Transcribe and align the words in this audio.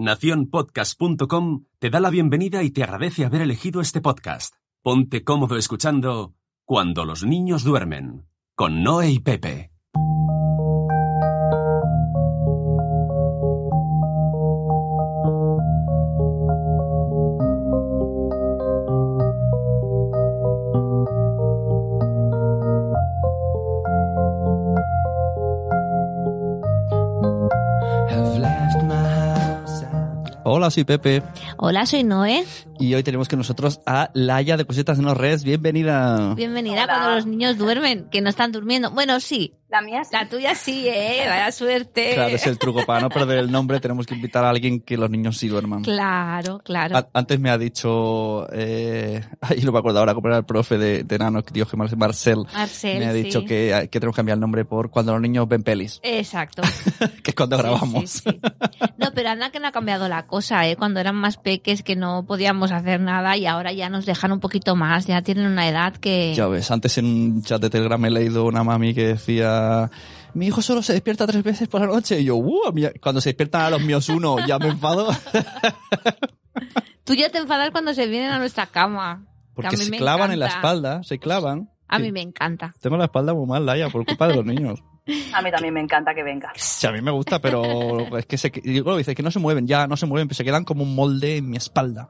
Naciónpodcast.com 0.00 1.64
te 1.78 1.90
da 1.90 2.00
la 2.00 2.08
bienvenida 2.08 2.62
y 2.62 2.70
te 2.70 2.82
agradece 2.82 3.26
haber 3.26 3.42
elegido 3.42 3.82
este 3.82 4.00
podcast. 4.00 4.54
Ponte 4.82 5.24
cómodo 5.24 5.58
escuchando 5.58 6.34
Cuando 6.64 7.04
los 7.04 7.22
niños 7.22 7.64
duermen, 7.64 8.26
con 8.54 8.82
Noé 8.82 9.10
y 9.10 9.18
Pepe. 9.18 9.72
Hola, 30.60 30.70
soy 30.70 30.84
Pepe 30.84 31.22
Hola, 31.56 31.86
soy 31.86 32.04
Noé. 32.04 32.44
y 32.78 32.92
hoy 32.92 33.02
tenemos 33.02 33.30
con 33.30 33.38
nosotros 33.38 33.80
a 33.86 34.10
Laia 34.12 34.58
de 34.58 34.66
Cositas 34.66 34.98
No 34.98 35.14
Res. 35.14 35.42
Bienvenida. 35.42 36.34
Bienvenida 36.34 36.84
Hola. 36.84 36.86
cuando 36.86 37.14
los 37.14 37.24
niños 37.24 37.56
duermen, 37.56 38.08
que 38.10 38.20
no 38.20 38.28
están 38.28 38.52
durmiendo. 38.52 38.90
Bueno, 38.90 39.20
sí, 39.20 39.54
La 39.70 39.80
mía 39.82 40.02
sí. 40.04 40.10
la 40.12 40.28
tuya 40.28 40.54
sí, 40.54 40.88
¿eh? 40.88 41.24
Vaya 41.28 41.52
suerte. 41.52 42.14
Claro, 42.14 42.34
es 42.34 42.46
el 42.46 42.58
truco. 42.58 42.84
Para 42.84 43.00
no 43.00 43.08
perder 43.08 43.38
el 43.38 43.50
nombre 43.52 43.78
tenemos 43.80 44.04
que 44.06 44.14
invitar 44.14 44.44
a 44.44 44.50
alguien 44.50 44.80
que 44.80 44.96
los 44.96 45.08
niños 45.10 45.38
sí 45.38 45.46
duerman. 45.48 45.82
Claro, 45.82 46.58
claro. 46.64 46.96
A- 46.96 47.08
Antes 47.14 47.38
me 47.38 47.50
ha 47.50 47.58
dicho, 47.58 48.46
eh, 48.52 49.22
ay, 49.40 49.60
no 49.62 49.72
me 49.72 49.78
acuerdo 49.78 50.00
ahora 50.00 50.14
era 50.24 50.36
el 50.38 50.44
profe 50.44 50.76
de, 50.78 51.04
de 51.04 51.18
Nano, 51.18 51.42
que 51.42 51.52
dijo 51.54 51.68
que 51.70 51.76
Mar- 51.76 51.96
Marcel, 51.96 52.38
Marcel, 52.52 52.98
me 52.98 53.06
ha 53.06 53.12
dicho 53.12 53.40
sí. 53.40 53.46
que, 53.46 53.88
que 53.90 54.00
tenemos 54.00 54.14
que 54.14 54.18
cambiar 54.18 54.36
el 54.36 54.40
nombre 54.40 54.64
por 54.64 54.90
cuando 54.90 55.12
los 55.12 55.20
niños 55.22 55.46
ven 55.48 55.62
pelis, 55.62 56.00
Exacto. 56.02 56.62
que 57.22 57.30
es 57.30 57.34
cuando 57.34 57.56
Sí, 57.56 57.62
grabamos. 57.62 58.10
sí, 58.10 58.20
sí. 58.30 58.40
No, 58.98 59.08
pero 59.14 59.30
anda 59.30 59.50
que 59.50 59.60
no 59.60 59.68
ha 59.68 59.72
cambiado 59.72 60.08
la 60.08 60.26
cosa, 60.26 60.66
¿eh? 60.68 60.76
Cuando 60.76 61.00
eran 61.00 61.14
más 61.16 61.36
peques 61.36 61.82
que 61.82 61.96
no 61.96 62.24
podíamos 62.26 62.72
hacer 62.72 63.00
nada 63.00 63.36
y 63.36 63.46
ahora 63.46 63.72
ya 63.72 63.88
nos 63.88 64.04
dejan 64.06 64.32
un 64.32 64.40
poquito 64.40 64.74
más, 64.76 65.06
ya 65.06 65.22
tienen 65.22 65.46
una 65.46 65.68
edad 65.68 65.94
que... 65.96 66.34
Ya 66.34 66.46
ves, 66.48 66.70
antes 66.70 66.98
en 66.98 67.06
un 67.06 67.42
chat 67.42 67.60
de 67.62 67.70
Telegram 67.70 68.04
he 68.04 68.10
leído 68.10 68.44
una 68.44 68.62
mami 68.64 68.94
que 68.94 69.06
decía, 69.06 69.59
mi 70.34 70.46
hijo 70.46 70.62
solo 70.62 70.82
se 70.82 70.92
despierta 70.92 71.26
tres 71.26 71.42
veces 71.42 71.68
por 71.68 71.80
la 71.80 71.86
noche. 71.86 72.20
Y 72.20 72.24
yo, 72.24 72.36
uh, 72.36 72.72
cuando 73.00 73.20
se 73.20 73.30
despiertan 73.30 73.62
a 73.62 73.70
los 73.70 73.82
míos 73.82 74.08
uno, 74.08 74.36
ya 74.46 74.58
me 74.58 74.68
enfado. 74.68 75.08
Tú 77.04 77.14
ya 77.14 77.30
te 77.30 77.38
enfadas 77.38 77.70
cuando 77.70 77.94
se 77.94 78.06
vienen 78.06 78.30
a 78.30 78.38
nuestra 78.38 78.66
cama. 78.66 79.26
Porque 79.54 79.76
se 79.76 79.90
clavan 79.90 80.32
en 80.32 80.38
la 80.38 80.46
espalda, 80.46 81.02
se 81.02 81.18
clavan. 81.18 81.70
A 81.88 81.98
mí 81.98 82.12
me 82.12 82.22
encanta. 82.22 82.74
Tengo 82.80 82.96
la 82.96 83.06
espalda 83.06 83.34
muy 83.34 83.46
mal, 83.46 83.66
Laia, 83.66 83.88
por 83.88 84.06
culpa 84.06 84.28
de 84.28 84.36
los 84.36 84.44
niños. 84.44 84.80
A 85.34 85.42
mí 85.42 85.50
también 85.50 85.74
me 85.74 85.80
encanta 85.80 86.14
que 86.14 86.22
venga. 86.22 86.52
Sí, 86.54 86.86
a 86.86 86.92
mí 86.92 87.00
me 87.02 87.10
gusta, 87.10 87.38
pero 87.40 88.16
es 88.16 88.26
que 88.26 88.38
se, 88.38 88.52
luego 88.64 88.96
dice 88.96 89.14
que 89.14 89.22
no 89.22 89.30
se 89.30 89.38
mueven, 89.38 89.66
ya 89.66 89.86
no 89.86 89.96
se 89.96 90.06
mueven, 90.06 90.28
pero 90.28 90.36
se 90.36 90.44
quedan 90.44 90.64
como 90.64 90.82
un 90.82 90.94
molde 90.94 91.36
en 91.38 91.48
mi 91.50 91.56
espalda. 91.56 92.08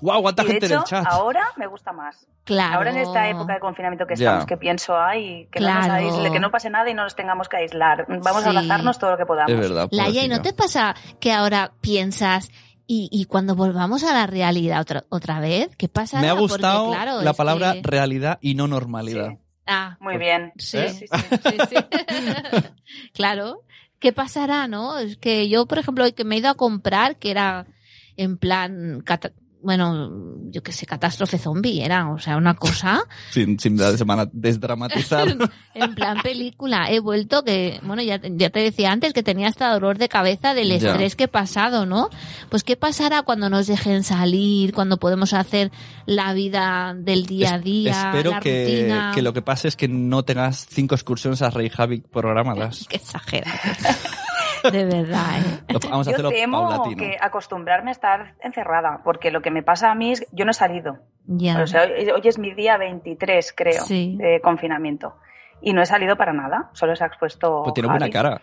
¡Guau! 0.00 0.22
¿Cuánta 0.22 0.42
Y 0.42 0.46
de 0.46 0.52
gente 0.52 0.66
hecho, 0.66 0.74
en 0.74 0.80
el 0.80 0.84
chat? 0.86 1.06
ahora 1.08 1.46
me 1.56 1.66
gusta 1.66 1.92
más. 1.92 2.26
Claro. 2.44 2.76
Ahora 2.76 2.90
en 2.90 2.98
esta 2.98 3.28
época 3.28 3.54
de 3.54 3.60
confinamiento 3.60 4.06
que 4.06 4.14
Ya. 4.16 4.26
estamos, 4.30 4.46
que 4.46 4.56
pienso, 4.56 4.96
ay, 4.96 5.48
que, 5.50 5.60
no 5.60 5.66
nos 5.74 5.84
Claro. 5.86 5.94
aísle, 5.94 6.30
que 6.32 6.38
no 6.40 6.50
pase 6.50 6.70
nada 6.70 6.88
y 6.90 6.94
no 6.94 7.02
nos 7.02 7.16
tengamos 7.16 7.48
que 7.48 7.56
aislar. 7.56 8.06
Vamos 8.08 8.42
Sí. 8.42 8.46
a 8.46 8.50
abrazarnos 8.50 8.98
todo 8.98 9.10
lo 9.12 9.16
que 9.16 9.26
podamos. 9.26 9.50
Es 9.52 9.58
verdad. 9.58 9.88
Laia, 9.90 10.24
¿y 10.24 10.28
no 10.28 10.40
te 10.42 10.52
pasa 10.52 10.94
que 11.20 11.32
ahora 11.32 11.72
piensas 11.80 12.50
y, 12.86 13.08
y 13.10 13.24
cuando 13.24 13.56
volvamos 13.56 14.04
a 14.04 14.12
la 14.14 14.28
realidad 14.28 14.80
otra, 14.80 15.04
otra 15.08 15.40
vez, 15.40 15.74
qué 15.76 15.88
pasa? 15.88 16.20
Me 16.20 16.28
ha 16.28 16.36
Porque, 16.36 16.52
gustado 16.52 16.86
claro, 16.90 17.20
la 17.22 17.32
palabra 17.32 17.72
que- 17.72 17.80
realidad 17.82 18.38
y 18.40 18.54
no 18.54 18.68
normalidad. 18.68 19.30
Sí. 19.30 19.38
Ah, 19.66 19.96
Muy 20.00 20.16
bien. 20.18 20.52
sí, 20.56 20.78
¿Eh? 20.78 20.88
sí, 20.90 21.06
sí, 21.08 21.36
sí, 21.42 21.58
sí. 21.68 21.76
claro. 23.12 23.62
¿Qué 23.98 24.12
pasará, 24.12 24.68
no? 24.68 24.98
Es 24.98 25.16
que 25.16 25.48
yo, 25.48 25.66
por 25.66 25.78
ejemplo, 25.78 26.04
hoy 26.04 26.12
que 26.12 26.24
me 26.24 26.36
he 26.36 26.38
ido 26.38 26.50
a 26.50 26.54
comprar, 26.54 27.16
que 27.16 27.30
era 27.30 27.66
en 28.16 28.36
plan, 28.36 29.00
cata- 29.04 29.32
bueno, 29.66 30.10
yo 30.50 30.62
qué 30.62 30.70
sé, 30.72 30.86
catástrofe 30.86 31.36
zombie, 31.38 31.84
era, 31.84 32.08
o 32.10 32.18
sea, 32.18 32.36
una 32.36 32.54
cosa 32.54 33.00
Sin, 33.30 33.58
sin 33.58 33.76
de 33.76 33.98
semana 33.98 34.26
desdramatizar. 34.32 35.28
en 35.74 35.94
plan 35.94 36.22
película. 36.22 36.88
He 36.90 37.00
vuelto 37.00 37.42
que, 37.44 37.80
bueno, 37.82 38.00
ya, 38.02 38.18
te- 38.20 38.32
ya 38.36 38.48
te 38.50 38.60
decía 38.60 38.92
antes 38.92 39.12
que 39.12 39.22
tenía 39.24 39.48
hasta 39.48 39.70
dolor 39.72 39.98
de 39.98 40.08
cabeza 40.08 40.54
del 40.54 40.68
Ya. 40.68 40.90
estrés 40.92 41.16
que 41.16 41.24
he 41.24 41.28
pasado, 41.28 41.84
¿no? 41.84 42.08
Pues 42.48 42.62
qué 42.64 42.76
pasará 42.76 43.22
cuando 43.22 43.50
nos 43.50 43.66
dejen 43.66 44.04
salir, 44.04 44.72
cuando 44.72 44.96
podemos 44.98 45.32
hacer 45.34 45.72
la 46.06 46.32
vida 46.32 46.94
del 46.96 47.26
día 47.26 47.54
a 47.54 47.58
día, 47.58 47.90
Espero 48.12 48.30
la 48.30 48.40
que, 48.40 48.64
rutina. 48.64 49.12
que 49.14 49.22
lo 49.22 49.32
que 49.32 49.42
pase 49.42 49.66
es 49.68 49.74
que 49.76 49.88
no 49.88 50.22
tengas 50.22 50.66
cinco 50.70 50.94
excursiones 50.94 51.42
a 51.42 51.50
Reykjavik 51.50 52.06
programadas. 52.08 52.86
Qué 52.88 52.96
exagerado. 52.96 53.58
De 54.70 54.84
verdad, 54.84 55.38
¿eh? 55.38 55.74
Vamos 55.90 56.06
a 56.08 56.10
Yo 56.10 56.14
hacerlo 56.14 56.30
temo 56.30 56.68
paulatino. 56.68 56.96
que 56.96 57.16
acostumbrarme 57.20 57.90
a 57.90 57.92
estar 57.92 58.34
encerrada, 58.40 59.00
porque 59.04 59.30
lo 59.30 59.42
que 59.42 59.50
me 59.50 59.62
pasa 59.62 59.90
a 59.90 59.94
mí 59.94 60.12
es 60.12 60.26
yo 60.32 60.44
no 60.44 60.50
he 60.50 60.54
salido. 60.54 60.98
Ya. 61.26 61.60
O 61.62 61.66
sea, 61.66 61.82
hoy, 61.84 62.08
hoy 62.10 62.20
es 62.24 62.38
mi 62.38 62.54
día 62.54 62.76
23, 62.78 63.52
creo, 63.56 63.82
Sí. 63.82 64.16
de 64.18 64.40
confinamiento. 64.40 65.14
Y 65.60 65.72
no 65.72 65.82
he 65.82 65.86
salido 65.86 66.16
para 66.16 66.32
nada, 66.32 66.70
solo 66.72 66.94
se 66.96 67.04
ha 67.04 67.06
expuesto. 67.08 67.62
Pues 67.64 67.74
tiene 67.74 67.88
buena 67.88 68.10
cara. 68.10 68.40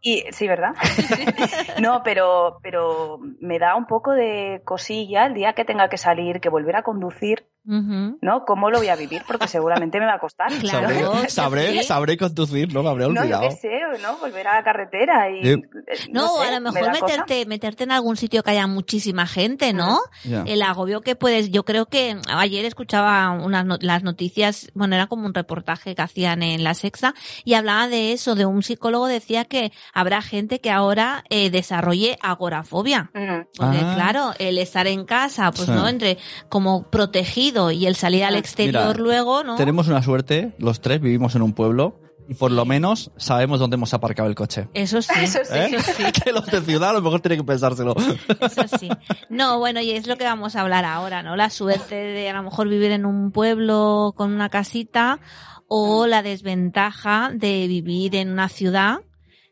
Y 0.00 0.24
sí, 0.32 0.46
¿verdad? 0.46 0.72
no, 1.80 2.02
pero, 2.02 2.58
pero 2.62 3.18
me 3.40 3.58
da 3.58 3.74
un 3.74 3.86
poco 3.86 4.12
de 4.12 4.60
cosilla 4.64 5.26
el 5.26 5.34
día 5.34 5.54
que 5.54 5.64
tenga 5.64 5.88
que 5.88 5.96
salir, 5.96 6.40
que 6.40 6.48
volver 6.50 6.76
a 6.76 6.82
conducir, 6.82 7.46
¿no? 7.64 8.44
¿Cómo 8.46 8.70
lo 8.70 8.78
voy 8.78 8.88
a 8.88 8.96
vivir? 8.96 9.22
Porque 9.26 9.48
seguramente 9.48 9.98
me 9.98 10.06
va 10.06 10.14
a 10.14 10.18
costar. 10.18 10.48
Claro. 10.60 10.88
Sabré, 10.88 11.30
sabré, 11.30 11.72
sí. 11.78 11.82
sabré 11.84 12.16
conducir, 12.16 12.72
no 12.72 12.82
me 12.82 12.88
habría 12.90 13.08
No, 13.08 13.14
yo 13.14 13.20
olvidado. 13.22 13.48
qué 13.48 13.56
sé, 13.56 13.68
¿no? 14.02 14.16
Volver 14.18 14.46
a 14.48 14.54
la 14.56 14.64
carretera 14.64 15.30
y... 15.30 15.42
Sí. 15.42 15.50
eh, 15.52 15.62
No, 16.10 16.28
sé, 16.38 16.48
a 16.48 16.50
lo 16.60 16.60
me 16.72 16.80
mejor 16.80 16.92
meterte, 16.92 17.46
meterte 17.46 17.84
en 17.84 17.92
algún 17.92 18.16
sitio 18.16 18.42
que 18.42 18.50
haya 18.52 18.66
muchísima 18.66 19.26
gente, 19.26 19.72
¿no? 19.72 19.98
Ya. 20.24 20.42
El 20.46 20.62
agobio 20.62 21.00
que 21.02 21.16
puedes, 21.16 21.50
yo 21.50 21.64
creo 21.64 21.86
que 21.86 22.16
ayer 22.28 22.64
escuchaba 22.64 23.30
unas 23.30 23.64
no- 23.64 23.78
las 23.80 24.02
noticias, 24.02 24.70
bueno, 24.74 24.94
era 24.94 25.06
como 25.06 25.26
un 25.26 25.34
reportaje 25.34 25.94
que 25.94 26.02
hacían 26.02 26.42
en 26.42 26.64
la 26.64 26.74
Sexta 26.74 27.14
y 27.44 27.54
hablaba 27.54 27.88
de 27.88 28.12
eso, 28.12 28.34
de 28.34 28.46
un 28.46 28.62
psicólogo 28.62 29.06
decía 29.06 29.44
que 29.44 29.72
habrá 29.92 30.22
gente 30.22 30.60
que 30.60 30.70
ahora 30.70 31.24
eh, 31.30 31.50
desarrolle 31.50 32.18
agorafobia. 32.22 33.10
Porque 33.12 33.78
Ah. 33.80 33.92
claro, 33.94 34.32
el 34.38 34.58
estar 34.58 34.86
en 34.86 35.04
casa, 35.04 35.50
pues 35.52 35.66
Sí. 35.66 35.72
no, 35.72 35.88
entre 35.88 36.18
como 36.48 36.90
protegido 36.90 37.53
y 37.70 37.86
el 37.86 37.96
salir 37.96 38.24
al 38.24 38.36
exterior 38.36 38.88
Mira, 38.88 38.98
luego, 38.98 39.44
¿no? 39.44 39.56
Tenemos 39.56 39.88
una 39.88 40.02
suerte, 40.02 40.54
los 40.58 40.80
tres 40.80 41.00
vivimos 41.00 41.34
en 41.34 41.42
un 41.42 41.52
pueblo 41.52 42.00
y 42.28 42.34
por 42.34 42.50
lo 42.50 42.64
menos 42.64 43.10
sabemos 43.16 43.60
dónde 43.60 43.74
hemos 43.74 43.92
aparcado 43.94 44.28
el 44.28 44.34
coche. 44.34 44.68
Eso 44.74 45.02
sí, 45.02 45.12
Eso 45.20 45.40
sí. 45.44 45.54
¿Eh? 45.54 45.70
eso 45.72 45.92
sí. 45.92 46.04
que 46.24 46.32
los 46.32 46.46
de 46.46 46.60
ciudad 46.62 46.90
a 46.90 46.92
lo 46.94 47.02
mejor 47.02 47.20
tienen 47.20 47.40
que 47.40 47.44
pensárselo. 47.44 47.94
Eso 48.40 48.78
sí. 48.78 48.88
No, 49.28 49.58
bueno, 49.58 49.80
y 49.80 49.90
es 49.90 50.06
lo 50.06 50.16
que 50.16 50.24
vamos 50.24 50.56
a 50.56 50.62
hablar 50.62 50.84
ahora, 50.84 51.22
¿no? 51.22 51.36
La 51.36 51.50
suerte 51.50 51.94
de 51.94 52.30
a 52.30 52.34
lo 52.34 52.42
mejor 52.42 52.68
vivir 52.68 52.92
en 52.92 53.04
un 53.04 53.30
pueblo 53.30 54.14
con 54.16 54.32
una 54.32 54.48
casita 54.48 55.20
o 55.68 56.06
la 56.06 56.22
desventaja 56.22 57.30
de 57.34 57.66
vivir 57.66 58.16
en 58.16 58.30
una 58.30 58.48
ciudad, 58.48 59.00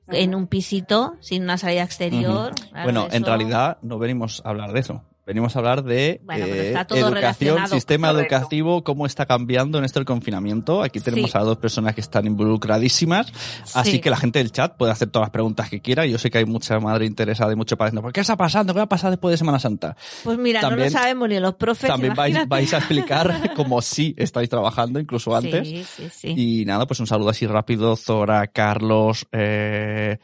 en 0.08 0.34
un 0.34 0.46
pisito, 0.46 1.14
sin 1.20 1.42
una 1.42 1.58
salida 1.58 1.82
exterior. 1.82 2.52
Claro, 2.54 2.84
bueno, 2.84 3.08
en 3.10 3.24
realidad 3.24 3.78
no 3.82 3.98
venimos 3.98 4.42
a 4.44 4.50
hablar 4.50 4.72
de 4.72 4.80
eso. 4.80 5.04
Venimos 5.24 5.54
a 5.54 5.60
hablar 5.60 5.84
de 5.84 6.20
Bueno, 6.24 6.46
eh, 6.46 6.74
educación, 6.90 7.68
sistema 7.68 8.08
Correcto. 8.10 8.34
educativo, 8.34 8.82
cómo 8.82 9.06
está 9.06 9.24
cambiando 9.24 9.78
en 9.78 9.84
esto 9.84 10.00
el 10.00 10.04
confinamiento. 10.04 10.82
Aquí 10.82 10.98
tenemos 10.98 11.30
Sí. 11.30 11.38
a 11.38 11.42
dos 11.42 11.58
personas 11.58 11.94
que 11.94 12.00
están 12.00 12.26
involucradísimas, 12.26 13.32
así 13.74 13.92
Sí. 13.92 14.00
que 14.00 14.10
la 14.10 14.16
gente 14.16 14.40
del 14.40 14.50
chat 14.50 14.76
puede 14.76 14.90
hacer 14.90 15.10
todas 15.10 15.26
las 15.26 15.30
preguntas 15.30 15.70
que 15.70 15.80
quiera. 15.80 16.06
Yo 16.06 16.18
sé 16.18 16.28
que 16.30 16.38
hay 16.38 16.44
mucha 16.44 16.80
madre 16.80 17.06
interesada 17.06 17.52
y 17.52 17.56
mucho 17.56 17.76
padre. 17.76 18.00
¿Por 18.00 18.12
qué 18.12 18.20
está 18.20 18.36
pasando? 18.36 18.72
¿Qué 18.72 18.78
va 18.78 18.84
a 18.84 18.88
pasar 18.88 19.10
después 19.10 19.32
de 19.32 19.36
Semana 19.36 19.60
Santa? 19.60 19.96
Pues 20.24 20.38
mira, 20.38 20.60
no 20.62 20.74
lo 20.74 20.90
sabemos 20.90 21.28
ni 21.28 21.38
los 21.38 21.54
profes. 21.54 21.88
También 21.88 22.14
vais, 22.14 22.72
a 22.74 22.78
explicar 22.78 23.52
cómo 23.56 23.80
sí 23.80 24.14
estáis 24.18 24.48
trabajando, 24.48 24.98
incluso 24.98 25.36
antes. 25.36 25.68
Sí, 25.68 25.84
sí, 25.84 26.08
sí. 26.10 26.34
Y 26.36 26.64
nada, 26.64 26.86
pues 26.86 26.98
un 26.98 27.06
saludo 27.06 27.28
así 27.28 27.46
rápido, 27.46 27.94
Zora, 27.94 28.48
Carlos, 28.48 29.26
eh, 29.30 30.18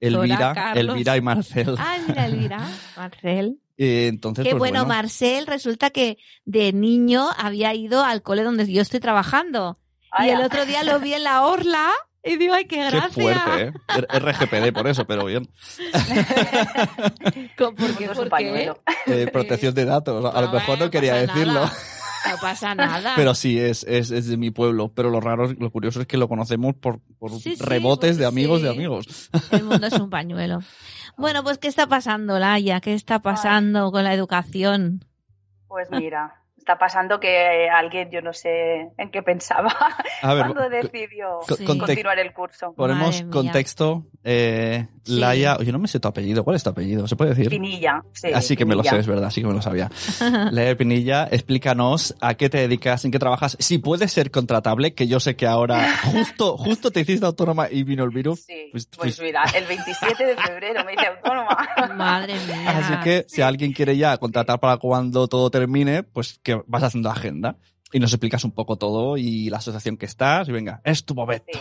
Elvira, 0.00 0.52
Carlos. 0.54 0.94
Elvira 0.94 1.16
y 1.16 1.20
Marcel. 1.20 1.74
Ah, 1.78 1.96
mira, 2.06 2.26
Elvira, 2.26 2.68
Marcel. 2.96 3.58
Eh, 3.76 4.08
entonces, 4.08 4.44
Qué 4.44 4.50
pues 4.50 4.58
bueno, 4.58 4.80
bueno, 4.80 4.94
Marcel 4.94 5.46
resulta 5.46 5.90
que 5.90 6.18
de 6.44 6.72
niño 6.72 7.28
había 7.36 7.74
ido 7.74 8.04
al 8.04 8.22
cole 8.22 8.42
donde 8.42 8.70
yo 8.70 8.82
estoy 8.82 9.00
trabajando. 9.00 9.78
Y 10.24 10.28
el 10.30 10.40
otro 10.40 10.66
día 10.66 10.82
lo 10.82 10.98
vi 11.00 11.14
en 11.14 11.22
la 11.24 11.44
orla 11.46 11.90
Y 12.24 12.36
digo, 12.36 12.54
ay, 12.54 12.64
qué 12.64 12.76
Qué 12.76 12.90
gracia. 12.90 13.10
fuerte, 13.22 13.62
¿eh? 13.62 13.72
RGPD 14.18 14.72
por 14.74 14.88
eso, 14.88 15.06
pero 15.06 15.24
bien. 15.26 15.48
¿Por 17.56 17.74
qué? 17.96 18.08
¿Por 18.08 18.18
un 18.24 18.30
qué? 18.36 18.72
Eh, 19.06 19.26
protección 19.32 19.74
de 19.74 19.84
datos. 19.84 20.34
A 20.34 20.40
lo 20.40 20.50
mejor 20.52 20.78
no 20.78 20.90
quería 20.90 21.14
decirlo. 21.14 21.54
nada. 21.54 21.72
No 22.30 22.36
pasa 22.40 22.74
nada. 22.74 23.14
Pero 23.16 23.34
sí, 23.34 23.58
es, 23.58 23.84
es, 23.84 24.10
es 24.10 24.26
de 24.28 24.36
mi 24.36 24.50
pueblo. 24.50 24.92
Pero 24.94 25.10
lo 25.10 25.20
raro, 25.20 25.52
lo 25.52 25.70
curioso 25.70 26.00
es 26.00 26.06
que 26.06 26.16
lo 26.16 26.28
conocemos 26.28 26.74
por, 26.76 27.00
por 27.18 27.30
Sí, 27.32 27.56
sí, 27.56 27.62
rebotes 27.62 28.16
de 28.16 28.24
pues 28.24 28.32
amigos 28.32 28.62
de 28.62 28.68
sí. 28.70 28.74
amigos. 28.74 29.30
El 29.50 29.64
mundo 29.64 29.86
es 29.86 29.94
un 29.94 30.10
pañuelo. 30.10 30.60
Bueno, 31.16 31.42
pues 31.42 31.58
¿qué 31.58 31.66
está 31.66 31.88
pasando, 31.88 32.38
Laia? 32.38 32.80
¿Qué 32.80 32.94
está 32.94 33.18
pasando 33.18 33.90
con 33.90 34.04
la 34.04 34.14
educación? 34.14 35.04
Pues 35.66 35.88
mira, 35.90 36.42
está 36.68 36.78
pasando 36.78 37.18
que 37.18 37.66
alguien, 37.70 38.10
yo 38.10 38.20
no 38.20 38.34
sé 38.34 38.90
en 38.98 39.10
qué 39.10 39.22
pensaba, 39.22 39.74
A 40.22 40.34
ver, 40.34 40.44
cuando 40.52 40.68
decidió 40.68 41.38
co- 41.48 41.56
Sí. 41.56 41.64
continuar 41.64 42.18
el 42.18 42.34
curso. 42.34 42.74
ponemos 42.76 43.22
contexto. 43.30 44.04
Eh, 44.22 44.86
Sí. 45.08 45.18
Laia, 45.20 45.56
yo 45.64 45.72
no 45.72 45.78
me 45.78 45.88
sé 45.88 45.98
tu 46.00 46.08
apellido. 46.08 46.44
¿Cuál 46.44 46.56
es 46.56 46.62
tu 46.62 46.68
apellido? 46.68 47.08
¿Se 47.08 47.16
puede 47.16 47.30
decir? 47.30 47.48
Pinilla. 47.48 48.02
Sí, 48.12 48.30
Así 48.30 48.56
que 48.58 48.66
me 48.66 48.74
lo 48.74 48.82
Pinilla. 48.82 48.96
sé, 48.96 49.00
es 49.00 49.06
verdad, 49.06 49.30
sí 49.30 49.40
que 49.40 49.46
me 49.46 49.54
lo 49.54 49.62
sabía. 49.62 49.90
Laia 50.52 50.76
Pinilla, 50.76 51.26
explícanos 51.30 52.14
a 52.20 52.34
qué 52.34 52.50
te 52.50 52.58
dedicas, 52.58 53.06
en 53.06 53.10
qué 53.10 53.18
trabajas, 53.18 53.56
si 53.58 53.78
puedes 53.78 54.12
ser 54.12 54.30
contratable, 54.30 54.92
que 54.92 55.06
yo 55.08 55.18
sé 55.18 55.34
que 55.34 55.46
ahora 55.46 55.96
justo, 56.12 56.58
justo 56.58 56.90
te 56.90 57.00
hiciste 57.00 57.24
autónoma 57.24 57.68
y 57.70 57.84
vino 57.84 58.04
el 58.04 58.10
virus. 58.10 58.40
Sí, 58.44 58.68
Pues- 58.70 58.84
pues, 58.84 59.16
pues- 59.16 59.20
mira, 59.22 59.44
el 59.54 59.64
27 59.64 60.26
de 60.26 60.36
febrero 60.36 60.84
me 60.84 60.92
hice 60.92 61.06
autónoma. 61.06 61.56
Madre 61.96 62.34
mía. 62.46 62.70
Así 62.78 62.92
que 63.02 63.24
si 63.28 63.40
alguien 63.40 63.72
quiere 63.72 63.96
ya 63.96 64.18
contratar 64.18 64.60
para 64.60 64.76
cuando 64.76 65.26
todo 65.26 65.50
termine, 65.50 66.02
pues 66.02 66.38
que 66.42 66.57
vas 66.66 66.82
haciendo 66.82 67.10
agenda 67.10 67.56
y 67.92 68.00
nos 68.00 68.12
explicas 68.12 68.44
un 68.44 68.52
poco 68.52 68.76
todo 68.76 69.16
y 69.16 69.48
la 69.50 69.58
asociación 69.58 69.96
que 69.96 70.06
estás 70.06 70.48
y 70.48 70.52
venga, 70.52 70.80
es 70.84 71.04
tu 71.04 71.14
momento. 71.14 71.46
Sí. 71.52 71.60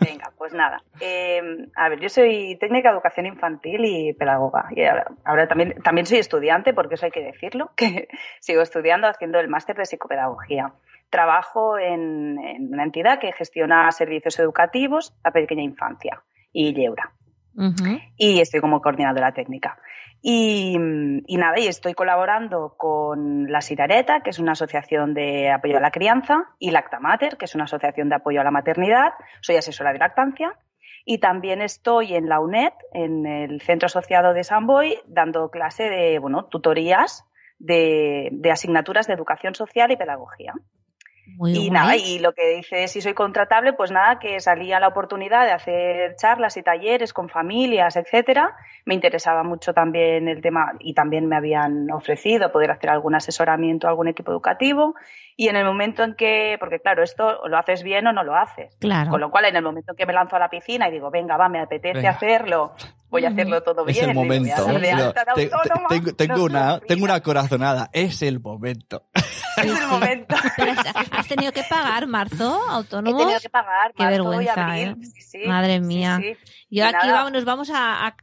Venga, 0.00 0.32
pues 0.36 0.52
nada. 0.52 0.82
Eh, 1.00 1.40
a 1.74 1.88
ver, 1.88 2.00
yo 2.00 2.08
soy 2.08 2.56
técnica 2.58 2.88
de 2.88 2.94
educación 2.94 3.26
infantil 3.26 3.84
y 3.84 4.12
pedagoga. 4.14 4.66
Y 4.74 4.84
ahora, 4.84 5.06
ahora 5.24 5.48
también, 5.48 5.74
también 5.82 6.06
soy 6.06 6.18
estudiante, 6.18 6.74
porque 6.74 6.96
eso 6.96 7.06
hay 7.06 7.12
que 7.12 7.22
decirlo, 7.22 7.70
que 7.76 8.08
sigo 8.40 8.62
estudiando 8.62 9.06
haciendo 9.06 9.38
el 9.38 9.48
máster 9.48 9.76
de 9.76 9.86
psicopedagogía. 9.86 10.72
Trabajo 11.10 11.78
en, 11.78 12.38
en 12.38 12.72
una 12.72 12.82
entidad 12.82 13.20
que 13.20 13.32
gestiona 13.32 13.90
servicios 13.92 14.38
educativos 14.40 15.14
a 15.22 15.30
pequeña 15.30 15.62
infancia 15.62 16.22
y 16.52 16.74
Lleura. 16.74 17.12
Y 18.16 18.40
estoy 18.40 18.60
como 18.60 18.82
coordinadora 18.82 19.32
técnica. 19.32 19.78
Y, 20.22 20.76
y 21.26 21.36
nada, 21.36 21.58
y 21.58 21.68
estoy 21.68 21.94
colaborando 21.94 22.74
con 22.76 23.50
La 23.50 23.60
Sirareta, 23.60 24.22
que 24.22 24.30
es 24.30 24.38
una 24.38 24.52
asociación 24.52 25.14
de 25.14 25.50
apoyo 25.50 25.76
a 25.76 25.80
la 25.80 25.90
crianza, 25.90 26.48
y 26.58 26.70
Lactamater, 26.70 27.36
que 27.36 27.44
es 27.44 27.54
una 27.54 27.64
asociación 27.64 28.08
de 28.08 28.16
apoyo 28.16 28.40
a 28.40 28.44
la 28.44 28.50
maternidad. 28.50 29.12
Soy 29.40 29.56
asesora 29.56 29.92
de 29.92 29.98
lactancia. 29.98 30.52
Y 31.04 31.18
también 31.18 31.62
estoy 31.62 32.16
en 32.16 32.28
la 32.28 32.40
UNED, 32.40 32.72
en 32.92 33.26
el 33.26 33.60
Centro 33.60 33.86
Asociado 33.86 34.34
de 34.34 34.42
San 34.42 34.66
Boy, 34.66 34.98
dando 35.06 35.50
clase 35.50 35.84
de, 35.84 36.18
bueno, 36.18 36.46
tutorías 36.46 37.24
de, 37.58 38.28
de 38.32 38.50
asignaturas 38.50 39.06
de 39.06 39.14
educación 39.14 39.54
social 39.54 39.92
y 39.92 39.96
pedagogía. 39.96 40.52
Muy 41.26 41.52
Y 41.52 41.56
guay. 41.56 41.70
nada, 41.70 41.96
y 41.96 42.18
lo 42.20 42.32
que 42.34 42.56
dice 42.56 42.86
si 42.88 43.00
soy 43.00 43.12
contratable, 43.14 43.72
pues 43.72 43.90
nada, 43.90 44.18
que 44.18 44.38
salía 44.40 44.78
la 44.78 44.88
oportunidad 44.88 45.44
de 45.44 45.52
hacer 45.52 46.16
charlas 46.16 46.56
y 46.56 46.62
talleres 46.62 47.12
con 47.12 47.28
familias, 47.28 47.96
etcétera. 47.96 48.54
Me 48.84 48.94
interesaba 48.94 49.42
mucho 49.42 49.74
también 49.74 50.28
el 50.28 50.40
tema 50.40 50.74
y 50.78 50.94
también 50.94 51.26
me 51.26 51.36
habían 51.36 51.90
ofrecido 51.90 52.52
poder 52.52 52.70
hacer 52.70 52.90
algún 52.90 53.16
asesoramiento 53.16 53.86
a 53.86 53.90
algún 53.90 54.08
equipo 54.08 54.30
educativo. 54.30 54.94
Y 55.38 55.48
en 55.48 55.56
el 55.56 55.66
momento 55.66 56.02
en 56.02 56.14
que, 56.14 56.56
porque 56.58 56.80
claro, 56.80 57.02
esto 57.02 57.26
o 57.42 57.48
lo 57.48 57.58
haces 57.58 57.82
bien 57.82 58.06
o 58.06 58.12
no 58.12 58.24
lo 58.24 58.34
haces. 58.34 58.74
Claro. 58.80 59.10
Con 59.10 59.20
lo 59.20 59.30
cual, 59.30 59.44
en 59.44 59.56
el 59.56 59.62
momento 59.62 59.92
en 59.92 59.96
que 59.96 60.06
me 60.06 60.14
lanzo 60.14 60.36
a 60.36 60.38
la 60.38 60.48
piscina 60.48 60.88
y 60.88 60.92
digo, 60.92 61.10
venga, 61.10 61.36
va, 61.36 61.48
me 61.50 61.60
apetece 61.60 61.92
Venga. 61.98 62.10
hacerlo, 62.10 62.74
voy 63.10 63.26
a 63.26 63.28
hacerlo 63.28 63.62
todo 63.62 63.86
Es 63.86 63.94
bien. 63.98 64.10
el 64.10 64.16
y 64.16 64.20
me 64.20 64.26
voy 64.38 64.50
a 64.50 64.56
momento. 64.56 64.64
dar 64.66 64.80
de 64.80 64.88
Digo, 64.88 65.04
alta 65.08 65.24
de 65.24 65.32
te- 65.34 65.48
te- 65.48 65.54
autónoma, 65.54 65.88
tengo, 65.90 66.12
tengo 66.14 66.36
no 66.36 66.44
una, 66.44 66.80
tengo 66.80 67.04
una 67.04 67.20
corazonada. 67.20 67.90
Es 67.92 68.22
el 68.22 68.40
momento. 68.40 69.02
Es 69.58 69.64
el 69.80 69.86
momento. 69.88 70.36
Pero 70.56 70.72
has- 71.12 71.28
tenido 71.28 71.50
que 71.50 71.62
pagar 71.68 72.06
marzo 72.06 72.60
He 72.68 72.72
autónomos. 72.74 73.22
tenido 73.22 73.40
que 73.40 73.48
pagar 73.48 73.92
Qué 73.94 74.02
marzo 74.04 74.14
y 74.14 74.18
vergüenza, 74.26 74.66
abril. 74.66 74.88
¿eh? 74.88 75.06
Sí, 75.14 75.20
sí. 75.22 75.38
Madre 75.46 75.80
mía. 75.80 76.18
sí. 76.20 76.32
Yo 76.68 76.84
Y 76.84 76.86
aquí 76.86 77.08
vamos, 77.10 77.32
nos 77.32 77.44
vamos 77.46 77.70
a, 77.70 78.06
a- 78.06 78.16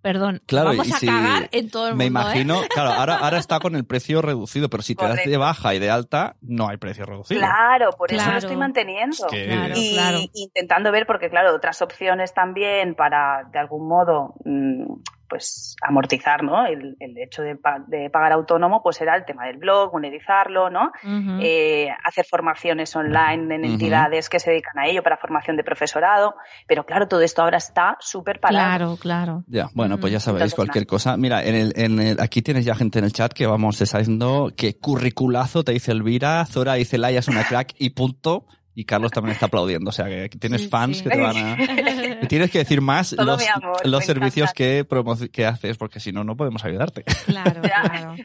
perdón, 0.00 0.40
Claro, 0.46 0.68
vamos 0.68 0.88
y 0.88 0.92
a 0.92 0.96
si- 0.98 1.06
cagar 1.06 1.48
en 1.52 1.70
todo 1.70 1.88
el 1.88 1.92
mundo. 1.94 1.98
Me 1.98 2.04
¿eh? 2.04 2.08
imagino, 2.08 2.60
claro, 2.72 2.90
ahora, 2.92 3.16
ahora 3.16 3.38
está 3.38 3.58
con 3.58 3.74
el 3.74 3.84
precio 3.84 4.22
reducido, 4.22 4.68
pero 4.70 4.82
si 4.82 4.94
te 4.94 5.04
das 5.04 5.16
de 5.16 5.22
Correcto. 5.22 5.40
baja 5.40 5.74
y 5.74 5.78
de 5.80 5.90
alta, 5.90 6.36
no 6.40 6.68
hay 6.68 6.76
precio 6.76 7.04
reducido. 7.04 7.40
Claro, 7.40 7.90
por 7.98 8.12
eso 8.12 8.30
lo 8.30 8.38
estoy 8.38 8.56
manteniendo. 8.56 9.16
Es 9.16 9.24
que- 9.30 9.46
Claro, 9.46 9.74
y 9.76 9.92
claro. 9.92 10.18
intentando 10.34 10.92
ver, 10.92 11.06
porque 11.06 11.28
claro, 11.30 11.54
otras 11.54 11.82
opciones 11.82 12.32
también 12.32 12.94
para, 12.94 13.48
de 13.52 13.58
algún 13.58 13.88
modo, 13.88 14.34
mm, 14.44 14.84
pues 15.28 15.76
amortizar, 15.82 16.42
¿no? 16.42 16.66
El, 16.66 16.96
el 17.00 17.18
hecho 17.18 17.42
de, 17.42 17.56
pa- 17.56 17.84
de 17.86 18.10
pagar 18.10 18.32
autónomo, 18.32 18.82
pues 18.82 19.00
era 19.00 19.16
el 19.16 19.24
tema 19.24 19.46
del 19.46 19.56
blog, 19.58 19.92
monetizarlo, 19.92 20.70
¿no? 20.70 20.92
Eh, 21.40 21.88
hacer 22.04 22.24
formaciones 22.24 22.94
online 22.96 23.54
en 23.54 23.64
entidades 23.64 24.28
que 24.28 24.38
se 24.40 24.50
dedican 24.50 24.78
a 24.78 24.86
ello 24.86 25.02
para 25.02 25.16
formación 25.16 25.56
de 25.56 25.64
profesorado. 25.64 26.34
Pero 26.66 26.84
claro, 26.84 27.08
todo 27.08 27.20
esto 27.20 27.42
ahora 27.42 27.58
está 27.58 27.96
súper 28.00 28.40
parado. 28.40 28.64
claro, 28.66 28.96
claro. 29.00 29.44
Ya, 29.46 29.68
bueno, 29.74 29.98
pues 29.98 30.12
ya 30.12 30.20
sabéis, 30.20 30.42
Entonces, 30.42 30.56
cualquier 30.56 30.86
cosa. 30.86 31.16
Mira, 31.16 31.44
en 31.44 31.54
el, 31.54 31.72
en 31.76 32.00
el, 32.00 32.20
aquí 32.20 32.42
tienes 32.42 32.64
ya 32.64 32.74
gente 32.74 32.98
en 32.98 33.04
el 33.04 33.12
chat 33.12 33.32
que 33.32 33.46
vamos 33.46 33.78
diciendo 33.78 34.50
que 34.56 34.78
curriculazo 34.78 35.64
te 35.64 35.72
dice 35.72 35.92
Elvira, 35.92 36.44
Zora 36.46 36.74
dice 36.74 36.98
Laia 36.98 37.18
es 37.20 37.28
una 37.28 37.44
crack 37.44 37.74
y 37.78 37.90
punto. 37.90 38.46
Y 38.78 38.84
Carlos 38.84 39.10
también 39.10 39.32
está 39.32 39.46
aplaudiendo. 39.46 39.88
O 39.88 39.92
sea, 39.92 40.04
que 40.04 40.24
aquí 40.24 40.36
tienes 40.38 40.60
Sí, 40.60 40.68
fans 40.68 40.98
sí. 40.98 41.04
que 41.04 41.08
te 41.08 41.18
van 41.18 41.34
a... 41.34 41.56
Tienes 42.28 42.50
que 42.50 42.58
decir 42.58 42.82
más 42.82 43.14
Todo 43.16 43.24
los, 43.24 43.42
amor, 43.48 44.02
servicios 44.02 44.52
que, 44.52 44.86
que 45.32 45.46
haces, 45.46 45.78
porque 45.78 45.98
si 45.98 46.12
no, 46.12 46.24
no 46.24 46.36
podemos 46.36 46.62
ayudarte. 46.62 47.02
Claro, 47.24 47.60
claro. 47.62 48.16
Sí, 48.16 48.24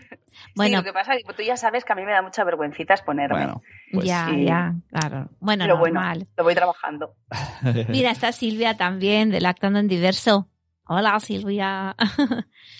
Bueno, 0.53 0.79
lo 0.79 0.83
que 0.83 0.91
pasa 0.91 1.15
es 1.15 1.23
que 1.25 1.33
tú 1.33 1.41
ya 1.41 1.55
sabes 1.55 1.85
que 1.85 1.93
a 1.93 1.95
mí 1.95 2.03
me 2.03 2.11
da 2.11 2.21
mucha 2.21 2.43
vergüencita 2.43 2.95
exponerme. 2.95 3.37
Bueno, 3.37 3.61
pues 3.93 4.05
ya, 4.05 4.27
sí. 4.29 4.43
ya, 4.43 4.75
claro. 4.89 5.29
Bueno, 5.39 5.63
pero 5.63 5.77
bueno, 5.77 6.01
normal. 6.01 6.27
lo 6.35 6.43
voy 6.43 6.53
trabajando. 6.53 7.15
Mira, 7.87 8.11
está 8.11 8.33
Silvia 8.33 8.75
también, 8.75 9.29
de 9.29 9.39
Lactando 9.39 9.79
en 9.79 9.87
Diverso. 9.87 10.49
Hola, 10.85 11.17
Silvia. 11.21 11.95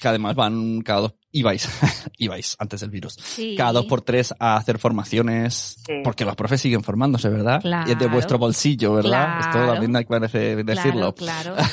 que 0.01 0.07
además 0.09 0.35
van 0.35 0.81
cada 0.81 0.99
dos... 0.99 1.15
Ibais, 1.33 1.67
ibais 2.17 2.55
antes 2.59 2.81
del 2.81 2.89
virus. 2.89 3.13
Sí. 3.23 3.55
Cada 3.57 3.71
dos 3.73 3.85
por 3.85 4.01
tres 4.01 4.33
a 4.39 4.57
hacer 4.57 4.77
formaciones, 4.79 5.77
Sí. 5.85 5.93
porque 6.03 6.25
los 6.25 6.35
profes 6.35 6.59
siguen 6.61 6.83
formándose, 6.83 7.29
¿verdad? 7.29 7.61
Claro. 7.61 7.89
Y 7.89 7.93
es 7.93 7.99
de 7.99 8.07
vuestro 8.07 8.37
bolsillo, 8.37 8.93
¿verdad? 8.95 9.39
Esto 9.39 9.51
Claro. 9.53 9.71
también 9.73 9.95
hay 9.95 10.03
que 10.03 10.09
parece 10.09 10.55
decirlo. 10.63 11.13
Claro, 11.15 11.55
claro. 11.55 11.69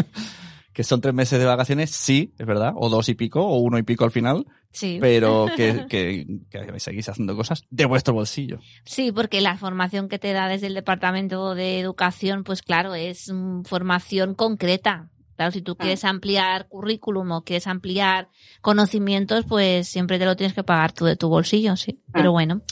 que 0.72 0.84
son 0.84 1.00
tres 1.00 1.14
meses 1.14 1.38
de 1.38 1.44
vacaciones, 1.46 1.90
sí, 1.90 2.34
es 2.38 2.46
verdad, 2.46 2.72
o 2.76 2.88
dos 2.90 3.08
y 3.08 3.14
pico, 3.14 3.40
o 3.42 3.58
uno 3.58 3.78
y 3.78 3.82
pico 3.82 4.04
al 4.04 4.10
final, 4.10 4.46
Sí. 4.72 4.98
pero 5.00 5.46
que, 5.56 5.86
que, 5.88 6.26
que 6.50 6.80
seguís 6.80 7.08
haciendo 7.08 7.34
cosas 7.34 7.64
de 7.70 7.86
vuestro 7.86 8.12
bolsillo. 8.12 8.58
Sí, 8.84 9.10
porque 9.10 9.40
la 9.40 9.56
formación 9.56 10.08
que 10.08 10.18
te 10.18 10.32
da 10.34 10.48
desde 10.48 10.66
el 10.66 10.74
Departamento 10.74 11.54
de 11.54 11.80
Educación, 11.80 12.44
pues 12.44 12.60
claro, 12.62 12.94
es 12.94 13.30
mm, 13.32 13.62
formación 13.62 14.34
concreta. 14.34 15.08
Claro, 15.36 15.52
si 15.52 15.62
tú 15.62 15.76
quieres 15.76 16.04
ampliar 16.04 16.66
currículum 16.68 17.30
o 17.32 17.44
quieres 17.44 17.66
ampliar 17.66 18.28
conocimientos, 18.62 19.44
pues 19.48 19.88
siempre 19.88 20.18
te 20.18 20.24
lo 20.24 20.34
tienes 20.36 20.54
que 20.54 20.62
pagar 20.64 20.92
tú 20.92 21.04
de 21.04 21.16
tu 21.16 21.28
bolsillo, 21.28 21.76
sí. 21.76 22.00
Pero 22.12 22.32
bueno, 22.32 22.62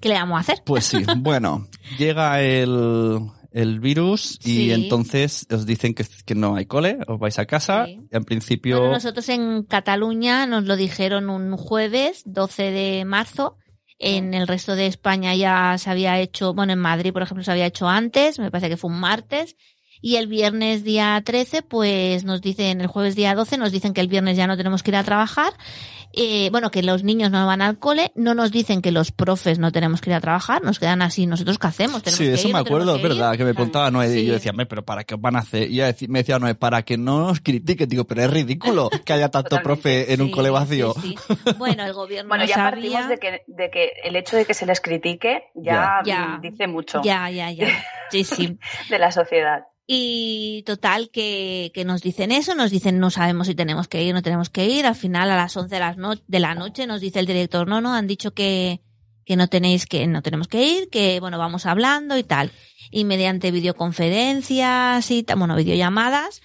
¿qué 0.00 0.08
le 0.08 0.14
vamos 0.14 0.36
a 0.38 0.40
hacer? 0.40 0.62
Pues 0.64 0.84
sí, 0.84 0.98
bueno, 1.18 1.66
llega 1.98 2.40
el, 2.40 3.20
el 3.52 3.80
virus 3.80 4.38
y 4.44 4.54
Sí. 4.54 4.72
entonces 4.72 5.46
os 5.50 5.66
dicen 5.66 5.92
que, 5.94 6.06
que 6.24 6.34
no 6.34 6.56
hay 6.56 6.66
cole, 6.66 6.98
os 7.08 7.18
vais 7.18 7.38
a 7.38 7.46
casa, 7.46 7.86
Sí. 7.86 8.00
en 8.10 8.24
principio... 8.24 8.78
Bueno, 8.78 8.94
nosotros 8.94 9.28
en 9.28 9.64
Cataluña 9.64 10.46
nos 10.46 10.64
lo 10.64 10.76
dijeron 10.76 11.28
un 11.30 11.56
jueves, 11.56 12.22
12 12.26 12.70
de 12.70 13.04
marzo. 13.04 13.56
En 14.00 14.32
el 14.32 14.46
resto 14.46 14.76
de 14.76 14.86
España 14.86 15.34
ya 15.34 15.76
se 15.76 15.90
había 15.90 16.20
hecho, 16.20 16.54
bueno, 16.54 16.72
en 16.72 16.78
Madrid, 16.78 17.12
por 17.12 17.22
ejemplo, 17.22 17.42
se 17.42 17.50
había 17.50 17.66
hecho 17.66 17.88
antes, 17.88 18.38
me 18.38 18.48
parece 18.52 18.68
que 18.68 18.76
fue 18.76 18.90
un 18.90 19.00
martes. 19.00 19.56
Y 20.00 20.16
el 20.16 20.26
viernes 20.28 20.84
día 20.84 21.20
13, 21.24 21.62
pues 21.62 22.24
nos 22.24 22.40
dicen, 22.40 22.80
el 22.80 22.86
jueves 22.86 23.16
día 23.16 23.34
12, 23.34 23.58
nos 23.58 23.72
dicen 23.72 23.92
que 23.94 24.00
el 24.00 24.08
viernes 24.08 24.36
ya 24.36 24.46
no 24.46 24.56
tenemos 24.56 24.82
que 24.82 24.90
ir 24.90 24.96
a 24.96 25.04
trabajar. 25.04 25.52
Eh, 26.14 26.48
bueno, 26.50 26.70
que 26.70 26.82
los 26.82 27.04
niños 27.04 27.30
no 27.30 27.46
van 27.46 27.60
al 27.60 27.78
cole, 27.78 28.12
no 28.14 28.34
nos 28.34 28.50
dicen 28.50 28.80
que 28.80 28.92
los 28.92 29.12
profes 29.12 29.58
no 29.58 29.72
tenemos 29.72 30.00
que 30.00 30.08
ir 30.08 30.14
a 30.16 30.20
trabajar, 30.20 30.62
nos 30.62 30.78
quedan 30.78 31.02
así, 31.02 31.26
nosotros 31.26 31.58
qué 31.58 31.66
hacemos, 31.66 32.02
tenemos 32.02 32.18
Sí, 32.18 32.24
que 32.24 32.32
eso 32.32 32.48
ir, 32.48 32.54
me 32.54 32.60
acuerdo, 32.60 32.96
es 32.96 33.02
verdad, 33.02 33.36
que 33.36 33.44
me 33.44 33.52
preguntaba 33.52 33.90
Noé 33.90 34.08
y 34.08 34.20
Sí. 34.20 34.26
yo 34.26 34.32
decía, 34.32 34.52
"Me, 34.54 34.64
pero 34.64 34.82
¿para 34.86 35.04
qué 35.04 35.14
os 35.16 35.20
van 35.20 35.36
a 35.36 35.40
hacer? 35.40 35.70
Y 35.70 35.82
ella 35.82 35.94
me 36.08 36.20
decía 36.20 36.38
Noé, 36.38 36.54
para 36.54 36.82
que 36.82 36.96
no 36.96 37.26
os 37.26 37.40
critiquen, 37.40 37.90
digo, 37.90 38.06
pero 38.06 38.22
es 38.22 38.30
ridículo 38.30 38.88
que 39.04 39.12
haya 39.12 39.28
tanto 39.28 39.50
Totalmente. 39.50 39.82
profe 39.82 40.12
en 40.14 40.22
un 40.22 40.30
cole 40.30 40.48
vacío. 40.48 40.94
sí, 40.94 41.14
sí. 41.26 41.34
Bueno, 41.58 41.84
el 41.84 41.92
gobierno 41.92 42.30
Bueno, 42.30 42.46
ya 42.46 42.54
sabía... 42.54 42.70
partimos 42.70 43.08
de 43.10 43.18
que, 43.18 43.42
de 43.46 43.70
que 43.70 43.92
el 44.04 44.16
hecho 44.16 44.36
de 44.36 44.46
que 44.46 44.54
se 44.54 44.64
les 44.64 44.80
critique 44.80 45.44
ya, 45.54 46.00
Ya. 46.06 46.38
dice 46.40 46.66
mucho 46.68 47.02
Ya, 47.04 47.28
ya, 47.30 47.50
ya. 47.50 47.66
Sí, 48.10 48.24
sí. 48.24 48.58
de 48.88 48.98
la 48.98 49.12
sociedad. 49.12 49.64
Y 49.90 50.64
total 50.66 51.08
que, 51.08 51.70
que 51.72 51.86
nos 51.86 52.02
dicen 52.02 52.30
eso, 52.30 52.54
nos 52.54 52.70
dicen 52.70 52.98
no 53.00 53.10
sabemos 53.10 53.46
si 53.46 53.54
tenemos 53.54 53.88
que 53.88 54.02
ir, 54.04 54.12
no 54.12 54.20
tenemos 54.20 54.50
que 54.50 54.66
ir. 54.66 54.84
Al 54.84 54.94
final 54.94 55.30
a 55.30 55.36
las 55.36 55.56
11 55.56 55.74
de, 55.74 55.80
las 55.80 55.96
no- 55.96 56.14
de 56.26 56.40
la 56.40 56.54
noche 56.54 56.86
nos 56.86 57.00
dice 57.00 57.20
el 57.20 57.26
director, 57.26 57.66
no, 57.66 57.80
no, 57.80 57.94
han 57.94 58.06
dicho 58.06 58.32
que, 58.34 58.82
que 59.24 59.36
no 59.36 59.48
tenéis 59.48 59.86
que, 59.86 60.06
no 60.06 60.20
tenemos 60.20 60.46
que 60.46 60.62
ir, 60.62 60.90
que 60.90 61.20
bueno, 61.20 61.38
vamos 61.38 61.64
hablando 61.64 62.18
y 62.18 62.22
tal. 62.22 62.52
y 62.90 63.04
mediante 63.04 63.50
videoconferencias 63.50 65.10
y, 65.10 65.24
bueno, 65.36 65.56
videollamadas, 65.56 66.42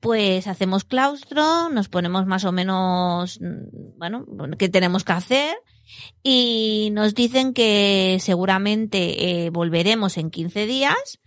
pues 0.00 0.46
hacemos 0.46 0.84
claustro, 0.84 1.68
nos 1.68 1.88
ponemos 1.88 2.26
más 2.26 2.44
o 2.44 2.52
menos, 2.52 3.38
mm, 3.42 3.98
bueno, 3.98 4.24
qué 4.58 4.68
tenemos 4.70 5.04
que 5.04 5.12
hacer 5.12 5.54
y 6.22 6.90
nos 6.92 7.14
dicen 7.14 7.52
que 7.52 8.16
seguramente 8.20 9.44
eh, 9.44 9.50
volveremos 9.50 10.16
en 10.16 10.30
15 10.30 10.66
días 10.66 11.18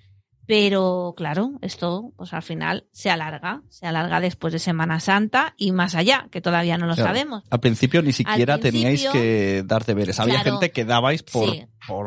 pero 0.50 1.14
claro, 1.16 1.52
esto 1.62 2.12
pues 2.18 2.34
al 2.34 2.42
final 2.42 2.88
se 2.92 3.12
alarga, 3.12 3.62
se 3.70 3.86
alarga 3.86 4.20
después 4.20 4.52
de 4.52 4.58
Semana 4.58 5.00
Santa 5.00 5.54
y 5.58 5.72
más 5.72 5.94
allá, 5.94 6.28
que 6.32 6.42
todavía 6.42 6.76
no 6.76 6.88
lo 6.88 6.96
sabemos. 6.96 7.44
Al 7.52 7.60
principio 7.60 8.02
ni 8.02 8.14
siquiera 8.14 8.58
teníais 8.58 9.06
que 9.10 9.62
dar 9.64 9.86
deberes. 9.86 10.20
Había 10.20 10.40
gente 10.40 10.72
que 10.72 10.86
dabais 10.86 11.22
por, 11.22 11.50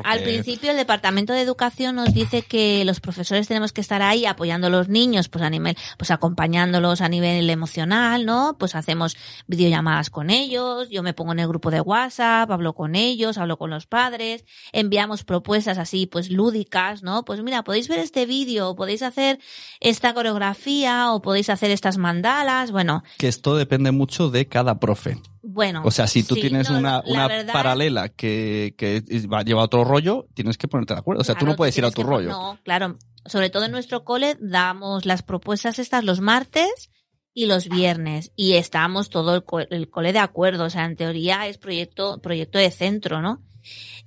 Al 0.05 0.23
principio 0.23 0.71
el 0.71 0.77
Departamento 0.77 1.33
de 1.33 1.41
Educación 1.41 1.97
nos 1.97 2.15
dice 2.15 2.43
que 2.43 2.85
los 2.85 3.01
profesores 3.01 3.49
tenemos 3.49 3.73
que 3.73 3.81
estar 3.81 4.03
ahí 4.03 4.27
apoyando 4.27 4.69
a 4.69 4.71
los 4.71 4.89
niños, 4.89 5.29
pues 5.29 5.45
a 5.45 5.51
nivel, 5.51 5.77
pues 5.99 6.11
acompañándolos 6.11 7.01
a 7.01 7.09
nivel 7.09 7.49
emocional, 7.51 8.25
¿no? 8.25 8.57
Pues 8.59 8.75
hacemos 8.75 9.17
videollamadas 9.47 10.11
con 10.11 10.31
ellos, 10.31 10.89
yo 10.91 11.03
me 11.03 11.15
pongo 11.15 11.33
en 11.33 11.41
el 11.41 11.49
grupo 11.49 11.71
de 11.71 11.81
WhatsApp, 11.81 12.51
hablo 12.51 12.75
con 12.75 12.95
ellos, 12.95 13.39
hablo 13.39 13.59
con 13.59 13.71
los 13.71 13.87
padres, 13.87 14.45
enviamos 14.73 15.25
propuestas 15.25 15.79
así, 15.79 16.07
pues 16.07 16.31
lúdicas, 16.31 17.03
¿no? 17.03 17.25
Pues 17.25 17.43
mira, 17.43 17.65
podéis 17.65 17.89
ver 17.89 17.99
este 17.99 18.27
vídeo, 18.27 18.75
podéis 18.75 19.03
hacer 19.03 19.39
esta 19.81 20.15
coreografía 20.15 21.13
o 21.13 21.23
podéis 21.23 21.51
hacer 21.51 21.71
estas 21.71 21.99
mandalas, 21.99 22.71
bueno. 22.71 23.03
Que 23.19 23.29
esto 23.29 23.57
depende 23.57 23.91
mucho 23.91 24.31
de 24.31 24.47
cada 24.47 24.79
profe. 24.79 25.19
Bueno. 25.43 25.83
O 25.85 25.91
sea, 25.91 26.07
si 26.07 26.23
tú 26.23 26.35
tienes 26.37 26.71
una, 26.71 27.03
una 27.05 27.29
paralela 27.53 28.09
que, 28.09 28.75
que 28.79 29.03
va, 29.31 29.43
lleva 29.43 29.63
otro 29.63 29.85
rollo, 29.85 30.29
tienes 30.35 30.57
que 30.57 30.69
ponerte 30.69 30.95
de 30.95 31.01
acuerdo. 31.01 31.21
O 31.21 31.25
sea, 31.25 31.35
tú 31.35 31.45
no 31.45 31.57
puedes 31.57 31.77
ir 31.77 31.85
a 31.85 31.91
tu 31.91 32.05
rollo. 32.05 32.31
No, 32.31 32.59
claro. 32.63 32.97
Sobre 33.27 33.51
todo 33.51 33.65
en 33.65 33.73
nuestro 33.73 34.05
cole 34.05 34.37
damos 34.41 35.05
las 35.05 35.23
propuestas 35.23 35.79
estas 35.79 36.05
los 36.05 36.21
martes 36.21 36.91
y 37.35 37.47
los 37.47 37.69
viernes 37.69 38.33
y 38.37 38.55
estamos 38.55 39.11
todo 39.11 39.37
el, 39.37 39.67
el, 39.71 39.91
cole 39.91 40.13
de 40.13 40.19
acuerdo, 40.19 40.65
o 40.65 40.71
sea, 40.71 40.85
en 40.85 40.97
teoría 40.97 41.47
es 41.47 41.59
proyecto 41.59 42.21
proyecto 42.21 42.59
de 42.59 42.71
centro, 42.71 43.23
¿no? 43.23 43.43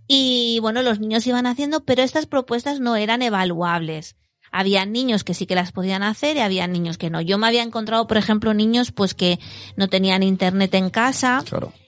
Y 0.07 0.59
bueno, 0.61 0.83
los 0.83 0.99
niños 0.99 1.25
iban 1.25 1.47
haciendo, 1.47 1.83
pero 1.85 2.03
estas 2.03 2.27
propuestas 2.27 2.79
no 2.79 2.95
eran 2.95 3.21
evaluables. 3.21 4.15
Había 4.57 4.85
niños 4.85 5.23
que 5.23 5.33
sí 5.33 5.45
que 5.45 5.55
las 5.55 5.71
podían 5.71 6.01
hacer 6.01 6.37
y 6.37 6.39
había 6.39 6.67
niños 6.67 6.97
que 6.97 7.09
no. 7.09 7.19
Yo 7.19 7.37
me 7.37 7.47
había 7.47 7.61
encontrado, 7.61 8.07
por 8.07 8.17
ejemplo, 8.17 8.53
niños 8.53 8.91
pues 8.91 9.13
que 9.13 9.39
no 9.75 9.89
tenían 9.89 10.23
internet 10.23 10.73
en 10.75 10.89
casa. 10.89 11.43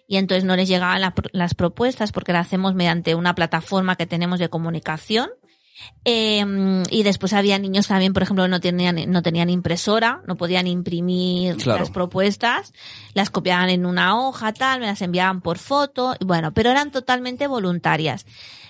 Y 0.08 0.18
entonces 0.18 0.44
no 0.44 0.56
les 0.56 0.68
llegaban 0.68 1.02
las 1.32 1.54
propuestas 1.54 2.12
porque 2.12 2.34
las 2.34 2.48
hacemos 2.48 2.76
mediante 2.76 3.16
una 3.16 3.36
plataforma 3.36 3.96
que 3.96 4.06
tenemos 4.06 4.40
de 4.40 4.50
comunicación 4.50 5.30
eh, 6.06 6.44
y 6.90 7.04
después 7.04 7.34
había 7.34 7.60
niños 7.60 7.88
también, 7.88 8.14
por 8.14 8.24
ejemplo, 8.24 8.48
no 8.48 8.60
tenían, 8.60 8.98
no 9.12 9.22
tenían 9.22 9.50
impresora, 9.50 10.22
no 10.26 10.36
podían 10.36 10.68
imprimir 10.68 11.66
las 11.66 11.90
propuestas, 11.92 12.74
las 13.14 13.30
copiaban 13.30 13.70
en 13.70 13.86
una 13.86 14.20
hoja, 14.20 14.54
tal, 14.54 14.80
me 14.80 14.88
las 14.88 15.02
enviaban 15.02 15.42
por 15.42 15.58
foto, 15.58 16.16
bueno, 16.26 16.54
pero 16.54 16.72
eran 16.72 16.92
totalmente 16.92 17.48
voluntarias. 17.48 18.26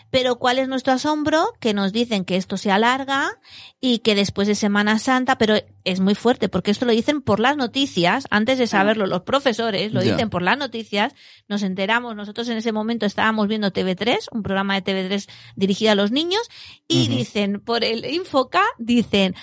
Pero 0.10 0.38
¿cuál 0.38 0.60
es 0.60 0.68
nuestro 0.68 0.94
asombro? 0.94 1.54
Que 1.60 1.74
nos 1.74 1.92
dicen 1.92 2.24
que 2.24 2.38
esto 2.38 2.58
se 2.58 2.72
alarga 2.72 3.40
y 3.82 4.00
que 4.00 4.16
después 4.16 4.48
de 4.48 4.56
Semana 4.56 5.00
Santa, 5.00 5.38
pero 5.38 5.56
es 5.84 6.00
muy 6.00 6.16
fuerte 6.16 6.50
porque 6.50 6.72
esto 6.72 6.86
lo 6.86 6.92
dicen 6.92 7.22
por 7.22 7.40
las 7.40 7.58
noticias, 7.58 8.26
antes 8.30 8.58
de 8.58 8.68
saberlo 8.68 9.06
los 9.06 9.22
profesores, 9.22 9.94
lo 9.94 10.02
dicen 10.02 10.30
por 10.30 10.42
las 10.42 10.58
noticias, 10.58 11.14
nos 11.48 11.64
enteramos, 11.64 12.16
nosotros 12.16 12.48
en 12.50 12.58
ese 12.58 12.72
momento 12.72 13.06
estábamos 13.06 13.48
viendo 13.48 13.72
TV3, 13.72 14.28
un 14.32 14.44
programa 14.44 14.80
de 14.80 14.84
TV3 14.84 15.30
dirigido 15.56 15.92
a 15.92 15.96
los 15.96 16.12
niños, 16.12 16.42
y 16.88 17.08
dicen, 17.08 17.60
por 17.60 17.84
el 17.84 18.06
Infoca, 18.06 18.64
dicen, 18.78 19.36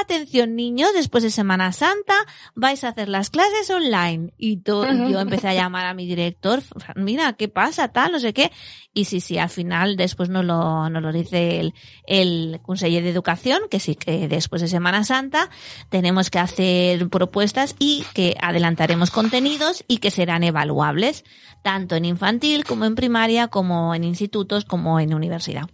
atención 0.00 0.56
niños, 0.56 0.90
después 0.94 1.22
de 1.22 1.30
Semana 1.30 1.72
Santa 1.72 2.14
vais 2.54 2.82
a 2.84 2.88
hacer 2.88 3.08
las 3.08 3.30
clases 3.30 3.70
online. 3.70 4.32
Y 4.38 4.58
todo, 4.58 4.86
yo 4.86 5.20
empecé 5.20 5.48
a 5.48 5.54
llamar 5.54 5.86
a 5.86 5.94
mi 5.94 6.06
director, 6.06 6.62
mira, 6.96 7.34
¿qué 7.34 7.48
pasa? 7.48 7.88
Tal, 7.88 8.12
no 8.12 8.20
sé 8.20 8.32
qué. 8.32 8.52
Y 8.94 9.04
sí, 9.06 9.20
sí, 9.20 9.38
al 9.38 9.48
final 9.48 9.96
después 9.96 10.28
nos 10.28 10.44
lo, 10.44 10.88
nos 10.90 11.02
lo 11.02 11.12
dice 11.12 11.60
el, 11.60 11.74
el 12.06 12.60
Consejo 12.62 13.02
de 13.02 13.10
Educación, 13.10 13.62
que 13.70 13.80
sí 13.80 13.94
que 13.94 14.28
después 14.28 14.62
de 14.62 14.68
Semana 14.68 15.04
Santa 15.04 15.50
tenemos 15.88 16.30
que 16.30 16.38
hacer 16.38 17.08
propuestas 17.08 17.74
y 17.78 18.04
que 18.14 18.36
adelantaremos 18.40 19.10
contenidos 19.10 19.84
y 19.88 19.98
que 19.98 20.10
serán 20.10 20.44
evaluables, 20.44 21.24
tanto 21.62 21.96
en 21.96 22.04
infantil 22.04 22.64
como 22.64 22.84
en 22.84 22.94
primaria, 22.94 23.48
como 23.48 23.94
en 23.94 24.04
institutos, 24.04 24.64
como 24.64 25.00
en 25.00 25.14
universidad. 25.14 25.68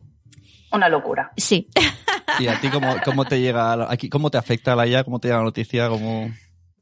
Una 0.72 0.88
locura. 0.88 1.32
Sí. 1.36 1.68
¿Y 2.38 2.48
a 2.48 2.60
ti 2.60 2.68
cómo, 2.70 2.96
cómo 3.04 3.24
te 3.24 3.40
llega, 3.40 3.90
aquí, 3.90 4.08
cómo 4.08 4.30
te 4.30 4.38
afecta 4.38 4.76
la 4.76 4.86
IA? 4.86 5.04
¿Cómo 5.04 5.18
te 5.18 5.28
llega 5.28 5.38
la 5.38 5.44
noticia? 5.44 5.88
¿Cómo... 5.88 6.28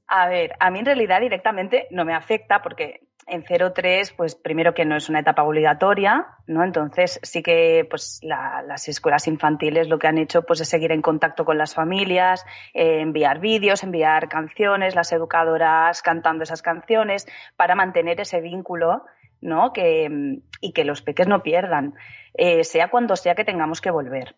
A 0.09 0.29
ver, 0.29 0.53
a 0.61 0.71
mí 0.71 0.79
en 0.79 0.87
realidad 0.87 1.21
directamente 1.21 1.87
no 1.91 2.05
me 2.05 2.15
afecta 2.15 2.63
porque 2.63 3.01
en 3.27 3.43
03, 3.43 4.13
pues 4.13 4.37
primero 4.37 4.73
que 4.73 4.85
no 4.85 4.97
es 4.97 5.09
una 5.09 5.19
etapa 5.19 5.43
obligatoria, 5.43 6.27
¿no? 6.47 6.63
Entonces 6.63 7.19
sí 7.25 7.43
que 7.43 7.85
pues 7.91 8.21
las 8.23 8.89
escuelas 8.89 9.27
infantiles 9.27 9.89
lo 9.89 9.99
que 9.99 10.07
han 10.07 10.19
hecho 10.19 10.43
pues 10.43 10.61
es 10.61 10.69
seguir 10.69 10.93
en 10.93 11.03
contacto 11.03 11.45
con 11.45 11.59
las 11.59 11.75
familias, 11.75 12.45
eh, 12.73 13.01
enviar 13.01 13.41
vídeos, 13.41 13.83
enviar 13.83 14.29
canciones, 14.29 14.95
las 14.95 15.11
educadoras 15.11 16.03
cantando 16.03 16.45
esas 16.45 16.63
canciones 16.63 17.27
para 17.57 17.75
mantener 17.75 18.21
ese 18.21 18.41
vínculo, 18.41 19.05
¿no? 19.41 19.73
Que, 19.73 20.41
y 20.61 20.73
que 20.73 20.85
los 20.85 21.03
peques 21.03 21.29
no 21.29 21.43
pierdan, 21.43 21.95
eh, 22.35 22.65
sea 22.65 22.89
cuando 22.89 23.17
sea 23.17 23.35
que 23.35 23.45
tengamos 23.45 23.81
que 23.81 23.91
volver. 23.91 24.37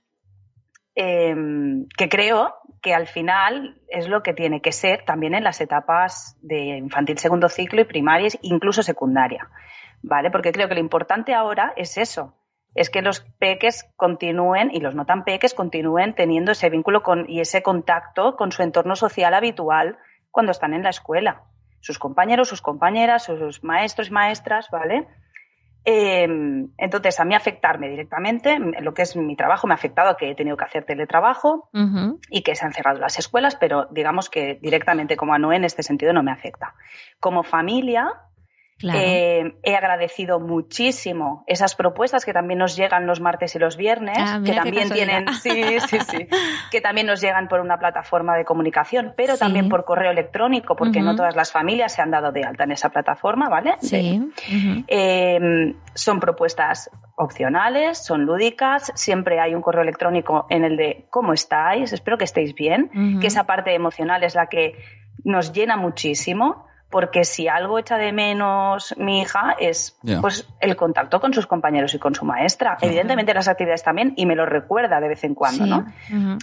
Em, 0.94 1.86
que 1.96 2.08
creo 2.08 2.56
que 2.82 2.92
al 2.92 3.06
final 3.06 3.80
es 3.88 4.08
lo 4.08 4.22
que 4.24 4.34
tiene 4.34 4.60
que 4.60 4.72
ser 4.72 5.04
también 5.04 5.34
en 5.34 5.44
las 5.44 5.60
etapas 5.60 6.36
de 6.42 6.76
infantil 6.76 7.18
segundo 7.18 7.48
ciclo 7.48 7.80
y 7.80 7.84
primaria, 7.84 8.28
incluso 8.42 8.82
secundaria, 8.82 9.48
¿vale? 10.02 10.30
Porque 10.32 10.50
creo 10.50 10.68
que 10.68 10.74
lo 10.74 10.80
importante 10.80 11.34
ahora 11.34 11.72
es 11.76 11.98
eso, 11.98 12.34
es 12.74 12.90
que 12.90 13.02
los 13.02 13.20
peques 13.38 13.88
continúen 13.96 14.70
y 14.72 14.80
los 14.80 14.94
no 14.94 15.06
tan 15.06 15.24
peques 15.24 15.54
continúen 15.54 16.14
teniendo 16.14 16.52
ese 16.52 16.68
vínculo 16.68 17.02
con, 17.02 17.28
y 17.28 17.40
ese 17.40 17.62
contacto 17.62 18.36
con 18.36 18.52
su 18.52 18.62
entorno 18.62 18.96
social 18.96 19.34
habitual 19.34 19.98
cuando 20.30 20.52
están 20.52 20.74
en 20.74 20.82
la 20.82 20.90
escuela. 20.90 21.44
Sus 21.80 21.98
compañeros, 21.98 22.48
sus 22.48 22.62
compañeras, 22.62 23.24
sus 23.24 23.62
maestros 23.62 24.08
y 24.08 24.12
maestras, 24.12 24.68
¿vale? 24.70 25.06
Em, 25.84 26.68
entonces, 26.76 27.18
a 27.18 27.24
mí 27.24 27.34
afectarme 27.34 27.88
directamente, 27.88 28.58
lo 28.80 28.92
que 28.92 29.02
es 29.02 29.16
mi 29.16 29.36
trabajo, 29.36 29.66
me 29.66 29.72
ha 29.72 29.76
afectado 29.76 30.10
a 30.10 30.16
que 30.16 30.30
he 30.30 30.34
tenido 30.34 30.56
que 30.56 30.64
hacer 30.64 30.84
teletrabajo 30.84 31.70
y 32.30 32.42
que 32.42 32.54
se 32.54 32.66
han 32.66 32.72
cerrado 32.72 32.98
las 32.98 33.18
escuelas, 33.18 33.56
pero 33.56 33.86
digamos 33.90 34.28
que 34.28 34.58
directamente 34.60 35.16
como 35.16 35.32
a 35.32 35.38
Noé 35.38 35.56
en 35.56 35.64
este 35.64 35.82
sentido 35.82 36.12
no 36.12 36.22
me 36.22 36.30
afecta. 36.30 36.74
Como 37.20 37.42
familia, 37.42 38.12
eh, 38.82 39.54
he 39.62 39.76
agradecido 39.76 40.38
muchísimo 40.38 41.42
esas 41.46 41.74
propuestas 41.74 42.24
que 42.24 42.32
también 42.32 42.58
nos 42.58 42.76
llegan 42.76 43.06
los 43.06 43.20
martes 43.20 43.54
y 43.56 43.58
los 43.58 43.76
viernes, 43.76 44.16
ah, 44.18 44.40
que 44.44 44.52
también 44.52 44.90
tienen, 44.90 45.26
sí, 45.42 45.80
sí, 45.88 45.98
sí, 46.00 46.28
que 46.70 46.80
también 46.80 47.06
nos 47.06 47.20
llegan 47.20 47.48
por 47.48 47.60
una 47.60 47.78
plataforma 47.78 48.36
de 48.36 48.44
comunicación, 48.44 49.14
pero 49.16 49.36
también 49.36 49.68
por 49.68 49.84
correo 49.84 50.12
electrónico, 50.12 50.76
porque 50.76 51.00
no 51.00 51.16
todas 51.16 51.34
las 51.34 51.50
familias 51.50 51.92
se 51.92 52.02
han 52.02 52.10
dado 52.10 52.30
de 52.30 52.44
alta 52.44 52.64
en 52.64 52.72
esa 52.72 52.90
plataforma, 52.90 53.48
¿vale? 53.48 53.74
Sí. 53.80 54.30
Em, 54.86 55.74
son 55.94 56.20
propuestas 56.20 56.90
opcionales, 57.16 57.98
son 57.98 58.26
lúdicas, 58.26 58.92
siempre 58.94 59.40
hay 59.40 59.54
un 59.54 59.62
correo 59.62 59.82
electrónico 59.82 60.46
en 60.50 60.64
el 60.64 60.76
de 60.76 61.06
cómo 61.10 61.32
estáis, 61.32 61.92
espero 61.92 62.16
que 62.16 62.24
estéis 62.24 62.54
bien, 62.54 63.18
que 63.20 63.26
esa 63.26 63.44
parte 63.44 63.74
emocional 63.74 64.22
es 64.22 64.36
la 64.36 64.46
que 64.46 64.74
nos 65.24 65.52
llena 65.52 65.76
muchísimo 65.76 66.68
porque 66.90 67.24
si 67.24 67.48
algo 67.48 67.78
echa 67.78 67.98
de 67.98 68.12
menos 68.12 68.94
mi 68.96 69.20
hija 69.20 69.56
es 69.58 69.98
pues 70.20 70.48
el 70.60 70.76
contacto 70.76 71.20
con 71.20 71.34
sus 71.34 71.46
compañeros 71.46 71.94
y 71.94 71.98
con 71.98 72.14
su 72.14 72.24
maestra. 72.24 72.78
Evidentemente 72.80 73.34
las 73.34 73.48
actividades 73.48 73.82
también 73.82 74.14
y 74.16 74.26
me 74.26 74.34
lo 74.34 74.46
recuerda 74.46 75.00
de 75.00 75.08
vez 75.08 75.24
en 75.24 75.34
cuando, 75.34 75.66
¿no? 75.66 75.86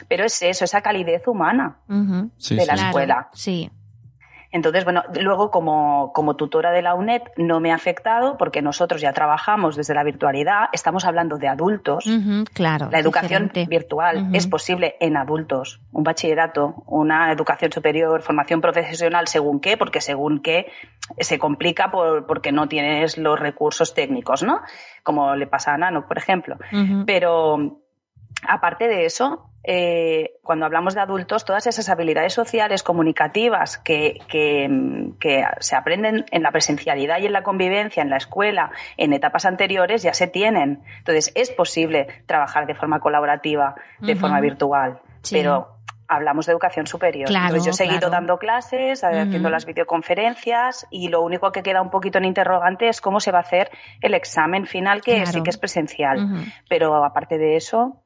Pero 0.07 0.25
es 0.25 0.41
eso, 0.41 0.65
esa 0.65 0.81
calidez 0.81 1.27
humana 1.27 1.77
de 1.87 2.65
la 2.65 2.73
escuela. 2.73 3.29
Sí. 3.33 3.71
Entonces, 4.55 4.85
bueno, 4.85 5.03
luego 5.19 5.51
como, 5.51 6.13
como, 6.13 6.38
tutora 6.38 6.71
de 6.71 6.81
la 6.81 6.95
UNED 6.95 7.24
no 7.35 7.59
me 7.59 7.74
ha 7.74 7.75
afectado 7.75 8.38
porque 8.38 8.62
nosotros 8.62 9.01
ya 9.01 9.12
trabajamos 9.12 9.75
desde 9.75 9.93
la 9.93 10.01
virtualidad, 10.05 10.69
estamos 10.71 11.03
hablando 11.03 11.35
de 11.35 11.50
adultos. 11.50 12.05
claro. 12.53 12.88
La 12.89 13.00
educación 13.00 13.51
virtual 13.67 14.29
es 14.31 14.47
posible 14.47 14.95
en 15.01 15.17
adultos, 15.17 15.81
un 15.91 16.05
bachillerato, 16.05 16.83
una 16.85 17.33
educación 17.33 17.74
superior, 17.74 18.21
formación 18.21 18.62
profesional, 18.62 19.27
según 19.27 19.59
qué, 19.59 19.75
porque 19.75 20.00
según 20.00 20.41
qué 20.41 20.71
se 21.19 21.38
complica 21.38 21.91
por, 21.91 22.25
porque 22.25 22.53
no 22.53 22.69
tienes 22.69 23.17
los 23.17 23.38
recursos 23.38 23.93
técnicos, 23.93 24.41
¿no? 24.41 24.62
Como 25.03 25.35
le 25.35 25.47
pasa 25.47 25.74
a 25.74 25.77
Nano, 25.77 26.07
por 26.07 26.17
ejemplo. 26.17 26.55
Pero 27.05 27.81
aparte 28.47 28.88
de 28.88 29.05
eso, 29.05 29.50
eh, 29.67 30.34
cuando 30.43 30.65
hablamos 30.65 30.93
de 30.93 31.01
adultos, 31.01 31.43
todas 31.43 31.65
esas 31.65 31.89
habilidades 31.89 32.34
sociales, 32.34 32.84
comunicativas 32.84 33.79
que, 33.79 34.19
que, 34.27 35.43
se 35.60 35.75
aprenden 35.75 36.25
en 36.31 36.43
la 36.43 36.51
presencialidad 36.51 37.19
y 37.19 37.25
en 37.25 37.34
la 37.34 37.41
convivencia, 37.41 38.03
en 38.03 38.10
la 38.10 38.17
escuela, 38.17 38.72
en 38.98 39.13
etapas 39.13 39.45
anteriores, 39.45 40.03
ya 40.03 40.13
se 40.13 40.27
tienen. 40.27 40.84
Entonces, 41.00 41.31
es 41.36 41.50
posible 41.51 42.07
trabajar 42.27 42.67
de 42.67 42.75
forma 42.75 43.00
colaborativa, 43.00 43.75
de 44.00 44.15
forma 44.15 44.39
virtual, 44.39 45.00
pero 45.31 45.75
hablamos 46.07 46.45
de 46.45 46.51
educación 46.51 46.86
superior. 46.86 47.27
Claro, 47.27 47.57
yo 47.57 47.72
he 47.72 47.74
seguido 47.74 48.12
dando 48.12 48.38
clases, 48.38 49.01
eh, 49.01 49.19
haciendo 49.19 49.50
las 49.50 49.65
videoconferencias 49.65 50.86
y 50.91 51.10
lo 51.10 51.22
único 51.22 51.51
que 51.51 51.63
queda 51.63 51.81
un 51.81 51.89
poquito 51.89 52.19
en 52.19 52.25
interrogante 52.25 52.88
es 52.88 53.01
cómo 53.01 53.19
se 53.19 53.31
va 53.31 53.39
a 53.39 53.41
hacer 53.41 53.72
el 54.01 54.13
examen 54.13 54.67
final, 54.67 55.01
que 55.01 55.25
sí 55.25 55.41
que 55.41 55.50
es 55.50 55.57
presencial. 55.57 56.45
Pero 56.69 57.03
aparte 57.03 57.39
de 57.39 57.55
eso, 57.55 58.04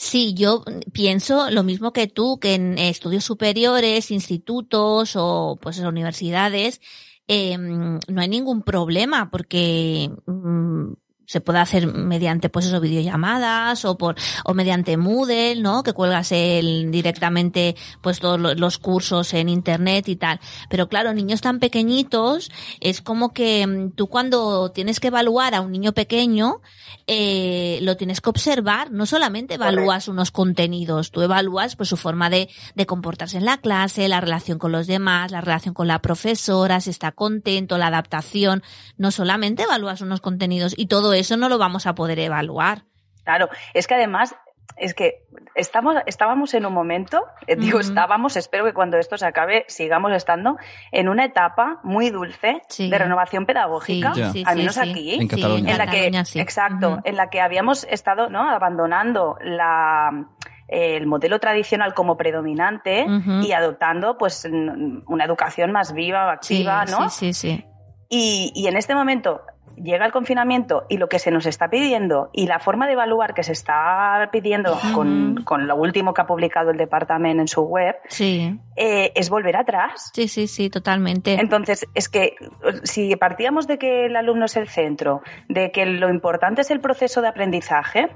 Sí, 0.00 0.32
yo 0.34 0.62
pienso 0.92 1.50
lo 1.50 1.64
mismo 1.64 1.92
que 1.92 2.06
tú, 2.06 2.38
que 2.38 2.54
en 2.54 2.78
estudios 2.78 3.24
superiores, 3.24 4.12
institutos 4.12 5.14
o 5.16 5.58
pues 5.60 5.80
universidades, 5.80 6.80
eh, 7.26 7.58
no 7.58 8.20
hay 8.20 8.28
ningún 8.28 8.62
problema 8.62 9.28
porque 9.28 10.08
mm, 10.26 10.92
se 11.28 11.42
puede 11.42 11.58
hacer 11.58 11.86
mediante 11.86 12.48
pues 12.48 12.64
eso 12.64 12.80
videollamadas 12.80 13.84
o 13.84 13.98
por 13.98 14.16
o 14.44 14.54
mediante 14.54 14.96
Moodle, 14.96 15.60
¿no? 15.60 15.82
Que 15.82 15.92
cuelgas 15.92 16.32
el 16.32 16.90
directamente 16.90 17.76
pues 18.00 18.18
todos 18.18 18.40
los 18.40 18.78
cursos 18.78 19.34
en 19.34 19.50
internet 19.50 20.08
y 20.08 20.16
tal. 20.16 20.40
Pero 20.70 20.88
claro, 20.88 21.12
niños 21.12 21.42
tan 21.42 21.58
pequeñitos 21.60 22.50
es 22.80 23.02
como 23.02 23.34
que 23.34 23.66
mm, 23.66 23.90
tú 23.90 24.06
cuando 24.08 24.70
tienes 24.70 25.00
que 25.00 25.08
evaluar 25.08 25.54
a 25.54 25.60
un 25.60 25.70
niño 25.70 25.92
pequeño 25.92 26.62
eh, 27.06 27.78
lo 27.82 27.96
tienes 27.96 28.20
que 28.20 28.30
observar, 28.30 28.90
no 28.90 29.04
solamente 29.06 29.54
evalúas 29.54 30.08
unos 30.08 30.30
contenidos, 30.30 31.10
tú 31.10 31.22
evalúas 31.22 31.76
pues 31.76 31.88
su 31.88 31.96
forma 31.96 32.30
de, 32.30 32.48
de 32.74 32.86
comportarse 32.86 33.38
en 33.38 33.44
la 33.44 33.58
clase, 33.58 34.08
la 34.08 34.20
relación 34.20 34.58
con 34.58 34.72
los 34.72 34.86
demás, 34.86 35.30
la 35.30 35.40
relación 35.40 35.74
con 35.74 35.88
la 35.88 36.00
profesora, 36.00 36.80
si 36.80 36.90
está 36.90 37.12
contento, 37.12 37.78
la 37.78 37.86
adaptación, 37.86 38.62
no 38.96 39.10
solamente 39.10 39.62
evalúas 39.62 40.00
unos 40.00 40.20
contenidos 40.20 40.74
y 40.76 40.86
todo 40.86 41.14
eso 41.18 41.36
no 41.36 41.48
lo 41.48 41.58
vamos 41.58 41.86
a 41.86 41.94
poder 41.94 42.18
evaluar. 42.18 42.82
Claro, 43.24 43.48
es 43.74 43.86
que 43.86 43.94
además 43.94 44.34
es 44.76 44.94
que 44.94 45.24
estamos, 45.54 45.96
estábamos 46.06 46.54
en 46.54 46.66
un 46.66 46.72
momento, 46.72 47.24
eh, 47.46 47.56
digo 47.56 47.80
estábamos, 47.80 48.36
espero 48.36 48.64
que 48.64 48.72
cuando 48.72 48.96
esto 48.96 49.16
se 49.16 49.26
acabe 49.26 49.64
sigamos 49.68 50.12
estando 50.12 50.56
en 50.92 51.08
una 51.08 51.24
etapa 51.24 51.80
muy 51.82 52.10
dulce 52.10 52.62
de 52.78 52.98
renovación 52.98 53.46
pedagógica, 53.46 54.12
al 54.44 54.56
menos 54.56 54.78
aquí, 54.78 55.14
en 55.14 55.28
Cataluña. 55.28 55.72
En 55.72 55.78
la 55.78 55.86
que, 55.86 56.06
exacto, 56.40 57.00
en 57.04 57.16
la 57.16 57.28
que 57.30 57.40
habíamos 57.40 57.84
estado 57.84 58.30
¿no? 58.30 58.48
abandonando 58.48 59.36
la 59.42 60.28
el 60.68 61.06
modelo 61.06 61.40
tradicional 61.40 61.94
como 61.94 62.18
predominante 62.18 63.06
y 63.42 63.52
adoptando 63.52 64.18
pues 64.18 64.44
una 64.44 65.24
educación 65.24 65.72
más 65.72 65.94
viva, 65.94 66.30
activa, 66.30 66.84
¿no? 66.84 67.08
Sí, 67.08 67.32
sí, 67.32 67.56
sí. 67.56 67.64
Y, 68.10 68.52
y 68.54 68.66
en 68.68 68.76
este 68.76 68.94
momento 68.94 69.40
llega 69.82 70.06
el 70.06 70.12
confinamiento 70.12 70.84
y 70.88 70.96
lo 70.96 71.08
que 71.08 71.18
se 71.18 71.30
nos 71.30 71.46
está 71.46 71.68
pidiendo 71.68 72.30
y 72.32 72.46
la 72.46 72.58
forma 72.58 72.86
de 72.86 72.92
evaluar 72.92 73.34
que 73.34 73.42
se 73.42 73.52
está 73.52 74.28
pidiendo 74.32 74.78
con, 74.94 75.42
con, 75.44 75.66
lo 75.66 75.76
último 75.76 76.14
que 76.14 76.22
ha 76.22 76.26
publicado 76.26 76.70
el 76.70 76.76
departamento 76.76 77.40
en 77.40 77.48
su 77.48 77.62
web 77.62 77.96
sí. 78.08 78.58
Eh, 78.76 79.12
es 79.14 79.28
volver 79.28 79.56
atrás. 79.56 80.10
Sí, 80.14 80.28
sí, 80.28 80.46
sí, 80.46 80.70
totalmente. 80.70 81.34
Entonces, 81.34 81.86
es 81.94 82.08
que 82.08 82.36
si 82.84 83.14
partíamos 83.16 83.66
de 83.66 83.78
que 83.78 84.06
el 84.06 84.16
alumno 84.16 84.44
es 84.44 84.56
el 84.56 84.68
centro, 84.68 85.22
de 85.48 85.70
que 85.72 85.84
lo 85.86 86.08
importante 86.08 86.60
es 86.60 86.70
el 86.70 86.80
proceso 86.80 87.20
de 87.20 87.28
aprendizaje, 87.28 88.08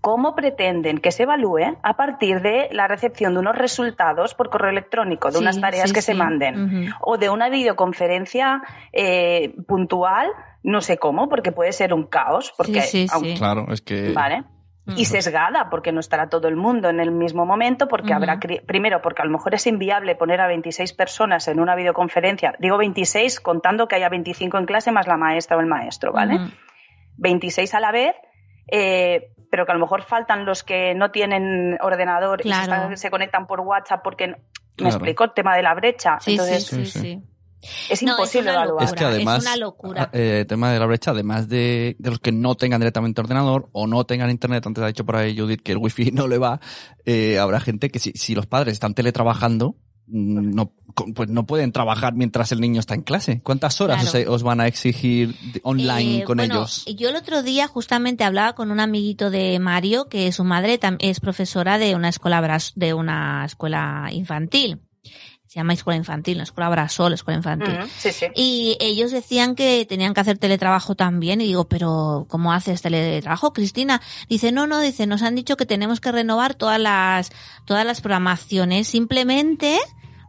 ¿cómo 0.00 0.34
pretenden 0.34 0.98
que 0.98 1.12
se 1.12 1.22
evalúe 1.22 1.78
a 1.82 1.96
partir 1.96 2.42
de 2.42 2.68
la 2.72 2.88
recepción 2.88 3.34
de 3.34 3.40
unos 3.40 3.56
resultados 3.56 4.34
por 4.34 4.50
correo 4.50 4.70
electrónico, 4.70 5.30
de 5.30 5.38
unas 5.38 5.60
tareas 5.60 5.92
que 5.92 6.02
se 6.02 6.14
manden, 6.14 6.92
o 7.00 7.16
de 7.16 7.30
una 7.30 7.48
videoconferencia 7.48 8.62
eh, 8.92 9.54
puntual? 9.66 10.28
No 10.66 10.80
sé 10.80 10.98
cómo, 10.98 11.28
porque 11.28 11.52
puede 11.52 11.72
ser 11.72 11.94
un 11.94 12.06
caos, 12.06 12.52
porque 12.56 12.82
sí, 12.82 13.06
sí, 13.06 13.34
claro, 13.38 13.66
es 13.70 13.80
que 13.80 14.12
vale. 14.12 14.44
Y 14.96 15.04
sesgada, 15.04 15.68
porque 15.68 15.90
no 15.90 15.98
estará 15.98 16.28
todo 16.28 16.46
el 16.46 16.54
mundo 16.54 16.88
en 16.88 17.00
el 17.00 17.10
mismo 17.10 17.44
momento, 17.44 17.88
porque 17.88 18.12
habrá, 18.12 18.38
primero, 18.66 19.02
porque 19.02 19.22
a 19.22 19.24
lo 19.24 19.32
mejor 19.32 19.52
es 19.54 19.66
inviable 19.66 20.14
poner 20.14 20.40
a 20.40 20.46
26 20.46 20.92
personas 20.92 21.48
en 21.48 21.58
una 21.58 21.74
videoconferencia. 21.74 22.54
Digo 22.60 22.78
26 22.78 23.40
contando 23.40 23.88
que 23.88 23.96
haya 23.96 24.08
25 24.08 24.58
en 24.58 24.64
clase 24.64 24.92
más 24.92 25.08
la 25.08 25.16
maestra 25.16 25.56
o 25.56 25.60
el 25.60 25.66
maestro, 25.66 26.12
¿vale? 26.12 26.38
26 27.16 27.74
a 27.74 27.80
la 27.80 27.90
vez, 27.90 28.14
eh, 28.70 29.32
pero 29.50 29.66
que 29.66 29.72
a 29.72 29.74
lo 29.74 29.80
mejor 29.80 30.02
faltan 30.02 30.44
los 30.44 30.62
que 30.62 30.94
no 30.94 31.10
tienen 31.10 31.78
ordenador 31.80 32.42
y 32.44 32.52
se, 32.94 33.10
conectan 33.10 33.48
por 33.48 33.60
WhatsApp 33.60 34.02
porque, 34.04 34.36
me 34.78 34.88
explico, 34.88 35.24
el 35.24 35.32
tema 35.32 35.56
de 35.56 35.62
la 35.62 35.74
brecha. 35.74 36.18
Entonces, 36.24 36.64
sí, 36.64 36.86
sí. 36.86 37.22
Es 37.90 38.02
imposible 38.02 38.50
evaluar. 38.50 38.84
Es 38.84 38.92
que 38.92 39.04
además, 39.04 39.38
es 39.38 39.44
una 39.44 39.56
locura. 39.56 40.10
Eh, 40.12 40.44
tema 40.48 40.72
de 40.72 40.78
la 40.78 40.86
brecha, 40.86 41.10
además 41.10 41.48
de, 41.48 41.96
de, 41.98 42.10
los 42.10 42.20
que 42.20 42.32
no 42.32 42.54
tengan 42.54 42.80
directamente 42.80 43.20
ordenador 43.20 43.68
o 43.72 43.86
no 43.86 44.04
tengan 44.04 44.30
internet, 44.30 44.66
antes 44.66 44.82
ha 44.82 44.86
dicho 44.88 45.04
por 45.04 45.16
ahí 45.16 45.36
Judith 45.36 45.62
que 45.62 45.72
el 45.72 45.78
wifi 45.78 46.10
no 46.12 46.28
le 46.28 46.38
va, 46.38 46.60
eh, 47.04 47.38
habrá 47.38 47.60
gente 47.60 47.90
que 47.90 47.98
si, 47.98 48.12
si 48.12 48.34
los 48.34 48.46
padres 48.46 48.74
están 48.74 48.94
teletrabajando, 48.94 49.76
mm, 50.06 50.54
no, 50.54 50.72
pues 51.14 51.28
no 51.28 51.46
pueden 51.46 51.72
trabajar 51.72 52.14
mientras 52.14 52.52
el 52.52 52.60
niño 52.60 52.80
está 52.80 52.94
en 52.94 53.02
clase. 53.02 53.40
¿Cuántas 53.42 53.80
horas 53.80 54.14
os, 54.26 54.42
van 54.42 54.60
a 54.60 54.66
exigir 54.66 55.34
online 55.62 56.18
eh, 56.18 56.24
con 56.24 56.38
bueno, 56.38 56.54
ellos? 56.54 56.84
Yo 56.96 57.08
el 57.08 57.16
otro 57.16 57.42
día 57.42 57.66
justamente 57.66 58.24
hablaba 58.24 58.54
con 58.54 58.70
un 58.70 58.80
amiguito 58.80 59.30
de 59.30 59.58
Mario, 59.58 60.08
que 60.08 60.30
su 60.32 60.44
madre 60.44 60.78
es 61.00 61.20
profesora 61.20 61.78
de 61.78 61.94
una 61.94 62.08
escuela 62.08 62.60
de 62.76 62.94
una 62.94 63.44
escuela 63.44 64.08
infantil 64.12 64.80
se 65.46 65.60
llama 65.60 65.74
escuela 65.74 65.96
infantil, 65.96 66.38
la 66.38 66.44
escuela 66.44 66.68
Brasol, 66.68 67.12
escuela 67.12 67.38
infantil. 67.38 67.78
sí, 67.98 68.10
sí. 68.12 68.26
Y 68.34 68.76
ellos 68.80 69.12
decían 69.12 69.54
que 69.54 69.86
tenían 69.88 70.12
que 70.12 70.20
hacer 70.20 70.38
teletrabajo 70.38 70.96
también. 70.96 71.40
Y 71.40 71.46
digo, 71.46 71.68
pero 71.68 72.26
¿cómo 72.28 72.52
haces 72.52 72.82
teletrabajo, 72.82 73.52
Cristina? 73.52 74.02
Dice, 74.28 74.50
no, 74.50 74.66
no, 74.66 74.80
dice, 74.80 75.06
nos 75.06 75.22
han 75.22 75.36
dicho 75.36 75.56
que 75.56 75.64
tenemos 75.64 76.00
que 76.00 76.12
renovar 76.12 76.54
todas 76.54 76.80
las, 76.80 77.30
todas 77.64 77.86
las 77.86 78.00
programaciones 78.00 78.88
simplemente 78.88 79.78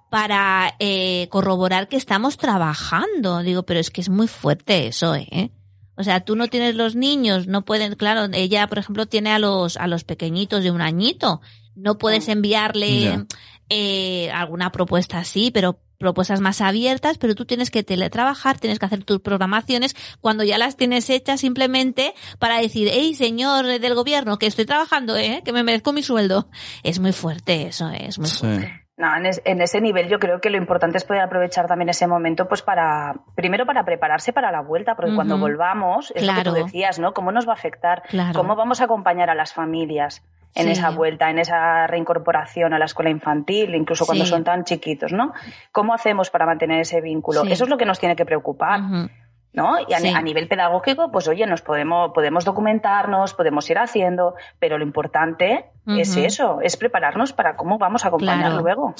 para 0.10 0.76
eh, 0.80 1.28
corroborar 1.30 1.88
que 1.90 1.98
estamos 1.98 2.38
trabajando. 2.38 3.40
Digo, 3.40 3.64
pero 3.64 3.80
es 3.80 3.90
que 3.90 4.02
es 4.02 4.10
muy 4.10 4.28
fuerte 4.28 4.88
eso, 4.88 5.16
¿eh? 5.16 5.52
O 6.00 6.04
sea, 6.04 6.20
tú 6.20 6.36
no 6.36 6.48
tienes 6.48 6.76
los 6.76 6.96
niños, 6.96 7.48
no 7.48 7.66
pueden, 7.66 7.96
claro, 7.96 8.30
ella, 8.32 8.68
por 8.68 8.78
ejemplo, 8.78 9.08
tiene 9.08 9.32
a 9.32 9.40
los, 9.40 9.78
a 9.78 9.88
los 9.88 10.04
pequeñitos 10.04 10.64
de 10.64 10.70
un 10.70 10.82
añito. 10.82 11.42
No 11.76 11.98
puedes 11.98 12.28
enviarle 12.28 13.26
eh, 13.70 14.32
alguna 14.32 14.72
propuesta 14.72 15.20
así, 15.20 15.52
pero 15.52 15.80
propuestas 15.98 16.42
más 16.42 16.62
abiertas, 16.62 17.18
pero 17.18 17.36
tú 17.36 17.46
tienes 17.46 17.72
que 17.72 17.84
teletrabajar, 17.84 18.60
tienes 18.60 18.80
que 18.80 18.86
hacer 18.86 19.04
tus 19.04 19.20
programaciones 19.20 19.96
cuando 20.22 20.44
ya 20.44 20.58
las 20.58 20.78
tienes 20.78 21.10
hechas 21.10 21.42
simplemente 21.42 22.14
para 22.40 22.60
decir, 22.60 22.90
hey 22.92 23.16
señor 23.16 23.66
del 23.66 23.96
gobierno, 23.96 24.38
que 24.38 24.46
estoy 24.46 24.66
trabajando, 24.66 25.18
eh, 25.18 25.42
que 25.44 25.54
me 25.54 25.64
merezco 25.64 25.94
mi 25.94 26.04
sueldo. 26.04 26.50
Es 26.84 27.00
muy 27.00 27.14
fuerte 27.14 27.68
eso, 27.68 27.90
eh, 27.90 28.06
es 28.08 28.20
muy 28.20 28.30
fuerte. 28.30 28.87
No, 28.98 29.16
en, 29.16 29.62
ese 29.62 29.80
nivel 29.80 30.10
yo 30.10 30.18
creo 30.18 30.42
que 30.42 30.50
lo 30.50 30.58
importante 30.58 30.98
es 30.98 31.04
poder 31.04 31.22
aprovechar 31.22 31.68
también 31.68 31.90
ese 31.90 32.08
momento, 32.08 32.48
pues 32.48 32.64
para, 32.64 33.14
primero 33.36 33.68
para 33.68 33.86
prepararse 33.86 34.34
para 34.34 34.52
la 34.52 34.62
vuelta, 34.62 34.96
porque 34.96 35.14
cuando 35.14 35.38
volvamos, 35.38 36.12
es 36.16 36.26
lo 36.26 36.34
que 36.34 36.44
tú 36.44 36.54
decías, 36.54 36.98
¿no? 36.98 37.14
¿Cómo 37.14 37.32
nos 37.32 37.48
va 37.48 37.52
a 37.52 37.56
afectar? 37.56 38.02
¿Cómo 38.34 38.56
vamos 38.56 38.82
a 38.82 38.86
acompañar 38.86 39.30
a 39.30 39.36
las 39.36 39.54
familias? 39.54 40.24
en 40.56 40.70
esa 40.70 40.90
vuelta, 40.90 41.30
en 41.30 41.38
esa 41.38 41.86
reincorporación 41.86 42.74
a 42.74 42.80
la 42.80 42.86
escuela 42.86 43.12
infantil, 43.12 43.76
incluso 43.76 44.08
cuando 44.08 44.26
son 44.26 44.44
tan 44.44 44.64
chiquitos, 44.64 45.14
¿no? 45.14 45.34
¿Cómo 45.72 45.94
hacemos 45.94 46.32
para 46.32 46.48
mantener 46.48 46.82
ese 46.82 47.00
vínculo? 47.00 47.44
Eso 47.44 47.66
es 47.66 47.70
lo 47.70 47.78
que 47.78 47.86
nos 47.86 48.00
tiene 48.00 48.16
que 48.16 48.26
preocupar. 48.26 48.82
¿No? 49.58 49.76
Y 49.88 49.93
a, 49.93 50.22
nivel 50.22 50.48
pedagógico, 50.48 51.12
pues 51.12 51.28
oye, 51.28 51.48
nos 51.48 51.63
podemos, 51.63 52.12
podemos 52.13 52.46
documentarnos, 52.46 53.34
podemos 53.34 53.67
ir 53.72 53.80
haciendo, 53.80 54.36
pero 54.60 54.78
lo 54.78 54.84
importante 54.84 55.65
es 55.88 56.15
eso, 56.15 56.60
es 56.62 56.78
prepararnos 56.78 57.34
para 57.34 57.56
cómo 57.56 57.80
vamos 57.80 58.06
a 58.06 58.10
acompañar 58.10 58.54
luego. 58.54 58.93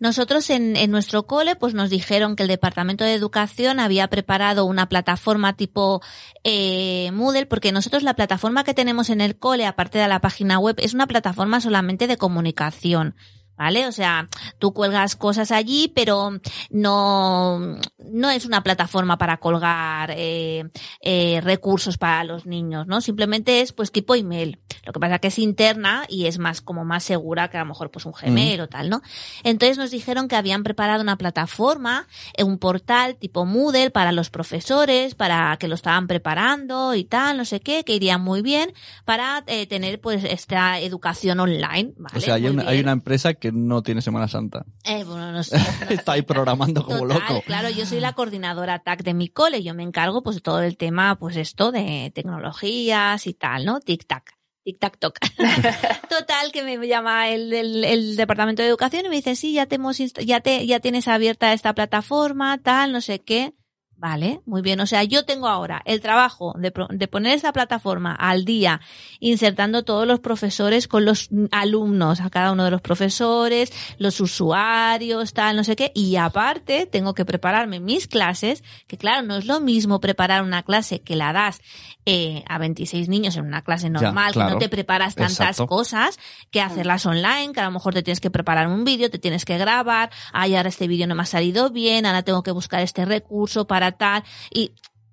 Nosotros 0.00 0.50
en, 0.50 0.76
en, 0.76 0.90
nuestro 0.90 1.22
cole, 1.22 1.56
pues 1.56 1.72
nos 1.72 1.88
dijeron 1.88 2.36
que 2.36 2.42
el 2.42 2.48
Departamento 2.50 3.02
de 3.02 3.14
Educación 3.14 3.80
había 3.80 4.08
preparado 4.08 4.66
una 4.66 4.90
plataforma 4.90 5.54
tipo 5.54 6.02
eh, 6.42 7.10
Moodle, 7.12 7.46
porque 7.46 7.72
nosotros 7.72 8.02
la 8.02 8.14
plataforma 8.14 8.62
que 8.62 8.74
tenemos 8.74 9.08
en 9.08 9.22
el 9.22 9.38
cole, 9.38 9.64
aparte 9.64 9.98
de 9.98 10.08
la 10.08 10.20
página 10.20 10.58
web, 10.58 10.76
es 10.78 10.92
una 10.92 11.06
plataforma 11.06 11.60
solamente 11.60 12.06
de 12.06 12.18
comunicación. 12.18 13.14
¿Vale? 13.56 13.86
O 13.86 13.92
sea, 13.92 14.28
tú 14.58 14.72
cuelgas 14.72 15.16
cosas 15.16 15.50
allí, 15.50 15.92
pero 15.94 16.38
no, 16.70 17.78
no 17.98 18.30
es 18.30 18.44
una 18.44 18.62
plataforma 18.62 19.18
para 19.18 19.38
colgar 19.38 20.12
eh, 20.16 20.64
eh, 21.00 21.40
recursos 21.42 21.98
para 21.98 22.24
los 22.24 22.46
niños, 22.46 22.86
¿no? 22.86 23.00
Simplemente 23.00 23.60
es 23.60 23.72
pues 23.72 23.92
tipo 23.92 24.14
email. 24.14 24.58
Lo 24.84 24.92
que 24.92 25.00
pasa 25.00 25.18
que 25.18 25.28
es 25.28 25.38
interna 25.38 26.04
y 26.08 26.26
es 26.26 26.38
más 26.38 26.60
como 26.60 26.84
más 26.84 27.04
segura 27.04 27.48
que 27.48 27.56
a 27.56 27.60
lo 27.60 27.66
mejor 27.66 27.90
pues 27.90 28.04
un 28.06 28.12
Gmail 28.12 28.60
o 28.60 28.68
tal, 28.68 28.90
¿no? 28.90 29.02
Entonces 29.42 29.78
nos 29.78 29.90
dijeron 29.90 30.28
que 30.28 30.36
habían 30.36 30.62
preparado 30.62 31.02
una 31.02 31.16
plataforma, 31.16 32.06
eh, 32.36 32.44
un 32.44 32.58
portal 32.58 33.16
tipo 33.16 33.44
Moodle 33.44 33.90
para 33.90 34.12
los 34.12 34.30
profesores, 34.30 35.14
para 35.14 35.56
que 35.58 35.68
lo 35.68 35.74
estaban 35.74 36.06
preparando 36.06 36.94
y 36.94 37.04
tal, 37.04 37.36
no 37.36 37.44
sé 37.44 37.60
qué, 37.60 37.84
que 37.84 37.94
iría 37.94 38.18
muy 38.18 38.42
bien 38.42 38.72
para 39.04 39.42
eh, 39.46 39.66
tener 39.66 40.00
pues 40.00 40.24
esta 40.24 40.80
educación 40.80 41.40
online, 41.40 41.92
¿vale? 41.96 42.18
O 42.18 42.20
sea, 42.20 42.34
hay 42.34 42.46
una, 42.46 42.68
hay 42.68 42.80
una 42.80 42.92
empresa 42.92 43.34
que 43.34 43.43
no 43.52 43.82
tiene 43.82 44.02
Semana 44.02 44.28
Santa. 44.28 44.64
Eh, 44.84 45.04
bueno, 45.04 45.32
no 45.32 45.42
sé. 45.44 45.56
Está 45.90 46.12
ahí 46.12 46.22
programando 46.22 46.84
como 46.84 47.04
loco. 47.04 47.42
Claro, 47.46 47.70
yo 47.70 47.86
soy 47.86 48.00
la 48.00 48.12
coordinadora 48.12 48.80
TAC 48.80 49.02
de 49.02 49.14
mi 49.14 49.28
cole, 49.28 49.62
yo 49.62 49.74
me 49.74 49.82
encargo 49.82 50.22
pues 50.22 50.36
de 50.36 50.42
todo 50.42 50.62
el 50.62 50.76
tema, 50.76 51.16
pues 51.18 51.36
esto 51.36 51.72
de 51.72 52.12
tecnologías 52.14 53.26
y 53.26 53.34
tal, 53.34 53.64
¿no? 53.64 53.80
Tic 53.80 54.06
tac. 54.06 54.34
Tic 54.64 54.78
tac 54.78 54.98
toc. 54.98 55.18
Total, 56.08 56.50
que 56.50 56.62
me 56.62 56.88
llama 56.88 57.28
el, 57.28 57.52
el, 57.52 57.84
el 57.84 58.16
departamento 58.16 58.62
de 58.62 58.68
educación 58.68 59.04
y 59.04 59.08
me 59.10 59.16
dice, 59.16 59.36
sí, 59.36 59.52
ya 59.52 59.66
te 59.66 59.74
hemos 59.74 59.98
ya 59.98 60.40
te, 60.40 60.66
ya 60.66 60.80
tienes 60.80 61.06
abierta 61.06 61.52
esta 61.52 61.74
plataforma, 61.74 62.58
tal, 62.58 62.92
no 62.92 63.00
sé 63.00 63.20
qué. 63.20 63.54
Vale, 63.96 64.40
muy 64.44 64.60
bien. 64.60 64.80
O 64.80 64.86
sea, 64.86 65.04
yo 65.04 65.24
tengo 65.24 65.48
ahora 65.48 65.80
el 65.84 66.00
trabajo 66.00 66.54
de, 66.58 66.72
de 66.90 67.08
poner 67.08 67.34
esta 67.34 67.52
plataforma 67.52 68.14
al 68.14 68.44
día, 68.44 68.80
insertando 69.20 69.82
todos 69.84 70.06
los 70.06 70.20
profesores 70.20 70.88
con 70.88 71.04
los 71.04 71.30
alumnos, 71.52 72.20
a 72.20 72.28
cada 72.28 72.52
uno 72.52 72.64
de 72.64 72.70
los 72.70 72.82
profesores, 72.82 73.72
los 73.98 74.20
usuarios, 74.20 75.32
tal, 75.32 75.56
no 75.56 75.64
sé 75.64 75.76
qué. 75.76 75.92
Y 75.94 76.16
aparte, 76.16 76.86
tengo 76.86 77.14
que 77.14 77.24
prepararme 77.24 77.80
mis 77.80 78.06
clases, 78.06 78.62
que 78.86 78.98
claro, 78.98 79.22
no 79.22 79.36
es 79.36 79.46
lo 79.46 79.60
mismo 79.60 80.00
preparar 80.00 80.42
una 80.42 80.62
clase 80.62 81.00
que 81.00 81.16
la 81.16 81.32
das 81.32 81.60
eh, 82.06 82.44
a 82.48 82.58
26 82.58 83.08
niños 83.08 83.36
en 83.36 83.46
una 83.46 83.62
clase 83.62 83.88
normal, 83.88 84.32
que 84.32 84.40
claro. 84.40 84.54
no 84.54 84.58
te 84.58 84.68
preparas 84.68 85.14
tantas 85.14 85.40
Exacto. 85.40 85.66
cosas, 85.66 86.18
que 86.50 86.60
hacerlas 86.60 87.06
online, 87.06 87.52
que 87.54 87.60
a 87.60 87.64
lo 87.64 87.70
mejor 87.70 87.94
te 87.94 88.02
tienes 88.02 88.20
que 88.20 88.30
preparar 88.30 88.66
un 88.66 88.84
vídeo, 88.84 89.08
te 89.08 89.18
tienes 89.18 89.46
que 89.46 89.56
grabar, 89.56 90.10
ay, 90.32 90.56
ahora 90.56 90.68
este 90.68 90.86
vídeo 90.88 91.06
no 91.06 91.14
me 91.14 91.22
ha 91.22 91.26
salido 91.26 91.70
bien, 91.70 92.04
ahora 92.04 92.22
tengo 92.22 92.42
que 92.42 92.50
buscar 92.50 92.82
este 92.82 93.06
recurso 93.06 93.66
para 93.66 93.83
tal, 93.92 94.24
y 94.52 94.72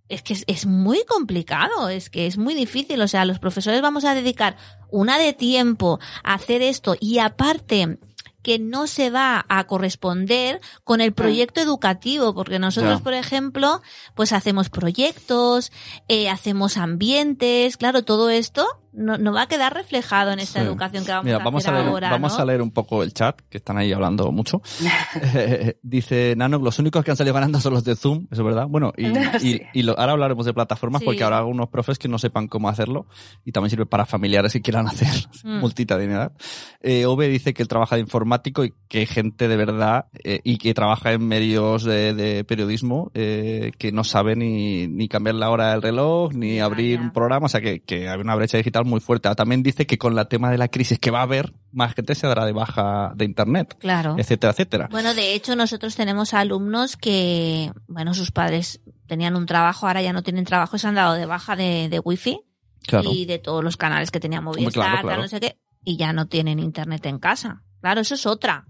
es 0.09 0.21
que 0.21 0.33
es, 0.33 0.43
es 0.47 0.65
muy 0.65 1.05
complicado, 1.05 1.87
es 1.87 2.09
que 2.09 2.27
es 2.27 2.37
muy 2.37 2.53
difícil, 2.53 3.01
o 3.01 3.07
sea, 3.07 3.25
los 3.25 3.39
profesores 3.39 3.81
vamos 3.81 4.03
a 4.03 4.13
dedicar 4.13 4.57
una 4.89 5.17
de 5.17 5.33
tiempo 5.33 5.99
a 6.23 6.33
hacer 6.33 6.61
esto 6.61 6.95
y 6.99 7.19
aparte 7.19 7.97
que 8.41 8.59
no 8.59 8.87
se 8.87 9.09
va 9.09 9.45
a 9.49 9.65
corresponder 9.65 10.61
con 10.83 11.01
el 11.01 11.13
proyecto 11.13 11.61
educativo, 11.61 12.33
porque 12.33 12.59
nosotros, 12.59 13.01
por 13.01 13.13
ejemplo, 13.13 13.81
pues 14.15 14.33
hacemos 14.33 14.69
proyectos, 14.69 15.71
eh, 16.07 16.29
hacemos 16.29 16.77
ambientes, 16.77 17.77
claro, 17.77 18.03
todo 18.03 18.29
esto 18.29 18.67
no, 18.93 19.17
no 19.17 19.33
va 19.33 19.43
a 19.43 19.47
quedar 19.47 19.73
reflejado 19.73 20.31
en 20.31 20.39
esta 20.39 20.59
Sí. 20.59 20.65
educación 20.65 21.05
que 21.05 21.11
vamos 21.11 21.25
Mira, 21.25 21.37
a 21.37 21.43
vamos 21.43 21.63
hacer 21.63 21.73
a 21.75 21.77
leer, 21.79 21.89
ahora, 21.89 22.09
vamos 22.11 22.35
¿no? 22.37 22.41
a 22.41 22.45
leer 22.45 22.61
un 22.61 22.71
poco 22.71 23.03
el 23.03 23.13
chat, 23.13 23.39
que 23.49 23.57
están 23.57 23.77
ahí 23.77 23.91
hablando 23.93 24.31
mucho. 24.31 24.61
Eh, 25.33 25.77
dice 25.81 26.33
Nano, 26.35 26.57
los 26.59 26.77
únicos 26.79 27.03
que 27.03 27.11
han 27.11 27.17
salido 27.17 27.33
ganando 27.33 27.59
son 27.59 27.73
los 27.73 27.83
de 27.83 27.95
Zoom, 27.95 28.27
eso 28.31 28.41
es 28.41 28.45
verdad. 28.45 28.67
Bueno, 28.67 28.93
y, 28.97 29.05
Sí. 29.39 29.61
y, 29.73 29.79
y 29.79 29.83
lo- 29.83 29.97
ahora 29.99 30.13
hablaremos 30.13 30.45
de 30.45 30.53
plataformas 30.53 30.99
Sí. 31.01 31.05
porque 31.05 31.23
habrá 31.23 31.39
algunos 31.39 31.69
profes 31.69 31.97
que 31.99 32.07
no 32.07 32.17
sepan 32.17 32.47
cómo 32.47 32.69
hacerlo 32.69 33.07
y 33.45 33.51
también 33.51 33.69
sirve 33.69 33.85
para 33.85 34.05
familiares 34.05 34.53
que 34.53 34.61
quieran 34.61 34.87
hacer 34.87 35.07
Mm. 35.43 35.59
multitudinidad. 35.59 36.33
Eh, 36.81 37.05
Ove 37.05 37.27
dice 37.27 37.53
que 37.53 37.61
él 37.63 37.67
trabaja 37.67 37.95
de 37.95 38.01
informático 38.01 38.63
y 38.65 38.73
que 38.87 38.99
hay 38.99 39.05
gente 39.05 39.47
de 39.47 39.55
verdad 39.57 40.05
eh, 40.23 40.39
y 40.43 40.57
que 40.57 40.73
trabaja 40.73 41.11
en 41.13 41.27
medios 41.27 41.83
de, 41.83 42.13
de 42.13 42.43
periodismo 42.43 43.11
eh, 43.13 43.71
que 43.77 43.91
no 43.91 44.03
sabe 44.03 44.35
ni, 44.35 44.87
ni 44.87 45.07
cambiar 45.07 45.35
la 45.35 45.49
hora 45.49 45.71
del 45.71 45.81
reloj, 45.81 46.33
ni 46.33 46.59
abrir 46.59 46.99
un 46.99 47.11
programa, 47.11 47.45
o 47.45 47.49
sea 47.49 47.61
que, 47.61 47.81
que 47.81 48.07
hay 48.09 48.19
una 48.19 48.35
brecha 48.35 48.57
digital 48.57 48.80
muy 48.85 48.99
fuerte. 48.99 49.27
Ah, 49.29 49.35
También 49.35 49.63
dice 49.63 49.85
que 49.85 49.97
con 49.97 50.15
la 50.15 50.25
tema 50.25 50.49
de 50.51 50.57
la 50.57 50.67
crisis 50.67 50.99
que 50.99 51.11
va 51.11 51.19
a 51.19 51.23
haber, 51.23 51.53
más 51.71 51.93
gente 51.93 52.15
se 52.15 52.27
dará 52.27 52.45
de 52.45 52.51
baja 52.53 53.11
de 53.15 53.25
internet, 53.25 53.75
Claro. 53.79 54.15
etcétera, 54.17 54.51
etcétera. 54.51 54.87
Bueno, 54.91 55.13
de 55.13 55.33
hecho, 55.33 55.55
nosotros 55.55 55.95
tenemos 55.95 56.33
alumnos 56.33 56.97
que, 56.97 57.71
bueno, 57.87 58.13
sus 58.13 58.31
padres 58.31 58.81
tenían 59.07 59.35
un 59.35 59.45
trabajo, 59.45 59.87
ahora 59.87 60.01
ya 60.01 60.13
no 60.13 60.23
tienen 60.23 60.45
trabajo 60.45 60.75
y 60.75 60.79
se 60.79 60.87
han 60.87 60.95
dado 60.95 61.13
de 61.13 61.25
baja 61.25 61.55
de, 61.55 61.89
de 61.89 61.99
wifi 61.99 62.39
Claro. 62.83 63.09
y 63.13 63.25
de 63.25 63.37
todos 63.39 63.63
los 63.63 63.77
canales 63.77 64.09
que 64.09 64.19
tenían 64.19 64.43
Movistar, 64.43 64.73
claro, 64.73 65.01
claro. 65.07 65.21
no 65.21 65.27
sé 65.27 65.39
qué, 65.39 65.57
y 65.83 65.97
ya 65.97 66.13
no 66.13 66.27
tienen 66.27 66.59
internet 66.59 67.05
en 67.05 67.19
casa. 67.19 67.61
Claro, 67.81 68.01
eso 68.01 68.15
es 68.15 68.25
otra. 68.25 68.65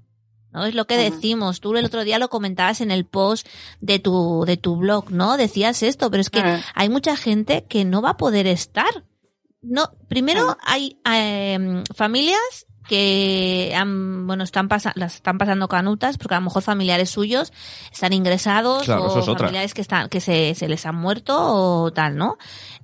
¿No? 0.53 0.65
Es 0.65 0.75
lo 0.75 0.85
que 0.85 0.97
decimos. 0.97 1.61
Tú 1.61 1.73
el 1.77 1.85
otro 1.85 2.03
día 2.03 2.19
lo 2.19 2.27
comentabas 2.29 2.81
en 2.81 2.91
el 2.91 3.05
post 3.05 3.47
de 3.79 3.99
tu, 3.99 4.43
de 4.45 4.57
tu 4.57 4.75
blog, 4.75 5.09
¿no? 5.09 5.37
Decías 5.37 5.81
esto, 5.81 6.11
pero 6.11 6.19
es 6.19 6.29
que 6.29 6.43
hay 6.75 6.89
mucha 6.89 7.15
gente 7.15 7.65
que 7.69 7.85
no 7.85 8.01
va 8.01 8.09
a 8.11 8.17
poder 8.17 8.47
estar. 8.47 9.05
No, 9.61 9.91
primero 10.07 10.57
hay 10.65 10.97
eh, 11.05 11.83
familias 11.95 12.65
que 12.87 13.73
han, 13.77 14.25
bueno, 14.27 14.43
están 14.43 14.67
pasa- 14.67 14.91
las 14.95 15.15
están 15.15 15.37
pasando 15.37 15.67
canutas 15.67 16.17
porque 16.17 16.33
a 16.35 16.39
lo 16.39 16.45
mejor 16.45 16.63
familiares 16.63 17.09
suyos 17.11 17.53
están 17.91 18.11
ingresados 18.11 18.83
Claro, 18.83 19.03
o 19.05 19.19
es 19.19 19.25
familiares 19.25 19.73
que 19.73 19.81
están, 19.81 20.09
que 20.09 20.19
se, 20.19 20.55
se 20.55 20.67
les 20.67 20.85
han 20.85 20.95
muerto 20.95 21.37
o 21.37 21.93
tal, 21.93 22.17
¿no? 22.17 22.37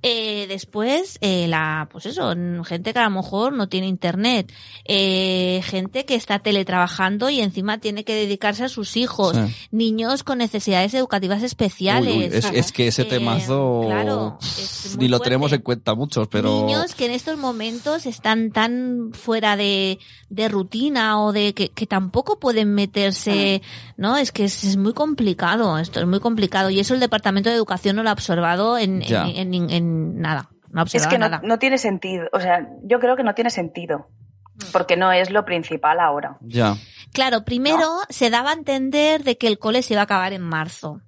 Eh, 0.03 0.45
después, 0.47 1.17
eh, 1.21 1.47
la, 1.47 1.89
pues 1.91 2.05
eso, 2.05 2.33
gente 2.63 2.93
que 2.93 2.99
a 2.99 3.05
lo 3.05 3.09
mejor 3.09 3.53
no 3.53 3.67
tiene 3.67 3.87
internet, 3.87 4.51
eh, 4.85 5.61
gente 5.65 6.05
que 6.05 6.15
está 6.15 6.39
teletrabajando 6.39 7.29
y 7.29 7.41
encima 7.41 7.79
tiene 7.79 8.03
que 8.03 8.13
dedicarse 8.13 8.63
a 8.63 8.69
sus 8.69 8.95
hijos, 8.95 9.35
Sí. 9.35 9.67
niños 9.71 10.23
con 10.23 10.37
necesidades 10.37 10.93
educativas 10.93 11.41
especiales. 11.43 12.13
Uy, 12.13 12.19
uy, 12.19 12.29
es, 12.31 12.45
es 12.53 12.71
que 12.71 12.87
ese 12.87 13.01
Eh, 13.03 13.05
temazo 13.05 13.81
claro, 13.85 14.37
es 14.41 14.95
ni 14.99 15.07
lo 15.07 15.17
fuerte. 15.17 15.29
tenemos 15.31 15.51
en 15.53 15.61
cuenta 15.61 15.95
muchos, 15.95 16.27
pero 16.27 16.65
Niños 16.65 16.93
que 16.95 17.05
en 17.05 17.11
estos 17.11 17.37
momentos 17.37 18.05
están 18.05 18.51
tan 18.51 19.11
fuera 19.13 19.57
de, 19.57 19.99
de 20.29 20.47
rutina 20.47 21.21
o 21.23 21.31
de 21.33 21.53
que, 21.53 21.69
que 21.69 21.87
tampoco 21.87 22.39
pueden 22.39 22.73
meterse, 22.73 23.61
¿no? 23.97 24.15
Es 24.17 24.31
que 24.31 24.45
es, 24.45 24.63
es 24.63 24.77
muy 24.77 24.93
complicado, 24.93 25.77
esto 25.77 25.99
es 25.99 26.07
muy 26.07 26.19
complicado 26.19 26.69
y 26.69 26.79
eso 26.79 26.93
el 26.93 26.99
Departamento 27.01 27.49
de 27.49 27.55
Educación 27.55 27.95
no 27.97 28.03
lo 28.03 28.09
ha 28.09 28.13
observado 28.13 28.77
en, 28.77 29.01
en, 29.01 29.69
en- 29.69 30.19
nada. 30.21 30.49
No 30.69 30.81
ha 30.81 30.83
Es 30.83 30.87
observado 30.95 31.09
que 31.09 31.17
no, 31.17 31.29
nada. 31.29 31.41
no 31.43 31.59
tiene 31.59 31.77
sentido. 31.77 32.27
O 32.33 32.39
sea, 32.39 32.67
yo 32.83 32.99
creo 32.99 33.15
que 33.15 33.23
no 33.23 33.33
tiene 33.33 33.49
sentido. 33.49 34.07
Porque 34.71 34.97
no 34.97 35.11
es 35.11 35.29
lo 35.29 35.45
principal 35.45 35.99
ahora. 35.99 36.37
ya. 36.41 36.75
Claro, 37.13 37.45
primero 37.45 37.87
se 38.09 38.29
daba 38.29 38.49
a 38.49 38.53
entender 38.53 39.23
de 39.23 39.37
que 39.37 39.47
el 39.47 39.59
cole 39.59 39.81
se 39.83 39.93
iba 39.93 40.01
a 40.01 40.05
acabar 40.05 40.33
en 40.33 40.41
marzo. 40.41 40.99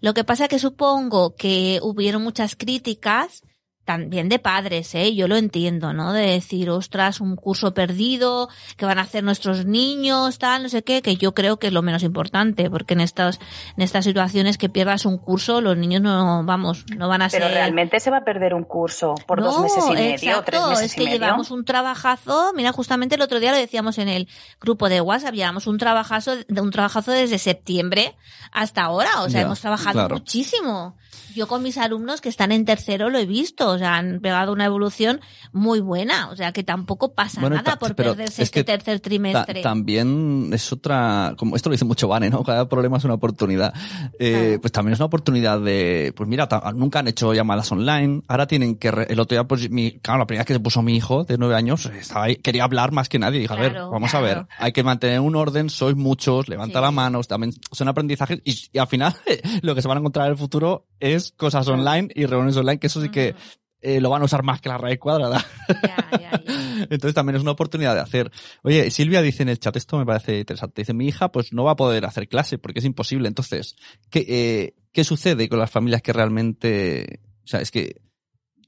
Lo 0.00 0.12
que 0.14 0.24
pasa 0.24 0.46
que 0.48 0.58
supongo 0.58 1.34
que 1.34 1.80
hubieron 1.82 2.22
muchas 2.22 2.54
críticas 2.54 3.42
también 3.88 4.28
de 4.28 4.38
padres, 4.38 4.94
¿eh? 4.94 5.14
Yo 5.14 5.28
lo 5.28 5.36
entiendo, 5.36 5.94
¿no? 5.94 6.12
De 6.12 6.20
decir, 6.20 6.68
ostras, 6.68 7.22
un 7.22 7.36
curso 7.36 7.72
perdido, 7.72 8.50
que 8.76 8.84
van 8.84 8.98
a 8.98 9.00
hacer 9.00 9.24
nuestros 9.24 9.64
niños, 9.64 10.38
tal, 10.38 10.64
no 10.64 10.68
sé 10.68 10.84
qué, 10.84 11.00
que 11.00 11.16
yo 11.16 11.32
creo 11.32 11.58
que 11.58 11.68
es 11.68 11.72
lo 11.72 11.80
menos 11.80 12.02
importante, 12.02 12.68
porque 12.68 12.92
en 12.92 13.00
estas, 13.00 13.40
en 13.78 13.82
estas 13.82 14.04
situaciones 14.04 14.58
que 14.58 14.68
pierdas 14.68 15.06
un 15.06 15.16
curso, 15.16 15.62
los 15.62 15.74
niños 15.78 16.02
no, 16.02 16.44
vamos, 16.44 16.84
no 16.98 17.08
van 17.08 17.22
a 17.22 17.30
Pero 17.30 17.46
ser... 17.46 17.54
realmente 17.54 17.98
se 17.98 18.10
va 18.10 18.18
a 18.18 18.24
perder 18.24 18.52
un 18.52 18.64
curso 18.64 19.14
por 19.26 19.40
dos 19.40 19.58
meses 19.62 19.82
y 19.88 19.94
medio, 19.94 20.10
exacto, 20.16 20.42
tres 20.44 20.60
meses 20.68 20.84
es 20.84 20.92
y 20.92 20.96
que 20.96 21.04
medio. 21.06 21.18
llevamos 21.20 21.50
un 21.50 21.64
trabajazo, 21.64 22.52
mira, 22.54 22.72
justamente 22.72 23.14
el 23.14 23.22
otro 23.22 23.40
día 23.40 23.52
lo 23.52 23.56
decíamos 23.56 23.96
en 23.96 24.08
el 24.10 24.28
grupo 24.60 24.90
de 24.90 25.00
WhatsApp, 25.00 25.32
llevamos 25.32 25.66
un 25.66 25.78
trabajazo, 25.78 26.32
de 26.46 26.60
un 26.60 26.70
trabajazo 26.72 27.10
desde 27.10 27.38
septiembre 27.38 28.14
hasta 28.52 28.82
ahora, 28.82 29.22
o 29.22 29.30
sea, 29.30 29.40
Ya, 29.40 29.46
hemos 29.46 29.60
trabajado 29.60 29.92
claro. 29.94 30.14
muchísimo. 30.16 30.94
Yo 31.34 31.46
con 31.46 31.62
mis 31.62 31.78
alumnos 31.78 32.20
que 32.20 32.28
están 32.28 32.50
en 32.52 32.64
tercero 32.64 33.10
lo 33.10 33.18
he 33.18 33.26
visto, 33.26 33.77
o 33.78 33.80
sea, 33.80 33.96
han 33.96 34.20
pegado 34.20 34.52
una 34.52 34.64
evolución 34.64 35.20
muy 35.52 35.80
buena, 35.80 36.28
o 36.30 36.36
sea, 36.36 36.52
que 36.52 36.62
tampoco 36.62 37.14
pasa 37.14 37.40
Bueno, 37.40 37.56
nada 37.56 37.78
por 37.78 37.94
perderse 37.94 38.42
es 38.42 38.48
este 38.48 38.64
tercer 38.64 39.00
Ta- 39.00 39.04
trimestre. 39.04 39.62
también 39.62 40.50
es 40.52 40.72
otra, 40.72 41.34
como 41.38 41.56
esto 41.56 41.68
lo 41.70 41.72
dice 41.74 41.84
mucho 41.84 42.08
Vane, 42.08 42.30
¿no? 42.30 42.42
Cada 42.44 42.68
problema 42.68 42.98
es 42.98 43.04
una 43.04 43.14
oportunidad. 43.14 43.72
Eh, 44.18 44.54
Ah. 44.56 44.58
Pues 44.60 44.72
también 44.72 44.92
es 44.94 44.98
una 44.98 45.06
oportunidad 45.06 45.60
de, 45.60 46.12
pues 46.16 46.28
mira, 46.28 46.48
nunca 46.74 46.98
han 46.98 47.08
hecho 47.08 47.32
llamadas 47.34 47.70
online, 47.72 48.22
ahora 48.28 48.46
tienen 48.46 48.76
que, 48.76 48.88
el 48.88 49.20
otro 49.20 49.36
día, 49.36 49.44
pues 49.44 49.70
mi, 49.70 49.92
claro, 50.00 50.18
la 50.20 50.26
primera 50.26 50.40
vez 50.42 50.46
que 50.46 50.54
se 50.54 50.60
puso 50.60 50.82
mi 50.82 50.96
hijo 50.96 51.24
de 51.24 51.38
nueve 51.38 51.54
años, 51.54 51.86
estaba 51.86 52.24
ahí, 52.24 52.36
quería 52.36 52.64
hablar 52.64 52.92
más 52.92 53.08
que 53.08 53.18
nadie, 53.18 53.40
dije, 53.40 53.52
a 53.52 53.56
ver, 53.56 53.72
Claro, 53.72 53.90
vamos 53.90 54.14
a 54.14 54.20
ver, 54.20 54.32
claro. 54.34 54.48
hay 54.58 54.72
que 54.72 54.82
mantener 54.82 55.20
un 55.20 55.36
orden, 55.36 55.70
sois 55.70 55.96
muchos, 55.96 56.48
levanta 56.48 56.78
Sí. 56.78 56.82
la 56.84 56.90
mano, 56.90 57.22
también 57.24 57.52
son 57.72 57.88
aprendizajes 57.88 58.40
y, 58.44 58.56
y 58.72 58.78
al 58.78 58.86
final 58.88 59.14
lo 59.62 59.74
que 59.74 59.82
se 59.82 59.88
van 59.88 59.98
a 59.98 60.00
encontrar 60.00 60.26
en 60.26 60.32
el 60.32 60.38
futuro 60.38 60.86
es 61.00 61.32
cosas 61.36 61.68
online 61.68 62.08
y 62.14 62.26
reuniones 62.26 62.56
online, 62.56 62.78
que 62.78 62.86
eso 62.88 63.00
sí 63.02 63.10
que 63.10 63.34
eh, 63.80 64.00
lo 64.00 64.10
van 64.10 64.22
a 64.22 64.24
usar 64.24 64.42
más 64.42 64.60
que 64.60 64.68
la 64.68 64.78
raíz 64.78 64.98
cuadrada. 64.98 65.44
Ya, 65.68 66.08
ya, 66.12 66.18
ya. 66.20 66.42
Entonces 66.90 67.14
también 67.14 67.36
es 67.36 67.42
una 67.42 67.52
oportunidad 67.52 67.94
de 67.94 68.00
hacer. 68.00 68.30
Oye, 68.62 68.90
Silvia 68.90 69.22
dice 69.22 69.42
en 69.42 69.48
el 69.50 69.58
chat, 69.58 69.76
esto 69.76 69.98
me 69.98 70.06
parece 70.06 70.38
interesante. 70.40 70.82
Dice, 70.82 70.94
mi 70.94 71.06
hija 71.08 71.30
pues 71.30 71.52
no 71.52 71.64
va 71.64 71.72
a 71.72 71.76
poder 71.76 72.04
hacer 72.04 72.28
clase 72.28 72.58
porque 72.58 72.78
es 72.80 72.84
imposible. 72.84 73.28
Entonces, 73.28 73.76
¿qué, 74.10 74.24
eh, 74.28 74.74
¿qué 74.92 75.04
sucede 75.04 75.48
con 75.48 75.58
las 75.58 75.70
familias 75.70 76.02
que 76.02 76.12
realmente... 76.12 77.20
O 77.44 77.46
sea, 77.46 77.60
es 77.60 77.70
que 77.70 78.00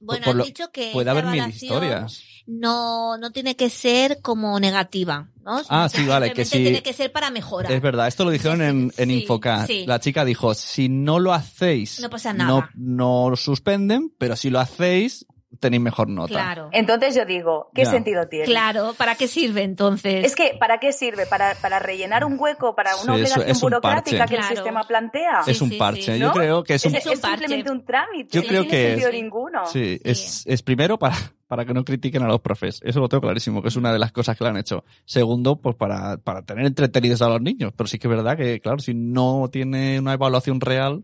Bueno, 0.01 0.25
por 0.25 0.33
han 0.33 0.39
lo- 0.39 0.45
dicho 0.45 0.71
que 0.73 0.91
puede 0.93 1.11
haber 1.11 1.27
mil 1.27 1.47
historias. 1.49 2.23
No, 2.53 3.17
no 3.17 3.31
tiene 3.31 3.55
que 3.55 3.71
ser 3.71 4.21
como 4.23 4.59
negativa, 4.59 5.29
¿no? 5.45 5.63
Ah, 5.69 5.89
sí, 5.89 6.05
vale, 6.05 6.33
que 6.33 6.45
sí. 6.45 6.59
Tiene 6.59 6.83
que 6.83 6.93
ser 6.93 7.13
para 7.13 7.31
mejorar. 7.31 7.71
Es 7.71 7.81
verdad, 7.81 8.09
esto 8.09 8.25
lo 8.25 8.31
dijeron 8.31 8.61
en, 8.61 8.93
en 8.97 9.09
Sí, 9.09 9.21
Infocar. 9.23 9.69
sí. 9.69 9.85
La 9.87 10.01
chica 10.01 10.25
dijo, 10.25 10.53
si 10.55 10.89
no 10.89 11.21
lo 11.21 11.33
hacéis, 11.33 12.01
No 12.01 12.11
pasa 12.11 12.33
no, 12.33 12.69
no 12.75 13.31
lo 13.31 13.37
suspenden, 13.37 14.13
pero 14.19 14.35
si 14.35 14.51
lo 14.51 14.59
hacéis, 14.59 15.27
tenéis 15.59 15.83
mejor 15.83 16.09
nota. 16.09 16.29
Claro. 16.33 16.69
Entonces 16.73 17.15
yo 17.15 17.25
digo, 17.25 17.71
¿qué 17.75 17.85
Ya. 17.85 17.91
sentido 17.91 18.29
tiene? 18.29 18.45
Claro, 18.45 18.95
¿para 18.97 19.17
qué 19.17 19.27
sirve 19.27 19.63
entonces? 19.63 20.25
Es 20.25 20.37
que, 20.37 20.57
¿para 20.59 20.79
qué 20.79 20.93
sirve? 20.93 21.27
¿Para, 21.27 21.55
para 21.57 21.79
rellenar 21.81 22.25
un 22.25 22.37
hueco, 22.39 22.75
para 22.77 22.95
una 22.97 23.17
Sí, 23.17 23.23
eso 23.23 23.35
obligación 23.35 23.49
es 23.51 23.57
un 23.57 23.61
burocrática 23.71 24.19
parche. 24.19 24.35
que 24.37 24.41
el 24.41 24.47
sistema 24.49 24.85
plantea? 24.85 25.43
Sí, 25.45 25.51
es 25.51 25.61
un 25.61 25.77
parche. 25.77 26.15
sí. 26.15 26.19
Yo 26.21 26.29
¿No? 26.29 26.33
creo 26.35 26.63
que 26.65 26.75
es 26.75 26.85
un... 26.85 26.95
Es, 26.95 27.05
un 27.07 27.13
es 27.15 27.21
parche. 27.21 27.39
simplemente 27.49 27.71
un 27.73 27.85
trámite. 27.85 28.29
Yo 28.37 28.43
no 28.43 28.49
creo 28.49 28.63
tiene 28.63 28.77
que- 28.77 28.89
sentido 28.91 29.11
Sí. 29.11 29.17
ninguno. 29.23 29.67
Sí, 29.67 30.01
es, 30.05 30.45
es 30.47 30.63
primero 30.63 30.99
para, 30.99 31.17
para 31.49 31.65
que 31.65 31.75
no 31.75 31.85
critiquen 31.85 32.23
a 32.23 32.29
los 32.29 32.41
profes. 32.41 32.81
Eso 32.85 33.01
lo 33.01 33.09
tengo 33.09 33.23
clarísimo, 33.23 33.61
que 33.61 33.69
es 33.69 33.77
una 33.77 33.93
de 33.93 33.99
las 33.99 34.13
cosas 34.13 34.37
que 34.39 34.45
le 34.45 34.51
han 34.51 34.57
hecho. 34.57 34.85
Segundo, 35.05 35.57
pues 35.61 35.75
para, 35.75 36.17
para 36.19 36.43
tener 36.43 36.65
entretenidos 36.65 37.23
a 37.23 37.29
los 37.29 37.41
niños. 37.43 37.73
Pero 37.77 37.89
sí 37.89 37.99
que 37.99 38.07
es 38.07 38.11
verdad 38.15 38.37
que, 38.37 38.61
claro, 38.61 38.79
si 38.79 38.95
no 38.95 39.49
tiene 39.51 39.99
una 39.99 40.13
evaluación 40.13 40.61
real, 40.61 41.03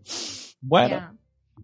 bueno. 0.61 0.89
Ya. 0.95 1.13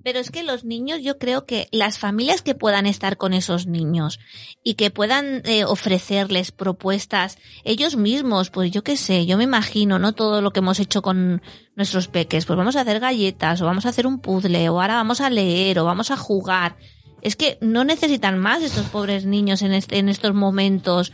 Pero 0.03 0.19
es 0.19 0.31
que 0.31 0.43
los 0.43 0.65
niños, 0.65 0.99
yo 1.01 1.17
creo 1.17 1.45
que 1.45 1.67
las 1.71 1.97
familias 1.97 2.41
que 2.41 2.55
puedan 2.55 2.85
estar 2.85 3.15
con 3.17 3.33
esos 3.33 3.67
niños 3.67 4.19
y 4.63 4.73
que 4.73 4.91
puedan 4.91 5.41
eh, 5.45 5.63
ofrecerles 5.63 6.51
propuestas 6.51 7.37
ellos 7.63 7.95
mismos, 7.95 8.49
pues 8.49 8.69
yo 8.71 8.83
qué 8.83 8.97
sé, 8.97 9.25
yo 9.25 9.37
me 9.37 9.45
imagino, 9.45 9.99
¿no? 9.99 10.11
Todo 10.13 10.41
lo 10.41 10.51
que 10.51 10.59
hemos 10.59 10.79
hecho 10.79 11.01
con 11.01 11.41
nuestros 11.75 12.07
peques, 12.09 12.45
pues 12.45 12.57
vamos 12.57 12.75
a 12.75 12.81
hacer 12.81 12.99
galletas 12.99 13.61
o 13.61 13.65
vamos 13.65 13.85
a 13.85 13.89
hacer 13.89 14.05
un 14.05 14.19
puzzle 14.19 14.69
o 14.69 14.81
ahora 14.81 14.95
vamos 14.95 15.21
a 15.21 15.29
leer 15.29 15.79
o 15.79 15.85
vamos 15.85 16.11
a 16.11 16.17
jugar. 16.17 16.75
Es 17.21 17.37
que 17.37 17.57
no 17.61 17.85
necesitan 17.85 18.37
más 18.37 18.61
estos 18.61 18.87
pobres 18.87 19.25
niños 19.25 19.61
en, 19.61 19.71
este- 19.73 19.97
en 19.97 20.09
estos 20.09 20.33
momentos. 20.33 21.13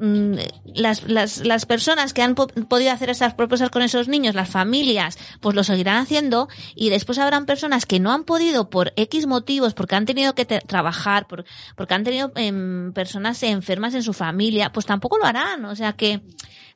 Mm, 0.00 0.34
Las, 0.74 1.02
las, 1.08 1.38
las 1.44 1.66
personas 1.66 2.12
que 2.14 2.22
han 2.22 2.34
po- 2.36 2.46
podido 2.46 2.92
hacer 2.92 3.10
esas 3.10 3.34
propuestas 3.34 3.70
con 3.70 3.82
esos 3.82 4.06
niños, 4.06 4.34
las 4.36 4.48
familias, 4.48 5.18
pues 5.40 5.56
lo 5.56 5.64
seguirán 5.64 5.96
haciendo 5.96 6.48
y 6.76 6.90
después 6.90 7.18
habrán 7.18 7.46
personas 7.46 7.84
que 7.84 7.98
no 7.98 8.12
han 8.12 8.22
podido 8.24 8.70
por 8.70 8.92
X 8.96 9.26
motivos, 9.26 9.74
porque 9.74 9.96
han 9.96 10.06
tenido 10.06 10.34
que 10.34 10.44
trabajar, 10.44 11.26
por- 11.26 11.44
porque 11.76 11.94
han 11.94 12.04
tenido 12.04 12.30
em, 12.36 12.92
personas 12.92 13.42
enfermas 13.42 13.94
en 13.94 14.02
su 14.04 14.12
familia, 14.12 14.70
pues 14.72 14.86
tampoco 14.86 15.18
lo 15.18 15.24
harán. 15.24 15.64
O 15.64 15.74
sea 15.74 15.94
que 15.94 16.20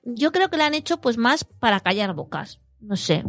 yo 0.05 0.33
creo 0.33 0.49
que 0.51 0.57
lo 0.57 0.65
han 0.65 0.75
hecho 0.75 1.01
pues 1.01 1.17
más 1.17 1.45
para 1.45 1.79
callar 1.81 2.15
bocas. 2.15 2.61
No 2.81 2.97
sé, 2.97 3.23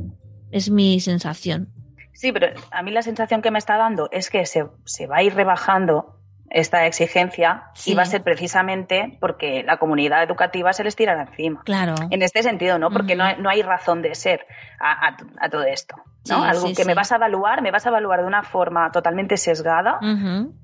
es 0.51 0.71
mi 0.71 0.99
sensación. 0.99 1.69
Sí, 2.13 2.32
pero 2.32 2.47
a 2.71 2.82
mí 2.82 2.89
la 2.91 3.01
sensación 3.03 3.41
que 3.43 3.51
me 3.51 3.60
está 3.60 3.77
dando 3.77 4.08
es 4.12 4.29
que 4.32 4.45
se, 4.47 4.65
se 4.86 5.06
va 5.08 5.17
a 5.17 5.23
ir 5.23 5.36
rebajando 5.36 6.19
esta 6.53 6.85
exigencia 6.85 7.63
Sí. 7.73 7.93
va 7.95 8.03
a 8.03 8.05
ser 8.05 8.23
precisamente 8.23 9.17
porque 9.19 9.63
la 9.63 9.77
comunidad 9.77 10.23
educativa 10.23 10.71
se 10.71 10.83
les 10.83 10.95
tirará 10.95 11.23
encima. 11.23 11.61
Claro. 11.65 11.95
En 12.09 12.21
este 12.21 12.43
sentido, 12.43 12.79
¿no? 12.79 12.89
Porque 12.91 13.13
Ujú. 13.13 13.17
no, 13.19 13.23
hay, 13.25 13.35
no 13.39 13.49
hay 13.49 13.61
razón 13.63 14.01
de 14.01 14.15
ser 14.15 14.45
a, 14.79 15.07
a- 15.07 15.17
a 15.41 15.49
todo 15.49 15.63
esto. 15.63 15.95
¿no? 16.29 16.37
Sí, 16.41 16.47
Algo 16.49 16.67
sí, 16.67 16.73
que 16.75 16.85
me 16.85 16.93
vas 16.93 17.11
a 17.11 17.17
evaluar, 17.17 17.61
me 17.61 17.69
vas 17.71 17.85
a 17.85 17.89
evaluar 17.89 18.21
de 18.21 18.27
una 18.27 18.43
forma 18.43 18.89
totalmente 18.91 19.35
sesgada, 19.35 19.99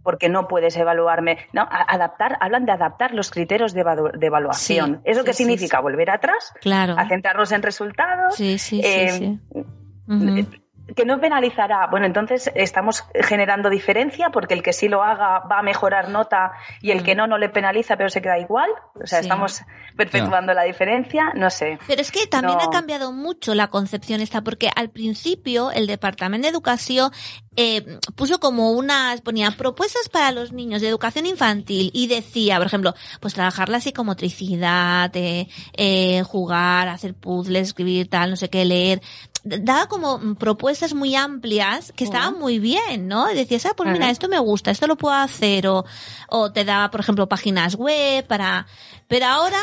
porque 0.04 0.30
no 0.30 0.47
puedes 0.47 0.78
evaluarme. 0.78 1.38
¿no? 1.52 1.63
A- 1.63 1.86
adaptar, 1.93 2.38
hablan 2.39 2.65
de 2.65 2.71
adaptar 2.71 3.13
los 3.13 3.30
criterios 3.30 3.73
de, 3.73 3.84
evalu- 3.84 4.12
de 4.17 4.28
evaluación. 4.28 5.02
¿Eso 5.04 5.25
qué 5.25 5.34
significa? 5.34 5.82
Volver 5.82 6.12
atrás, 6.12 6.54
Claro. 6.62 6.95
a 6.97 7.08
centrarnos 7.10 7.52
en 7.52 7.62
resultados. 7.62 8.36
Sí, 8.36 8.58
sí, 8.58 8.82
sí, 8.82 8.88
eh, 8.88 9.10
sí. 9.12 9.39
Ujú. 10.08 10.47
Que 10.95 11.06
no 11.06 11.19
penalizará. 11.19 11.88
Bueno, 11.89 12.06
entonces 12.06 12.52
estamos 12.56 13.04
generando 13.13 13.69
diferencia 13.69 14.30
porque 14.32 14.54
el 14.54 14.63
que 14.63 14.73
sí 14.73 14.88
lo 14.88 15.04
haga 15.04 15.39
va 15.52 15.60
a 15.60 15.63
mejorar 15.63 16.10
nota 16.10 16.52
y 16.82 16.91
el 16.91 17.04
que 17.04 17.15
no 17.15 17.28
no 17.28 17.38
le 17.38 17.49
penaliza 17.49 17.97
pero 17.97 18.10
se 18.10 18.21
queda 18.21 18.39
igual. 18.39 18.69
O 18.95 19.06
sea, 19.08 19.19
Sí. 19.19 19.25
estamos 19.25 19.62
perpetuando 19.95 20.54
la 20.54 20.63
diferencia. 20.63 21.32
No 21.36 21.49
sé. 21.49 21.78
Pero 21.88 22.02
es 22.02 22.12
que 22.12 22.25
también 22.28 22.58
No. 22.58 22.63
ha 22.65 22.69
cambiado 22.69 23.12
mucho 23.12 23.54
la 23.56 23.67
concepción 23.67 24.21
esta, 24.21 24.41
porque 24.41 24.69
al 24.75 24.89
principio 24.89 25.71
el 25.71 25.88
Departamento 25.88 26.45
de 26.45 26.52
Educación 26.52 27.12
eh, 27.62 27.99
puso 28.15 28.39
como 28.39 28.71
unas, 28.71 29.19
ponía 29.19 29.52
propuestas 29.52 30.08
para 30.08 30.32
los 30.32 30.54
niños 30.54 30.82
de 30.82 30.88
educación 30.88 31.25
infantil 31.25 31.91
y 31.93 32.08
decía, 32.08 32.58
por 32.58 32.67
ejemplo, 32.67 32.93
pues 33.19 33.34
trabajar 33.34 33.67
la 33.67 33.82
psicomotricidad, 33.82 35.12
eh, 35.17 35.47
eh, 35.75 36.23
jugar, 36.23 36.88
hacer 36.88 37.13
puzzles, 37.15 37.67
escribir 37.69 38.10
tal, 38.10 38.30
no 38.30 38.36
sé 38.38 38.49
qué, 38.49 38.63
leer. 38.63 39.02
Daba 39.43 39.88
como 39.88 40.36
propuestas 40.36 40.93
muy 40.93 41.15
amplias 41.15 41.93
que 41.95 42.04
estaban 42.04 42.38
muy 42.38 42.60
bien, 42.60 43.08
¿no? 43.08 43.32
Y 43.32 43.36
decías, 43.36 43.65
ah, 43.65 43.73
pues 43.75 43.89
mira, 43.89 44.10
esto 44.10 44.28
me 44.28 44.39
gusta, 44.39 44.71
esto 44.71 44.86
lo 44.86 44.97
puedo 44.97 45.15
hacer, 45.15 45.67
o, 45.67 45.86
o 46.28 46.52
te 46.52 46.65
daba, 46.65 46.91
por 46.91 46.99
ejemplo, 46.99 47.30
páginas 47.30 47.75
web 47.75 48.28
para, 48.28 48.67
pero 49.08 49.28
ahora, 49.28 49.62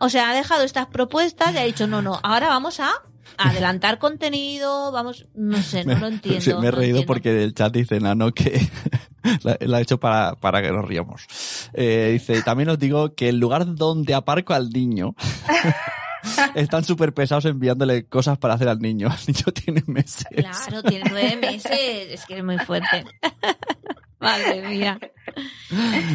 o 0.00 0.08
sea, 0.08 0.30
ha 0.30 0.34
dejado 0.34 0.64
estas 0.64 0.86
propuestas 0.86 1.54
y 1.54 1.58
ha 1.58 1.64
dicho, 1.64 1.86
no, 1.86 2.02
no, 2.02 2.18
ahora 2.22 2.48
vamos 2.48 2.80
a 2.80 2.90
adelantar 3.38 3.98
contenido, 3.98 4.92
vamos, 4.92 5.26
no 5.34 5.62
sé, 5.62 5.84
no 5.84 5.98
lo 5.98 6.06
entiendo. 6.08 6.40
Sí, 6.40 6.50
me 6.54 6.68
he 6.68 6.70
no 6.70 6.76
reído 6.76 6.98
entiendo. 6.98 7.06
porque 7.06 7.42
el 7.44 7.54
chat 7.54 7.72
dice 7.72 8.00
Nano 8.00 8.32
que 8.32 8.60
la, 9.42 9.76
ha 9.76 9.80
hecho 9.80 9.98
para, 9.98 10.34
para 10.34 10.62
que 10.62 10.70
nos 10.70 10.84
riamos. 10.84 11.26
Eh, 11.72 12.10
dice, 12.12 12.42
también 12.42 12.68
os 12.68 12.78
digo 12.78 13.14
que 13.14 13.28
el 13.28 13.38
lugar 13.38 13.74
donde 13.74 14.14
aparco 14.14 14.52
al 14.54 14.70
niño 14.70 15.14
están 16.54 16.84
súper 16.84 17.12
pesados 17.12 17.44
enviándole 17.44 18.06
cosas 18.06 18.38
para 18.38 18.54
hacer 18.54 18.68
al 18.68 18.78
niño. 18.78 19.08
El 19.26 19.34
niño 19.34 19.52
tiene 19.52 19.82
meses. 19.86 20.26
Claro, 20.34 20.82
tiene 20.82 21.04
nueve 21.10 21.36
meses, 21.36 22.12
es 22.12 22.26
que 22.26 22.38
es 22.38 22.44
muy 22.44 22.58
fuerte. 22.58 23.04
Madre 24.20 24.68
mía. 24.68 25.00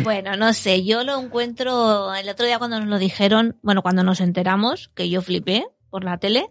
Bueno, 0.03 0.37
no 0.37 0.53
sé, 0.53 0.85
yo 0.85 1.03
lo 1.03 1.19
encuentro, 1.19 2.13
el 2.15 2.29
otro 2.29 2.45
día 2.45 2.57
cuando 2.57 2.79
nos 2.79 2.87
lo 2.87 2.99
dijeron, 2.99 3.57
bueno, 3.61 3.81
cuando 3.81 4.01
nos 4.03 4.21
enteramos, 4.21 4.89
que 4.95 5.09
yo 5.09 5.21
flipé 5.21 5.65
por 5.89 6.05
la 6.05 6.17
tele, 6.17 6.49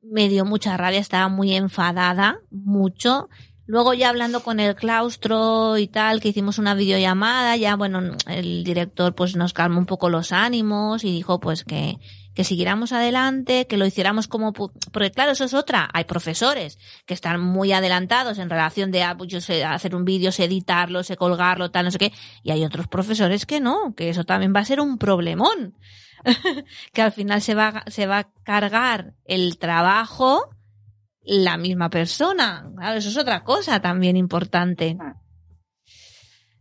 me 0.00 0.30
dio 0.30 0.46
mucha 0.46 0.76
rabia, 0.78 1.00
estaba 1.00 1.28
muy 1.28 1.54
enfadada, 1.54 2.38
mucho. 2.50 3.28
Luego 3.66 3.94
ya 3.94 4.10
hablando 4.10 4.40
con 4.42 4.60
el 4.60 4.74
claustro 4.74 5.78
y 5.78 5.88
tal, 5.88 6.20
que 6.20 6.28
hicimos 6.28 6.58
una 6.58 6.74
videollamada, 6.74 7.56
ya 7.56 7.76
bueno, 7.76 8.14
el 8.26 8.62
director 8.62 9.14
pues 9.14 9.36
nos 9.36 9.54
calmó 9.54 9.78
un 9.78 9.86
poco 9.86 10.10
los 10.10 10.32
ánimos 10.32 11.02
y 11.02 11.10
dijo 11.10 11.40
pues 11.40 11.64
que, 11.64 11.98
que 12.34 12.44
siguiéramos 12.44 12.92
adelante, 12.92 13.66
que 13.66 13.78
lo 13.78 13.86
hiciéramos 13.86 14.28
como, 14.28 14.52
porque 14.52 15.10
claro, 15.10 15.32
eso 15.32 15.44
es 15.44 15.54
otra, 15.54 15.88
hay 15.94 16.04
profesores 16.04 16.78
que 17.06 17.14
están 17.14 17.40
muy 17.40 17.72
adelantados 17.72 18.38
en 18.38 18.50
relación 18.50 18.90
de, 18.90 19.02
ah, 19.02 19.16
pues 19.16 19.30
yo 19.30 19.40
sé 19.40 19.64
hacer 19.64 19.94
un 19.94 20.04
vídeo, 20.04 20.30
sé 20.30 20.44
editarlo, 20.44 21.02
sé 21.02 21.16
colgarlo, 21.16 21.70
tal, 21.70 21.86
no 21.86 21.90
sé 21.90 21.98
qué, 21.98 22.12
y 22.42 22.50
hay 22.50 22.64
otros 22.64 22.86
profesores 22.88 23.46
que 23.46 23.60
no, 23.60 23.94
que 23.94 24.10
eso 24.10 24.24
también 24.24 24.52
va 24.54 24.60
a 24.60 24.64
ser 24.66 24.80
un 24.80 24.98
problemón, 24.98 25.74
que 26.92 27.02
al 27.02 27.12
final 27.12 27.40
se 27.40 27.54
va, 27.54 27.84
se 27.86 28.06
va 28.06 28.18
a 28.18 28.28
cargar 28.42 29.14
el 29.24 29.56
trabajo 29.56 30.53
la 31.24 31.56
misma 31.56 31.90
persona. 31.90 32.70
Claro, 32.76 32.98
eso 32.98 33.08
es 33.08 33.16
otra 33.16 33.42
cosa 33.44 33.80
también 33.80 34.16
importante. 34.16 34.96
Ah. 35.00 35.14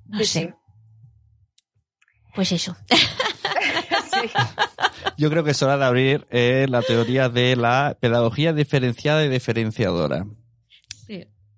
No 0.05 0.19
Sí, 0.19 0.25
sé. 0.25 0.39
sí. 0.41 0.49
Pues 2.35 2.51
eso. 2.51 2.75
Sí. 4.21 4.29
Yo 5.17 5.29
creo 5.31 5.43
que 5.43 5.51
es 5.51 5.61
hora 5.63 5.75
de 5.77 5.85
abrir 5.85 6.27
eh, 6.29 6.67
la 6.69 6.81
teoría 6.81 7.29
de 7.29 7.55
la 7.55 7.97
pedagogía 7.99 8.53
diferenciada 8.53 9.23
y 9.25 9.29
diferenciadora. 9.29 10.25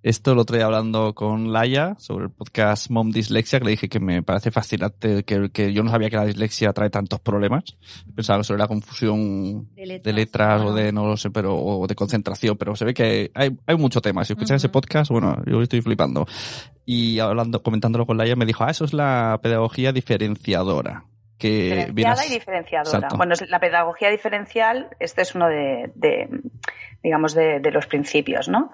Esto 0.05 0.35
lo 0.35 0.41
estoy 0.41 0.61
hablando 0.61 1.15
con 1.15 1.51
Laia 1.51 1.95
sobre 1.97 2.25
el 2.25 2.29
podcast 2.29 2.91
Mom 2.91 3.09
Dislexia, 3.09 3.57
que 3.57 3.65
le 3.65 3.71
dije 3.71 3.89
que 3.89 3.99
me 3.99 4.21
parece 4.21 4.51
fascinante, 4.51 5.23
que, 5.23 5.49
que 5.49 5.73
yo 5.73 5.81
no 5.81 5.89
sabía 5.89 6.11
que 6.11 6.15
la 6.15 6.25
dislexia 6.25 6.73
trae 6.73 6.91
tantos 6.91 7.19
problemas. 7.21 7.63
Pensaba 8.15 8.37
que 8.37 8.43
solo 8.43 8.59
era 8.59 8.67
confusión 8.67 9.67
De 9.73 9.87
letras. 9.87 10.03
de 10.03 10.13
letras 10.13 10.61
o 10.61 10.73
de, 10.75 10.91
no 10.91 11.07
lo 11.07 11.17
sé, 11.17 11.31
pero, 11.31 11.55
o 11.55 11.87
de 11.87 11.95
concentración, 11.95 12.55
pero 12.55 12.75
se 12.75 12.85
ve 12.85 12.93
que 12.93 13.31
hay, 13.33 13.57
hay 13.65 13.77
mucho 13.77 13.99
tema. 13.99 14.23
Si 14.23 14.33
escuchas 14.33 14.57
ese 14.57 14.69
podcast, 14.69 15.09
bueno, 15.09 15.41
yo 15.47 15.59
estoy 15.59 15.81
flipando. 15.81 16.27
Y 16.85 17.17
hablando, 17.17 17.63
comentándolo 17.63 18.05
con 18.05 18.15
Laia, 18.19 18.35
me 18.35 18.45
dijo, 18.45 18.63
ah, 18.63 18.69
eso 18.69 18.85
es 18.85 18.93
la 18.93 19.39
pedagogía 19.41 19.91
diferenciadora. 19.91 21.05
Que 21.39 21.87
Diferenciada 21.87 22.27
y 22.27 22.29
diferenciadora. 22.29 22.97
Exacto. 22.97 23.17
Bueno, 23.17 23.33
la 23.49 23.59
pedagogía 23.59 24.11
diferencial, 24.11 24.87
este 24.99 25.23
es 25.23 25.33
uno 25.33 25.47
de, 25.47 25.91
de, 25.95 26.29
digamos, 27.01 27.33
de, 27.33 27.59
de 27.59 27.71
los 27.71 27.87
principios, 27.87 28.47
¿no? 28.47 28.71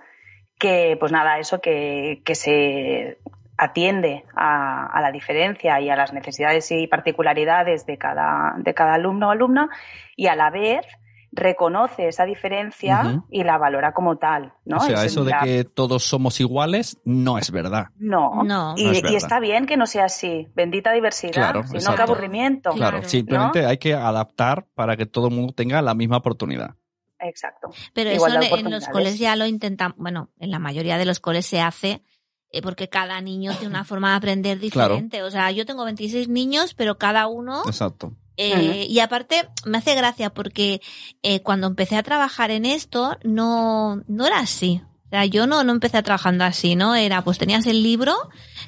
Que, 0.62 0.96
pues 1.00 1.12
nada, 1.12 1.40
eso 1.40 1.60
que, 1.60 2.22
que 2.24 2.36
se 2.36 3.18
atiende 3.58 4.26
a, 4.36 4.86
a 4.86 5.02
la 5.02 5.12
diferencia 5.12 5.82
y 5.82 5.90
a 5.90 5.96
las 5.96 6.14
necesidades 6.14 6.72
y 6.72 6.86
particularidades 6.88 7.86
de 7.88 7.98
cada, 7.98 8.54
de 8.58 8.74
cada 8.76 8.94
alumno 8.94 9.30
o 9.30 9.32
alumna 9.32 9.70
y 10.16 10.28
a 10.28 10.36
la 10.36 10.52
vez 10.52 10.86
reconoce 11.34 12.08
esa 12.10 12.26
diferencia 12.26 13.24
y 13.30 13.44
la 13.44 13.58
valora 13.58 13.94
como 13.94 14.18
tal, 14.18 14.54
¿no? 14.66 14.78
o 14.78 14.80
sea, 14.82 14.96
Es 15.06 15.12
eso 15.14 15.24
de 15.24 15.34
que 15.44 15.64
todos 15.64 16.04
somos 16.04 16.40
iguales 16.42 17.00
no 17.06 17.38
es 17.38 17.52
verdad. 17.52 17.88
No, 17.98 18.44
No. 18.44 18.74
Y, 18.78 18.84
No 18.86 18.92
es 18.92 18.98
y 19.00 19.02
verdad. 19.02 19.18
está 19.18 19.40
bien 19.40 19.66
que 19.66 19.78
no 19.78 19.86
sea 19.88 20.06
así. 20.06 20.50
Bendita 20.56 20.92
diversidad, 20.92 21.32
Claro, 21.34 21.64
si 21.64 21.74
no, 21.74 21.80
exacto. 21.80 21.96
qué 21.98 22.04
aburrimiento. 22.04 22.72
Claro, 22.72 22.98
Claro. 22.98 23.10
simplemente 23.10 23.66
hay 23.66 23.78
que 23.78 23.94
adaptar 23.94 24.66
para 24.76 24.98
que 24.98 25.06
todo 25.06 25.30
el 25.30 25.34
mundo 25.34 25.54
tenga 25.54 25.82
la 25.82 25.94
misma 25.96 26.18
oportunidad. 26.18 26.76
Exacto. 27.22 27.70
Pero 27.94 28.10
eso 28.10 28.28
en, 28.28 28.72
los 28.72 28.88
coles 28.88 29.20
ya 29.20 29.36
lo 29.36 29.46
intentan, 29.46 29.94
bueno, 29.98 30.30
en 30.40 30.52
la 30.52 30.60
mayoría 30.60 30.98
de 30.98 31.06
los 31.06 31.20
coles 31.20 31.46
se 31.46 31.62
hace 31.62 32.04
eh, 32.52 32.62
porque 32.62 32.90
cada 32.90 33.22
niño 33.22 33.54
tiene 33.54 33.70
una 33.70 33.86
forma 33.86 34.12
de 34.12 34.18
aprender 34.18 34.60
Claro. 34.72 34.96
diferente. 34.96 35.24
O 35.24 35.32
sea, 35.32 35.52
yo 35.52 35.66
tengo 35.66 35.86
26 35.86 36.28
niños, 36.28 36.74
pero 36.74 36.98
cada 36.98 37.28
uno 37.28 37.64
Exacto. 37.66 38.14
eh, 38.36 38.88
Y 38.90 39.00
aparte, 39.00 39.48
me 39.66 39.78
hace 39.78 39.96
gracia 39.96 40.34
porque 40.34 40.82
eh, 41.22 41.42
cuando 41.42 41.68
empecé 41.68 41.96
a 41.96 42.04
trabajar 42.04 42.52
en 42.52 42.66
esto, 42.66 43.18
no, 43.24 44.04
no 44.08 44.26
era 44.26 44.40
así. 44.40 44.82
O 45.12 45.14
sea, 45.14 45.26
yo 45.26 45.46
no, 45.46 45.66
no 45.66 45.74
empecé 45.74 46.02
trabajando 46.04 46.46
así, 46.46 46.76
¿no? 46.76 46.96
Era, 46.96 47.22
pues 47.22 47.38
tenías 47.38 47.68
el 47.68 47.84
libro, 47.84 48.16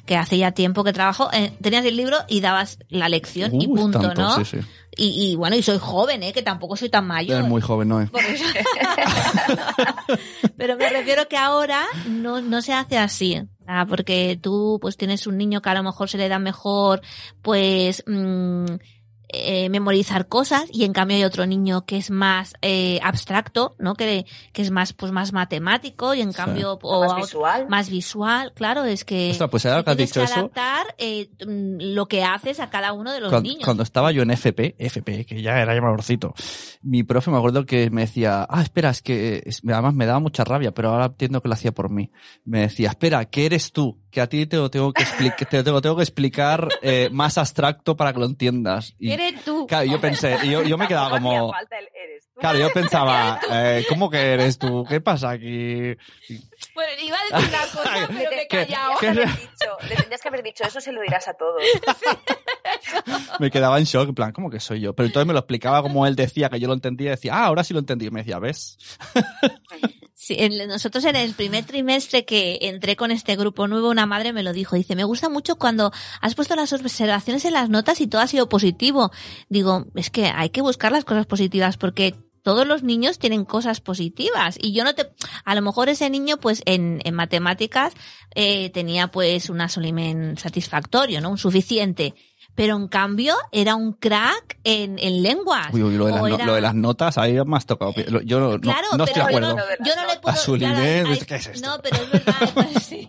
que 0.04 0.18
hace 0.18 0.36
ya 0.36 0.52
tiempo 0.52 0.84
que 0.84 0.92
trabajo, 0.92 1.30
eh, 1.32 1.56
tenías 1.62 1.86
el 1.86 1.96
libro 1.96 2.18
y 2.28 2.42
dabas 2.42 2.78
la 2.90 3.08
lección 3.08 3.58
y 3.58 3.66
punto, 3.66 3.98
tanto, 3.98 4.20
¿no? 4.20 4.36
Sí, 4.36 4.44
sí. 4.44 4.58
Y, 4.94 5.30
y 5.32 5.36
bueno, 5.36 5.56
y 5.56 5.62
soy 5.62 5.78
joven, 5.78 6.22
¿eh? 6.22 6.34
Que 6.34 6.42
tampoco 6.42 6.76
soy 6.76 6.90
tan 6.90 7.06
mayor. 7.06 7.38
Eres 7.38 7.48
muy 7.48 7.62
joven, 7.62 7.88
¿no? 7.88 8.02
Eso. 8.02 8.12
Pero 10.58 10.76
me 10.76 10.90
refiero 10.90 11.26
que 11.28 11.38
ahora 11.38 11.82
no, 12.08 12.42
no 12.42 12.60
se 12.60 12.74
hace 12.74 12.98
así. 12.98 13.40
Ah, 13.66 13.86
porque 13.88 14.38
tú 14.40 14.78
pues 14.82 14.98
tienes 14.98 15.26
un 15.26 15.38
niño 15.38 15.62
que 15.62 15.70
a 15.70 15.74
lo 15.74 15.82
mejor 15.82 16.10
se 16.10 16.18
le 16.18 16.28
da 16.28 16.38
mejor 16.38 17.00
pues 17.40 18.04
mm, 18.06 18.66
eh, 19.34 19.68
memorizar 19.68 20.28
cosas 20.28 20.64
y 20.72 20.84
en 20.84 20.92
cambio 20.92 21.16
hay 21.16 21.24
otro 21.24 21.46
niño 21.46 21.84
que 21.84 21.96
es 21.96 22.10
más 22.10 22.54
eh, 22.62 23.00
abstracto, 23.02 23.74
¿no? 23.78 23.94
Que, 23.94 24.26
que 24.52 24.62
es 24.62 24.70
más 24.70 24.92
pues 24.92 25.12
más 25.12 25.32
matemático 25.32 26.14
y 26.14 26.20
en 26.20 26.32
Sí. 26.32 26.36
cambio 26.36 26.78
O 26.82 27.04
más 27.06 27.16
visual. 27.16 27.66
más 27.68 27.90
visual, 27.90 28.52
claro, 28.54 28.84
es 28.84 29.04
que 29.04 29.30
Ostras, 29.30 29.50
pues 29.50 29.66
ahora 29.66 29.82
que 29.84 29.90
has 29.90 29.96
tienes 29.96 30.10
dicho 30.12 30.20
que 30.20 30.24
eso, 30.26 30.34
adaptar 30.40 30.86
eh, 30.98 31.28
mm, 31.46 31.94
lo 31.94 32.06
que 32.06 32.22
haces 32.24 32.60
a 32.60 32.70
cada 32.70 32.92
uno 32.92 33.12
de 33.12 33.20
los 33.20 33.30
cuando, 33.30 33.48
niños. 33.48 33.64
cuando 33.64 33.82
estaba 33.82 34.12
yo 34.12 34.22
en 34.22 34.30
FP, 34.30 34.74
FP, 34.78 35.24
que 35.26 35.42
ya 35.42 35.58
era 35.60 35.74
ya 35.74 35.80
mayorcito, 35.80 36.34
mi 36.82 37.02
profe 37.02 37.30
me 37.30 37.38
acuerdo 37.38 37.64
que 37.66 37.90
me 37.90 38.02
decía, 38.02 38.46
ah, 38.48 38.62
espera, 38.62 38.90
es 38.90 39.02
que 39.02 39.42
además 39.68 39.94
me 39.94 40.06
daba 40.06 40.20
mucha 40.20 40.44
rabia, 40.44 40.72
pero 40.72 40.90
ahora 40.90 41.06
entiendo 41.06 41.40
que 41.40 41.48
lo 41.48 41.54
hacía 41.54 41.72
por 41.72 41.90
mí. 41.90 42.10
Me 42.44 42.60
decía, 42.60 42.90
espera, 42.90 43.24
¿qué 43.26 43.46
eres 43.46 43.72
tú? 43.72 43.98
Que 44.10 44.20
a 44.20 44.28
ti 44.28 44.46
te 44.46 44.56
lo 44.56 44.70
tengo 44.70 44.92
que 44.92 45.02
explicar, 45.02 45.48
te 45.48 45.70
lo 45.70 45.80
tengo, 45.80 45.96
que 45.96 46.02
explicar 46.02 46.68
eh, 46.82 47.08
más 47.12 47.36
abstracto 47.38 47.96
para 47.96 48.12
que 48.12 48.20
lo 48.20 48.26
entiendas. 48.26 48.94
Y, 48.98 49.10
Eres 49.28 49.44
tú. 49.44 49.66
claro, 49.66 49.84
yo 49.86 50.00
pensé, 50.00 50.36
yo, 50.48 50.62
yo 50.62 50.76
me 50.78 50.86
quedaba 50.88 51.10
como, 51.10 51.50
falta 51.52 51.78
el 51.78 51.88
eres 51.94 52.24
tú. 52.32 52.40
claro, 52.40 52.58
yo 52.58 52.70
pensaba, 52.72 53.40
eh, 53.50 53.84
¿cómo 53.88 54.10
que 54.10 54.18
eres 54.34 54.58
tú? 54.58 54.84
¿Qué 54.88 55.00
pasa 55.00 55.30
aquí? 55.30 55.94
Bueno, 56.74 56.92
iba 57.02 57.16
a 57.18 57.24
decir 57.38 57.48
una 57.50 57.62
cosa, 57.66 58.08
pero 58.08 58.30
me 58.30 58.42
he 58.42 58.48
¿Qué- 58.48 58.66
callado. 58.66 58.92
qué- 59.00 59.14
Le 59.14 59.22
tendrías 59.24 59.30
que 59.38 59.38
haber 59.38 59.50
dicho- 59.50 59.88
Le 59.88 59.96
tendrías 59.96 60.20
que 60.22 60.28
haber 60.28 60.42
dicho, 60.42 60.64
eso 60.64 60.80
se 60.80 60.92
lo 60.92 61.00
dirás 61.02 61.28
a 61.28 61.34
todos. 61.34 61.62
Me 63.40 63.50
quedaba 63.50 63.78
en 63.78 63.84
shock, 63.84 64.08
en 64.08 64.14
plan, 64.14 64.32
¿cómo 64.32 64.50
que 64.50 64.60
soy 64.60 64.80
yo? 64.80 64.94
Pero 64.94 65.06
entonces 65.06 65.26
me 65.26 65.32
lo 65.32 65.40
explicaba 65.40 65.82
como 65.82 66.06
él 66.06 66.14
decía, 66.16 66.48
que 66.48 66.60
yo 66.60 66.68
lo 66.68 66.74
entendía, 66.74 67.08
y 67.08 67.10
decía, 67.10 67.34
ah, 67.34 67.46
ahora 67.46 67.64
sí 67.64 67.72
lo 67.74 67.80
entendí. 67.80 68.06
Y 68.06 68.10
me 68.10 68.20
decía, 68.20 68.38
¿ves? 68.38 68.78
Sí, 70.26 70.36
en- 70.38 70.68
nosotros 70.68 71.04
en 71.04 71.16
el 71.16 71.34
primer 71.34 71.66
trimestre 71.66 72.24
que 72.24 72.58
entré 72.62 72.96
con 72.96 73.10
este 73.10 73.36
grupo 73.36 73.68
nuevo, 73.68 73.90
una 73.90 74.06
madre 74.06 74.32
me 74.32 74.42
lo 74.42 74.54
dijo. 74.54 74.74
Dice, 74.74 74.96
me 74.96 75.04
gusta 75.04 75.28
mucho 75.28 75.56
cuando 75.56 75.92
has 76.22 76.34
puesto 76.34 76.56
las 76.56 76.72
observaciones 76.72 77.44
en 77.44 77.52
las 77.52 77.68
notas 77.68 78.00
y 78.00 78.06
todo 78.06 78.22
ha 78.22 78.26
sido 78.26 78.48
positivo. 78.48 79.10
Digo, 79.50 79.84
es 79.94 80.08
que 80.08 80.24
hay 80.34 80.48
que 80.48 80.62
buscar 80.62 80.92
las 80.92 81.04
cosas 81.04 81.26
positivas 81.26 81.76
porque 81.76 82.14
todos 82.42 82.66
los 82.66 82.82
niños 82.82 83.18
tienen 83.18 83.44
cosas 83.44 83.82
positivas 83.82 84.56
y 84.58 84.72
yo 84.72 84.82
no 84.84 84.94
te, 84.94 85.10
a 85.44 85.54
lo 85.54 85.60
mejor 85.60 85.90
ese 85.90 86.08
niño 86.08 86.38
pues 86.38 86.62
en, 86.64 87.00
en 87.04 87.14
matemáticas 87.14 87.92
eh, 88.34 88.70
tenía 88.70 89.08
pues 89.08 89.50
un 89.50 89.60
asolimen 89.60 90.38
satisfactorio, 90.38 91.20
¿no? 91.20 91.30
Un 91.30 91.38
suficiente. 91.38 92.14
Pero 92.56 92.76
en 92.76 92.86
cambio 92.86 93.34
era 93.50 93.74
un 93.74 93.94
crack 93.94 94.58
en, 94.62 94.96
en 95.00 95.22
lenguas. 95.22 95.68
Uy, 95.72 95.82
uy, 95.82 95.96
lo 95.96 96.06
de, 96.06 96.12
las, 96.12 96.20
no- 96.20 96.28
era- 96.28 96.46
lo 96.46 96.54
de 96.54 96.60
las 96.60 96.74
notas, 96.76 97.18
ahí 97.18 97.36
me 97.44 97.56
has 97.56 97.66
tocado. 97.66 97.92
Yo 98.24 98.38
no, 98.38 98.52
no- 98.52 98.60
Claro, 98.60 98.86
no 98.96 99.04
estoy 99.04 99.22
de 99.22 99.28
acuerdo. 99.28 99.48
no, 99.48 99.56
no, 99.56 99.62
yo 99.84 99.96
no 99.96 100.06
le 100.06 100.18
puedo. 100.20 100.34
A 100.34 100.36
su 100.36 100.54
claro, 100.56 100.76
nivel, 100.78 101.06
hay- 101.06 101.18
¿qué 101.18 101.34
es 101.34 101.46
esto? 101.48 101.68
No, 101.68 101.78
pero 101.82 101.96
es 101.96 102.10
verdad. 102.12 102.54
sí. 102.80 103.08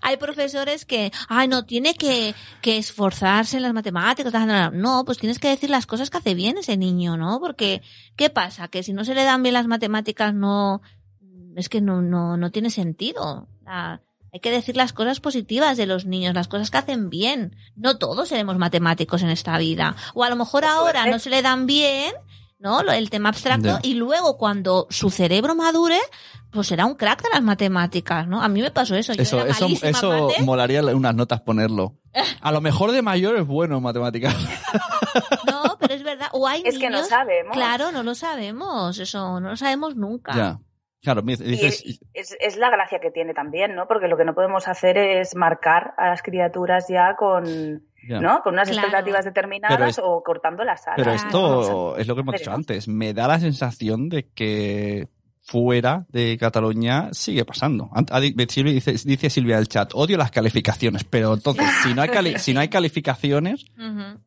Hay 0.00 0.16
profesores 0.16 0.86
que, 0.86 1.12
ay, 1.28 1.46
no, 1.46 1.66
tiene 1.66 1.94
que, 1.94 2.34
que 2.62 2.78
esforzarse 2.78 3.58
en 3.58 3.64
las 3.64 3.74
matemáticas. 3.74 4.32
No, 4.72 5.04
pues 5.04 5.18
tienes 5.18 5.38
que 5.38 5.48
decir 5.48 5.68
las 5.68 5.86
cosas 5.86 6.08
que 6.08 6.16
hace 6.18 6.34
bien 6.34 6.56
ese 6.56 6.76
niño, 6.78 7.18
¿no? 7.18 7.38
Porque, 7.38 7.82
¿qué 8.16 8.30
pasa? 8.30 8.68
Que 8.68 8.82
si 8.82 8.92
no 8.94 9.04
se 9.04 9.14
le 9.14 9.24
dan 9.24 9.42
bien 9.42 9.52
las 9.52 9.66
matemáticas, 9.66 10.32
no, 10.32 10.80
es 11.54 11.68
que 11.68 11.82
no, 11.82 12.00
no, 12.00 12.36
no 12.38 12.50
tiene 12.50 12.70
sentido. 12.70 13.46
Hay 14.36 14.40
que 14.40 14.50
decir 14.50 14.76
las 14.76 14.92
cosas 14.92 15.20
positivas 15.20 15.78
de 15.78 15.86
los 15.86 16.04
niños, 16.04 16.34
las 16.34 16.46
cosas 16.46 16.70
que 16.70 16.76
hacen 16.76 17.08
bien. 17.08 17.56
No 17.74 17.96
todos 17.96 18.28
seremos 18.28 18.58
matemáticos 18.58 19.22
en 19.22 19.30
esta 19.30 19.56
vida. 19.56 19.96
O 20.14 20.24
a 20.24 20.28
lo 20.28 20.36
mejor 20.36 20.66
ahora 20.66 21.06
no 21.06 21.18
se 21.18 21.30
le 21.30 21.40
dan 21.40 21.64
bien, 21.66 22.12
¿no? 22.58 22.80
El 22.82 23.08
tema 23.08 23.30
abstracto 23.30 23.78
y 23.82 23.94
luego 23.94 24.36
cuando 24.36 24.86
su 24.90 25.08
cerebro 25.08 25.54
madure, 25.54 25.98
pues 26.50 26.66
será 26.66 26.84
un 26.84 26.96
crack 26.96 27.22
de 27.22 27.30
las 27.30 27.42
matemáticas, 27.42 28.28
¿no? 28.28 28.42
A 28.42 28.48
mí 28.48 28.60
me 28.60 28.70
pasó 28.70 28.94
eso. 28.94 29.14
Yo 29.14 29.22
Eso, 29.22 29.40
era 29.40 29.50
eso, 29.50 29.68
eso 29.82 30.28
molaría 30.44 30.82
unas 30.94 31.14
notas 31.14 31.40
ponerlo. 31.40 31.94
A 32.42 32.52
lo 32.52 32.60
mejor 32.60 32.92
de 32.92 33.00
mayor 33.00 33.36
es 33.36 33.46
bueno 33.46 33.78
en 33.78 33.82
matemáticas. 33.82 34.34
No, 35.46 35.76
pero 35.78 35.94
es 35.94 36.02
verdad. 36.02 36.28
O 36.32 36.46
hay 36.46 36.62
Es 36.64 36.78
que 36.78 36.90
no 36.90 36.98
niños- 36.98 37.08
sabemos. 37.08 37.52
Claro, 37.54 37.90
no 37.92 38.02
lo 38.02 38.14
sabemos. 38.14 38.98
Eso 38.98 39.40
no 39.40 39.48
lo 39.50 39.56
sabemos 39.56 39.96
nunca. 39.96 40.34
ya. 40.36 40.58
Claro, 41.02 41.22
Y 41.26 41.32
es, 41.32 41.84
es- 42.14 42.36
es 42.40 42.56
la 42.56 42.70
gracia 42.70 42.98
que 42.98 43.10
tiene 43.10 43.32
también, 43.34 43.74
¿no? 43.74 43.86
Porque 43.86 44.08
lo 44.08 44.16
que 44.16 44.24
no 44.24 44.34
podemos 44.34 44.66
hacer 44.66 44.96
es 44.98 45.36
marcar 45.36 45.94
a 45.98 46.08
las 46.08 46.22
criaturas 46.22 46.86
ya 46.88 47.14
con, 47.16 47.44
ya. 48.08 48.20
¿no? 48.20 48.40
Con 48.42 48.54
unas 48.54 48.68
Claro. 48.70 48.88
expectativas 48.88 49.24
determinadas 49.24 49.90
es- 49.98 50.00
o 50.02 50.22
cortando 50.24 50.64
las 50.64 50.86
alas. 50.86 50.96
Pero 50.96 51.12
esto 51.12 51.96
es 51.96 52.06
lo 52.08 52.14
que 52.14 52.20
hemos 52.22 52.34
dicho 52.34 52.52
antes. 52.52 52.88
Me 52.88 53.14
da 53.14 53.28
la 53.28 53.38
sensación 53.38 54.08
de 54.08 54.28
que 54.34 55.08
fuera 55.42 56.06
de 56.08 56.36
Cataluña 56.40 57.10
sigue 57.12 57.44
pasando. 57.44 57.88
Dice, 58.34 58.92
dice 59.04 59.30
Silvia 59.30 59.58
el 59.58 59.68
chat, 59.68 59.92
odio 59.94 60.16
las 60.16 60.32
calificaciones, 60.32 61.04
pero 61.04 61.34
entonces, 61.34 61.66
si 61.84 61.94
no 61.94 62.02
hay, 62.02 62.08
cali- 62.08 62.34
si 62.40 62.52
no 62.52 62.60
hay 62.60 62.68
calificaciones. 62.68 63.64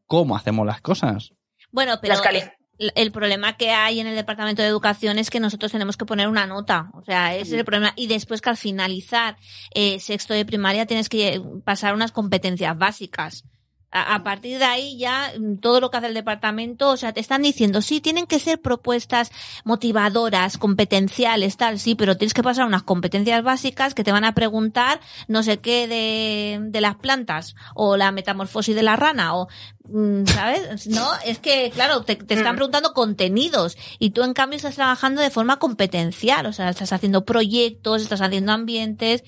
¿cómo 0.05 0.35
hacemos 0.37 0.65
las 0.65 0.79
cosas? 0.79 1.33
Bueno, 1.71 1.95
pero 2.01 2.13
Las 2.13 2.21
cali- 2.21 2.43
el, 2.79 3.11
problema 3.11 3.57
que 3.57 3.71
hay 3.71 3.99
en 3.99 4.07
el 4.07 4.15
Departamento 4.15 4.61
de 4.61 4.67
Educación 4.67 5.19
es 5.19 5.29
que 5.29 5.39
nosotros 5.39 5.71
tenemos 5.71 5.97
que 5.97 6.05
poner 6.05 6.27
una 6.27 6.47
nota. 6.47 6.89
O 6.93 7.03
sea, 7.03 7.35
ese 7.35 7.53
es 7.53 7.59
el 7.59 7.65
problema. 7.65 7.93
Y 7.95 8.07
después 8.07 8.41
que 8.41 8.49
al 8.49 8.57
finalizar 8.57 9.37
eh, 9.73 9.99
sexto 9.99 10.33
de 10.33 10.45
primaria 10.45 10.85
tienes 10.85 11.09
que 11.09 11.41
pasar 11.65 11.93
unas 11.93 12.11
competencias 12.11 12.77
básicas. 12.77 13.43
A, 13.91 14.13
a 14.15 14.23
partir 14.23 14.59
de 14.59 14.65
ahí 14.65 14.97
ya 14.99 15.31
mm, 15.39 15.57
todo 15.57 15.79
lo 15.81 15.89
que 15.89 15.97
hace 15.97 16.07
el 16.07 16.13
departamento, 16.13 16.89
o 16.89 16.97
sea, 16.97 17.11
te 17.11 17.19
están 17.19 17.41
diciendo, 17.41 17.81
sí, 17.81 18.01
tienen 18.01 18.27
que 18.27 18.37
ser 18.39 18.61
propuestas 18.61 19.31
motivadoras, 19.63 20.57
competenciales, 20.57 21.57
tal, 21.57 21.79
sí, 21.79 21.95
pero 21.95 22.15
tienes 22.17 22.33
que 22.33 22.43
pasar 22.43 22.67
unas 22.67 22.83
competencias 22.83 23.43
básicas 23.43 23.93
que 23.95 24.03
te 24.03 24.11
van 24.11 24.25
a 24.25 24.33
preguntar 24.35 24.99
no 25.27 25.41
sé 25.41 25.57
qué 25.59 25.87
de, 25.87 26.59
de 26.69 26.81
las 26.81 26.95
plantas, 26.97 27.55
o 27.73 27.97
la 27.97 28.11
metamorfosis 28.11 28.75
de 28.75 28.83
la 28.83 28.95
rana, 28.95 29.35
o, 29.35 29.47
mm, 29.85 30.25
¿sabes? 30.27 30.85
No, 30.87 31.07
es 31.25 31.39
que, 31.39 31.71
claro, 31.73 32.03
te, 32.03 32.15
te 32.15 32.33
están 32.35 32.53
Mm. 32.55 32.57
preguntando 32.57 32.93
contenidos, 32.93 33.77
y 33.97 34.11
tú 34.11 34.23
en 34.23 34.33
cambio 34.33 34.57
estás 34.57 34.75
trabajando 34.75 35.21
de 35.21 35.29
forma 35.31 35.57
competencial, 35.57 36.45
o 36.45 36.53
sea, 36.53 36.69
estás 36.69 36.93
haciendo 36.93 37.25
proyectos, 37.25 38.01
estás 38.01 38.21
haciendo 38.21 38.51
ambientes, 38.51 39.23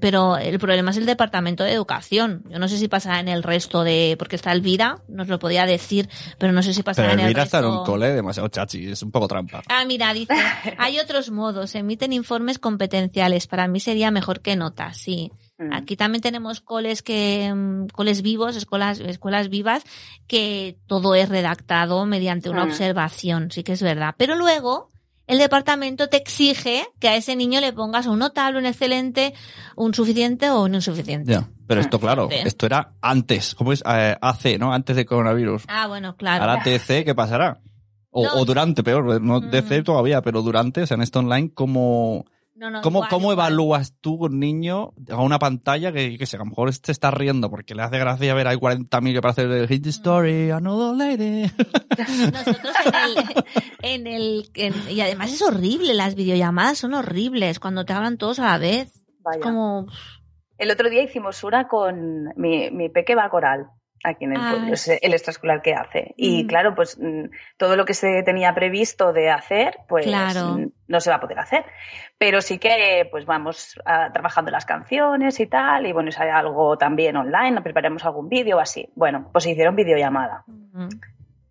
pero 0.00 0.36
el 0.38 0.58
problema 0.58 0.90
es 0.90 0.96
el 0.96 1.06
departamento 1.06 1.62
de 1.62 1.72
educación. 1.72 2.42
Yo 2.50 2.58
no 2.58 2.66
sé 2.68 2.78
si 2.78 2.88
pasa 2.88 3.20
en 3.20 3.28
el 3.28 3.42
resto 3.42 3.84
de, 3.84 4.16
porque 4.18 4.36
está 4.36 4.50
Elvira, 4.52 4.98
nos 5.08 5.28
lo 5.28 5.38
podía 5.38 5.66
decir, 5.66 6.08
pero 6.38 6.52
no 6.52 6.62
sé 6.62 6.74
si 6.74 6.82
pasa 6.82 7.02
Pero 7.02 7.12
en 7.14 7.20
el 7.20 7.26
Elvira 7.26 7.44
resto. 7.44 7.56
está 7.58 7.66
en 7.68 7.72
un 7.72 7.84
cole 7.84 8.12
demasiado 8.12 8.48
chachi, 8.48 8.90
es 8.90 9.02
un 9.02 9.10
poco 9.12 9.28
trampa. 9.28 9.62
Ah, 9.68 9.84
mira, 9.86 10.12
dice, 10.12 10.34
hay 10.78 10.98
otros 10.98 11.30
modos, 11.30 11.70
se 11.70 11.78
emiten 11.78 12.12
informes 12.12 12.58
competenciales. 12.58 13.46
Para 13.46 13.68
mí 13.68 13.78
sería 13.80 14.10
mejor 14.10 14.40
que 14.40 14.56
notas, 14.56 14.96
sí. 14.96 15.30
Mm. 15.58 15.72
Aquí 15.72 15.96
también 15.96 16.20
tenemos 16.22 16.60
coles 16.60 17.02
que, 17.02 17.52
mm, 17.54 17.86
coles 17.88 18.22
vivos, 18.22 18.56
escuelas, 18.56 18.98
escuelas 19.00 19.48
vivas, 19.48 19.84
que 20.26 20.76
todo 20.86 21.14
es 21.14 21.28
redactado 21.28 22.04
mediante 22.04 22.50
una 22.50 22.64
Mm. 22.64 22.68
observación, 22.70 23.50
sí 23.52 23.62
que 23.62 23.72
es 23.72 23.82
verdad. 23.82 24.14
Pero 24.18 24.34
luego, 24.34 24.90
el 25.26 25.38
departamento 25.38 26.08
te 26.08 26.16
exige 26.16 26.86
que 27.00 27.08
a 27.08 27.16
ese 27.16 27.34
niño 27.36 27.60
le 27.60 27.72
pongas 27.72 28.06
un 28.06 28.18
notable, 28.18 28.58
un 28.58 28.66
excelente, 28.66 29.34
un 29.76 29.92
suficiente 29.94 30.50
o 30.50 30.62
un 30.64 30.74
insuficiente. 30.74 31.32
Ya. 31.32 31.48
Pero 31.66 31.80
esto, 31.80 31.98
claro, 31.98 32.28
Sí. 32.30 32.36
esto 32.44 32.66
era 32.66 32.92
antes, 33.00 33.54
¿cómo 33.56 33.72
es? 33.72 33.82
Eh, 33.84 34.16
AC, 34.20 34.56
¿no? 34.58 34.72
Antes 34.72 34.94
de 34.96 35.04
coronavirus. 35.04 35.64
Ah, 35.68 35.88
bueno, 35.88 36.14
claro. 36.16 36.44
Ahora 36.44 36.62
TC, 36.62 37.04
¿qué 37.04 37.14
pasará? 37.14 37.60
O, 38.10 38.24
No. 38.24 38.34
o 38.34 38.44
durante, 38.44 38.82
peor, 38.84 39.20
no 39.20 39.40
Mm. 39.40 39.50
DC 39.50 39.82
todavía, 39.82 40.22
pero 40.22 40.42
durante, 40.42 40.82
o 40.82 40.86
sea, 40.86 40.94
en 40.94 41.02
esto 41.02 41.18
online, 41.18 41.50
¿cómo, 41.52 42.24
No, 42.56 42.70
no, 42.70 42.80
cómo, 42.80 42.98
igual, 43.00 43.10
cómo 43.10 43.32
igual. 43.32 43.48
evalúas 43.52 43.94
tú 44.00 44.14
un 44.14 44.38
niño 44.40 44.94
a 45.10 45.20
una 45.20 45.38
pantalla 45.38 45.92
que, 45.92 46.16
que 46.16 46.24
sé, 46.26 46.36
a 46.36 46.38
lo 46.38 46.46
mejor 46.46 46.72
se 46.72 46.90
está 46.90 47.10
riendo 47.10 47.50
porque 47.50 47.74
le 47.74 47.82
hace 47.82 47.98
gracia 47.98 48.32
ver, 48.34 48.48
hay 48.48 48.56
40.000 48.56 49.12
que 49.12 49.20
para 49.20 49.32
hacer 49.32 49.46
el 49.50 49.68
hit 49.68 49.86
story, 49.88 50.50
another 50.50 50.96
lady. 50.96 51.50
Nosotros 52.32 52.74
en 52.84 52.94
el, 52.94 53.24
en 53.82 54.06
el 54.06 54.50
en- 54.54 54.90
y 54.90 55.00
además 55.00 55.32
es 55.32 55.42
horrible, 55.42 55.92
las 55.94 56.14
videollamadas 56.14 56.78
son 56.78 56.94
horribles 56.94 57.60
cuando 57.60 57.84
te 57.84 57.92
hablan 57.92 58.16
todos 58.16 58.38
a 58.38 58.44
la 58.52 58.58
vez. 58.58 58.92
Vaya. 59.20 59.40
Como, 59.40 59.86
El 60.58 60.70
otro 60.70 60.88
día 60.88 61.02
hicimos 61.02 61.42
una 61.44 61.68
con 61.68 62.32
mi, 62.36 62.70
mi 62.70 62.88
peque 62.88 63.14
va 63.14 63.26
a 63.26 63.30
coral. 63.30 63.66
Aquí 64.04 64.24
en 64.24 64.32
el 64.32 64.40
Ah, 64.40 64.50
pueblo, 64.50 64.72
es 64.74 64.88
el 64.88 65.12
extraescolar 65.12 65.62
que 65.62 65.74
hace. 65.74 66.14
Y 66.16 66.44
Mm. 66.44 66.46
claro, 66.46 66.74
pues 66.74 66.98
mm, 67.00 67.24
todo 67.56 67.76
lo 67.76 67.84
que 67.84 67.94
se 67.94 68.22
tenía 68.22 68.54
previsto 68.54 69.12
de 69.12 69.30
hacer, 69.30 69.78
pues 69.88 70.06
Claro. 70.06 70.58
mm, 70.58 70.70
no 70.88 71.00
se 71.00 71.10
va 71.10 71.16
a 71.16 71.20
poder 71.20 71.38
hacer. 71.38 71.64
Pero 72.18 72.40
sí 72.40 72.58
que 72.58 73.08
pues 73.10 73.26
vamos 73.26 73.80
ah, 73.84 74.10
trabajando 74.12 74.50
las 74.50 74.64
canciones 74.66 75.40
y 75.40 75.46
tal, 75.46 75.86
y 75.86 75.92
bueno, 75.92 76.10
si 76.12 76.22
hay 76.22 76.30
algo 76.30 76.76
también 76.78 77.16
online, 77.16 77.60
preparamos 77.62 78.04
algún 78.04 78.28
vídeo 78.28 78.56
o 78.58 78.60
así. 78.60 78.88
Bueno, 78.94 79.28
pues 79.32 79.46
hicieron 79.46 79.74
videollamada. 79.76 80.44
Ujú. 80.46 80.88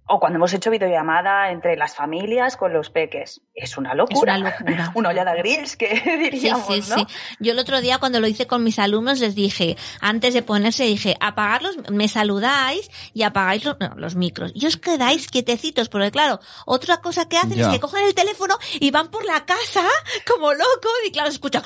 O 0.07 0.19
cuando 0.19 0.37
hemos 0.37 0.53
hecho 0.53 0.69
videollamada 0.69 1.49
entre 1.51 1.75
las 1.77 1.95
familias 1.95 2.57
con 2.57 2.71
los 2.73 2.89
peques. 2.91 3.41
Es 3.55 3.77
una 3.77 3.95
locura. 3.95 4.37
una 4.37 4.51
locura. 4.51 4.91
una 4.95 5.09
olla 5.09 5.25
de 5.25 5.37
grills 5.39 5.75
que 5.77 5.95
Sí, 5.97 6.17
diríamos, 6.31 6.67
sí, 6.67 6.83
¿no? 6.89 6.95
sí. 6.97 7.05
Yo 7.39 7.53
el 7.53 7.59
otro 7.59 7.81
día 7.81 7.97
cuando 7.97 8.19
lo 8.19 8.27
hice 8.27 8.45
con 8.47 8.63
mis 8.63 8.77
alumnos 8.79 9.19
les 9.19 9.33
dije, 9.35 9.77
antes 10.01 10.33
de 10.33 10.41
ponerse, 10.43 10.83
dije, 10.83 11.15
apagarlos, 11.19 11.75
me 11.91 12.07
saludáis 12.07 12.89
y 13.13 13.23
apagáis 13.23 13.65
los, 13.65 13.77
no, 13.79 13.95
los 13.95 14.15
micros. 14.15 14.51
Y 14.53 14.65
os 14.67 14.77
quedáis 14.77 15.27
quietecitos, 15.27 15.89
porque 15.89 16.11
claro, 16.11 16.39
otra 16.65 16.97
cosa 16.97 17.27
que 17.27 17.37
hacen 17.37 17.57
Ya. 17.57 17.67
es 17.67 17.73
que 17.73 17.79
cogen 17.79 18.05
el 18.05 18.13
teléfono 18.13 18.57
y 18.79 18.91
van 18.91 19.09
por 19.09 19.25
la 19.25 19.45
casa 19.45 19.83
como 20.27 20.51
locos 20.53 20.91
y 21.07 21.11
claro, 21.11 21.29
se 21.31 21.35
escucha. 21.35 21.61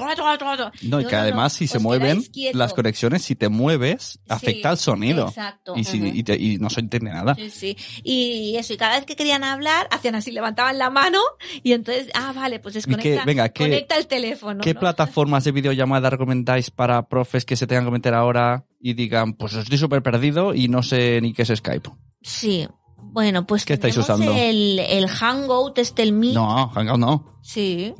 No, 0.83 1.01
y 1.01 1.05
que 1.05 1.15
además 1.15 1.53
si 1.53 1.67
se 1.67 1.79
mueven 1.79 2.23
las 2.53 2.73
conexiones, 2.73 3.23
si 3.23 3.35
te 3.35 3.49
mueves, 3.49 4.19
afecta 4.29 4.61
Sí, 4.61 4.67
al 4.67 4.77
sonido. 4.77 5.27
Exacto. 5.27 5.73
Y, 5.75 5.83
si, 5.83 5.97
y, 6.07 6.23
te- 6.23 6.35
y 6.37 6.57
no 6.57 6.69
se 6.69 6.79
entiende 6.79 7.11
nada. 7.11 7.35
Sí, 7.35 7.49
sí. 7.49 7.77
Y 8.03 8.28
eso, 8.57 8.73
y 8.73 8.77
cada 8.77 8.95
vez 8.95 9.05
que 9.05 9.15
querían 9.15 9.43
hablar, 9.43 9.87
hacían 9.91 10.15
así, 10.15 10.31
levantaban 10.31 10.77
la 10.77 10.89
mano 10.89 11.19
y 11.63 11.73
entonces, 11.73 12.09
ah, 12.13 12.33
vale, 12.35 12.59
pues 12.59 12.75
desconecta, 12.75 13.25
venga, 13.25 13.49
¿qué- 13.49 13.63
conecta 13.65 13.95
el 13.97 14.07
teléfono. 14.07 14.61
¿Qué 14.61 14.73
¿no? 14.73 14.79
plataformas 14.79 15.43
de 15.43 15.51
videollamada 15.51 16.09
recomendáis 16.09 16.71
para 16.71 17.07
profes 17.07 17.45
que 17.45 17.55
se 17.55 17.67
tengan 17.67 17.85
que 17.85 17.91
meter 17.91 18.13
ahora 18.13 18.65
y 18.79 18.93
digan, 18.93 19.33
pues 19.33 19.53
estoy 19.53 19.77
súper 19.77 20.01
perdido 20.03 20.53
y 20.53 20.67
no 20.67 20.83
sé 20.83 21.19
ni 21.21 21.33
qué 21.33 21.41
es 21.43 21.49
Skype? 21.55 21.89
Sí. 22.21 22.67
Bueno, 23.01 23.47
pues 23.47 23.65
¿Qué 23.65 23.73
estáis 23.73 23.97
usando? 23.97 24.33
El, 24.35 24.77
el 24.79 25.07
Hangout, 25.07 25.77
este, 25.79 26.03
el 26.03 26.11
Meet. 26.13 26.33
No, 26.35 26.69
Hangout 26.69 26.99
no. 26.99 27.39
Sí, 27.41 27.93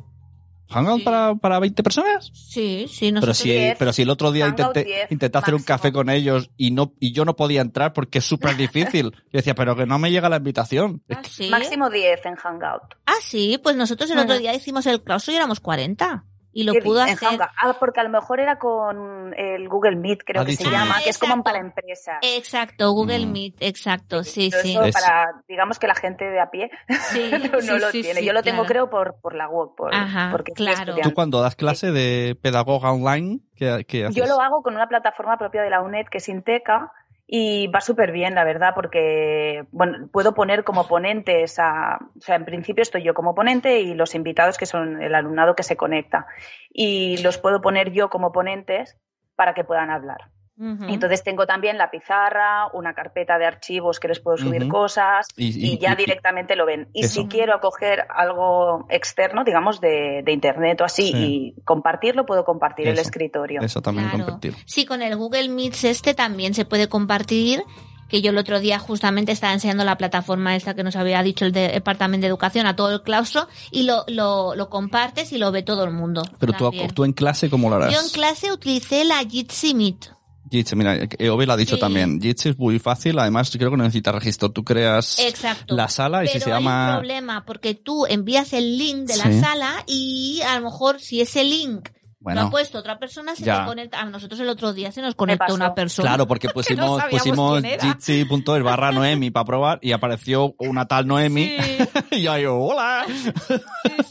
¿Hangout 0.70 0.98
Sí. 1.00 1.04
para, 1.04 1.34
para 1.34 1.58
20 1.58 1.82
personas? 1.82 2.30
sí, 2.32 2.86
sí. 2.88 2.98
Pero 3.06 3.14
Nosotros... 3.16 3.38
si, 3.38 3.48
diez. 3.50 3.76
pero 3.78 3.92
si 3.92 4.02
el 4.02 4.10
otro 4.10 4.32
día 4.32 4.46
Hangout 4.46 4.76
intenté, 4.76 5.06
intenté 5.10 5.38
hacer 5.38 5.54
un 5.54 5.62
café 5.62 5.92
con 5.92 6.08
ellos 6.10 6.50
y 6.56 6.70
no 6.70 6.92
y 7.00 7.12
yo 7.12 7.24
no 7.24 7.36
podía 7.36 7.60
entrar 7.60 7.92
porque 7.92 8.18
es 8.18 8.24
súper 8.24 8.56
difícil. 8.56 9.10
Yo 9.32 9.38
decía, 9.38 9.54
pero 9.54 9.76
que 9.76 9.86
no 9.86 9.98
me 9.98 10.10
llega 10.10 10.28
la 10.28 10.36
invitación. 10.36 11.02
Ah, 11.10 11.22
sí. 11.28 11.48
Máximo 11.50 11.90
10 11.90 12.26
en 12.26 12.34
Hangout. 12.36 12.82
Ah, 13.06 13.14
sí, 13.22 13.58
pues 13.62 13.76
nosotros 13.76 14.08
el 14.10 14.16
Bueno. 14.16 14.32
otro 14.32 14.40
día 14.40 14.54
hicimos 14.54 14.86
el 14.86 15.02
claustro 15.02 15.32
y 15.32 15.36
éramos 15.36 15.60
40. 15.60 16.24
Y 16.52 16.64
lo 16.64 16.72
¿Qué 16.72 16.80
pudo 16.82 17.00
hacer. 17.00 17.16
Hangout? 17.28 17.50
Ah, 17.62 17.76
porque 17.78 18.00
a 18.00 18.02
lo 18.02 18.08
mejor 18.08 18.40
era 18.40 18.58
con 18.58 19.32
el 19.38 19.68
Google 19.68 19.94
Meet, 19.96 20.24
creo 20.26 20.42
Ah, 20.42 20.44
que 20.44 20.56
se 20.56 20.64
llama, 20.68 20.96
Ah, 20.98 21.00
que 21.04 21.10
es 21.10 21.18
como 21.18 21.44
para 21.44 21.58
empresas. 21.60 22.18
Exacto, 22.22 22.90
Google 22.92 23.26
Mm. 23.26 23.32
Meet, 23.32 23.54
exacto, 23.60 24.24
sí, 24.24 24.50
sí. 24.50 24.70
eso 24.72 24.84
Es- 24.84 24.92
para, 24.94 25.42
digamos 25.46 25.78
que 25.78 25.86
la 25.86 25.94
gente 25.94 26.24
de 26.24 26.40
a 26.40 26.50
pie 26.50 26.70
Sí, 27.12 27.30
no 27.52 27.60
sí, 27.60 27.78
lo 27.78 27.90
sí, 27.92 28.02
tiene. 28.02 28.20
sí, 28.20 28.26
Yo 28.26 28.32
lo 28.32 28.42
tengo, 28.42 28.62
claro. 28.64 28.68
creo, 28.68 28.90
por, 28.90 29.20
por 29.20 29.34
la 29.36 29.48
web, 29.48 29.70
por, 29.76 29.94
Ajá, 29.94 30.28
porque 30.32 30.52
claro. 30.52 30.96
Tú 31.02 31.14
cuando 31.14 31.40
das 31.40 31.54
clase 31.54 31.92
de 31.92 32.36
pedagoga 32.42 32.90
online, 32.90 33.38
¿qué, 33.54 33.84
qué 33.86 34.06
haces? 34.06 34.16
Yo 34.16 34.26
lo 34.26 34.40
hago 34.40 34.62
con 34.62 34.74
una 34.74 34.88
plataforma 34.88 35.38
propia 35.38 35.62
de 35.62 35.70
la 35.70 35.82
UNED 35.82 36.06
que 36.10 36.18
es 36.18 36.28
Inteca 36.28 36.92
y 37.32 37.68
va 37.68 37.80
súper 37.80 38.10
bien, 38.10 38.34
la 38.34 38.42
verdad, 38.42 38.72
porque 38.74 39.64
bueno, 39.70 40.08
puedo 40.10 40.34
poner 40.34 40.64
como 40.64 40.88
ponentes 40.88 41.60
a, 41.60 42.00
o 42.18 42.20
sea, 42.20 42.34
en 42.34 42.44
principio 42.44 42.82
estoy 42.82 43.04
yo 43.04 43.14
como 43.14 43.36
ponente 43.36 43.78
y 43.78 43.94
los 43.94 44.16
invitados 44.16 44.58
que 44.58 44.66
son 44.66 45.00
el 45.00 45.14
alumnado 45.14 45.54
que 45.54 45.62
se 45.62 45.76
conecta 45.76 46.26
y 46.72 47.18
los 47.18 47.38
puedo 47.38 47.60
poner 47.60 47.92
yo 47.92 48.10
como 48.10 48.32
ponentes 48.32 48.98
para 49.36 49.54
que 49.54 49.62
puedan 49.62 49.90
hablar. 49.90 50.32
Entonces 50.60 51.22
tengo 51.24 51.46
también 51.46 51.78
la 51.78 51.90
pizarra, 51.90 52.68
una 52.74 52.92
carpeta 52.92 53.38
de 53.38 53.46
archivos 53.46 53.98
que 53.98 54.08
les 54.08 54.20
puedo 54.20 54.36
subir 54.36 54.68
cosas 54.68 55.26
Y- 55.36 55.46
y, 55.46 55.72
y- 55.74 55.78
ya 55.78 55.92
y- 55.94 55.96
directamente 55.96 56.54
lo 56.54 56.66
ven. 56.66 56.88
Y 56.92 57.04
Eso. 57.06 57.22
si 57.22 57.28
quiero 57.28 57.54
acoger 57.54 58.04
algo 58.14 58.86
externo, 58.90 59.42
digamos, 59.44 59.80
de, 59.80 60.22
de 60.24 60.32
internet 60.32 60.80
o 60.80 60.84
así, 60.84 61.12
Sí. 61.12 61.54
y 61.56 61.60
compartirlo, 61.62 62.26
puedo 62.26 62.44
compartir 62.44 62.88
el 62.88 62.98
escritorio. 62.98 63.60
Eso 63.62 63.80
también 63.80 64.08
Claro. 64.10 64.24
compartir. 64.26 64.54
Sí, 64.66 64.84
con 64.84 65.00
el 65.00 65.16
Google 65.16 65.48
Meets 65.48 65.84
este 65.84 66.12
también 66.14 66.52
se 66.54 66.64
puede 66.64 66.88
compartir. 66.88 67.62
Que 68.10 68.22
yo 68.22 68.30
el 68.32 68.38
otro 68.38 68.58
día 68.58 68.80
justamente 68.80 69.30
estaba 69.30 69.52
enseñando 69.52 69.84
la 69.84 69.96
plataforma 69.96 70.56
esta 70.56 70.74
que 70.74 70.82
nos 70.82 70.96
había 70.96 71.22
dicho 71.22 71.44
el 71.44 71.52
de- 71.52 71.68
Departamento 71.68 72.22
de 72.24 72.28
Educación 72.28 72.66
a 72.66 72.74
todo 72.74 72.92
el 72.92 73.02
claustro 73.02 73.46
y 73.70 73.84
lo, 73.84 74.02
lo, 74.08 74.56
lo 74.56 74.68
compartes 74.68 75.32
y 75.32 75.38
lo 75.38 75.52
ve 75.52 75.62
todo 75.62 75.84
el 75.84 75.92
mundo. 75.92 76.24
Pero 76.40 76.52
tú, 76.54 76.72
tú 76.92 77.04
en 77.04 77.12
clase, 77.12 77.48
¿cómo 77.48 77.70
lo 77.70 77.76
harás? 77.76 77.94
Yo 77.94 78.00
en 78.00 78.08
clase 78.08 78.50
utilicé 78.50 79.04
la 79.04 79.18
Jitsi 79.20 79.74
Meet. 79.74 80.06
Jitsi, 80.50 80.76
mira, 80.76 80.96
Eove 81.18 81.46
lo 81.46 81.52
ha 81.52 81.56
dicho 81.56 81.76
Sí. 81.76 81.80
también. 81.80 82.20
Jitsi 82.20 82.50
es 82.50 82.58
muy 82.58 82.78
fácil, 82.78 83.18
además 83.18 83.50
creo 83.56 83.70
que 83.70 83.76
no 83.76 83.84
necesita 83.84 84.12
registro. 84.12 84.50
Tú 84.50 84.64
creas 84.64 85.18
Exacto. 85.18 85.74
la 85.76 85.88
sala 85.88 86.24
y 86.24 86.26
Pero 86.26 86.38
si 86.40 86.44
se 86.44 86.52
hay 86.52 86.64
un 86.66 86.94
problema 86.96 87.44
porque 87.46 87.74
tú 87.74 88.06
envías 88.06 88.52
el 88.52 88.76
link 88.78 89.06
de 89.06 89.16
la 89.16 89.24
Sí. 89.24 89.40
sala 89.40 89.84
y 89.86 90.40
a 90.46 90.56
lo 90.58 90.64
mejor 90.64 91.00
si 91.00 91.20
ese 91.20 91.44
link 91.44 91.88
lo 91.88 92.24
Bueno, 92.24 92.40
ha 92.42 92.50
puesto 92.50 92.76
otra 92.78 92.98
persona 92.98 93.34
se 93.34 93.44
ya. 93.44 93.60
te 93.60 93.66
conecta. 93.66 93.98
A 94.00 94.04
nosotros 94.04 94.38
el 94.40 94.48
otro 94.50 94.74
día 94.74 94.92
se 94.92 95.00
nos 95.00 95.14
conectó 95.14 95.54
una 95.54 95.74
persona. 95.74 96.08
claro, 96.10 96.26
porque 96.28 96.48
no 96.48 96.98
pusimos, 97.10 97.64
era. 97.64 97.82
jitsi.es 97.94 98.62
barra 98.62 98.92
Noemi 98.92 99.30
para 99.30 99.46
probar 99.46 99.78
y 99.80 99.92
apareció 99.92 100.54
una 100.58 100.84
tal 100.86 101.06
Noemi 101.06 101.56
Sí, 101.58 101.78
y 102.18 102.22
yo, 102.22 102.36
yo, 102.36 102.58
hola. 102.58 103.06
sí, 103.08 103.64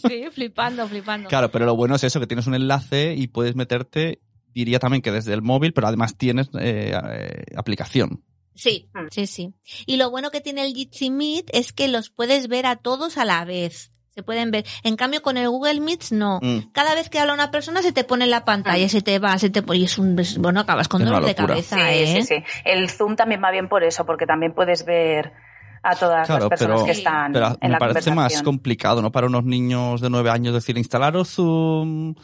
sí, 0.07 0.23
flipando, 0.31 0.87
flipando. 0.87 1.29
Claro, 1.29 1.51
pero 1.51 1.65
lo 1.67 1.75
bueno 1.75 1.95
es 1.95 2.03
eso, 2.03 2.19
que 2.19 2.25
tienes 2.25 2.47
un 2.47 2.55
enlace 2.55 3.13
y 3.15 3.27
puedes 3.27 3.55
meterte, 3.55 4.21
diría 4.53 4.79
también 4.79 5.01
que 5.01 5.11
desde 5.11 5.33
el 5.33 5.41
móvil, 5.41 5.73
pero 5.73 5.87
además 5.87 6.15
tienes 6.17 6.47
eh, 6.59 6.93
eh, 6.93 7.43
aplicación. 7.55 8.23
Sí, 8.55 8.89
Mm. 8.93 9.07
sí, 9.11 9.25
sí. 9.27 9.53
Y 9.85 9.97
lo 9.97 10.09
bueno 10.11 10.31
que 10.31 10.41
tiene 10.41 10.65
el 10.65 10.73
Jitsi 10.73 11.09
Meet 11.11 11.49
es 11.53 11.71
que 11.71 11.87
los 11.87 12.09
puedes 12.09 12.47
ver 12.49 12.65
a 12.65 12.75
todos 12.75 13.17
a 13.17 13.23
la 13.25 13.45
vez. 13.45 13.91
Se 14.09 14.23
pueden 14.23 14.51
ver. 14.51 14.65
En 14.83 14.97
cambio, 14.97 15.21
con 15.21 15.37
el 15.37 15.47
Google 15.47 15.79
Meets 15.79 16.11
no. 16.11 16.39
Mm. 16.41 16.71
Cada 16.73 16.93
vez 16.93 17.09
que 17.09 17.19
habla 17.19 17.33
una 17.33 17.51
persona 17.51 17.81
se 17.81 17.93
te 17.93 18.03
pone 18.03 18.25
en 18.25 18.31
la 18.31 18.43
pantalla, 18.43 18.89
se 18.89 19.01
te 19.01 19.17
va, 19.17 19.37
se 19.37 19.49
te 19.49 19.63
y 19.77 19.83
es 19.85 19.97
un 19.97 20.17
bueno, 20.39 20.59
acabas 20.59 20.89
con 20.89 21.05
dolor 21.05 21.21
de 21.23 21.29
locura. 21.29 21.47
cabeza, 21.47 21.75
Sí, 21.77 21.81
¿eh? 21.83 22.21
sí, 22.21 22.23
sí. 22.23 22.43
El 22.65 22.89
Zoom 22.89 23.15
también 23.15 23.41
va 23.41 23.49
bien 23.51 23.69
por 23.69 23.83
eso, 23.85 24.05
porque 24.05 24.25
también 24.25 24.53
puedes 24.53 24.83
ver 24.83 25.31
a 25.83 25.95
todas 25.95 26.27
Claro, 26.27 26.41
las 26.41 26.49
personas 26.49 26.75
pero- 26.81 26.85
que 26.85 26.91
están 26.91 27.31
Pero 27.31 27.47
en 27.47 27.57
me 27.61 27.69
la 27.69 27.77
parece 27.77 28.11
más 28.13 28.41
complicado, 28.41 29.01
¿no? 29.01 29.13
Para 29.13 29.27
unos 29.27 29.45
niños 29.45 30.01
de 30.01 30.09
nueve 30.09 30.31
años 30.31 30.53
decir, 30.53 30.77
instalaros 30.77 31.29
Zoom. 31.29 32.15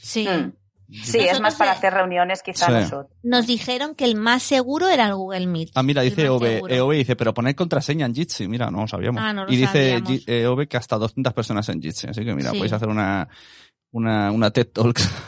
Sí. 0.00 0.26
Mm. 0.26 0.52
Sí, 0.88 1.18
Nosotros 1.18 1.32
es 1.32 1.40
más 1.40 1.54
para 1.56 1.72
eh, 1.72 1.74
hacer 1.76 1.92
reuniones 1.94 2.42
quizá 2.42 2.66
Sí. 2.66 2.72
nosotros. 2.72 3.06
Nos 3.24 3.46
dijeron 3.46 3.94
que 3.94 4.04
el 4.04 4.14
más 4.14 4.42
seguro 4.42 4.88
era 4.88 5.06
el 5.08 5.14
Google 5.16 5.46
Meet. 5.46 5.70
Ah, 5.74 5.82
mira, 5.82 6.02
dice 6.02 6.24
Eove, 6.26 6.54
seguro. 6.54 6.74
Eove 6.74 6.96
dice, 6.96 7.16
pero 7.16 7.34
poner 7.34 7.54
contraseña 7.56 8.06
en 8.06 8.14
Jitsi. 8.14 8.46
Mira, 8.46 8.70
no 8.70 8.82
lo 8.82 8.86
sabíamos. 8.88 9.20
Ah, 9.22 9.32
no 9.32 9.44
lo 9.46 9.52
y 9.52 9.56
dice 9.56 9.98
sabíamos. 10.00 10.10
Gi- 10.10 10.24
Eove 10.26 10.68
que 10.68 10.76
hasta 10.76 10.96
200 10.96 11.32
personas 11.32 11.68
en 11.70 11.82
Jitsi. 11.82 12.06
Así 12.08 12.24
que 12.24 12.34
mira, 12.34 12.50
Sí. 12.52 12.56
podéis 12.58 12.72
hacer 12.72 12.88
una, 12.88 13.28
una, 13.90 14.30
una 14.30 14.50
TED 14.50 14.68
Talks. 14.68 15.08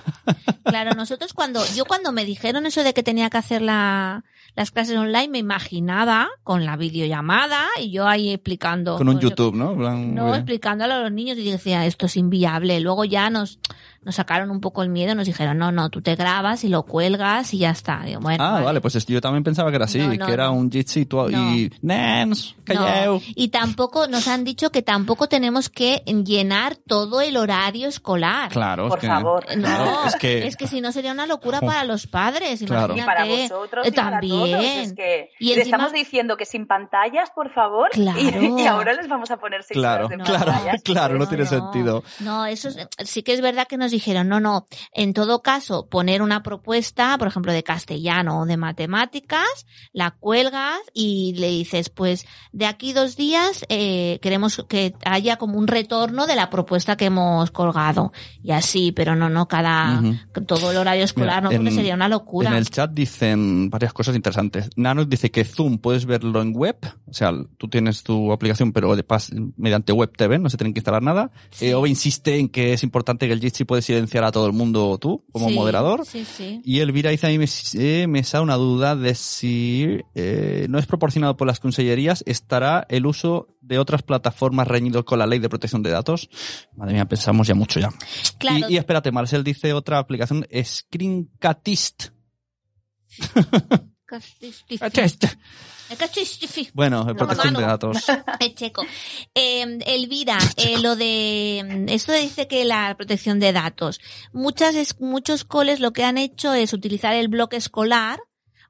Claro, 0.64 0.90
nosotros 0.94 1.32
cuando, 1.32 1.62
yo 1.74 1.86
cuando 1.86 2.12
me 2.12 2.26
dijeron 2.26 2.66
eso 2.66 2.84
de 2.84 2.92
que 2.92 3.02
tenía 3.02 3.30
que 3.30 3.38
hacer 3.38 3.62
la, 3.62 4.22
las 4.54 4.70
clases 4.70 4.98
online, 4.98 5.28
me 5.28 5.38
imaginaba 5.38 6.28
con 6.44 6.66
la 6.66 6.76
videollamada 6.76 7.64
y 7.80 7.90
yo 7.90 8.06
ahí 8.06 8.30
explicando. 8.32 8.96
con 8.98 9.09
un 9.09 9.14
pues, 9.14 9.22
yo- 9.22 9.28
YouTube, 9.30 9.54
¿no? 9.54 9.74
Plan, 9.74 10.14
No, 10.14 10.34
explicándolo 10.34 10.92
a 10.92 11.00
los 11.00 11.11
niños 11.12 11.38
y 11.38 11.50
decía, 11.50 11.86
esto 11.86 12.04
es 12.04 12.18
inviable. 12.18 12.80
Luego 12.80 13.06
ya 13.06 13.30
nos, 13.30 13.61
nos 14.05 14.14
sacaron 14.14 14.51
un 14.51 14.61
poco 14.61 14.82
el 14.82 14.88
miedo, 14.88 15.14
nos 15.14 15.26
dijeron, 15.26 15.59
no, 15.59 15.70
no, 15.72 15.90
tú 15.90 16.01
te 16.01 16.14
grabas 16.16 16.64
y 16.64 16.68
lo 16.68 16.84
cuelgas 16.84 17.53
y 17.53 17.59
ya 17.59 17.70
está. 17.70 18.03
Digo, 18.05 18.20
bueno, 18.20 18.42
Ah, 18.44 18.61
vale. 18.62 18.80
pues 18.80 18.94
es- 18.94 19.07
yo 19.07 19.20
también 19.20 19.44
pensaba 19.44 19.70
que 19.70 19.76
era 19.76 19.84
así, 19.84 19.99
No, 19.99 20.14
no, 20.14 20.26
que 20.26 20.32
era 20.32 20.44
no. 20.46 20.53
un 20.55 20.70
Jitsi 20.70 21.01
y, 21.01 21.07
No. 21.14 21.76
nens, 21.82 22.55
No. 22.57 22.64
calleu. 22.64 23.20
Y 23.34 23.49
tampoco, 23.49 24.07
nos 24.07 24.28
han 24.28 24.44
dicho 24.44 24.70
que 24.70 24.82
tampoco 24.82 25.28
tenemos 25.28 25.68
que 25.68 26.03
llenar 26.24 26.76
todo 26.76 27.20
el 27.20 27.36
horario 27.36 27.88
escolar. 27.88 28.51
Claro, 28.51 28.84
es 28.86 28.90
Por 28.90 28.99
que, 29.01 29.07
favor. 29.09 29.44
No, 29.57 29.62
claro, 29.62 30.01
es 30.07 30.57
que, 30.57 30.66
si 30.66 30.80
no 30.80 30.92
sería 30.92 31.12
una 31.12 31.26
locura 31.26 31.61
para 31.61 31.84
los 31.84 32.07
padres, 32.07 32.62
Claro. 32.64 32.96
Y 32.96 33.01
para 33.03 33.26
imagínate. 33.26 33.55
vosotros 33.55 33.86
y 33.88 33.90
para 33.90 34.20
todos. 34.20 34.51
también. 34.51 34.80
Es 34.80 34.92
que 34.94 35.30
Y 35.38 35.46
le 35.49 35.55
encima- 35.62 35.76
estamos 35.76 35.92
diciendo 35.92 36.36
que 36.36 36.44
sin 36.44 36.66
pantallas, 36.66 37.30
por 37.34 37.53
favor. 37.53 37.90
Claro. 37.90 38.18
Y, 38.20 38.62
y 38.62 38.66
ahora 38.66 38.92
les 38.94 39.09
vamos 39.09 39.30
a 39.30 39.36
poner 39.38 39.62
seis 39.64 39.78
claro, 39.78 40.07
horas 40.07 40.18
de 40.18 40.24
claro, 40.24 40.44
pantallas. 40.46 40.82
claro, 40.82 41.14
no, 41.14 41.20
No, 41.24 41.28
tiene 41.28 41.44
no. 41.44 41.51
sentido. 41.51 42.05
No, 42.20 42.46
eso 42.46 42.68
es- 42.68 42.86
sí 43.05 43.22
que 43.22 43.32
es 43.32 43.40
verdad 43.40 43.66
que 43.66 43.76
nos 43.76 43.88
dijeron, 43.91 44.28
no, 44.28 44.41
no, 44.41 44.66
en 44.93 45.12
todo 45.14 45.43
caso, 45.43 45.89
poner 45.89 46.22
una 46.22 46.43
propuesta, 46.43 47.16
por 47.18 47.28
ejemplo, 47.28 47.53
de 47.53 47.62
castellano 47.62 48.41
o 48.41 48.47
de 48.47 48.57
matemáticas, 48.57 49.47
la 49.93 50.11
cuelgas 50.12 50.78
y 50.95 51.34
le 51.36 51.49
dices, 51.49 51.89
pues 51.91 52.26
de 52.53 52.66
aquí 52.66 52.93
dos 52.93 53.16
días 53.16 53.64
eh, 53.68 54.18
queremos 54.22 54.64
que 54.68 54.95
haya 55.05 55.36
como 55.36 55.59
un 55.59 55.66
retorno 55.66 56.26
de 56.26 56.36
la 56.36 56.51
propuesta 56.51 56.97
que 56.97 57.07
hemos 57.07 57.51
colgado. 57.51 58.12
Y 58.43 58.53
así, 58.53 58.93
pero 58.93 59.14
no, 59.16 59.28
no, 59.28 59.47
cada, 59.49 60.01
Ujú. 60.01 60.45
todo 60.47 60.70
el 60.70 60.76
horario 60.78 61.05
escolar, 61.05 61.43
Mira, 61.43 61.51
no, 61.51 61.51
porque 61.57 61.68
en- 61.68 61.74
sería 61.74 61.95
una 61.95 62.09
locura. 62.09 62.51
En 62.51 62.57
el 62.57 62.68
chat 62.70 62.91
dicen 62.91 63.70
varias 63.70 63.93
cosas 63.93 64.16
interesantes. 64.16 64.70
Nanos 64.76 65.09
dice 65.09 65.30
que 65.30 65.45
Zoom 65.45 65.78
puedes 65.78 66.07
verlo 66.07 66.41
en 66.43 66.53
web, 66.55 66.76
o 67.07 67.12
sea, 67.12 67.32
tú 67.57 67.68
tienes 67.68 68.03
tu 68.03 68.32
aplicación, 68.32 68.72
pero 68.72 68.97
de 68.97 69.05
mediante 69.57 69.93
web 69.93 70.12
TV, 70.16 70.39
no 70.39 70.51
se 70.51 70.57
tienen 70.57 70.72
que 70.74 70.80
instalar 70.80 71.03
nada. 71.03 71.30
Sí. 71.51 71.66
Eh, 71.66 71.74
Ove 71.74 71.89
insiste 71.89 72.39
en 72.39 72.49
que 72.49 72.72
es 72.72 72.82
importante 72.82 73.26
que 73.26 73.32
el 73.32 73.41
Jitsi 73.41 73.64
puede 73.64 73.78
puedes 73.79 73.85
silenciar 73.85 74.24
a 74.24 74.33
todo 74.33 74.47
el 74.47 74.53
mundo 74.53 74.99
tú, 74.99 75.24
como 75.31 75.49
Sí, 75.49 75.55
moderador. 75.55 76.05
Sí, 76.05 76.24
sí. 76.24 76.61
Y 76.64 76.81
Elvira 76.81 77.11
dice 77.11 77.29
a 77.29 77.31
mí 77.31 77.39
me, 77.39 77.47
eh, 77.74 78.07
me 78.09 78.24
sale 78.24 78.43
una 78.45 78.57
duda 78.57 78.97
de 78.97 79.14
si 79.14 80.01
eh, 80.14 80.66
no 80.68 80.79
es 80.79 80.87
proporcionado 80.87 81.37
por 81.37 81.47
las 81.47 81.61
consellerías, 81.61 82.24
estará 82.26 82.87
el 82.89 83.07
uso 83.07 83.57
de 83.61 83.79
otras 83.79 84.03
plataformas 84.03 84.66
reñido 84.66 85.05
con 85.05 85.18
la 85.18 85.26
ley 85.26 85.39
de 85.39 85.49
protección 85.49 85.83
de 85.83 85.91
datos. 85.91 86.29
Madre 86.76 86.95
mía, 86.95 87.05
pensamos 87.07 87.47
ya 87.47 87.55
mucho 87.55 87.79
ya. 87.79 87.91
Claro. 88.39 88.66
Y, 88.68 88.74
y 88.74 88.76
espérate, 88.79 89.12
Marcel 89.12 89.45
dice 89.45 89.72
otra 89.72 89.99
aplicación, 89.99 90.47
Screencatist. 90.53 92.09
Bueno, 96.74 97.07
protección 97.14 97.55
de 97.55 97.62
datos. 97.62 97.97
Es 98.41 98.55
checo. 98.55 98.84
Eh, 99.34 99.78
Elvira, 99.86 100.39
eh, 100.57 100.78
lo 100.80 100.97
de 100.97 101.86
esto 101.89 102.12
dice 102.12 102.47
que 102.47 102.64
la 102.64 102.95
protección 102.97 103.41
de 103.41 103.53
datos. 103.53 104.01
Muchas 104.32 104.97
muchos 105.01 105.45
coles 105.45 105.80
lo 105.80 105.93
que 105.93 106.05
han 106.05 106.18
hecho 106.18 106.53
es 106.55 106.72
utilizar 106.72 107.14
el 107.14 107.28
bloque 107.28 107.57
escolar 107.57 108.20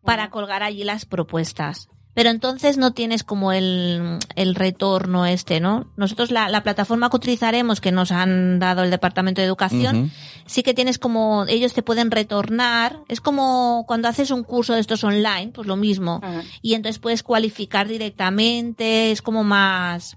para 0.02 0.30
colgar 0.30 0.62
allí 0.62 0.84
las 0.84 1.04
propuestas. 1.04 1.88
Pero 2.18 2.30
entonces 2.30 2.78
no 2.78 2.92
tienes 2.94 3.22
como 3.22 3.52
el, 3.52 4.18
el 4.34 4.56
retorno 4.56 5.24
este, 5.24 5.60
¿no? 5.60 5.86
Nosotros 5.96 6.32
la, 6.32 6.48
la 6.48 6.64
plataforma 6.64 7.10
que 7.10 7.16
utilizaremos, 7.16 7.80
que 7.80 7.92
nos 7.92 8.10
han 8.10 8.58
dado 8.58 8.82
el 8.82 8.90
Departamento 8.90 9.40
de 9.40 9.46
Educación, 9.46 10.10
sí 10.44 10.64
que 10.64 10.74
tienes 10.74 10.98
como, 10.98 11.44
ellos 11.46 11.74
te 11.74 11.82
pueden 11.84 12.10
retornar. 12.10 12.98
Es 13.06 13.20
como 13.20 13.84
cuando 13.86 14.08
haces 14.08 14.32
un 14.32 14.42
curso 14.42 14.74
de 14.74 14.80
estos 14.80 15.04
online, 15.04 15.52
pues 15.54 15.68
lo 15.68 15.76
mismo. 15.76 16.20
Y 16.60 16.74
entonces 16.74 16.98
puedes 16.98 17.22
cualificar 17.22 17.86
directamente, 17.86 19.12
es 19.12 19.22
como 19.22 19.44
más, 19.44 20.16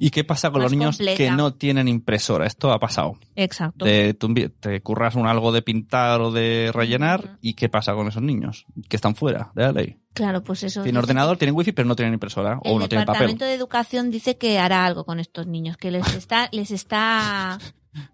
¿Y 0.00 0.10
qué 0.10 0.24
pasa 0.24 0.50
con 0.50 0.62
los 0.62 0.72
niños 0.72 0.96
completa. 0.96 1.16
que 1.16 1.30
no 1.30 1.54
tienen 1.54 1.86
impresora? 1.86 2.44
Esto 2.46 2.72
ha 2.72 2.78
pasado. 2.80 3.18
exacto. 3.36 3.84
Te, 3.84 4.14
tú 4.14 4.28
envi- 4.28 4.52
te 4.58 4.82
curras 4.82 5.14
un 5.14 5.28
algo 5.28 5.52
de 5.52 5.62
pintar 5.62 6.20
o 6.20 6.32
de 6.32 6.70
rellenar 6.74 7.38
y 7.40 7.54
¿qué 7.54 7.68
pasa 7.68 7.94
con 7.94 8.08
esos 8.08 8.22
niños? 8.22 8.66
Que 8.88 8.96
están 8.96 9.14
fuera 9.14 9.52
de 9.54 9.62
la 9.62 9.72
ley. 9.72 9.98
Claro, 10.16 10.42
pues 10.42 10.62
eso. 10.62 10.82
Tienen 10.82 10.98
ordenador, 10.98 11.36
tienen 11.36 11.54
wifi, 11.54 11.72
pero 11.72 11.86
no 11.86 11.94
tienen 11.94 12.14
impresora 12.14 12.58
o 12.64 12.72
El 12.72 12.78
no 12.78 12.88
tienen 12.88 13.04
papel. 13.04 13.18
Departamento 13.18 13.44
de 13.44 13.52
Educación 13.52 14.10
dice 14.10 14.38
que 14.38 14.58
hará 14.58 14.86
algo 14.86 15.04
con 15.04 15.20
estos 15.20 15.46
niños, 15.46 15.76
que 15.76 15.90
les 15.90 16.06
está, 16.14 16.48
les 16.52 16.70
está 16.70 17.58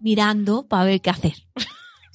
mirando 0.01 0.67
para 0.67 0.83
ver 0.83 0.99
qué 0.99 1.09
hacer. 1.09 1.33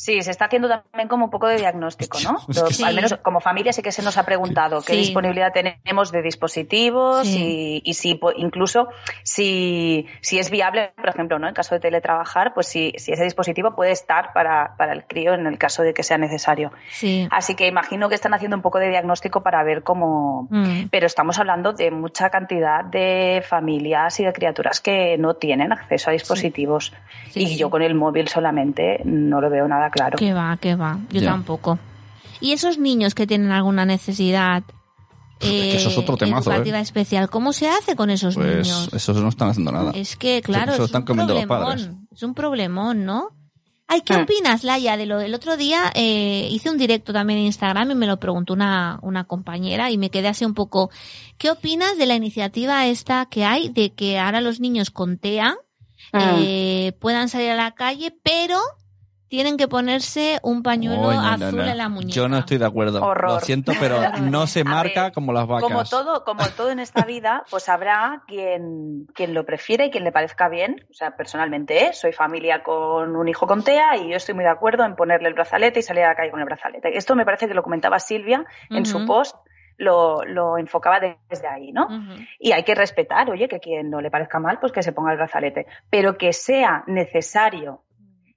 Sí, 0.01 0.23
se 0.23 0.31
está 0.31 0.45
haciendo 0.45 0.69
también 0.69 1.09
como 1.09 1.25
un 1.25 1.31
poco 1.31 1.49
de 1.49 1.57
diagnóstico, 1.57 2.19
¿no? 2.23 2.39
Es 2.49 2.57
que 2.57 2.61
Los- 2.61 2.77
sí. 2.77 2.85
Al 2.85 2.95
menos 2.95 3.15
como 3.21 3.41
familia 3.41 3.73
sí 3.73 3.83
que 3.83 3.91
se 3.91 4.01
nos 4.03 4.17
ha 4.17 4.23
preguntado 4.25 4.81
qué 4.81 4.93
Sí. 4.93 4.99
disponibilidad 5.01 5.53
tenemos 5.53 6.13
de 6.13 6.23
dispositivos 6.23 7.27
Sí. 7.27 7.81
y, 7.85 7.91
y 7.91 7.95
si 7.95 8.15
po- 8.15 8.31
incluso 8.37 8.89
si, 9.25 10.07
si 10.21 10.39
es 10.39 10.51
viable, 10.51 10.93
por 10.97 11.09
ejemplo, 11.09 11.39
¿no? 11.41 11.49
En 11.49 11.55
caso 11.55 11.75
de 11.75 11.81
teletrabajar, 11.81 12.55
pues 12.55 12.69
si, 12.69 12.93
si 12.97 13.13
ese 13.13 13.25
dispositivo 13.25 13.75
puede 13.75 13.91
estar 13.91 14.33
para, 14.33 14.77
para 14.77 14.93
el 14.93 15.05
crío 15.05 15.35
en 15.35 15.47
el 15.47 15.59
caso 15.59 15.83
de 15.83 15.93
que 15.95 16.03
sea 16.05 16.17
necesario. 16.17 16.71
Sí. 16.91 17.27
Así 17.33 17.55
que 17.57 17.67
imagino 17.67 18.09
que 18.09 18.15
están 18.15 18.35
haciendo 18.35 18.57
un 18.57 18.63
poco 18.63 18.79
de 18.79 18.89
diagnóstico 18.91 19.43
para 19.43 19.63
ver 19.65 19.83
cómo, 19.83 20.47
Mm. 20.51 20.89
pero 20.91 21.07
estamos 21.07 21.39
hablando 21.41 21.73
de 21.73 21.91
mucha 21.91 22.31
cantidad 22.31 22.85
de 22.85 23.43
familias 23.47 24.21
y 24.21 24.25
de 24.25 24.33
criaturas 24.33 24.81
que 24.81 25.19
no 25.19 25.35
tienen 25.35 25.73
acceso 25.73 26.11
a 26.11 26.13
dispositivos. 26.13 26.93
Sí, 27.31 27.43
y 27.43 27.47
sí. 27.49 27.57
yo 27.57 27.69
con 27.69 27.83
el 27.83 27.95
móvil 27.97 28.29
solamente 28.29 29.01
no 29.05 29.41
lo 29.41 29.51
veo 29.51 29.67
nada 29.67 29.88
claro. 29.91 30.16
Que 30.18 30.32
va, 30.32 30.57
que 30.59 30.74
va. 30.74 30.99
Yo 31.11 31.20
Ya. 31.20 31.30
tampoco. 31.30 31.78
Y 32.41 32.53
esos 32.53 32.78
niños 32.78 33.14
que 33.14 33.26
tienen 33.26 33.51
alguna 33.51 33.84
necesidad 33.84 34.62
que 35.41 35.76
eso 35.76 35.89
es 35.89 35.97
eh, 35.97 36.01
otro 36.01 36.16
temazo, 36.16 36.51
educativa 36.51 36.78
¿eh? 36.78 36.82
especial, 36.82 37.30
¿cómo 37.30 37.53
se 37.53 37.68
hace 37.68 37.95
con 37.95 38.11
esos 38.11 38.34
Pues 38.34 38.66
niños? 38.66 38.91
esos 38.93 39.16
no 39.18 39.28
están 39.28 39.51
haciendo 39.51 39.70
nada. 39.70 39.93
Es 39.95 40.16
que, 40.16 40.43
claro, 40.43 40.74
es 40.74 40.80
están 40.80 41.03
un 41.03 41.07
comiendo 41.07 41.34
los 41.34 41.45
problemón. 41.47 41.76
padres. 41.78 41.91
Es 42.12 42.22
un 42.24 42.34
problemón, 42.34 43.05
¿no? 43.05 43.28
Ay, 43.86 44.01
¿qué 44.03 44.14
Mm. 44.18 44.22
opinas, 44.22 44.64
Laia? 44.64 44.97
De 44.97 45.07
lo 45.07 45.16
del 45.18 45.32
otro 45.34 45.57
día 45.57 45.93
eh, 45.95 46.49
hice 46.51 46.70
un 46.70 46.76
directo 46.76 47.12
también 47.12 47.39
en 47.39 47.47
Instagram 47.47 47.91
y 47.93 47.95
me 47.95 48.07
lo 48.09 48.18
preguntó 48.18 48.53
una, 48.53 48.99
una 49.03 49.24
compañera 49.24 49.91
y 49.93 49.97
me 49.97 50.11
quedé 50.11 50.26
así 50.28 50.45
un 50.45 50.55
poco. 50.55 50.91
¿Qué 51.39 51.51
opinas 51.53 51.97
de 51.97 52.07
la 52.07 52.14
iniciativa 52.16 52.84
esta 52.86 53.26
que 53.26 53.45
hay 53.45 53.68
de 53.68 53.95
que 53.95 54.18
ahora 54.18 54.41
los 54.41 54.59
niños 54.61 54.91
con 54.91 55.18
TEA 55.18 55.57
Mm. 56.12 56.18
eh, 56.20 56.93
puedan 57.01 57.28
salir 57.28 57.51
a 57.51 57.55
la 57.57 57.74
calle, 57.74 58.14
pero 58.22 58.59
tienen 59.29 59.57
que 59.57 59.68
ponerse 59.68 60.39
un 60.43 60.62
pañuelo 60.62 61.12
no, 61.12 61.20
azul 61.20 61.57
no. 61.57 61.64
en 61.64 61.76
la 61.76 61.89
muñeca? 61.89 62.14
Yo 62.14 62.29
no 62.29 62.39
estoy 62.39 62.59
de 62.59 62.66
acuerdo. 62.66 63.03
Horror. 63.03 63.33
Lo 63.33 63.41
siento, 63.41 63.72
pero 63.79 64.01
no 64.22 64.47
se 64.47 64.64
marca 64.64 65.05
ver, 65.05 65.12
como 65.12 65.33
las 65.33 65.47
vacas. 65.47 65.62
Como 65.62 65.85
todo, 65.85 66.24
como 66.24 66.43
todo 66.57 66.70
en 66.70 66.81
esta 66.81 67.05
vida, 67.05 67.45
pues 67.51 67.68
habrá 67.68 68.22
quien, 68.26 69.07
quien 69.14 69.35
lo 69.35 69.45
prefiere 69.45 69.87
y 69.87 69.91
quien 69.91 70.05
le 70.05 70.12
parezca 70.12 70.49
bien. 70.49 70.87
O 70.91 70.95
sea, 70.95 71.16
personalmente, 71.16 71.87
¿eh? 71.87 71.93
soy 71.93 72.12
familia 72.12 72.62
con 72.62 73.14
un 73.16 73.29
hijo 73.29 73.47
con 73.47 73.62
TEA 73.62 73.97
y 73.97 74.11
yo 74.11 74.16
estoy 74.16 74.35
muy 74.35 74.45
de 74.45 74.51
acuerdo 74.51 74.85
en 74.85 74.97
ponerle 74.97 75.29
el 75.29 75.35
brazalete 75.35 75.81
y 75.81 75.83
salir 75.83 76.05
a 76.05 76.09
la 76.09 76.14
calle 76.14 76.31
con 76.31 76.41
el 76.41 76.47
brazalete. 76.47 76.97
Esto 76.97 77.14
me 77.14 77.24
parece 77.24 77.47
que 77.47 77.55
lo 77.55 77.62
comentaba 77.62 77.99
Silvia 77.99 78.45
en 78.70 78.87
su 78.87 79.05
post, 79.07 79.37
lo, 79.76 80.24
lo 80.24 80.59
enfocaba 80.59 81.01
desde 81.01 81.47
ahí, 81.47 81.72
¿no? 81.72 81.87
Y 82.39 82.53
hay 82.53 82.64
que 82.64 82.74
respetar, 82.74 83.31
oye, 83.31 83.49
que 83.49 83.61
quien 83.61 83.91
no 83.91 84.01
le 84.01 84.11
parezca 84.11 84.39
mal, 84.41 84.59
pues 84.59 84.72
que 84.72 84.83
se 84.83 84.93
ponga 84.93 85.12
el 85.12 85.18
brazalete. 85.18 85.66
Pero 85.91 86.18
que 86.18 86.33
sea 86.33 86.83
necesario 86.87 87.83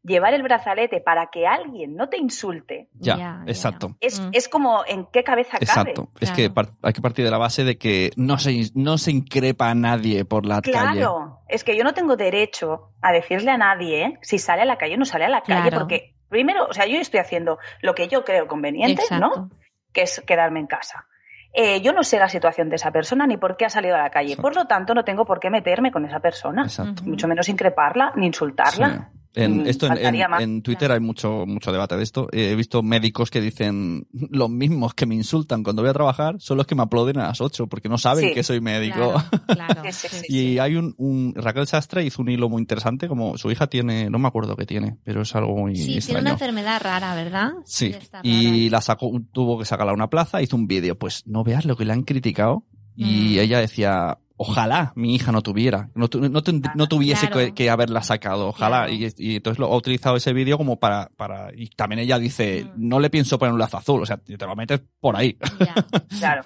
llevar 0.03 0.33
el 0.33 0.41
brazalete 0.43 0.99
para 0.99 1.27
que 1.27 1.45
alguien 1.45 1.95
no 1.95 2.09
te 2.09 2.17
insulte, 2.17 2.89
Ya, 2.93 3.43
exacto. 3.45 3.95
es, 3.99 4.19
Mm. 4.19 4.29
es 4.33 4.49
como 4.49 4.83
en 4.87 5.05
qué 5.13 5.23
cabeza 5.23 5.59
cabe. 5.59 5.63
Exacto. 5.65 6.09
Es 6.19 6.31
Claro. 6.31 6.53
que 6.53 6.87
hay 6.87 6.93
que 6.93 7.01
partir 7.01 7.23
de 7.25 7.31
la 7.31 7.37
base 7.37 7.63
de 7.63 7.77
que 7.77 8.09
no 8.15 8.37
se, 8.39 8.71
no 8.73 8.97
se 8.97 9.11
increpa 9.11 9.69
a 9.69 9.75
nadie 9.75 10.25
por 10.25 10.45
la 10.45 10.61
calle. 10.61 10.71
Claro, 10.99 11.41
es 11.47 11.63
que 11.63 11.77
yo 11.77 11.83
no 11.83 11.93
tengo 11.93 12.15
derecho 12.15 12.93
a 13.01 13.11
decirle 13.11 13.51
a 13.51 13.57
nadie 13.57 14.03
¿eh? 14.05 14.19
si 14.21 14.39
sale 14.39 14.63
a 14.63 14.65
la 14.65 14.77
calle 14.77 14.95
o 14.95 14.97
no 14.97 15.05
sale 15.05 15.25
a 15.25 15.29
la 15.29 15.41
calle, 15.41 15.69
Claro. 15.69 15.77
porque 15.79 16.15
primero, 16.29 16.65
o 16.65 16.73
sea, 16.73 16.85
yo 16.87 16.97
estoy 16.97 17.19
haciendo 17.19 17.59
lo 17.81 17.93
que 17.93 18.07
yo 18.07 18.23
creo 18.23 18.47
conveniente, 18.47 19.03
Exacto. 19.03 19.27
¿no? 19.35 19.49
Que 19.93 20.03
es 20.03 20.21
quedarme 20.25 20.59
en 20.61 20.67
casa. 20.67 21.05
Eh, 21.53 21.81
yo 21.81 21.91
no 21.91 22.01
sé 22.03 22.17
la 22.17 22.29
situación 22.29 22.69
de 22.69 22.77
esa 22.77 22.91
persona 22.91 23.27
ni 23.27 23.35
por 23.35 23.57
qué 23.57 23.65
ha 23.65 23.69
salido 23.69 23.95
a 23.95 23.99
la 24.01 24.09
calle, 24.09 24.29
Exacto. 24.29 24.41
por 24.41 24.55
lo 24.55 24.65
tanto 24.65 24.93
no 24.95 25.03
tengo 25.03 25.25
por 25.25 25.39
qué 25.41 25.49
meterme 25.49 25.91
con 25.91 26.05
esa 26.05 26.21
persona, 26.21 26.63
Exacto. 26.63 27.03
mucho 27.03 27.27
menos 27.27 27.49
increparla 27.49 28.13
ni 28.15 28.25
insultarla. 28.27 28.89
Sí. 29.11 29.17
En, 29.33 29.59
Mm, 29.63 29.67
esto 29.67 29.87
en, 29.87 30.15
en- 30.39 30.61
Twitter 30.61 30.91
hay 30.91 30.99
mucho, 30.99 31.45
mucho 31.47 31.71
debate 31.71 31.95
de 31.95 32.03
esto. 32.03 32.27
Eh, 32.33 32.51
He 32.51 32.55
visto 32.55 32.83
médicos 32.83 33.31
que 33.31 33.39
dicen 33.39 34.05
los 34.11 34.49
mismos 34.49 34.93
que 34.93 35.05
me 35.05 35.15
insultan 35.15 35.63
cuando 35.63 35.81
voy 35.81 35.89
a 35.89 35.93
trabajar 35.93 36.35
son 36.39 36.57
los 36.57 36.67
que 36.67 36.75
me 36.75 36.83
aplauden 36.83 37.17
a 37.19 37.27
las 37.27 37.39
8 37.39 37.67
porque 37.67 37.87
no 37.87 37.97
saben 37.97 38.29
Sí. 38.29 38.33
que 38.33 38.43
soy 38.43 38.59
médico. 38.59 39.13
Claro, 39.47 39.77
claro. 39.77 39.81
Sí, 39.91 40.07
sí, 40.09 40.17
sí. 40.27 40.35
Y 40.37 40.59
hay 40.59 40.75
un, 40.75 40.93
un 40.97 41.33
Raquel 41.35 41.65
Sastre 41.65 42.03
hizo 42.03 42.21
un 42.21 42.29
hilo 42.29 42.49
muy 42.49 42.59
interesante, 42.61 43.07
como 43.07 43.37
su 43.37 43.49
hija 43.51 43.67
tiene, 43.67 44.09
no 44.09 44.19
me 44.19 44.27
acuerdo 44.27 44.55
qué 44.57 44.65
tiene, 44.65 44.97
pero 45.05 45.21
es 45.21 45.33
algo 45.35 45.55
muy 45.55 45.75
Sí, 45.77 45.99
tiene 45.99 46.21
una 46.21 46.31
enfermedad 46.31 46.81
rara, 46.81 47.15
¿verdad? 47.15 47.51
Sí, 47.65 47.95
y 48.23 48.69
la 48.69 48.81
sacó, 48.81 49.11
tuvo 49.31 49.59
que 49.59 49.65
sacarla 49.65 49.91
a 49.91 49.95
una 49.95 50.09
plaza, 50.09 50.41
hizo 50.41 50.55
un 50.57 50.67
vídeo. 50.67 50.97
Pues 50.97 51.25
no 51.25 51.43
veas 51.45 51.63
lo 51.65 51.77
que 51.77 51.85
le 51.85 51.93
han 51.93 52.03
criticado. 52.03 52.65
Y 52.97 53.35
Mm. 53.37 53.39
ella 53.39 53.59
decía, 53.59 54.17
ojalá 54.43 54.91
mi 54.95 55.13
hija 55.13 55.31
no 55.31 55.41
tuviera, 55.41 55.89
no, 55.93 56.07
tu- 56.07 56.19
no, 56.19 56.41
ten- 56.41 56.63
no 56.75 56.87
tuviese 56.87 57.27
Claro. 57.27 57.45
que, 57.47 57.53
que 57.53 57.69
haberla 57.69 58.01
sacado, 58.01 58.47
ojalá. 58.47 58.85
Claro. 58.87 58.93
Y, 58.93 59.13
y 59.17 59.35
entonces 59.35 59.59
lo 59.59 59.67
ha 59.71 59.75
utilizado 59.77 60.15
ese 60.15 60.33
vídeo 60.33 60.57
como 60.57 60.79
para, 60.79 61.09
para, 61.15 61.49
y 61.55 61.67
también 61.69 61.99
ella 61.99 62.17
dice, 62.17 62.63
Mm. 62.65 62.87
no 62.89 62.99
le 62.99 63.09
pienso 63.09 63.37
poner 63.37 63.53
un 63.53 63.59
lazo 63.59 63.77
azul, 63.77 64.01
o 64.01 64.05
sea, 64.05 64.17
te 64.17 64.37
lo 64.45 64.55
metes 64.55 64.81
por 64.99 65.15
ahí. 65.15 65.37
Ya. 65.59 65.75
Claro. 66.19 66.43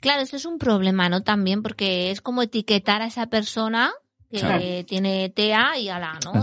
Claro, 0.00 0.22
eso 0.22 0.36
es 0.36 0.46
un 0.46 0.58
problema, 0.58 1.08
¿no? 1.08 1.22
También 1.22 1.62
porque 1.62 2.10
es 2.10 2.20
como 2.22 2.42
etiquetar 2.42 3.02
a 3.02 3.06
esa 3.06 3.26
persona 3.26 3.92
que 4.30 4.38
Claro. 4.38 4.62
tiene 4.86 5.28
TEA 5.30 5.76
y 5.78 5.88
ala, 5.88 6.18
¿no? 6.24 6.40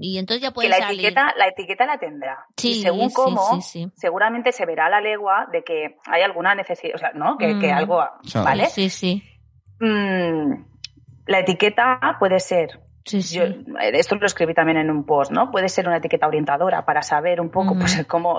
Y, 0.00 0.14
y 0.14 0.18
entonces 0.18 0.42
ya 0.42 0.48
Que 0.48 0.54
puede 0.54 0.68
la 0.70 0.78
salir. 0.78 1.00
etiqueta, 1.06 1.32
la 1.38 1.46
etiqueta 1.48 1.86
la 1.86 1.98
tendrá. 1.98 2.36
Sí, 2.56 2.72
y 2.72 2.82
según 2.82 3.08
sí, 3.10 3.14
cómo, 3.14 3.60
sí, 3.62 3.84
sí. 3.84 3.88
seguramente 3.96 4.52
se 4.52 4.66
verá 4.66 4.86
a 4.86 4.90
la 4.90 5.00
legua 5.00 5.46
de 5.52 5.62
que 5.62 5.96
hay 6.06 6.22
alguna 6.22 6.54
necesidad, 6.54 6.96
o 6.96 6.98
sea, 6.98 7.12
¿no? 7.14 7.38
Que, 7.38 7.58
que 7.60 7.72
Mm. 7.72 7.76
algo, 7.76 8.02
Claro. 8.30 8.44
¿vale? 8.44 8.66
Sí, 8.66 8.90
sí. 8.90 9.22
Mm, 9.80 10.64
la 11.26 11.38
etiqueta 11.40 12.16
puede 12.18 12.40
ser, 12.40 12.80
Sí, 13.08 13.22
sí. 13.22 13.38
yo, 13.38 13.44
esto 13.92 14.16
lo 14.16 14.26
escribí 14.26 14.52
también 14.52 14.76
en 14.76 14.90
un 14.90 15.04
post, 15.04 15.32
¿no? 15.32 15.50
Puede 15.50 15.70
ser 15.70 15.88
una 15.88 15.96
etiqueta 15.96 16.26
orientadora 16.26 16.84
para 16.84 17.00
saber 17.00 17.40
un 17.40 17.48
poco, 17.48 17.74
pues, 17.74 18.04
cómo, 18.06 18.38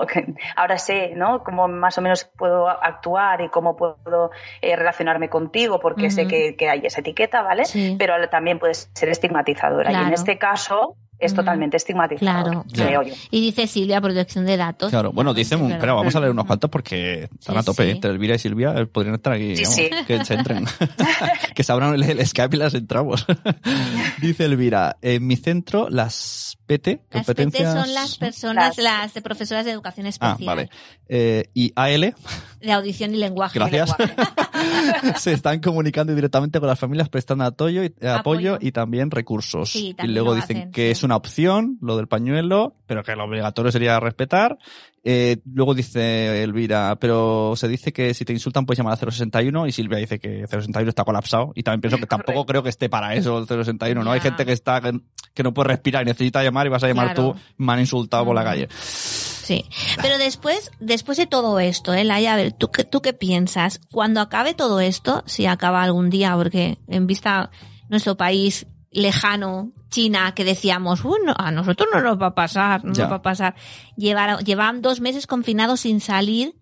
ahora 0.54 0.78
sé, 0.78 1.12
¿no? 1.16 1.42
Cómo 1.42 1.66
más 1.66 1.98
o 1.98 2.02
menos 2.02 2.24
puedo 2.24 2.68
actuar 2.68 3.40
y 3.40 3.48
cómo 3.48 3.76
puedo 3.76 4.30
eh, 4.62 4.76
relacionarme 4.76 5.28
contigo 5.28 5.80
porque 5.80 6.10
sé 6.10 6.28
que, 6.28 6.54
que 6.56 6.68
hay 6.68 6.82
esa 6.84 7.00
etiqueta, 7.00 7.42
¿vale? 7.42 7.64
Sí. 7.64 7.96
Pero 7.98 8.14
también 8.28 8.60
puede 8.60 8.74
ser 8.74 9.08
estigmatizadora. 9.08 9.90
Y 9.90 9.96
en 9.96 10.12
este 10.12 10.38
caso 10.38 10.96
es 11.20 11.32
Ujú. 11.32 11.42
totalmente 11.42 11.76
Claro, 12.18 12.64
creo 12.72 13.02
yo. 13.02 13.14
Y 13.30 13.40
dice 13.40 13.66
Silvia, 13.66 14.00
protección 14.00 14.46
de 14.46 14.56
datos. 14.56 14.90
Claro, 14.90 15.12
bueno, 15.12 15.34
dicen, 15.34 15.60
un- 15.62 15.76
pero 15.78 15.94
vamos 15.96 16.14
a 16.16 16.20
leer 16.20 16.32
unos 16.32 16.46
cuantos 16.46 16.70
porque 16.70 17.24
están 17.24 17.54
Sí, 17.54 17.58
a 17.60 17.62
tope. 17.62 17.84
sí. 17.84 17.90
Entre 17.90 18.10
Elvira 18.10 18.34
y 18.34 18.38
Silvia 18.38 18.74
eh, 18.76 18.86
podrían 18.86 19.14
estar 19.16 19.32
aquí. 19.32 19.56
Sí, 19.56 19.62
vamos, 19.64 19.76
sí. 19.76 19.90
Que 20.06 20.24
se 20.24 20.34
entren. 20.34 20.64
que 21.54 21.62
se 21.62 21.72
abran 21.72 21.94
el, 21.94 22.02
el 22.02 22.26
Skype 22.26 22.56
y 22.56 22.58
las 22.58 22.74
entramos. 22.74 23.26
Dice 24.20 24.44
Elvira, 24.44 24.96
en 25.02 25.26
mi 25.26 25.36
centro 25.36 25.88
las 25.90 26.56
PT, 26.66 27.00
Las 27.10 27.26
PT 27.26 27.42
competencias... 27.44 27.74
son 27.84 27.94
las 27.94 28.16
personas, 28.18 28.76
Las- 28.78 28.84
las 28.84 29.14
de 29.14 29.22
profesoras 29.22 29.64
de 29.64 29.72
educación 29.72 30.06
Ah, 30.06 30.08
especial. 30.10 30.46
vale. 30.46 30.70
Eh, 31.08 31.44
y 31.54 31.72
AL, 31.74 32.14
De 32.60 32.72
audición 32.72 33.14
y 33.14 33.18
lenguaje. 33.18 33.58
Gracias. 33.58 33.88
lenguaje. 33.98 35.18
se 35.18 35.32
están 35.32 35.60
comunicando 35.60 36.14
directamente 36.14 36.60
con 36.60 36.68
las 36.68 36.78
familias 36.78 37.08
prestando 37.08 37.44
apoyo 37.44 37.82
y, 37.82 37.86
eh, 37.86 38.08
apoyo 38.08 38.54
Apoyo. 38.54 38.58
y 38.60 38.72
también 38.72 39.10
recursos. 39.10 39.70
Sí, 39.70 39.96
y 40.00 40.06
luego 40.08 40.30
lo 40.30 40.34
dicen 40.36 40.56
hacen, 40.58 40.72
que 40.72 40.86
sí. 40.86 40.90
es 40.92 41.02
una 41.02 41.09
una 41.10 41.16
opción, 41.16 41.76
lo 41.82 41.96
del 41.96 42.06
pañuelo, 42.08 42.76
pero 42.86 43.02
que 43.02 43.14
lo 43.16 43.24
obligatorio 43.24 43.70
sería 43.72 43.98
respetar. 44.00 44.58
Eh, 45.02 45.38
luego 45.50 45.74
dice 45.74 46.42
Elvira, 46.42 46.96
pero 47.00 47.54
se 47.56 47.68
dice 47.68 47.92
que 47.92 48.12
si 48.14 48.24
te 48.24 48.32
insultan 48.34 48.66
puedes 48.66 48.78
llamar 48.78 48.92
a 48.94 48.96
061 48.96 49.66
y 49.66 49.72
Silvia 49.72 49.98
dice 49.98 50.18
que 50.20 50.46
061 50.46 50.88
está 50.90 51.04
colapsado 51.04 51.52
y 51.54 51.62
también 51.62 51.80
pienso 51.80 51.96
que 51.98 52.06
tampoco 52.06 52.44
creo 52.46 52.62
que 52.62 52.68
esté 52.68 52.88
para 52.88 53.14
eso 53.14 53.38
el 53.38 53.46
061, 53.46 54.04
¿no? 54.04 54.12
Hay 54.12 54.20
gente 54.20 54.44
que 54.46 54.52
está 54.52 54.80
que, 54.80 55.00
que 55.34 55.42
no 55.42 55.52
puede 55.54 55.68
respirar 55.68 56.02
y 56.02 56.06
necesita 56.06 56.42
llamar 56.42 56.66
y 56.66 56.70
vas 56.70 56.84
a 56.84 56.88
llamar 56.88 57.14
Claro. 57.14 57.32
tú, 57.32 57.40
me 57.56 57.72
han 57.72 57.80
insultado 57.80 58.24
por 58.26 58.34
la 58.34 58.44
calle. 58.44 58.68
Sí, 58.70 59.64
pero 60.00 60.18
después, 60.18 60.70
después 60.80 61.18
de 61.18 61.26
todo 61.26 61.58
esto, 61.60 61.92
¿eh, 61.94 62.04
Laia? 62.04 62.34
A 62.34 62.36
ver, 62.36 62.52
¿tú, 62.52 62.70
qué- 62.70 62.84
¿tú 62.84 63.00
qué 63.00 63.12
piensas? 63.12 63.80
Cuando 63.90 64.20
acabe 64.20 64.54
todo 64.54 64.80
esto, 64.80 65.24
si 65.26 65.46
acaba 65.46 65.82
algún 65.82 66.10
día, 66.10 66.36
porque 66.36 66.78
en 66.86 67.06
vista 67.06 67.50
nuestro 67.88 68.16
país 68.16 68.66
lejano, 68.90 69.72
China, 69.88 70.34
que 70.34 70.44
decíamos, 70.44 71.02
bueno, 71.02 71.34
a 71.36 71.50
nosotros 71.50 71.88
no 71.92 72.00
nos 72.00 72.20
va 72.20 72.28
a 72.28 72.34
pasar, 72.34 72.84
no 72.84 72.92
Ya. 72.92 73.04
nos 73.04 73.12
va 73.12 73.16
a 73.16 73.22
pasar. 73.22 73.54
Llevar, 73.96 74.42
llevaban 74.44 74.82
dos 74.82 75.00
meses 75.00 75.26
confinados 75.26 75.80
sin 75.80 76.00
salir 76.00 76.54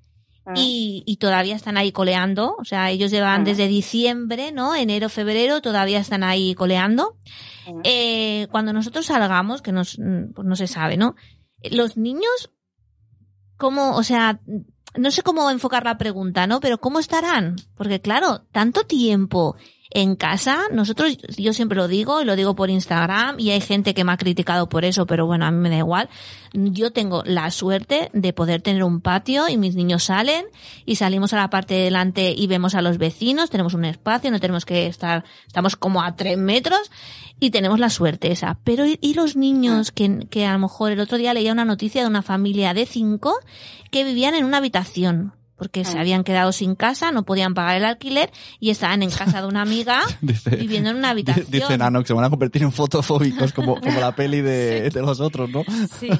Mm. 0.46 0.52
y, 0.56 1.02
y 1.06 1.16
todavía 1.18 1.54
están 1.56 1.76
ahí 1.76 1.92
coleando. 1.92 2.56
O 2.58 2.64
sea, 2.64 2.90
ellos 2.90 3.10
llevan 3.10 3.42
Mm. 3.42 3.44
desde 3.44 3.68
diciembre, 3.68 4.50
¿no? 4.52 4.74
Enero, 4.74 5.08
febrero, 5.10 5.60
todavía 5.60 5.98
están 5.98 6.22
ahí 6.22 6.54
coleando. 6.54 7.18
Mm. 7.66 7.80
Eh, 7.84 8.48
cuando 8.50 8.72
nosotros 8.72 9.04
salgamos, 9.06 9.60
que 9.62 9.72
nos, 9.72 9.98
pues 10.34 10.46
no 10.46 10.56
se 10.56 10.66
sabe, 10.66 10.96
¿no? 10.96 11.16
Los 11.70 11.96
niños, 11.98 12.50
¿cómo, 13.56 13.96
o 13.96 14.02
sea, 14.02 14.40
no 14.96 15.10
sé 15.10 15.22
cómo 15.22 15.50
enfocar 15.50 15.84
la 15.84 15.98
pregunta, 15.98 16.46
¿no? 16.46 16.60
Pero 16.60 16.78
¿cómo 16.78 16.98
estarán? 16.98 17.56
Porque 17.76 18.00
claro, 18.00 18.46
tanto 18.52 18.84
tiempo 18.84 19.56
en 19.90 20.16
casa, 20.16 20.64
nosotros, 20.70 21.16
yo 21.36 21.52
siempre 21.54 21.76
lo 21.76 21.88
digo 21.88 22.20
y 22.20 22.24
lo 22.24 22.36
digo 22.36 22.54
por 22.54 22.68
Instagram 22.68 23.40
y 23.40 23.50
hay 23.50 23.60
gente 23.60 23.94
que 23.94 24.04
me 24.04 24.12
ha 24.12 24.18
criticado 24.18 24.68
por 24.68 24.84
eso, 24.84 25.06
pero 25.06 25.26
bueno, 25.26 25.46
a 25.46 25.50
mí 25.50 25.58
me 25.58 25.70
da 25.70 25.78
igual. 25.78 26.10
Yo 26.52 26.92
tengo 26.92 27.22
la 27.24 27.50
suerte 27.50 28.10
de 28.12 28.32
poder 28.34 28.60
tener 28.60 28.84
un 28.84 29.00
patio 29.00 29.48
y 29.48 29.56
mis 29.56 29.76
niños 29.76 30.04
salen 30.04 30.44
y 30.84 30.96
salimos 30.96 31.32
a 31.32 31.36
la 31.36 31.48
parte 31.48 31.74
de 31.74 31.84
delante 31.84 32.34
y 32.36 32.46
vemos 32.46 32.74
a 32.74 32.82
los 32.82 32.98
vecinos, 32.98 33.48
tenemos 33.48 33.72
un 33.72 33.86
espacio, 33.86 34.30
no 34.30 34.40
tenemos 34.40 34.66
que 34.66 34.86
estar, 34.86 35.24
estamos 35.46 35.76
como 35.76 36.02
a 36.02 36.16
tres 36.16 36.36
metros 36.36 36.90
y 37.40 37.50
tenemos 37.50 37.78
la 37.78 37.88
suerte 37.88 38.30
esa. 38.30 38.58
Pero 38.64 38.84
¿y, 38.84 38.98
y 39.00 39.14
los 39.14 39.36
niños 39.36 39.90
que, 39.90 40.26
que 40.30 40.44
a 40.44 40.52
lo 40.52 40.58
mejor 40.58 40.92
el 40.92 41.00
otro 41.00 41.16
día 41.16 41.32
leía 41.32 41.52
una 41.52 41.64
noticia 41.64 42.02
de 42.02 42.08
una 42.08 42.22
familia 42.22 42.74
de 42.74 42.84
cinco 42.84 43.34
que 43.90 44.04
vivían 44.04 44.34
en 44.34 44.44
una 44.44 44.58
habitación? 44.58 45.37
Porque 45.58 45.84
se 45.84 45.98
Ah. 45.98 46.02
habían 46.02 46.22
quedado 46.24 46.52
sin 46.52 46.74
casa, 46.76 47.10
no 47.10 47.24
podían 47.24 47.52
pagar 47.52 47.76
el 47.76 47.84
alquiler 47.84 48.30
y 48.60 48.70
estaban 48.70 49.02
en 49.02 49.10
casa 49.10 49.42
de 49.42 49.48
una 49.48 49.60
amiga 49.62 50.00
Dice, 50.22 50.50
viviendo 50.56 50.90
en 50.90 50.96
una 50.96 51.10
habitación. 51.10 51.46
dice 51.50 51.76
Nano 51.76 52.00
que 52.00 52.06
se 52.06 52.14
van 52.14 52.24
a 52.24 52.30
convertir 52.30 52.62
en 52.62 52.72
fotofóbicos 52.72 53.52
como, 53.52 53.80
como 53.80 53.98
la 54.00 54.12
peli 54.12 54.40
de, 54.40 54.88
de 54.94 55.02
los 55.02 55.20
otros, 55.20 55.50
¿no? 55.50 55.64
Sí. 55.98 56.10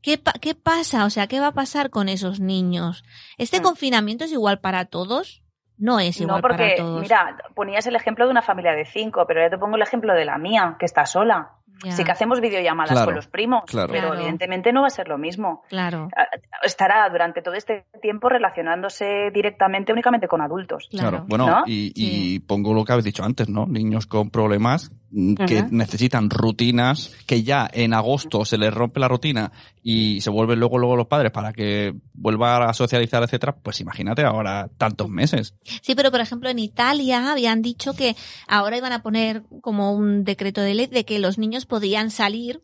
¿Qué, 0.00 0.16
pa- 0.16 0.32
¿Qué 0.32 0.54
pasa? 0.54 1.04
O 1.04 1.10
sea, 1.10 1.26
¿qué 1.26 1.38
va 1.40 1.48
a 1.48 1.52
pasar 1.54 1.90
con 1.90 2.08
esos 2.08 2.40
niños? 2.40 3.04
¿Este 3.36 3.60
Mm. 3.60 3.62
confinamiento 3.64 4.24
es 4.24 4.32
igual 4.32 4.60
para 4.60 4.84
todos? 4.86 5.42
No 5.76 6.00
es 6.00 6.20
igual 6.20 6.36
No, 6.36 6.42
porque, 6.42 6.56
para 6.56 6.76
todos. 6.76 7.00
mira, 7.02 7.36
ponías 7.54 7.86
el 7.86 7.94
ejemplo 7.96 8.24
de 8.24 8.30
una 8.30 8.42
familia 8.42 8.72
de 8.72 8.84
cinco, 8.86 9.24
pero 9.28 9.40
ya 9.42 9.50
te 9.50 9.58
pongo 9.58 9.76
el 9.76 9.82
ejemplo 9.82 10.14
de 10.14 10.24
la 10.24 10.38
mía, 10.38 10.76
que 10.78 10.86
está 10.86 11.04
sola. 11.04 11.50
Ya, 11.84 11.92
Sí 11.92 12.02
que 12.04 12.10
hacemos 12.10 12.40
videollamadas 12.40 12.90
Claro, 12.92 13.06
con 13.06 13.14
los 13.14 13.26
primos, 13.28 13.62
claro. 13.66 13.88
pero 13.92 14.08
Claro. 14.08 14.20
evidentemente 14.20 14.72
no 14.72 14.80
va 14.82 14.88
a 14.88 14.90
ser 14.90 15.08
lo 15.08 15.16
mismo. 15.18 15.62
Claro, 15.68 16.08
Ah, 16.16 16.26
Estará 16.62 17.08
durante 17.08 17.40
todo 17.40 17.54
este 17.54 17.84
tiempo 18.02 18.28
relacionándose 18.28 19.30
directamente 19.32 19.92
únicamente 19.92 20.26
con 20.28 20.40
adultos. 20.40 20.88
claro. 20.90 21.24
Bueno, 21.28 21.46
¿No? 21.46 21.62
y, 21.66 21.92
Sí. 21.94 22.34
y 22.34 22.38
pongo 22.40 22.74
lo 22.74 22.84
que 22.84 22.92
habéis 22.92 23.04
dicho 23.04 23.24
antes, 23.24 23.48
¿no? 23.48 23.66
Niños 23.66 24.06
con 24.06 24.30
problemas 24.30 24.90
que 25.10 25.64
necesitan 25.70 26.28
rutinas, 26.28 27.12
que 27.26 27.42
ya 27.42 27.68
en 27.72 27.94
agosto 27.94 28.44
se 28.44 28.58
les 28.58 28.72
rompe 28.72 29.00
la 29.00 29.08
rutina 29.08 29.52
y 29.82 30.20
se 30.20 30.30
vuelven 30.30 30.60
luego 30.60 30.78
luego 30.78 30.96
los 30.96 31.06
padres 31.06 31.32
para 31.32 31.52
que 31.52 31.94
vuelva 32.12 32.68
a 32.68 32.74
socializar, 32.74 33.22
etcétera, 33.22 33.56
pues 33.56 33.80
imagínate 33.80 34.22
ahora 34.22 34.68
tantos 34.76 35.08
meses. 35.08 35.54
Sí, 35.82 35.94
pero 35.94 36.10
por 36.10 36.20
ejemplo 36.20 36.50
en 36.50 36.58
Italia 36.58 37.32
habían 37.32 37.62
dicho 37.62 37.94
que 37.94 38.16
ahora 38.46 38.76
iban 38.76 38.92
a 38.92 39.02
poner 39.02 39.44
como 39.62 39.92
un 39.94 40.24
decreto 40.24 40.60
de 40.60 40.74
ley 40.74 40.86
de 40.86 41.04
que 41.04 41.18
los 41.18 41.38
niños 41.38 41.64
podían 41.64 42.10
salir 42.10 42.62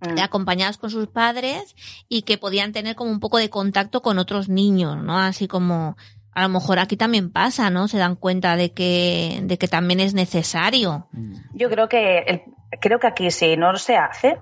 Mm. 0.00 0.18
acompañados 0.18 0.78
con 0.78 0.90
sus 0.90 1.08
padres 1.08 1.76
y 2.08 2.22
que 2.22 2.38
podían 2.38 2.72
tener 2.72 2.96
como 2.96 3.10
un 3.10 3.20
poco 3.20 3.36
de 3.36 3.50
contacto 3.50 4.00
con 4.00 4.18
otros 4.18 4.48
niños, 4.48 5.02
¿no? 5.02 5.18
Así 5.18 5.46
como 5.46 5.96
a 6.40 6.42
lo 6.44 6.48
mejor 6.48 6.78
aquí 6.78 6.96
también 6.96 7.30
pasa, 7.30 7.70
¿no? 7.70 7.86
Se 7.88 7.98
dan 7.98 8.16
cuenta 8.16 8.56
de 8.56 8.72
que 8.72 9.40
de 9.44 9.58
que 9.58 9.68
también 9.68 10.00
es 10.00 10.14
necesario. 10.14 11.06
Yo 11.54 11.68
creo 11.70 11.88
que 11.88 12.18
el- 12.20 12.42
creo 12.80 12.98
que 12.98 13.06
aquí 13.06 13.30
si 13.30 13.56
no 13.56 13.76
se 13.76 13.96
hace, 13.96 14.38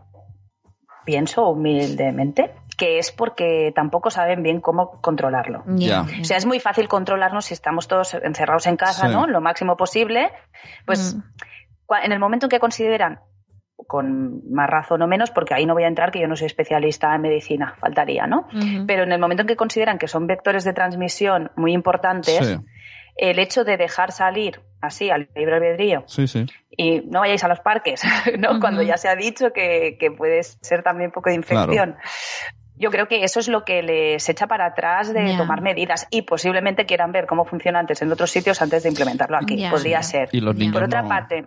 pienso 1.05 1.49
humildemente, 1.49 2.55
que 2.77 2.99
es 2.99 3.11
porque 3.13 3.73
tampoco 3.75 4.11
saben 4.11 4.43
bien 4.43 4.61
cómo 4.61 5.01
controlarlo. 5.01 5.65
O 5.67 6.25
sea, 6.25 6.37
es 6.37 6.47
muy 6.47 6.61
fácil 6.61 6.87
controlarnos 6.89 7.47
si 7.47 7.55
estamos 7.55 7.89
todos 7.89 8.15
encerrados 8.15 8.67
en 8.67 8.77
casa, 8.77 9.09
Sí. 9.09 9.13
¿no? 9.13 9.27
Lo 9.27 9.41
máximo 9.41 9.77
posible. 9.77 10.31
Pues 10.87 11.15
Mm. 11.17 11.23
en 12.05 12.13
el 12.13 12.19
momento 12.21 12.47
en 12.47 12.51
que 12.51 12.61
consideran, 12.61 13.21
con 13.87 14.43
más 14.53 14.69
razón 14.69 15.01
o 15.03 15.07
menos, 15.07 15.31
porque 15.31 15.55
ahí 15.55 15.65
no 15.65 15.75
voy 15.75 15.85
a 15.85 15.89
entrar, 15.89 16.11
que 16.11 16.21
yo 16.21 16.29
no 16.29 16.37
soy 16.37 16.47
especialista 16.47 17.15
en 17.15 17.23
medicina, 17.23 17.75
faltaría, 17.79 18.27
¿no? 18.27 18.49
Pero 18.87 19.05
en 19.05 19.13
el 19.13 19.19
momento 19.21 19.43
en 19.43 19.47
que 19.47 19.57
consideran 19.57 19.99
que 19.99 20.09
son 20.09 20.27
vectores 20.27 20.65
de 20.65 20.73
transmisión 20.73 21.51
muy 21.57 21.73
importantes, 21.73 22.37
Sí, 22.47 22.57
el 23.17 23.39
hecho 23.39 23.65
de 23.65 23.77
dejar 23.77 24.13
salir 24.13 24.61
así 24.81 25.11
al 25.11 25.29
libre 25.35 25.57
albedrío 25.57 26.05
sí, 26.07 26.29
sí. 26.29 26.47
y 26.71 27.01
no 27.01 27.21
vayáis 27.21 27.43
a 27.45 27.49
los 27.49 27.61
parques, 27.61 28.03
¿no? 28.39 28.61
Cuando 28.61 28.83
ya 28.83 28.97
se 28.97 29.09
ha 29.09 29.17
dicho 29.17 29.53
que, 29.53 29.97
que 29.99 30.11
puede 30.11 30.43
ser 30.43 30.83
también 30.83 31.09
un 31.09 31.13
poco 31.13 31.31
de 31.31 31.37
infección. 31.37 31.97
Yo 32.81 32.91
creo 32.93 33.09
que 33.09 33.25
eso 33.25 33.41
es 33.41 33.49
lo 33.49 33.65
que 33.65 33.83
les 33.83 34.29
echa 34.29 34.47
para 34.47 34.67
atrás 34.67 35.13
de 35.13 35.37
tomar 35.37 35.63
medidas 35.63 36.07
y 36.13 36.23
posiblemente 36.23 36.87
quieran 36.87 37.11
ver 37.11 37.27
cómo 37.27 37.45
funciona 37.45 37.81
antes 37.81 38.03
en 38.03 38.13
otros 38.13 38.31
sitios 38.31 38.63
antes 38.63 38.85
de 38.85 38.89
implementarlo 38.91 39.37
aquí. 39.37 39.67
Podría 39.69 40.01
ser. 40.05 40.29
Y 40.31 40.41
los 40.41 40.55
Ya. 40.55 40.61
niños 40.61 40.75
Por 40.75 40.85
otra 40.85 41.03
no- 41.03 41.09
parte, 41.09 41.45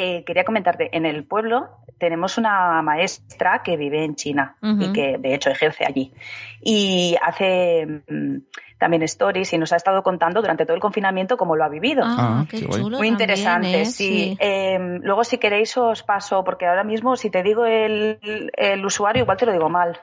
eh, 0.00 0.24
quería 0.24 0.44
comentarte, 0.44 0.96
en 0.96 1.04
el 1.06 1.24
pueblo 1.24 1.68
tenemos 1.98 2.38
una 2.38 2.80
maestra 2.82 3.62
que 3.64 3.76
vive 3.76 4.04
en 4.04 4.14
China 4.14 4.56
y 4.62 4.92
que 4.92 5.16
de 5.18 5.34
hecho 5.34 5.50
ejerce 5.50 5.84
allí. 5.84 6.12
Y 6.60 7.16
hace 7.20 8.02
mm, 8.08 8.36
también 8.78 9.02
stories 9.02 9.52
y 9.52 9.58
nos 9.58 9.72
ha 9.72 9.76
estado 9.76 10.04
contando 10.04 10.40
durante 10.40 10.64
todo 10.64 10.76
el 10.76 10.80
confinamiento 10.80 11.36
cómo 11.36 11.56
lo 11.56 11.64
ha 11.64 11.68
vivido. 11.68 12.02
Ah, 12.04 12.16
Ah, 12.42 12.46
qué 12.48 12.60
qué 12.60 12.66
guay. 12.66 12.82
chulo 12.82 12.98
Muy 12.98 13.08
también, 13.08 13.14
interesante, 13.14 13.80
¿eh? 13.82 13.86
sí. 13.86 14.36
Eh, 14.38 14.78
luego, 15.02 15.24
si 15.24 15.38
queréis, 15.38 15.76
os 15.76 16.04
paso, 16.04 16.44
porque 16.44 16.66
ahora 16.66 16.84
mismo, 16.84 17.16
si 17.16 17.30
te 17.30 17.42
digo 17.42 17.66
el, 17.66 18.20
el 18.56 18.84
usuario, 18.86 19.22
igual 19.24 19.36
te 19.36 19.46
lo 19.46 19.52
digo 19.52 19.68
mal. 19.68 19.98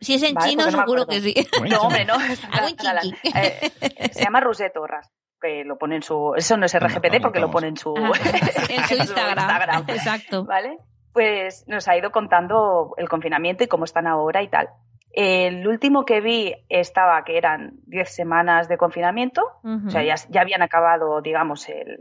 Si 0.00 0.14
es 0.14 0.22
en 0.24 0.34
Vale, 0.34 0.50
chino, 0.50 0.64
no 0.64 0.70
me 0.72 0.78
seguro 0.78 1.02
acuerdo. 1.02 1.06
que 1.06 1.20
sí. 1.20 1.34
No, 1.70 1.82
hombre, 1.82 2.04
no. 2.04 2.14
Eh, 3.34 3.70
se 4.12 4.22
llama 4.24 4.40
Roset 4.40 4.72
Torras, 4.72 5.10
que 5.40 5.64
lo 5.64 5.78
pone 5.78 5.96
en 5.96 6.02
su. 6.02 6.34
Eso 6.36 6.56
no 6.56 6.66
es 6.66 6.74
lo 6.74 7.20
porque 7.20 7.40
lo 7.40 7.50
pone 7.50 7.68
en 7.68 7.76
su. 7.76 7.94
Ah, 7.96 8.12
en 8.68 8.84
su 8.84 8.94
Instagram. 8.94 9.84
Exacto. 9.88 10.44
¿Vale? 10.44 10.78
Pues 11.12 11.64
nos 11.66 11.88
ha 11.88 11.96
ido 11.96 12.10
contando 12.10 12.94
el 12.96 13.08
confinamiento 13.08 13.64
y 13.64 13.68
cómo 13.68 13.84
están 13.84 14.06
ahora 14.06 14.42
y 14.42 14.48
tal. 14.48 14.68
El 15.10 15.66
último 15.66 16.04
que 16.04 16.20
vi 16.20 16.54
estaba 16.68 17.24
que 17.24 17.38
eran 17.38 17.80
10 17.86 18.14
semanas 18.14 18.68
de 18.68 18.76
confinamiento, 18.76 19.42
o 19.64 19.90
sea, 19.90 20.02
ya, 20.02 20.14
ya 20.28 20.42
habían 20.42 20.62
acabado, 20.62 21.20
digamos, 21.22 21.68
el, 21.68 21.98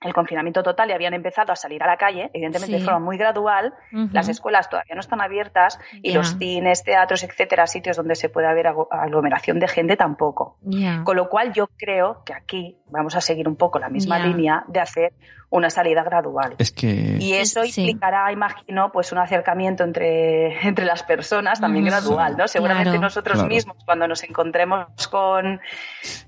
el 0.00 0.14
confinamiento 0.14 0.62
total 0.62 0.88
y 0.90 0.92
habían 0.92 1.12
empezado 1.14 1.52
a 1.52 1.56
salir 1.56 1.82
a 1.82 1.86
la 1.86 1.96
calle, 1.96 2.30
evidentemente 2.32 2.72
Sí. 2.74 2.78
de 2.78 2.84
forma 2.84 3.00
muy 3.00 3.18
gradual. 3.18 3.74
Las 4.12 4.28
escuelas 4.28 4.70
todavía 4.70 4.94
no 4.94 5.00
están 5.00 5.20
abiertas 5.20 5.78
y 6.02 6.12
los 6.12 6.38
cines, 6.38 6.82
teatros, 6.84 7.22
etcétera, 7.22 7.66
sitios 7.66 7.96
donde 7.96 8.14
se 8.14 8.28
puede 8.28 8.46
haber 8.46 8.68
aglomeración 8.90 9.58
de 9.60 9.68
gente 9.68 9.96
tampoco. 9.96 10.56
Con 11.04 11.16
lo 11.16 11.28
cual 11.28 11.52
yo 11.52 11.68
creo 11.76 12.22
que 12.24 12.32
aquí 12.32 12.78
vamos 12.86 13.14
a 13.16 13.20
seguir 13.20 13.46
un 13.48 13.56
poco 13.56 13.78
la 13.78 13.88
misma 13.90 14.18
línea 14.18 14.64
de 14.68 14.80
hacer 14.80 15.12
una 15.52 15.68
salida 15.68 16.04
gradual. 16.04 16.54
Es 16.58 16.70
que... 16.70 17.16
Y 17.20 17.32
eso 17.32 17.64
Sí. 17.64 17.80
implicará, 17.82 18.30
imagino, 18.32 18.90
pues 18.92 19.10
un 19.10 19.18
acercamiento 19.18 19.82
entre, 19.82 20.60
entre 20.68 20.84
las 20.84 21.02
personas 21.02 21.60
también 21.60 21.84
gradual, 21.84 22.36
¿no? 22.36 22.46
Seguramente 22.46 22.90
Claro. 22.90 23.00
nosotros 23.02 23.34
Claro. 23.34 23.48
mismos, 23.48 23.76
cuando 23.84 24.06
nos 24.06 24.22
encontremos 24.22 24.86
con, 25.10 25.60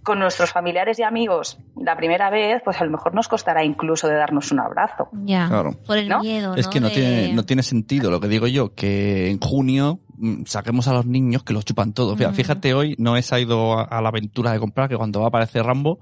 con 0.03 0.19
nuestros 0.19 0.51
familiares 0.53 0.99
y 0.99 1.05
amigos 1.05 1.59
la 1.77 1.97
primera 1.97 2.31
vez, 2.31 2.63
pues 2.65 2.81
a 2.81 2.85
lo 2.85 2.91
mejor 2.91 3.15
nos 3.15 3.29
costará 3.29 3.63
incluso 3.65 4.09
de 4.09 4.15
darnos 4.17 4.51
un 4.51 4.59
abrazo. 4.61 5.09
Ya. 5.25 5.47
Claro. 5.49 5.73
Por 5.87 5.99
el 5.99 6.09
¿No? 6.09 6.21
miedo, 6.21 6.55
Es 6.57 6.67
que 6.67 6.81
no 6.81 6.89
De- 6.89 6.95
tiene, 6.95 7.33
no 7.33 7.45
tiene 7.45 7.63
sentido 7.63 8.11
lo 8.11 8.21
que 8.21 8.27
digo 8.29 8.49
yo, 8.49 8.75
que 8.75 9.31
en 9.31 9.39
junio 9.39 10.01
saquemos 10.47 10.89
a 10.89 10.93
los 10.93 11.07
niños 11.07 11.43
que 11.43 11.53
los 11.53 11.65
chupan 11.65 11.93
todo. 11.93 12.17
Fíjate, 12.17 12.33
Ujú. 12.33 12.37
fíjate 12.37 12.75
hoy, 12.75 12.95
Noé 12.99 13.23
se 13.23 13.35
ha 13.35 13.41
ido 13.41 13.79
a, 13.79 13.83
a 13.85 14.01
la 14.01 14.09
aventura 14.09 14.53
de 14.53 14.59
comprar, 14.61 14.89
que 14.89 14.97
cuando 14.97 15.21
va 15.21 15.27
a 15.27 15.29
aparecer 15.29 15.65
Rambo, 15.65 15.99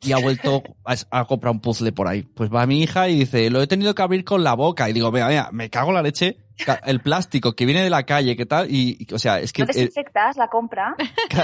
y 0.00 0.12
ha 0.12 0.18
vuelto 0.18 0.62
a, 0.84 0.94
a 1.10 1.24
comprar 1.24 1.52
un 1.52 1.60
puzzle 1.60 1.92
por 1.92 2.08
ahí. 2.08 2.22
Pues 2.22 2.50
va 2.52 2.66
mi 2.66 2.80
hija 2.82 3.08
y 3.08 3.18
dice, 3.18 3.50
lo 3.50 3.60
he 3.62 3.66
tenido 3.66 3.94
que 3.94 4.02
abrir 4.02 4.24
con 4.24 4.44
la 4.44 4.54
boca. 4.54 4.88
Y 4.88 4.92
digo, 4.92 5.10
vea, 5.10 5.28
vea, 5.28 5.48
me 5.52 5.70
cago 5.70 5.88
en 5.90 5.94
la 5.96 6.02
leche, 6.02 6.36
El 6.86 7.00
plástico 7.00 7.54
que 7.54 7.66
viene 7.66 7.82
de 7.82 7.90
la 7.90 8.04
calle, 8.04 8.36
¿qué 8.36 8.46
tal? 8.46 8.70
Y, 8.70 8.96
y, 9.08 9.12
o 9.14 9.18
sea, 9.18 9.40
es 9.40 9.52
que... 9.52 9.62
No 9.64 9.70
eh, 9.70 9.74
desinfectas 9.74 10.36
la 10.36 10.48
compra. 10.48 10.94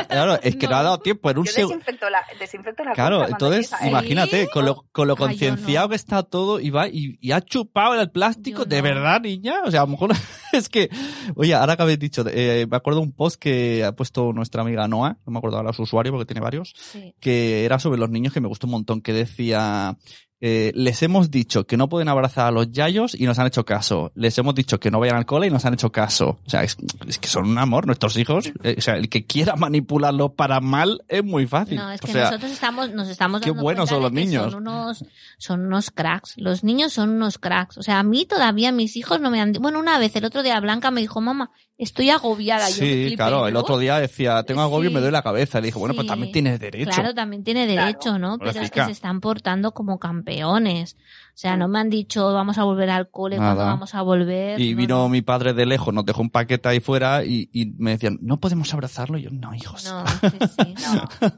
claro, 0.09 0.39
es 0.43 0.57
que 0.57 0.69
no, 0.69 0.77
ha 0.77 0.83
dado 0.83 0.99
tiempo 1.03 1.31
en 1.31 1.39
un 1.39 1.47
segundo. 1.47 1.77
desinfecto 1.79 2.09
la, 2.09 2.23
desinfecto 2.39 2.85
la 2.85 2.93
Claro, 2.93 3.19
compra. 3.19 3.33
entonces 3.35 3.73
¿eh? 3.83 3.89
imagínate, 3.89 4.49
con 4.53 4.65
lo, 4.65 4.87
con 4.93 5.09
lo 5.09 5.17
concienciado 5.17 5.87
no. 5.87 5.91
que 5.91 5.97
está 5.97 6.23
todo 6.23 6.61
y 6.61 6.71
va 6.71 6.89
y, 6.89 7.19
y 7.21 7.33
ha 7.33 7.41
chupado 7.41 8.01
el 8.01 8.11
plástico, 8.11 8.61
Yo 8.63 8.65
¿de 8.67 8.77
no. 8.79 8.83
verdad, 8.85 9.21
niña? 9.21 9.55
O 9.65 9.71
sea, 9.71 9.81
a 9.81 9.85
lo 9.85 9.91
mejor 9.93 10.11
es 10.53 10.69
que, 10.69 10.89
oye, 11.35 11.55
ahora 11.55 11.77
que 11.77 11.83
habéis 11.83 11.99
dicho, 11.99 12.25
eh, 12.29 12.67
me 12.71 12.77
acuerdo 12.77 13.01
de 13.01 13.07
un 13.07 13.13
post 13.13 13.41
que 13.41 13.85
ha 13.85 13.93
puesto 13.93 14.33
nuestra 14.33 14.63
amiga 14.63 14.87
Noah, 14.87 15.19
no 15.27 15.33
me 15.33 15.39
acuerdo 15.39 15.57
ahora 15.59 15.73
su 15.73 15.83
usuario 15.83 16.13
porque 16.13 16.27
tiene 16.27 16.41
varios, 16.41 16.73
Sí. 16.77 17.15
que 17.21 17.65
era 17.65 17.79
sobre 17.79 17.99
los 17.99 18.11
niños 18.11 18.33
que 18.33 18.41
me 18.41 18.49
gustó 18.49 18.67
un 18.67 18.73
montón, 18.73 19.01
que 19.03 19.13
decía, 19.13 19.97
eh, 20.43 20.73
les 20.75 21.03
hemos 21.03 21.31
dicho 21.31 21.67
que 21.67 21.77
no 21.77 21.89
pueden 21.89 22.09
abrazar 22.09 22.47
a 22.47 22.51
los 22.51 22.73
yayos 22.73 23.15
y 23.15 23.27
nos 23.27 23.39
han 23.39 23.47
hecho 23.47 23.65
caso. 23.67 24.11
Les 24.15 24.37
hemos 24.39 24.55
dicho 24.55 24.81
que 24.81 24.91
no 24.91 24.99
vayan 24.99 25.17
al 25.17 25.27
cole 25.27 25.49
y 25.49 25.51
nos 25.51 25.67
han 25.67 25.75
hecho 25.75 25.93
caso. 25.93 26.39
O 26.47 26.51
sea, 26.51 26.63
es, 26.65 26.79
es 27.07 27.19
que 27.19 27.29
son 27.29 27.47
un 27.47 27.59
amor 27.59 27.87
nuestros 27.87 28.17
hijos. 28.17 28.51
Eh, 28.63 28.77
o 28.79 28.81
sea, 28.81 28.95
el 28.95 29.11
que 29.11 29.27
quiera 29.27 29.57
manipularlo 29.57 30.33
para 30.33 30.61
mal 30.61 31.03
es 31.09 31.23
muy 31.23 31.47
fácil. 31.47 31.77
No, 31.77 31.91
es 31.91 32.01
o 32.03 32.07
que 32.07 32.13
sea, 32.13 32.25
nosotros 32.25 32.53
estamos, 32.53 32.91
nos 32.93 33.09
estamos 33.09 33.43
qué 33.43 33.51
dando 33.51 33.63
buenos 33.63 33.91
cuenta 33.91 33.95
son 33.95 34.03
los 34.03 34.13
niños. 34.13 34.53
Son 34.53 34.63
unos, 34.63 35.05
son 35.37 35.67
unos 35.67 35.91
cracks. 35.91 36.35
Los 36.39 36.65
niños 36.65 36.95
son 36.95 37.11
unos 37.11 37.39
cracks. 37.39 37.77
O 37.77 37.83
sea, 37.83 37.99
a 37.99 38.03
mí 38.03 38.25
todavía 38.25 38.73
mis 38.73 38.97
hijos 38.97 39.21
no 39.21 39.31
me 39.31 39.41
han... 39.41 39.53
Bueno, 39.53 39.79
una 39.79 39.99
vez, 39.99 40.17
el 40.17 40.25
otro 40.25 40.43
día 40.43 40.59
Blanca 40.61 40.91
me 40.91 41.03
dijo, 41.03 41.21
mamá, 41.21 41.51
estoy 41.81 42.11
agobiada. 42.11 42.69
Yo 42.69 42.75
Sí, 42.77 42.81
flipé, 43.07 43.17
claro, 43.17 43.47
el 43.49 43.55
¿no? 43.55 43.61
otro 43.61 43.79
día 43.79 43.99
decía, 43.99 44.43
tengo 44.45 44.61
agobio 44.61 44.91
y 44.91 44.93
me 44.93 44.99
Sí. 45.01 45.03
duele 45.03 45.13
la 45.13 45.23
cabeza. 45.23 45.61
Le 45.61 45.67
dije, 45.67 45.79
bueno, 45.79 45.95
pues 45.95 46.05
Sí. 46.05 46.09
también 46.09 46.33
tienes 46.33 46.61
derecho. 46.61 46.91
Claro, 46.91 47.15
también 47.15 47.43
tiene 47.45 47.67
derecho, 47.67 48.19
¿no? 48.19 48.39
Pero 48.39 48.51
es 48.61 48.71
que 48.71 48.85
se 48.85 48.91
están 48.93 49.21
portando 49.21 49.73
como 49.73 49.99
campeones. 49.99 50.97
O 51.35 51.41
sea, 51.41 51.57
no 51.57 51.69
me 51.69 51.79
han 51.79 51.89
dicho 51.89 52.33
vamos 52.35 52.59
a 52.59 52.65
volver 52.65 52.91
al 52.91 53.09
cole, 53.11 53.39
Nada. 53.39 53.55
cuándo 53.55 53.65
vamos 53.73 53.95
a 53.95 54.03
volver. 54.03 54.61
Y 54.61 54.73
No, 54.73 54.77
vino 54.77 54.99
no. 54.99 55.09
mi 55.09 55.23
padre 55.23 55.55
de 55.55 55.65
lejos, 55.65 55.95
nos 55.95 56.05
dejó 56.05 56.21
un 56.21 56.31
paquete 56.31 56.69
ahí 56.69 56.81
fuera 56.81 57.25
y, 57.25 57.49
y 57.53 57.73
me 57.79 57.93
decían, 57.93 58.19
¿no 58.21 58.39
podemos 58.39 58.73
abrazarlo? 58.75 59.17
Y 59.17 59.23
yo, 59.23 59.31
no, 59.31 59.55
hijos. 59.55 59.85
No, 59.85 60.05
sí, 60.21 60.39
sí. 60.59 60.75
No. 60.87 61.31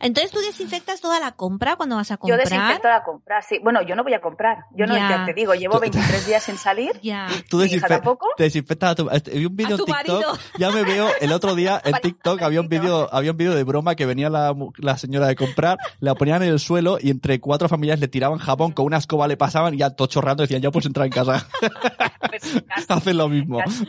Entonces 0.00 0.30
tú 0.32 0.40
desinfectas 0.40 1.00
toda 1.00 1.18
la 1.20 1.32
compra 1.32 1.76
cuando 1.76 1.96
vas 1.96 2.10
a 2.10 2.14
Yo 2.14 2.18
comprar. 2.18 2.40
desinfecto 2.40 2.88
la 2.88 3.02
compra, 3.02 3.42
sí. 3.42 3.58
Bueno, 3.62 3.82
yo 3.82 3.94
no 3.96 4.02
voy 4.04 4.14
a 4.14 4.20
comprar. 4.20 4.64
Yo 4.76 4.86
no, 4.86 4.96
Ya. 4.96 5.08
ya 5.08 5.24
te 5.24 5.34
digo, 5.34 5.54
llevo 5.54 5.80
23 5.80 6.26
días 6.26 6.42
sin 6.42 6.56
salir. 6.56 6.98
Ya. 7.02 7.28
Tú 7.48 7.58
Mi 7.58 7.64
hija 7.64 7.76
desinfe- 7.76 7.88
tampoco. 7.88 8.26
desinfectas 8.38 8.90
a 8.90 8.94
tu... 8.94 9.10
este, 9.10 9.30
Vi 9.32 9.46
un 9.46 9.56
vídeo 9.56 9.74
A 9.74 9.78
tu 9.78 9.84
en 9.84 9.94
TikTok, 9.94 10.14
marido. 10.22 10.38
ya 10.58 10.70
me 10.70 10.82
veo, 10.84 11.08
el 11.20 11.32
otro 11.32 11.54
día 11.54 11.80
en 11.84 11.92
TikTok 12.02 12.42
había 12.42 12.60
un 12.60 12.68
vídeo, 12.68 13.08
había 13.12 13.32
un 13.32 13.36
vídeo 13.36 13.54
de 13.54 13.64
broma 13.64 13.94
que 13.94 14.06
venía 14.06 14.30
la, 14.30 14.54
la 14.78 14.96
señora 14.98 15.26
de 15.26 15.36
comprar, 15.36 15.78
la 16.00 16.14
ponían 16.14 16.42
en 16.42 16.50
el 16.50 16.60
suelo 16.60 16.98
y 17.00 17.10
entre 17.10 17.40
cuatro 17.40 17.68
familias 17.68 17.98
le 18.00 18.08
tiraban 18.08 18.38
jabón, 18.38 18.72
con 18.72 18.86
una 18.86 18.98
escoba 18.98 19.26
le 19.28 19.36
pasaban 19.36 19.74
y 19.74 19.78
ya 19.78 19.90
todo 19.90 20.06
chorrando 20.08 20.42
decían, 20.42 20.62
ya 20.62 20.70
puedes 20.70 20.86
entrar 20.86 21.06
en 21.06 21.12
casa. 21.12 21.46
Pues. 22.28 22.62
Hacen 22.88 23.16
lo 23.18 23.28
mismo. 23.28 23.58
Casi. 23.58 23.86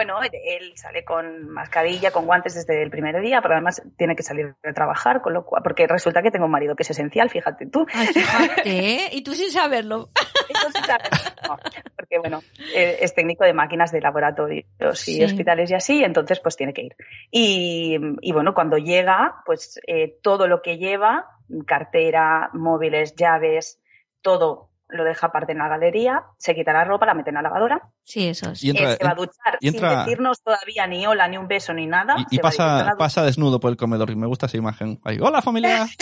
Bueno, 0.00 0.18
él 0.22 0.72
sale 0.76 1.04
con 1.04 1.50
mascarilla, 1.50 2.10
con 2.10 2.24
guantes 2.24 2.54
desde 2.54 2.82
el 2.82 2.88
primer 2.88 3.20
día, 3.20 3.42
pero 3.42 3.52
además 3.52 3.82
tiene 3.98 4.16
que 4.16 4.22
salir 4.22 4.54
de 4.62 4.72
trabajar, 4.72 5.20
con 5.20 5.34
lo 5.34 5.44
cual, 5.44 5.62
porque 5.62 5.86
resulta 5.86 6.22
que 6.22 6.30
tengo 6.30 6.46
un 6.46 6.50
marido 6.50 6.74
que 6.74 6.84
es 6.84 6.90
esencial, 6.90 7.28
fíjate 7.28 7.66
tú. 7.66 7.84
Ay, 7.92 8.06
fíjate, 8.06 8.62
¿eh? 8.64 9.08
Y 9.12 9.22
tú 9.22 9.34
sin 9.34 9.50
saberlo. 9.50 10.08
No, 11.46 11.58
porque 11.96 12.18
bueno, 12.18 12.40
es 12.74 13.14
técnico 13.14 13.44
de 13.44 13.52
máquinas 13.52 13.92
de 13.92 14.00
laboratorios 14.00 14.64
y 14.80 14.94
Sí. 14.94 15.22
hospitales 15.24 15.70
y 15.70 15.74
así, 15.74 16.02
entonces 16.02 16.40
pues 16.40 16.56
tiene 16.56 16.72
que 16.72 16.82
ir. 16.82 16.96
Y, 17.30 17.98
y 18.22 18.32
bueno, 18.32 18.54
cuando 18.54 18.78
llega, 18.78 19.42
pues 19.44 19.80
eh, 19.86 20.18
todo 20.22 20.48
lo 20.48 20.62
que 20.62 20.78
lleva, 20.78 21.26
cartera, 21.66 22.48
móviles, 22.54 23.14
llaves, 23.16 23.80
todo 24.22 24.69
lo 24.92 25.04
deja 25.04 25.28
aparte 25.28 25.52
en 25.52 25.58
la 25.58 25.68
galería, 25.68 26.24
se 26.38 26.54
quita 26.54 26.72
la 26.72 26.84
ropa, 26.84 27.06
la 27.06 27.14
mete 27.14 27.30
en 27.30 27.34
la 27.34 27.42
lavadora, 27.42 27.90
Sí, 28.02 28.28
eso 28.28 28.50
es. 28.50 28.62
Y 28.64 28.70
entra, 28.70 28.92
eh, 28.92 28.96
se 28.98 29.04
va 29.04 29.10
a 29.10 29.14
duchar 29.14 29.58
y 29.60 29.68
entra- 29.68 29.90
sin 29.90 29.98
decirnos 30.00 30.42
todavía 30.42 30.86
ni 30.86 31.06
hola, 31.06 31.28
ni 31.28 31.36
un 31.36 31.46
beso, 31.48 31.72
ni 31.72 31.86
nada. 31.86 32.16
y, 32.30 32.38
pasa, 32.38 33.24
desnudo 33.24 33.60
por 33.60 33.70
el 33.70 33.76
comedor 33.76 34.10
y 34.10 34.16
me 34.16 34.26
gusta 34.26 34.46
esa 34.46 34.56
imagen. 34.56 35.00
Ahí, 35.04 35.18
Hola 35.20 35.42
familia. 35.42 35.86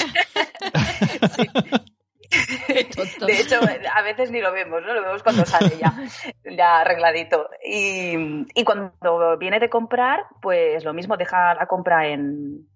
De 2.30 3.40
hecho, 3.40 3.56
a 3.94 4.02
veces 4.02 4.30
ni 4.30 4.40
lo 4.40 4.52
vemos, 4.52 4.82
¿no? 4.82 4.92
Lo 4.92 5.02
vemos 5.02 5.22
cuando 5.22 5.44
sale 5.46 5.72
ya, 5.78 5.94
ya 6.44 6.80
arregladito. 6.80 7.48
Y, 7.64 8.44
y 8.54 8.64
cuando 8.64 9.38
viene 9.38 9.58
de 9.60 9.70
comprar, 9.70 10.20
pues 10.42 10.84
lo 10.84 10.92
mismo, 10.92 11.16
deja 11.16 11.54
la 11.54 11.66
compra 11.66 12.06
en... 12.08 12.68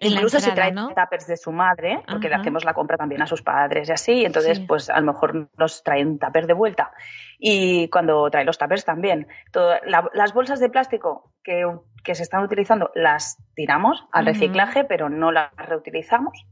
En 0.00 0.12
Incluso 0.12 0.38
entrada, 0.38 0.54
trae 0.56 0.72
¿no? 0.72 0.88
tuppers 0.88 1.26
de 1.26 1.36
su 1.36 1.52
madre, 1.52 2.02
porque 2.10 2.28
le 2.28 2.34
Ajá. 2.34 2.40
hacemos 2.40 2.64
la 2.64 2.72
compra 2.72 2.96
también 2.96 3.20
a 3.22 3.26
sus 3.26 3.42
padres 3.42 3.88
y 3.88 3.92
así, 3.92 4.12
y 4.12 4.24
entonces 4.24 4.56
Sí. 4.58 4.64
pues 4.66 4.88
a 4.88 4.98
lo 4.98 5.12
mejor 5.12 5.50
nos 5.58 5.82
traen 5.82 6.18
tuppers 6.18 6.46
de 6.46 6.54
vuelta. 6.54 6.90
Y 7.38 7.88
cuando 7.88 8.28
trae 8.30 8.44
los 8.44 8.56
tuppers 8.58 8.84
también. 8.84 9.26
Todo- 9.52 9.74
la- 9.86 10.08
las 10.14 10.32
bolsas 10.32 10.58
de 10.58 10.70
plástico 10.70 11.32
que, 11.44 11.64
que 12.02 12.14
se 12.14 12.22
están 12.22 12.42
utilizando 12.42 12.90
las 12.94 13.36
tiramos 13.54 14.04
al 14.12 14.24
reciclaje, 14.26 14.84
pero 14.84 15.08
no 15.10 15.32
las 15.32 15.50
reutilizamos. 15.56 16.46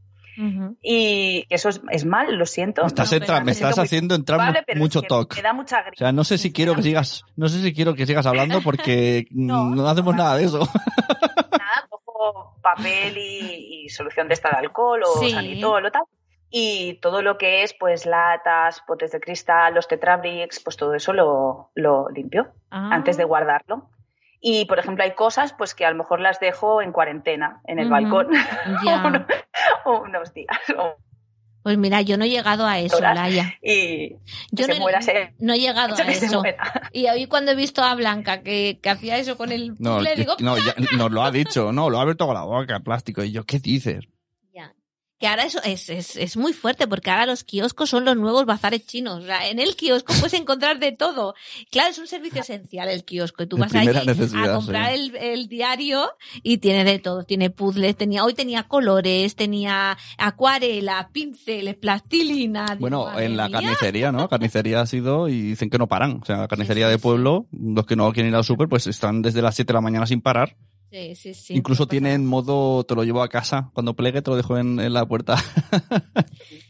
Y 0.82 1.46
eso 1.50 1.68
es, 1.70 1.80
es 1.90 2.04
mal, 2.04 2.32
lo 2.36 2.46
siento. 2.46 2.82
Me 2.82 2.86
estás, 2.88 3.10
No, 3.10 3.16
entra- 3.18 3.40
me 3.42 3.50
estás 3.52 3.56
siento 3.74 3.76
muy 3.80 3.84
haciendo 3.86 4.14
entrar 4.14 4.38
Vale, 4.38 4.64
mucho 4.76 4.98
es 5.00 5.02
que 5.02 5.08
toque. 5.08 5.36
Me 5.38 5.42
da 5.42 5.52
mucha 5.52 5.78
O 5.78 5.82
grima. 5.82 5.96
sea, 5.96 6.12
no 6.12 6.22
sé 6.22 6.38
si 6.38 6.52
quiero 6.52 6.76
que 6.76 6.82
sigas, 6.82 7.24
no 7.34 7.48
sé 7.48 7.60
si 7.60 7.72
quiero 7.74 7.94
que 7.94 8.06
sigas 8.06 8.24
hablando 8.26 8.60
porque 8.62 9.26
No. 9.32 9.64
no 9.74 9.88
hacemos 9.88 10.14
nada 10.14 10.36
de 10.36 10.44
eso. 10.44 10.60
Papel 12.62 13.16
y, 13.16 13.84
y 13.84 13.88
solución 13.88 14.28
de 14.28 14.34
esta 14.34 14.50
de 14.50 14.56
alcohol 14.56 15.02
o 15.04 15.18
Sí. 15.20 15.30
sanitol 15.30 15.86
o 15.86 15.90
tal. 15.90 16.02
Y 16.50 16.94
todo 17.02 17.20
lo 17.22 17.36
que 17.36 17.62
es, 17.62 17.74
pues, 17.74 18.06
latas, 18.06 18.80
potes 18.86 19.12
de 19.12 19.20
cristal, 19.20 19.74
los 19.74 19.86
tetrabricks, 19.86 20.60
pues 20.64 20.76
todo 20.76 20.94
eso 20.94 21.12
lo, 21.12 21.70
lo 21.74 22.08
limpio 22.08 22.48
Ah. 22.70 22.90
antes 22.92 23.16
de 23.16 23.24
guardarlo. 23.24 23.90
Y, 24.40 24.64
por 24.66 24.78
ejemplo, 24.78 25.02
hay 25.04 25.14
cosas 25.14 25.52
pues 25.52 25.74
que 25.74 25.84
a 25.84 25.90
lo 25.90 25.96
mejor 25.96 26.20
las 26.20 26.38
dejo 26.38 26.80
en 26.80 26.92
cuarentena, 26.92 27.60
en 27.64 27.80
el 27.80 27.90
balcón, 27.90 28.28
Ya. 28.84 29.02
uno- 29.06 29.26
o 29.84 30.00
unos 30.02 30.32
días. 30.32 30.56
o- 30.78 30.94
Pues 31.68 31.76
mira, 31.76 32.00
yo 32.00 32.16
no 32.16 32.24
he 32.24 32.30
llegado 32.30 32.66
a 32.66 32.78
eso. 32.78 32.98
Laia. 32.98 33.52
y 33.62 34.16
Yo 34.52 34.66
no, 34.68 34.76
muera, 34.76 35.02
se- 35.02 35.34
no 35.38 35.52
he 35.52 35.58
llegado 35.58 35.94
a 35.94 36.02
eso. 36.02 36.42
Y 36.94 37.06
hoy 37.08 37.26
cuando 37.26 37.50
he 37.50 37.54
visto 37.54 37.82
a 37.84 37.94
Blanca 37.94 38.40
que, 38.42 38.78
que 38.82 38.88
hacía 38.88 39.18
eso 39.18 39.36
con 39.36 39.52
el 39.52 39.74
No, 39.78 40.00
es- 40.00 40.16
digo, 40.16 40.34
no, 40.38 40.56
ya- 40.56 40.74
nos 40.96 41.10
lo 41.10 41.22
ha 41.22 41.30
dicho, 41.30 41.70
no, 41.70 41.90
lo 41.90 41.98
ha 41.98 42.02
abierto 42.02 42.24
con 42.24 42.34
la 42.36 42.44
boca, 42.44 42.80
plástico. 42.80 43.22
Y 43.22 43.32
yo, 43.32 43.44
¿qué 43.44 43.58
dices? 43.58 44.06
Que 45.18 45.26
ahora 45.26 45.44
eso 45.44 45.60
es, 45.64 45.88
es, 45.90 46.16
es 46.16 46.36
muy 46.36 46.52
fuerte 46.52 46.86
porque 46.86 47.10
ahora 47.10 47.26
los 47.26 47.42
kioscos 47.42 47.90
son 47.90 48.04
los 48.04 48.16
nuevos 48.16 48.46
bazares 48.46 48.86
chinos. 48.86 49.24
O 49.24 49.26
sea, 49.26 49.48
en 49.48 49.58
el 49.58 49.74
kiosco 49.74 50.14
puedes 50.20 50.34
encontrar 50.34 50.78
de 50.78 50.92
todo. 50.92 51.34
Claro, 51.70 51.90
es 51.90 51.98
un 51.98 52.06
servicio 52.06 52.40
esencial 52.40 52.88
el 52.88 53.04
kiosco. 53.04 53.42
Y 53.42 53.46
tú 53.46 53.56
De 53.56 53.62
vas 53.62 53.74
allí 53.74 53.88
a 54.36 54.54
comprar 54.54 54.94
sí. 54.94 54.94
el, 54.94 55.16
el 55.16 55.48
diario 55.48 56.10
y 56.42 56.58
tiene 56.58 56.84
de 56.84 56.98
todo. 56.98 57.24
Tiene 57.24 57.50
puzzles, 57.50 57.96
tenía, 57.96 58.24
hoy 58.24 58.34
tenía 58.34 58.64
colores, 58.64 59.34
tenía 59.34 59.98
acuarela, 60.18 61.10
pinceles, 61.12 61.76
plastilina. 61.76 62.76
Bueno, 62.78 63.18
en 63.18 63.36
la 63.36 63.48
mía. 63.48 63.60
carnicería, 63.60 64.12
¿no? 64.12 64.28
Carnicería 64.28 64.80
ha 64.80 64.86
sido 64.86 65.28
y 65.28 65.40
dicen 65.42 65.70
que 65.70 65.78
no 65.78 65.88
paran. 65.88 66.20
O 66.22 66.24
sea, 66.24 66.38
la 66.38 66.48
carnicería 66.48 66.86
sí, 66.86 66.92
de 66.92 66.98
pueblo, 66.98 67.46
los 67.50 67.86
que 67.86 67.96
no 67.96 68.12
quieren 68.12 68.30
ir 68.30 68.36
al 68.36 68.44
súper, 68.44 68.68
pues 68.68 68.86
están 68.86 69.22
desde 69.22 69.42
las 69.42 69.54
7 69.56 69.68
de 69.68 69.74
la 69.74 69.80
mañana 69.80 70.06
sin 70.06 70.20
parar. 70.20 70.56
Sí, 70.90 71.14
sí, 71.14 71.34
sí. 71.34 71.54
Incluso 71.54 71.86
tienen 71.86 72.24
modo, 72.24 72.84
te 72.84 72.94
lo 72.94 73.04
llevo 73.04 73.22
a 73.22 73.28
casa. 73.28 73.70
Cuando 73.74 73.94
plegue, 73.94 74.22
te 74.22 74.30
lo 74.30 74.36
dejo 74.36 74.56
en, 74.56 74.80
en 74.80 74.92
la 74.92 75.06
puerta. 75.06 75.36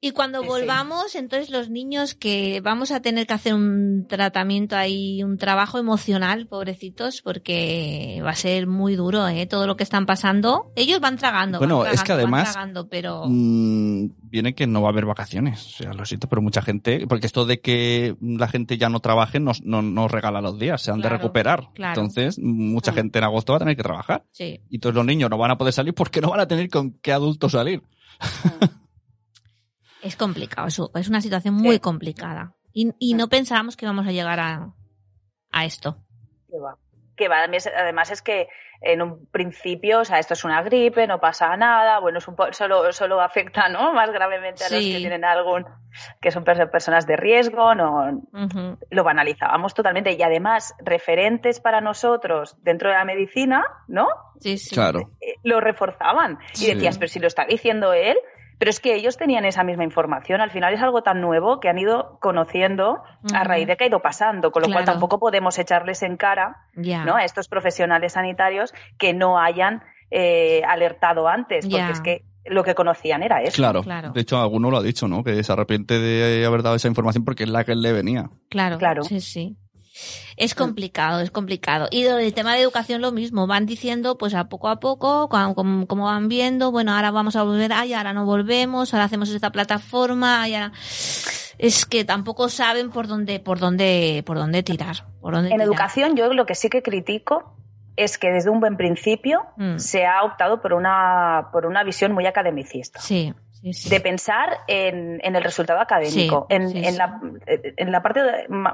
Y 0.00 0.12
cuando 0.12 0.38
Sí, 0.40 0.44
sí. 0.44 0.48
volvamos, 0.48 1.14
entonces 1.16 1.50
los 1.50 1.70
niños 1.70 2.14
que 2.14 2.60
vamos 2.60 2.92
a 2.92 3.00
tener 3.02 3.26
que 3.26 3.34
hacer 3.34 3.52
un 3.54 4.06
tratamiento 4.08 4.76
ahí, 4.76 5.24
un 5.24 5.38
trabajo 5.38 5.76
emocional, 5.78 6.46
pobrecitos, 6.46 7.20
porque 7.20 8.22
va 8.24 8.30
a 8.30 8.34
ser 8.36 8.68
muy 8.68 8.94
duro, 8.94 9.26
¿eh? 9.26 9.46
Todo 9.46 9.66
lo 9.66 9.76
que 9.76 9.82
están 9.82 10.06
pasando. 10.06 10.70
Ellos 10.76 11.00
van 11.00 11.16
tragando. 11.16 11.58
Bueno, 11.58 11.78
van 11.80 11.94
es 11.94 12.04
que 12.04 12.12
además, 12.12 12.52
tragando, 12.52 12.88
pero... 12.88 13.24
Mm, 13.26 14.10
viene 14.22 14.54
que 14.54 14.68
no 14.68 14.82
va 14.82 14.88
a 14.90 14.92
haber 14.92 15.04
vacaciones. 15.06 15.66
O 15.66 15.70
sea, 15.82 15.92
lo 15.94 16.04
siento, 16.06 16.28
pero 16.28 16.42
mucha 16.42 16.62
gente, 16.62 17.06
porque 17.08 17.26
esto 17.26 17.44
de 17.44 17.60
que 17.60 18.14
la 18.20 18.46
gente 18.46 18.78
ya 18.78 18.88
no 18.90 19.00
trabaje 19.00 19.40
nos, 19.40 19.62
no, 19.64 19.82
nos 19.82 20.12
regala 20.12 20.40
los 20.40 20.60
días, 20.60 20.80
se 20.80 20.92
han 20.92 21.00
Claro, 21.00 21.14
de 21.16 21.18
recuperar. 21.18 21.70
claro. 21.74 22.00
Entonces, 22.00 22.38
mucha 22.38 22.92
Mm. 22.92 22.94
gente 22.94 23.18
en 23.18 23.24
agosto 23.24 23.52
va 23.52 23.56
a 23.56 23.60
tener 23.60 23.76
que 23.76 23.82
trabajar. 23.82 24.24
Sí. 24.30 24.60
Y 24.70 24.78
todos 24.78 24.94
los 24.94 25.04
niños 25.04 25.28
no 25.28 25.38
van 25.38 25.50
a 25.50 25.58
poder 25.58 25.72
salir 25.72 25.92
porque 25.92 26.20
no 26.20 26.30
van 26.30 26.38
a 26.38 26.46
tener 26.46 26.70
con 26.70 26.92
qué 27.02 27.12
adulto 27.12 27.48
salir. 27.48 27.82
Es 30.02 30.16
complicado, 30.16 30.68
es- 30.68 31.08
una 31.08 31.20
situación 31.20 31.54
muy 31.54 31.74
Sí. 31.76 31.80
complicada. 31.80 32.54
Y, 32.72 32.92
y 32.98 33.14
no 33.14 33.28
pensábamos 33.28 33.76
que 33.76 33.84
íbamos 33.86 34.06
a 34.06 34.12
llegar 34.12 34.38
a, 34.40 34.72
a 35.52 35.64
esto. 35.64 35.96
Que 36.50 36.58
va. 36.58 36.76
Que 37.16 37.28
va. 37.28 37.38
Además- 37.38 37.68
Además 37.76 38.10
es 38.12 38.22
que 38.22 38.48
en 38.80 39.02
un 39.02 39.26
principio, 39.32 40.00
o 40.00 40.04
sea, 40.04 40.20
esto 40.20 40.34
es 40.34 40.44
una 40.44 40.62
gripe, 40.62 41.08
no 41.08 41.18
pasa 41.18 41.56
nada, 41.56 41.98
bueno, 41.98 42.18
es 42.18 42.28
un 42.28 42.36
po- 42.36 42.52
solo, 42.52 42.92
solo 42.92 43.20
afecta, 43.20 43.68
¿no? 43.68 43.92
Más 43.94 44.12
gravemente 44.12 44.62
a 44.64 44.70
los 44.70 44.78
que 44.78 44.98
tienen 44.98 45.24
algún, 45.24 45.64
que 46.20 46.30
son 46.30 46.44
perso- 46.44 46.70
personas 46.70 47.04
de 47.04 47.16
riesgo, 47.16 47.74
no, 47.74 48.22
lo 48.90 49.02
banalizábamos 49.04 49.74
totalmente. 49.74 50.12
Y 50.12 50.22
además, 50.22 50.74
referentes 50.78 51.58
para 51.58 51.80
nosotros 51.80 52.56
dentro 52.62 52.90
de 52.90 52.94
la 52.94 53.04
medicina, 53.04 53.64
¿no? 53.88 54.06
Sí, 54.38 54.58
sí. 54.58 54.76
Claro. 54.76 55.10
Eh, 55.20 55.34
lo 55.42 55.58
reforzaban. 55.60 56.38
Y 56.52 56.56
Sí. 56.58 56.74
decías, 56.74 56.98
pero 56.98 57.08
si 57.08 57.18
lo 57.18 57.26
está 57.26 57.46
diciendo 57.46 57.92
él, 57.92 58.16
Pero 58.58 58.70
es 58.70 58.80
que 58.80 58.94
ellos 58.94 59.16
tenían 59.16 59.44
esa 59.44 59.62
misma 59.62 59.84
información. 59.84 60.40
Al 60.40 60.50
final 60.50 60.74
es 60.74 60.82
algo 60.82 61.02
tan 61.02 61.20
nuevo 61.20 61.60
que 61.60 61.68
han 61.68 61.78
ido 61.78 62.18
conociendo 62.20 63.02
a 63.32 63.44
raíz 63.44 63.66
de 63.66 63.76
que 63.76 63.84
ha 63.84 63.86
ido 63.86 64.00
pasando, 64.00 64.50
con 64.50 64.62
lo 64.62 64.68
cual 64.72 64.84
tampoco 64.84 65.18
podemos 65.18 65.58
echarles 65.58 66.02
en 66.02 66.16
cara 66.16 66.66
¿no? 66.74 67.16
a 67.16 67.24
estos 67.24 67.48
profesionales 67.48 68.14
sanitarios 68.14 68.74
que 68.98 69.14
no 69.14 69.38
hayan 69.38 69.82
eh, 70.10 70.62
alertado 70.66 71.28
antes, 71.28 71.66
porque 71.66 71.90
es 71.92 72.00
que 72.00 72.24
lo 72.46 72.64
que 72.64 72.74
conocían 72.74 73.22
era 73.22 73.42
eso. 73.42 73.56
Claro. 73.56 73.82
claro. 73.82 74.10
De 74.12 74.20
hecho, 74.20 74.38
alguno 74.38 74.70
lo 74.70 74.78
ha 74.78 74.82
dicho, 74.82 75.06
¿no? 75.06 75.22
Que 75.22 75.42
se 75.42 75.52
arrepiente 75.52 75.98
de 75.98 76.44
haber 76.46 76.62
dado 76.62 76.76
esa 76.76 76.88
información 76.88 77.24
porque 77.24 77.44
es 77.44 77.50
la 77.50 77.64
que 77.64 77.74
le 77.74 77.92
venía. 77.92 78.30
Claro, 78.48 78.78
claro. 78.78 79.02
Sí, 79.02 79.20
sí. 79.20 79.56
Es 80.36 80.54
complicado, 80.54 81.20
es 81.20 81.30
complicado. 81.30 81.88
Y 81.90 82.04
el 82.04 82.32
tema 82.32 82.54
de 82.54 82.62
educación 82.62 83.02
lo 83.02 83.12
mismo, 83.12 83.46
van 83.46 83.66
diciendo 83.66 84.16
pues 84.18 84.34
a 84.34 84.48
poco 84.48 84.68
a 84.68 84.78
poco, 84.78 85.28
como, 85.28 86.04
van 86.04 86.28
viendo, 86.28 86.70
bueno, 86.70 86.94
ahora 86.94 87.10
vamos 87.10 87.36
a 87.36 87.42
volver, 87.42 87.72
ay, 87.72 87.94
ahora 87.94 88.12
no 88.12 88.24
volvemos, 88.24 88.94
ahora 88.94 89.04
hacemos 89.04 89.28
esta 89.30 89.50
plataforma, 89.50 90.42
ay, 90.42 90.54
ahora... 90.54 90.72
Es 91.58 91.86
que 91.86 92.04
tampoco 92.04 92.48
saben 92.48 92.90
por 92.90 93.08
dónde, 93.08 93.40
por 93.40 93.58
dónde, 93.58 94.22
por 94.24 94.36
dónde 94.36 94.62
tirar. 94.62 95.06
Por 95.20 95.34
dónde 95.34 95.50
en 95.50 95.60
educación 95.60 96.14
yo 96.14 96.32
lo 96.32 96.46
que 96.46 96.54
sí 96.54 96.70
que 96.70 96.82
critico 96.82 97.56
es 97.96 98.16
que 98.16 98.30
desde 98.30 98.48
un 98.48 98.60
buen 98.60 98.76
principio 98.76 99.40
mm. 99.56 99.78
se 99.78 100.06
ha 100.06 100.22
optado 100.22 100.62
por 100.62 100.72
una, 100.72 101.48
por 101.52 101.66
una 101.66 101.82
visión 101.82 102.12
muy 102.12 102.26
academicista. 102.26 103.00
Sí 103.00 103.34
de 103.62 104.00
pensar 104.00 104.60
en, 104.68 105.20
el 105.22 105.42
resultado 105.42 105.80
académico, 105.80 106.46
en, 106.48 106.96
la, 106.96 107.20
en, 107.46 107.92
la, 107.92 108.02
parte 108.02 108.20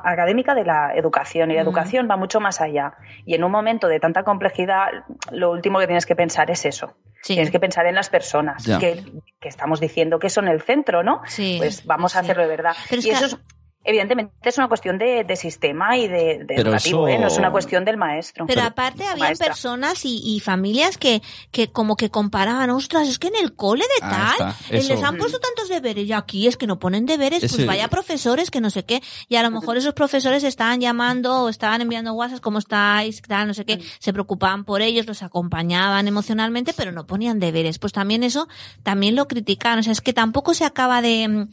académica 0.05 0.55
de 0.55 0.65
la 0.65 0.95
educación. 0.95 1.51
Y 1.51 1.55
la 1.55 1.63
educación 1.63 2.09
va 2.11 2.17
mucho 2.17 2.41
más 2.41 2.61
allá. 2.61 2.95
Y 3.25 3.35
en 3.35 3.45
un 3.45 3.51
momento 3.51 3.89
de 3.89 4.01
tanta 4.01 4.25
complejidad, 4.25 4.89
lo 5.31 5.51
último 5.51 5.79
que 5.79 5.87
tienes 5.87 6.07
que 6.07 6.15
pensar 6.15 6.51
es 6.51 6.65
eso. 6.65 6.95
Tienes 7.23 7.51
que 7.51 7.59
pensar 7.59 7.87
en 7.87 7.95
las 7.95 8.11
personas, 8.11 8.65
que, 8.79 9.03
estamos 9.41 9.81
diciendo 9.81 10.19
que 10.19 10.29
son 10.29 10.49
el 10.49 10.61
centro, 10.61 11.03
¿no? 11.03 11.23
Pues 11.59 11.87
vamos 11.87 12.17
a 12.17 12.21
hacerlo 12.21 12.43
de 12.43 12.49
verdad. 12.49 12.77
y 12.91 13.11
eso 13.11 13.27
es 13.27 13.39
evidentemente 13.85 14.35
es 14.43 14.59
una 14.59 14.69
cuestión 14.69 14.99
de, 14.99 15.25
sistema 15.37 15.97
y 15.97 16.09
de, 16.09 16.47
educativo, 16.49 17.07
¿eh? 17.07 17.19
no 17.19 17.27
es 17.27 17.39
una 17.39 17.51
cuestión 17.51 17.85
del 17.85 17.97
maestro. 17.97 18.47
Pero, 18.47 18.63
aparte 18.63 19.05
había 19.07 19.33
personas 19.35 20.01
y, 20.05 20.41
familias 20.41 20.99
que, 20.99 21.23
que 21.51 21.71
como 21.71 21.97
que 21.97 22.11
comparaban, 22.11 22.71
ostras, 22.71 23.09
es 23.09 23.19
que 23.19 23.29
en 23.29 23.37
el 23.37 23.55
cole 23.55 23.85
de 23.99 24.01
tal 24.01 24.55
les 24.71 25.03
han 25.03 25.17
puesto 25.17 25.39
tantos 25.39 25.69
deberes 25.69 26.07
y 26.07 26.13
aquí 26.13 26.47
es 26.47 26.57
que 26.57 26.67
no 26.67 26.79
ponen 26.79 27.07
deberes, 27.07 27.41
pues 27.41 27.67
vaya 27.67 27.89
profesores 27.89 28.51
que 28.51 28.61
no 28.61 28.71
sé 28.71 28.85
qué, 28.85 29.03
y 29.29 29.37
a 29.37 29.43
lo 29.43 29.51
mejor 29.51 29.77
esos 29.77 29.95
profesores 29.95 30.45
estaban 30.45 30.81
llamando 30.81 31.43
o 31.43 31.49
estaban 31.49 31.81
enviando 31.81 32.13
WhatsApp, 32.15 32.41
¿cómo 32.41 32.59
estáis? 32.59 33.23
Tal, 33.23 33.47
no 33.47 33.55
sé 33.55 33.65
qué, 33.65 33.81
se 33.99 34.13
preocupaban 34.13 34.65
por 34.65 34.83
ellos, 34.83 35.07
los 35.07 35.23
acompañaban 35.23 36.09
emocionalmente, 36.09 36.73
pero 36.75 36.93
no 36.93 37.07
ponían 37.07 37.39
deberes. 37.39 37.79
Pues 37.79 37.93
también 37.93 38.23
eso, 38.23 38.49
también 38.83 39.15
lo 39.15 39.29
criticaban, 39.29 39.81
o 39.81 39.83
sea, 39.83 39.93
es 39.93 40.01
que 40.01 40.13
tampoco 40.13 40.55
se 40.55 40.65
acaba 40.65 41.03
de, 41.03 41.47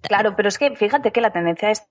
Claro, 0.00 0.34
pero 0.36 0.48
es 0.48 0.58
que 0.58 0.74
fíjate 0.76 1.12
que 1.12 1.20
la 1.20 1.32
tendencia 1.32 1.70
está 1.70 1.88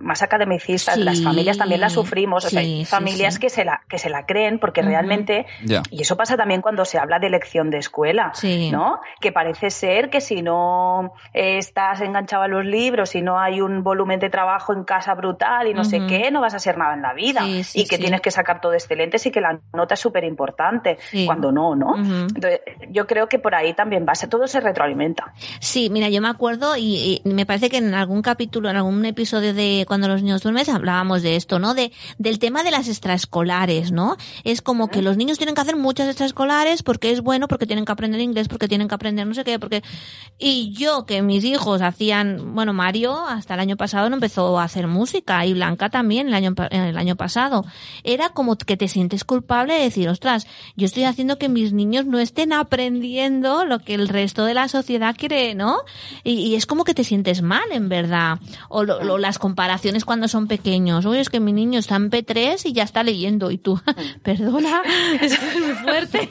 más 0.00 0.22
academicista, 0.22 0.96
las 0.96 1.22
familias 1.22 1.58
también 1.58 1.80
la 1.80 1.90
sufrimos, 1.90 2.44
o 2.44 2.50
sea, 2.50 2.60
hay 2.60 2.84
familias 2.84 3.38
que 3.38 3.50
se 3.50 3.64
la 3.64 3.82
que 3.88 3.98
se 3.98 4.10
la 4.10 4.26
creen 4.26 4.58
porque 4.58 4.82
realmente 4.82 5.46
y 5.90 6.02
eso 6.02 6.16
pasa 6.16 6.36
también 6.36 6.60
cuando 6.60 6.84
se 6.84 6.98
habla 6.98 7.18
de 7.18 7.26
elección 7.26 7.70
de 7.70 7.78
escuela, 7.78 8.32
¿no? 8.70 9.00
Que 9.20 9.32
parece 9.32 9.70
ser 9.70 10.10
que 10.10 10.20
si 10.20 10.42
no 10.42 11.12
estás 11.32 12.00
enganchado 12.00 12.42
a 12.42 12.48
los 12.48 12.64
libros, 12.64 13.10
si 13.10 13.22
no 13.22 13.38
hay 13.38 13.60
un 13.60 13.82
volumen 13.82 14.20
de 14.20 14.30
trabajo 14.30 14.72
en 14.72 14.84
casa 14.84 15.14
brutal 15.14 15.68
y 15.68 15.74
no 15.74 15.84
sé 15.84 16.06
qué, 16.08 16.30
no 16.30 16.40
vas 16.40 16.54
a 16.54 16.56
hacer 16.56 16.78
nada 16.78 16.94
en 16.94 17.02
la 17.02 17.14
vida 17.14 17.46
y 17.46 17.86
que 17.86 17.98
tienes 17.98 18.20
que 18.20 18.30
sacar 18.30 18.60
todo 18.60 18.74
excelente, 18.74 19.18
y 19.24 19.30
que 19.30 19.40
la 19.40 19.60
nota 19.72 19.94
es 19.94 20.00
súper 20.00 20.24
importante, 20.24 20.98
cuando 21.26 21.52
no, 21.52 21.74
¿no? 21.74 21.96
Entonces, 21.96 22.60
yo 22.90 23.06
creo 23.06 23.28
que 23.28 23.38
por 23.38 23.54
ahí 23.54 23.74
también 23.74 24.06
va, 24.08 24.12
todo 24.28 24.46
se 24.46 24.60
retroalimenta. 24.60 25.32
Sí, 25.60 25.90
mira, 25.90 26.08
yo 26.08 26.20
me 26.20 26.28
acuerdo 26.28 26.76
y 26.76 27.20
me 27.24 27.46
parece 27.46 27.70
que 27.70 27.78
en 27.78 27.94
algún 27.94 28.22
capítulo, 28.22 28.70
en 28.70 28.76
algún 28.76 29.04
episodio 29.04 29.47
de 29.52 29.84
Cuando 29.86 30.08
los 30.08 30.22
niños 30.22 30.42
duermen 30.42 30.68
hablábamos 30.70 31.22
de 31.22 31.36
esto, 31.36 31.58
¿no? 31.58 31.74
De, 31.74 31.92
del 32.18 32.38
tema 32.38 32.62
de 32.62 32.70
las 32.70 32.88
extraescolares, 32.88 33.92
¿no? 33.92 34.16
Es 34.44 34.62
como 34.62 34.88
que 34.88 35.02
los 35.02 35.16
niños 35.16 35.38
tienen 35.38 35.54
que 35.54 35.60
hacer 35.60 35.76
muchas 35.76 36.08
extraescolares 36.08 36.82
porque 36.82 37.10
es 37.10 37.20
bueno, 37.20 37.48
porque 37.48 37.66
tienen 37.66 37.84
que 37.84 37.92
aprender 37.92 38.20
inglés, 38.20 38.48
porque 38.48 38.68
tienen 38.68 38.88
que 38.88 38.94
aprender 38.94 39.26
no 39.26 39.34
sé 39.34 39.44
qué, 39.44 39.58
porque... 39.58 39.82
Y 40.38 40.72
yo, 40.72 41.04
que 41.04 41.22
mis 41.22 41.44
hijos 41.44 41.82
hacían, 41.82 42.54
bueno, 42.54 42.72
Mario 42.72 43.26
hasta 43.26 43.54
el 43.54 43.60
año 43.60 43.76
pasado 43.76 44.08
no 44.08 44.16
empezó 44.16 44.58
a 44.58 44.64
hacer 44.64 44.86
música 44.86 45.44
y 45.46 45.52
Blanca 45.52 45.90
también 45.90 46.28
el 46.28 46.34
año, 46.34 46.54
el 46.70 46.96
año 46.96 47.16
pasado. 47.16 47.64
Era 48.04 48.30
como 48.30 48.56
que 48.56 48.76
te 48.76 48.88
sientes 48.88 49.24
culpable 49.24 49.74
de 49.74 49.80
decir, 49.80 50.08
ostras, 50.08 50.46
yo 50.76 50.86
estoy 50.86 51.04
haciendo 51.04 51.38
que 51.38 51.48
mis 51.48 51.72
niños 51.72 52.06
no 52.06 52.18
estén 52.18 52.52
aprendiendo 52.52 53.64
lo 53.64 53.80
que 53.80 53.94
el 53.94 54.08
resto 54.08 54.44
de 54.44 54.54
la 54.54 54.68
sociedad 54.68 55.14
quiere, 55.16 55.54
¿no? 55.54 55.78
Y, 56.24 56.54
es 56.54 56.66
como 56.66 56.84
que 56.84 56.94
te 56.94 57.04
sientes 57.04 57.42
mal 57.42 57.70
en 57.70 57.88
verdad. 57.88 58.38
O 58.68 58.84
las 59.28 59.38
comparaciones 59.38 60.06
cuando 60.06 60.26
son 60.26 60.46
pequeños. 60.46 61.04
Oye, 61.04 61.20
es 61.20 61.28
que 61.28 61.38
mi 61.38 61.52
niño 61.52 61.78
está 61.78 61.96
en 61.96 62.10
P3 62.10 62.64
y 62.64 62.72
ya 62.72 62.82
está 62.82 63.02
leyendo. 63.02 63.50
Y 63.50 63.58
tú, 63.58 63.78
perdona, 64.22 64.82
es 65.20 65.38
muy 65.54 65.74
fuerte. 65.74 66.30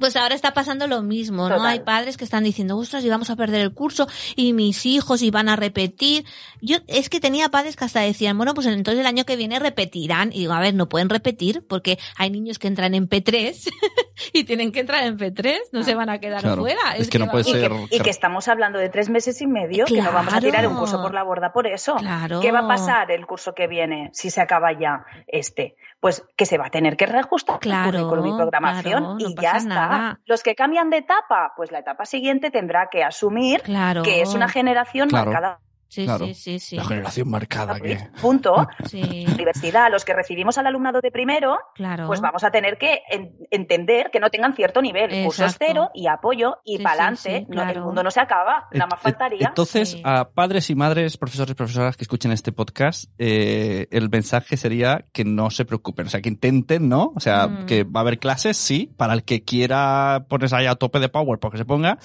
Pues 0.00 0.16
ahora 0.16 0.34
está 0.34 0.52
pasando 0.52 0.86
lo 0.86 1.02
mismo, 1.02 1.48
¿no? 1.48 1.62
Hay 1.62 1.80
padres 1.80 2.16
que 2.16 2.24
están 2.24 2.42
diciendo, 2.42 2.76
ostras, 2.76 3.04
y 3.04 3.08
vamos 3.08 3.30
a 3.30 3.36
perder 3.36 3.60
el 3.60 3.72
curso, 3.72 4.08
y 4.34 4.54
mis 4.54 4.86
hijos 4.86 5.22
iban 5.22 5.48
a 5.48 5.56
repetir. 5.56 6.24
Yo, 6.60 6.78
es 6.86 7.08
que 7.10 7.20
tenía 7.20 7.50
padres 7.50 7.76
que 7.76 7.84
hasta 7.84 8.00
decían, 8.00 8.36
bueno, 8.36 8.54
pues 8.54 8.66
entonces 8.66 9.00
el 9.00 9.06
año 9.06 9.24
que 9.24 9.36
viene 9.36 9.58
repetirán. 9.58 10.32
Y 10.32 10.40
digo, 10.40 10.54
a 10.54 10.60
ver, 10.60 10.74
no 10.74 10.88
pueden 10.88 11.10
repetir, 11.10 11.64
porque 11.68 11.98
hay 12.16 12.30
niños 12.30 12.58
que 12.58 12.68
entran 12.68 12.94
en 12.94 13.08
P3 13.08 13.70
y 14.32 14.44
tienen 14.44 14.72
que 14.72 14.80
entrar 14.80 15.04
en 15.04 15.18
P3, 15.18 15.58
no 15.72 15.82
se 15.82 15.94
van 15.94 16.08
a 16.08 16.18
quedar 16.18 16.42
fuera. 16.56 16.96
Es, 16.96 17.08
que, 17.08 17.18
no 17.18 17.28
puede 17.28 17.44
ser. 17.44 17.70
Y 17.90 18.00
que, 18.00 18.10
estamos 18.10 18.48
hablando 18.48 18.78
de 18.78 18.88
tres 18.88 19.08
meses 19.10 19.40
y 19.42 19.46
medio, 19.46 19.84
que 19.84 20.00
no 20.00 20.12
vamos 20.12 20.32
a 20.32 20.40
tirar 20.40 20.66
un 20.66 20.76
curso 20.76 21.00
por 21.02 21.14
la 21.14 21.22
borda 21.22 21.52
por 21.52 21.66
eso. 21.66 21.96
¿Qué 22.40 22.52
va 22.52 22.60
a 22.60 22.68
pasar 22.68 23.10
el 23.10 23.26
curso 23.26 23.54
que 23.54 23.66
viene 23.66 24.10
si 24.12 24.30
se 24.30 24.40
acaba 24.40 24.72
ya 24.72 25.04
este? 25.26 25.76
Pues 26.00 26.24
que 26.36 26.46
se 26.46 26.56
va 26.56 26.66
a 26.66 26.70
tener 26.70 26.96
que 26.96 27.06
reajustar 27.06 27.60
claro, 27.60 27.98
el 27.98 28.04
currículum 28.04 28.34
y 28.34 28.36
programación 28.36 29.16
y 29.20 29.34
ya 29.40 29.52
está. 29.52 30.18
Los 30.24 30.42
que 30.42 30.54
cambian 30.54 30.88
de 30.88 30.98
etapa, 30.98 31.52
pues 31.56 31.70
la 31.70 31.80
etapa 31.80 32.06
siguiente 32.06 32.50
tendrá 32.50 32.88
que 32.90 33.04
asumir 33.04 33.62
que 34.02 34.22
es 34.22 34.34
una 34.34 34.48
generación 34.48 35.08
marcada 35.12 35.60
Sí, 35.90 36.06
sí, 36.34 36.60
sí, 36.60 36.76
La 36.76 36.84
generación 36.84 37.28
marcada 37.28 37.80
que. 37.80 37.98
Punto. 38.20 38.68
Sí. 38.90 39.26
Universidad, 39.34 39.90
los 39.90 40.04
que 40.04 40.14
recibimos 40.14 40.58
al 40.58 40.66
alumnado 40.66 41.00
de 41.00 41.10
primero, 41.10 41.58
claro. 41.74 42.06
pues 42.06 42.20
vamos 42.20 42.42
a 42.44 42.50
tener 42.50 42.76
que 42.76 43.02
entender 43.50 44.10
que 44.10 44.18
no 44.18 44.30
tengan 44.30 44.54
cierto 44.54 44.82
nivel. 44.82 45.24
Cursos 45.24 45.56
cero 45.58 45.90
y 45.94 46.06
apoyo 46.06 46.58
y 46.64 46.78
para 46.78 47.08
adelante. 47.08 47.46
el 47.48 47.80
mundo 47.80 48.02
no 48.02 48.10
se 48.10 48.20
acaba, 48.20 48.68
nada 48.72 48.88
más 48.88 49.00
faltaría. 49.00 49.48
Entonces, 49.48 49.98
a 50.02 50.30
padres 50.30 50.70
y 50.70 50.74
madres, 50.74 51.16
profesores 51.16 51.52
y 51.52 51.54
profesoras 51.54 51.96
que 51.96 52.04
escuchen 52.04 52.32
este 52.32 52.52
podcast, 52.52 53.10
eh, 53.18 53.86
el 53.90 54.08
mensaje 54.08 54.56
sería 54.56 55.04
que 55.12 55.24
no 55.24 55.50
se 55.50 55.64
preocupen, 55.64 56.06
o 56.06 56.10
sea, 56.10 56.20
que 56.20 56.28
intenten, 56.28 56.88
¿no? 56.88 57.12
O 57.14 57.20
sea, 57.20 57.46
mm. 57.46 57.66
que 57.66 57.84
va 57.84 58.00
a 58.00 58.02
haber 58.02 58.18
clases, 58.18 58.56
sí, 58.56 58.92
para 58.96 59.12
el 59.12 59.24
que 59.24 59.44
quiera 59.44 60.26
ponerse 60.28 60.56
ahí 60.56 60.66
a 60.66 60.74
tope 60.74 60.98
de 61.00 61.08
power 61.08 61.38
porque 61.38 61.58
se 61.58 61.64
ponga, 61.64 61.98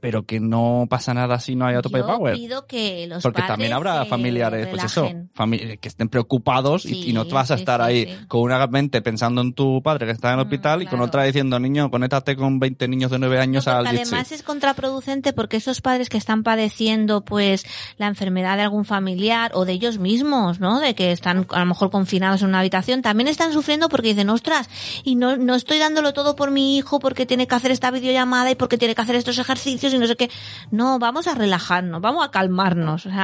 pero 0.00 0.24
que 0.24 0.40
no 0.40 0.86
pasa 0.88 1.14
nada 1.14 1.38
si 1.40 1.56
no 1.56 1.66
hay 1.66 1.76
a 1.76 1.82
tope 1.82 1.98
de 1.98 2.04
power. 2.04 2.34
pido 2.34 2.66
que 2.66 3.06
los 3.06 3.22
porque 3.32 3.48
también 3.48 3.72
habrá 3.72 4.04
familiares, 4.04 4.68
pues 4.68 4.84
eso, 4.84 5.08
que 5.80 5.88
estén 5.88 6.08
preocupados 6.08 6.86
y, 6.86 7.12
no 7.12 7.26
te 7.26 7.34
vas 7.34 7.50
a 7.50 7.54
estar 7.54 7.82
ahí 7.82 8.24
con 8.26 8.40
una 8.40 8.66
mente 8.66 9.02
pensando 9.02 9.42
en 9.42 9.52
tu 9.52 9.82
padre 9.82 10.06
que 10.06 10.12
está 10.12 10.28
en 10.28 10.38
el 10.38 10.44
mm, 10.44 10.48
hospital 10.48 10.82
y 10.82 10.86
con 10.86 11.00
otra 11.00 11.24
diciendo, 11.24 11.58
niño, 11.58 11.90
conéctate 11.90 12.36
con 12.36 12.58
20 12.58 12.88
niños 12.88 13.10
de 13.10 13.18
9 13.18 13.38
años 13.38 13.68
al 13.68 13.86
Además 13.86 14.32
es 14.32 14.42
contraproducente 14.42 15.32
porque 15.32 15.58
esos 15.58 15.80
padres 15.80 16.08
que 16.08 16.16
están 16.16 16.42
padeciendo 16.42 17.24
pues 17.24 17.66
la 17.98 18.06
enfermedad 18.06 18.56
de 18.56 18.62
algún 18.62 18.84
familiar 18.84 19.52
o 19.54 19.64
de 19.64 19.72
ellos 19.72 19.98
mismos, 19.98 20.60
¿no? 20.60 20.80
De 20.80 20.94
que 20.94 21.12
están 21.12 21.46
a 21.50 21.60
lo 21.60 21.66
mejor 21.66 21.90
confinados 21.90 22.42
en 22.42 22.48
una 22.48 22.60
habitación, 22.60 23.02
también 23.02 23.28
están 23.28 23.52
sufriendo 23.52 23.88
porque 23.88 24.08
dicen, 24.08 24.30
ostras, 24.30 24.68
y 25.04 25.16
no, 25.16 25.36
no 25.36 25.54
estoy 25.54 25.78
dándolo 25.78 26.12
todo 26.12 26.36
por 26.36 26.50
mi 26.50 26.76
hijo 26.76 26.98
porque 26.98 27.26
tiene 27.26 27.46
que 27.46 27.54
hacer 27.54 27.70
esta 27.70 27.90
videollamada 27.90 28.50
y 28.50 28.54
porque 28.54 28.78
tiene 28.78 28.94
que 28.94 29.02
hacer 29.02 29.16
estos 29.16 29.38
ejercicios 29.38 29.92
y 29.92 29.98
no 29.98 30.06
sé 30.06 30.16
qué. 30.16 30.30
No, 30.70 30.98
vamos 30.98 31.26
a 31.26 31.34
relajarnos, 31.34 32.00
vamos 32.00 32.24
a 32.24 32.30
calmarnos. 32.30 33.06
O 33.06 33.10
sea, 33.10 33.21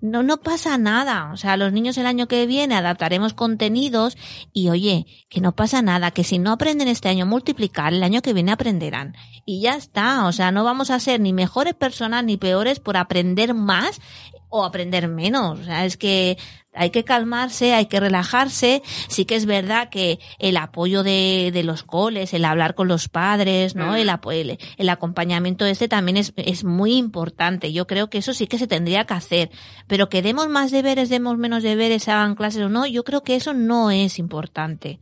no, 0.00 0.22
no 0.22 0.38
pasa 0.38 0.78
nada. 0.78 1.30
O 1.32 1.36
sea, 1.36 1.56
los 1.56 1.72
niños 1.72 1.98
el 1.98 2.06
año 2.06 2.28
que 2.28 2.46
viene 2.46 2.74
adaptaremos 2.74 3.34
contenidos 3.34 4.16
y 4.52 4.68
oye, 4.68 5.06
que 5.28 5.40
no 5.40 5.52
pasa 5.52 5.82
nada, 5.82 6.10
que 6.10 6.24
si 6.24 6.38
no 6.38 6.52
aprenden 6.52 6.88
este 6.88 7.08
año 7.08 7.26
multiplicar, 7.26 7.92
el 7.92 8.02
año 8.02 8.22
que 8.22 8.32
viene 8.32 8.52
aprenderán. 8.52 9.14
Y 9.44 9.60
ya 9.60 9.74
está. 9.74 10.26
O 10.26 10.32
sea, 10.32 10.52
no 10.52 10.64
vamos 10.64 10.90
a 10.90 11.00
ser 11.00 11.20
ni 11.20 11.32
mejores 11.32 11.74
personas 11.74 12.24
ni 12.24 12.36
peores 12.36 12.80
por 12.80 12.96
aprender 12.96 13.54
más 13.54 14.00
o 14.48 14.64
aprender 14.64 15.08
menos. 15.08 15.60
O 15.60 15.64
sea, 15.64 15.84
es 15.84 15.96
que 15.96 16.36
hay 16.72 16.90
que 16.90 17.04
calmarse, 17.04 17.74
hay 17.74 17.86
que 17.86 18.00
relajarse. 18.00 18.82
Sí 19.08 19.24
que 19.24 19.36
es 19.36 19.46
verdad 19.46 19.88
que 19.90 20.18
el 20.38 20.56
apoyo 20.56 21.02
de, 21.02 21.50
de 21.52 21.62
los 21.62 21.82
coles, 21.82 22.32
el 22.34 22.44
hablar 22.44 22.74
con 22.74 22.88
los 22.88 23.08
padres, 23.08 23.74
¿no? 23.74 23.96
El, 23.96 24.08
el, 24.32 24.58
el 24.76 24.88
acompañamiento 24.88 25.66
este 25.66 25.88
también 25.88 26.16
es, 26.16 26.32
es 26.36 26.64
muy 26.64 26.96
importante. 26.96 27.72
Yo 27.72 27.86
creo 27.86 28.08
que 28.08 28.18
eso 28.18 28.34
sí 28.34 28.46
que 28.46 28.58
se 28.58 28.66
tendría 28.66 29.04
que 29.04 29.14
hacer. 29.14 29.50
Pero 29.86 30.08
que 30.08 30.22
demos 30.22 30.48
más 30.48 30.70
deberes, 30.70 31.08
demos 31.08 31.38
menos 31.38 31.62
deberes, 31.62 32.08
hagan 32.08 32.34
clases 32.34 32.62
o 32.62 32.68
no, 32.68 32.86
yo 32.86 33.04
creo 33.04 33.22
que 33.22 33.36
eso 33.36 33.52
no 33.54 33.90
es 33.90 34.18
importante. 34.18 35.00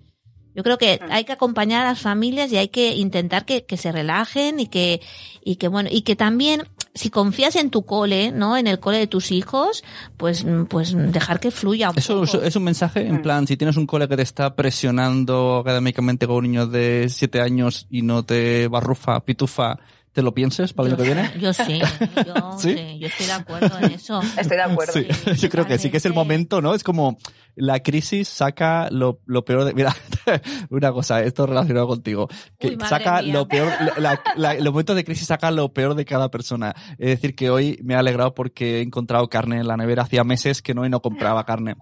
Yo 0.55 0.65
creo 0.65 0.79
que 0.79 0.99
Mm. 1.01 1.13
hay 1.13 1.25
que 1.25 1.33
acompañar 1.33 1.83
a 1.87 1.91
las 1.91 2.01
familias 2.01 2.51
y 2.51 2.57
hay 2.57 2.69
que 2.69 2.97
intentar 2.97 3.45
que, 3.45 3.65
que 3.65 3.77
se 3.77 3.93
relajen 3.93 4.59
y 4.59 4.67
que, 4.67 5.01
y 5.45 5.55
que 5.57 5.69
bueno, 5.69 5.89
y 5.93 6.03
que 6.03 6.17
también, 6.17 6.65
si 6.99 7.11
confías 7.11 7.55
en 7.57 7.71
tu 7.71 7.85
cole, 7.85 8.33
¿no? 8.33 8.57
En 8.57 8.67
el 8.67 8.81
cole 8.81 8.99
de 8.99 9.07
tus 9.07 9.31
hijos, 9.31 9.85
pues, 10.17 10.45
pues 10.69 10.95
dejar 11.13 11.39
que 11.39 11.51
fluya 11.51 11.91
un 11.91 11.99
Eso 11.99 12.25
poco. 12.25 12.43
es, 12.43 12.57
un 12.57 12.65
mensaje, 12.65 13.07
en 13.07 13.17
Mm. 13.17 13.23
plan, 13.23 13.47
si 13.47 13.57
tienes 13.57 13.77
un 13.77 13.87
cole 13.87 14.09
que 14.09 14.17
te 14.17 14.23
está 14.23 14.55
presionando 14.57 15.59
académicamente 15.59 16.27
con 16.27 16.37
un 16.37 16.43
niño 16.45 16.67
de 16.67 17.07
7 17.09 17.41
años 17.41 17.87
y 17.91 18.03
no 18.03 18.25
te 18.25 18.67
barrufa, 18.69 19.21
pitufa, 19.21 19.79
¿te 20.13 20.23
lo 20.23 20.35
pienses 20.35 20.73
para 20.73 20.89
el 20.89 20.95
año 20.95 21.03
que 21.05 21.15
viene? 21.15 21.31
Yo 21.41 21.53
sí, 21.55 21.81
yo, 22.27 22.59
¿Sí? 22.59 22.75
¿Sí? 22.75 22.99
yo 22.99 23.07
estoy 23.07 23.27
de 23.27 23.33
acuerdo 23.33 23.79
en 23.79 23.93
eso. 23.93 24.21
Estoy 24.37 24.57
de 24.57 24.63
acuerdo. 24.65 24.93
Sí, 24.95 25.07
yo 25.39 25.49
creo 25.49 25.67
que 25.67 25.79
sí, 25.79 25.91
que 25.91 25.99
es 25.99 26.05
el 26.07 26.15
momento, 26.15 26.61
¿no? 26.61 26.75
Es 26.75 26.83
como 26.83 27.17
la 27.55 27.81
crisis 27.81 28.29
saca 28.29 28.89
lo, 28.91 29.21
lo 29.27 29.45
peor 29.45 29.65
de... 29.65 29.75
Mira, 29.75 29.95
una 30.71 30.93
cosa, 30.93 31.23
esto 31.23 31.47
relacionado 31.47 31.87
contigo. 31.87 32.29
Que 32.59 32.69
Uy, 32.69 32.79
saca 32.89 33.23
mía. 33.23 33.33
lo 33.33 33.49
peor, 33.49 33.71
la- 33.99 34.21
la- 34.37 34.55
los 34.55 34.73
momentos 34.73 34.97
de 34.97 35.05
crisis 35.05 35.27
sacan 35.27 35.57
lo 35.57 35.73
peor 35.73 35.95
de 35.95 36.05
cada 36.05 36.31
persona. 36.31 36.75
Es 36.99 37.09
decir, 37.09 37.35
que 37.35 37.51
hoy 37.51 37.79
me 37.83 37.95
ha 37.95 37.99
alegrado 38.01 38.35
porque 38.35 38.79
he 38.79 38.83
encontrado 38.83 39.29
carne 39.29 39.57
en 39.59 39.67
la 39.67 39.77
nevera. 39.77 40.03
Hacía 40.03 40.25
meses 40.25 40.63
que 40.63 40.75
no 40.75 40.85
y 40.87 40.91
no 40.91 41.01
compraba 41.01 41.45
carne. 41.45 41.77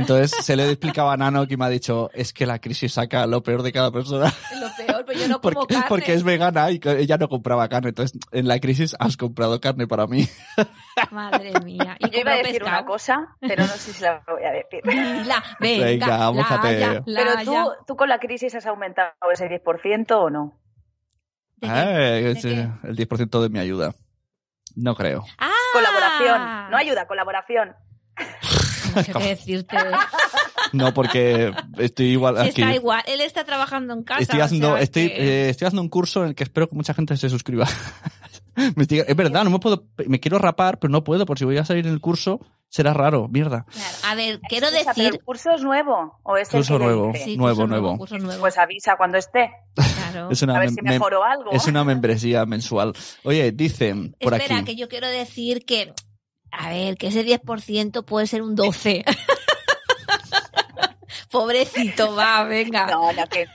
Entonces 0.00 0.44
se 0.44 0.56
le 0.56 0.68
explicaba 0.70 1.12
a 1.12 1.16
Nano 1.16 1.46
que 1.46 1.56
me 1.56 1.64
ha 1.64 1.68
dicho, 1.68 2.10
es 2.12 2.32
que 2.32 2.46
la 2.46 2.58
crisis 2.58 2.92
saca 2.94 3.26
lo 3.26 3.42
peor 3.42 3.62
de 3.62 3.72
cada 3.72 3.90
persona 3.90 4.32
Lo 4.60 4.68
peor, 4.76 5.04
pues 5.04 5.18
yo 5.20 5.28
no 5.28 5.40
como 5.40 5.54
porque, 5.54 5.74
carne. 5.74 5.88
porque 5.88 6.12
es 6.14 6.22
vegana 6.24 6.70
y 6.70 6.80
ella 6.84 7.16
no 7.18 7.28
compraba 7.28 7.68
carne. 7.68 7.90
Entonces 7.90 8.18
en 8.32 8.48
la 8.48 8.58
crisis 8.60 8.94
has 8.98 9.16
comprado 9.16 9.60
carne 9.60 9.86
para 9.86 10.06
mí. 10.06 10.28
Madre 11.10 11.52
mía. 11.64 11.96
Y 12.00 12.10
Yo 12.10 12.20
iba 12.20 12.32
a 12.32 12.36
decir 12.36 12.52
pescado. 12.60 12.70
una 12.78 12.86
cosa, 12.86 13.36
pero 13.40 13.62
no 13.62 13.68
sé 13.74 13.92
si 13.92 14.02
la 14.02 14.22
voy 14.26 14.44
a 14.44 14.50
decir. 14.52 14.80
La, 15.26 15.42
venga, 15.60 15.84
Venga, 15.86 16.32
mójate. 16.32 16.80
la, 16.80 17.02
Pero 17.04 17.34
la, 17.34 17.44
tú, 17.44 17.52
ya. 17.52 17.64
tú 17.86 17.96
con 17.96 18.08
la 18.08 18.18
crisis 18.18 18.54
has 18.54 18.66
aumentado 18.66 19.12
ese 19.32 19.46
10% 19.48 20.10
o 20.12 20.30
no? 20.30 20.60
¿De 21.56 21.68
qué? 21.68 21.74
¿De 21.74 22.30
es, 22.32 22.42
qué? 22.42 22.52
eh, 22.52 22.70
el 22.84 22.96
10% 22.96 23.42
de 23.42 23.48
mi 23.50 23.58
ayuda. 23.58 23.94
No 24.76 24.94
creo. 24.94 25.24
Ah, 25.38 25.50
Colaboración. 25.72 26.70
No 26.70 26.76
ayuda, 26.76 27.06
colaboración. 27.06 27.74
No 28.94 29.02
sé 29.02 29.12
qué 29.12 29.18
decirte. 29.28 29.76
No, 30.72 30.94
porque 30.94 31.52
estoy 31.78 32.06
igual 32.12 32.38
aquí. 32.38 32.60
Está 32.60 32.72
igual. 32.72 33.02
Él 33.08 33.20
está 33.22 33.42
trabajando 33.42 33.92
en 33.92 34.04
casa. 34.04 34.22
Estoy 34.22 34.38
o 34.40 34.44
haciendo, 34.44 34.74
sea 34.74 34.80
estoy, 34.82 35.08
que- 35.08 35.46
eh, 35.46 35.50
estoy 35.50 35.66
haciendo 35.66 35.82
un 35.82 35.88
curso 35.88 36.22
en 36.22 36.28
el 36.28 36.34
que 36.36 36.44
espero 36.44 36.68
que 36.68 36.76
mucha 36.76 36.94
gente 36.94 37.16
se 37.16 37.28
suscriba. 37.28 37.66
Me 38.76 38.82
estoy- 38.84 39.02
es 39.04 39.16
verdad, 39.16 39.42
no 39.42 39.50
me 39.50 39.58
puedo, 39.58 39.86
me 40.06 40.20
quiero 40.20 40.38
rapar, 40.38 40.78
pero 40.78 40.90
no 40.92 41.02
puedo, 41.02 41.24
por 41.26 41.38
si 41.38 41.44
voy 41.44 41.56
a 41.56 41.64
salir 41.64 41.86
en 41.86 41.92
el 41.92 42.00
curso, 42.00 42.40
será 42.68 42.92
raro, 42.92 43.26
mierda. 43.28 43.64
Claro. 43.68 43.96
A 44.04 44.14
ver, 44.14 44.40
quiero 44.48 44.66
Escucha, 44.68 44.92
¿pero 44.94 45.04
decir. 45.06 45.18
¿El 45.20 45.24
curso 45.24 45.50
es 45.56 45.62
nuevo 45.62 46.20
o 46.22 46.36
es 46.36 46.48
el 46.52 46.58
Curso 46.58 46.78
le 46.78 46.84
nuevo. 46.84 47.12
Sí, 47.14 47.36
nuevo, 47.36 47.56
curso 47.56 47.66
nuevo. 47.66 47.98
curso 47.98 48.18
nuevo. 48.18 48.40
Pues 48.40 48.58
avisa 48.58 48.96
cuando 48.96 49.18
esté. 49.18 49.50
claro. 49.74 50.30
Es 50.30 50.42
una, 50.42 50.56
A 50.56 50.60
ver 50.60 50.70
si 50.70 50.82
mejoro 50.82 51.24
algo. 51.24 51.50
es 51.52 51.66
una 51.66 51.82
membresía 51.84 52.44
mensual. 52.46 52.92
Oye, 53.24 53.50
dicen 53.52 54.14
por 54.20 54.34
Espera, 54.34 54.56
aquí. 54.58 54.64
que 54.66 54.76
yo 54.76 54.88
quiero 54.88 55.08
decir 55.08 55.64
que. 55.64 55.94
A 56.52 56.68
ver, 56.70 56.96
que 56.96 57.08
ese 57.08 57.24
10% 57.24 58.04
puede 58.04 58.26
ser 58.26 58.42
un 58.42 58.54
12. 58.54 59.04
Pobrecito, 61.30 62.14
va, 62.14 62.44
venga. 62.44 62.86
No, 62.86 63.12
no, 63.12 63.26
que... 63.26 63.46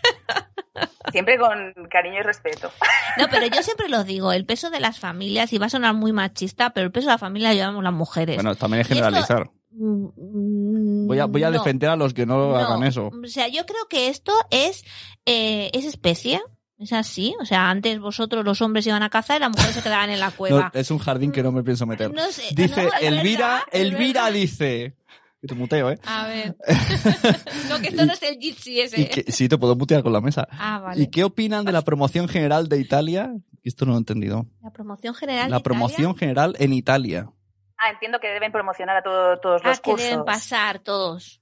Siempre 1.12 1.38
con 1.38 1.74
cariño 1.90 2.20
y 2.20 2.24
respeto. 2.24 2.70
No, 3.18 3.28
pero 3.30 3.46
yo 3.48 3.64
siempre 3.64 3.88
lo 3.88 4.04
digo, 4.04 4.34
el 4.34 4.46
peso 4.46 4.70
de 4.70 4.80
las 4.80 5.00
familias, 5.00 5.54
y 5.54 5.58
va 5.58 5.68
a 5.68 5.70
sonar 5.70 5.94
muy 5.94 6.12
machista, 6.12 6.72
pero 6.72 6.86
el 6.88 6.92
peso 6.92 7.08
de 7.08 7.14
la 7.14 7.18
familia 7.18 7.50
lo 7.50 7.56
llevamos 7.56 7.84
las 7.84 7.94
mujeres. 7.94 8.36
Bueno, 8.36 8.56
también 8.56 8.82
es 8.82 8.88
esto- 8.88 8.96
generalizar. 8.96 9.50
Mm, 9.72 11.08
Voy 11.08 11.20
a, 11.20 11.26
voy 11.26 11.44
a 11.44 11.50
no, 11.52 11.60
defender 11.60 11.90
a 11.90 11.96
los 11.96 12.14
que 12.14 12.26
no, 12.26 12.50
no. 12.50 12.56
hagan 12.56 12.84
eso. 12.84 13.08
O 13.08 13.28
sea, 13.28 13.48
yo 13.48 13.66
creo 13.66 13.88
que 13.90 14.10
esto 14.10 14.34
es, 14.50 14.84
eh, 15.26 15.70
es 15.74 15.86
especie. 15.86 16.42
Es 16.78 16.92
así. 16.94 17.34
O 17.40 17.46
sea, 17.46 17.70
antes 17.70 18.00
vosotros 18.00 18.44
los 18.44 18.62
hombres 18.62 18.86
iban 18.88 19.02
a 19.04 19.10
cazar 19.10 19.38
y 19.38 19.40
las 19.42 19.50
mujeres 19.52 19.76
se 19.76 19.82
quedaban 19.82 20.10
en 20.10 20.20
la 20.20 20.30
No, 20.30 20.36
cueva. 20.36 20.72
es 20.74 20.92
un 20.92 20.98
jardín 21.00 21.32
que 21.32 21.42
no 21.42 21.52
me 21.52 21.64
pienso 21.64 21.86
meter. 21.86 22.14
No 22.14 22.26
sé, 22.32 22.44
Dice 22.54 22.84
no, 22.86 22.90
Elvira, 23.02 23.48
verdad, 23.48 23.62
Elvira 23.72 24.30
dice. 24.32 24.96
Que 25.42 25.48
te 25.48 25.56
muteo, 25.56 25.92
¿eh? 25.92 26.00
A 26.06 26.28
ver. 26.28 26.56
no, 27.70 27.80
que 27.80 27.90
esto 27.90 28.06
no 28.06 28.14
es 28.14 28.24
el 28.24 28.38
gypsy 28.40 28.82
ese. 28.82 29.02
Y 29.02 29.06
que, 29.06 29.32
sí, 29.32 29.48
te 29.48 29.58
puedo 29.58 29.76
mutear 29.76 30.02
con 30.04 30.12
la 30.12 30.20
mesa. 30.22 30.48
Ah, 30.52 30.80
vale. 30.80 31.02
¿Y 31.04 31.08
qué 31.08 31.24
opinan 31.24 31.66
de 31.66 31.72
la 31.72 31.82
promoción 31.84 32.28
general 32.28 32.68
de 32.68 32.80
Italia? 32.80 33.32
Esto 33.64 33.86
no 33.86 33.92
lo 33.92 33.98
he 33.98 34.00
entendido. 34.00 34.46
La 34.62 34.72
promoción 34.72 35.14
general. 35.14 35.50
La 35.52 35.58
de 35.58 35.64
promoción 35.64 36.12
Italia. 36.12 36.20
general 36.20 36.56
en 36.60 36.74
Italia. 36.74 37.30
Ah, 37.78 37.92
entiendo 37.92 38.20
que 38.20 38.28
deben 38.30 38.52
promocionar 38.52 38.98
a 38.98 39.04
todo- 39.04 39.38
todos 39.40 39.62
Ah, 39.64 39.70
los 39.70 39.80
que 39.82 39.92
cursos. 39.92 40.10
deben 40.10 40.26
pasar 40.26 40.80
todos. 40.80 41.42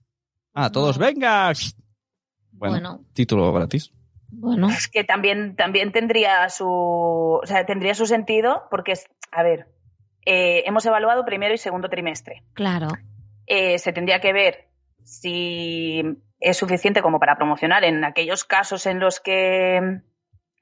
Ah, 0.53 0.69
todos, 0.71 0.97
No. 0.99 1.05
venga. 1.05 1.51
Bueno, 2.51 2.73
Bueno, 2.73 3.05
título 3.13 3.51
gratis. 3.53 3.91
Bueno. 4.39 4.69
Es 4.69 4.87
que 4.87 5.03
también, 5.03 5.55
también 5.55 5.91
tendría 5.91 6.49
su, 6.49 6.67
o 6.67 7.45
sea, 7.45 7.65
tendría 7.65 7.93
su 7.95 8.05
sentido 8.05 8.63
porque, 8.69 8.93
es, 8.93 9.07
a 9.31 9.43
ver, 9.43 9.67
eh, 10.25 10.63
hemos 10.65 10.85
evaluado 10.85 11.25
primero 11.25 11.53
y 11.53 11.57
segundo 11.57 11.89
trimestre. 11.89 12.43
Claro. 12.53 12.87
Eh, 13.45 13.77
se 13.79 13.93
tendría 13.93 14.19
que 14.19 14.33
ver 14.33 14.67
si 15.03 16.01
es 16.39 16.57
suficiente 16.57 17.01
como 17.01 17.19
para 17.19 17.35
promocionar 17.35 17.83
en 17.83 18.03
aquellos 18.03 18.43
casos 18.43 18.85
en 18.85 18.99
los 18.99 19.19
que, 19.19 20.01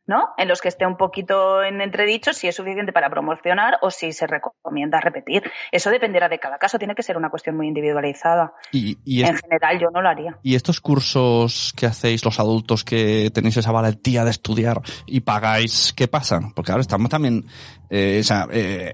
¿no? 0.07 0.29
En 0.37 0.47
los 0.47 0.61
que 0.61 0.67
esté 0.67 0.85
un 0.85 0.97
poquito 0.97 1.63
en 1.63 1.81
entredicho, 1.81 2.33
si 2.33 2.47
es 2.47 2.55
suficiente 2.55 2.91
para 2.91 3.09
promocionar 3.09 3.77
o 3.81 3.91
si 3.91 4.11
se 4.13 4.27
recomienda 4.27 4.99
repetir. 4.99 5.43
Eso 5.71 5.89
dependerá 5.89 6.29
de 6.29 6.39
cada 6.39 6.57
caso, 6.57 6.79
tiene 6.79 6.95
que 6.95 7.03
ser 7.03 7.17
una 7.17 7.29
cuestión 7.29 7.55
muy 7.55 7.67
individualizada. 7.67 8.53
Y, 8.71 8.97
y, 9.05 9.23
En 9.23 9.37
general 9.37 9.79
yo 9.79 9.89
no 9.91 10.01
lo 10.01 10.09
haría. 10.09 10.37
y 10.43 10.55
estos 10.55 10.81
cursos 10.81 11.73
que 11.75 11.85
hacéis 11.85 12.25
los 12.25 12.39
adultos 12.39 12.83
que 12.83 13.29
tenéis 13.33 13.57
esa 13.57 13.71
valentía 13.71 14.23
de 14.23 14.31
estudiar 14.31 14.81
y 15.05 15.21
pagáis, 15.21 15.93
¿qué 15.95 16.07
pasa? 16.07 16.39
Porque 16.55 16.71
ahora 16.71 16.81
estamos 16.81 17.09
también, 17.09 17.45
eh, 17.89 18.19
o 18.21 18.23
sea, 18.23 18.47
eh, 18.51 18.93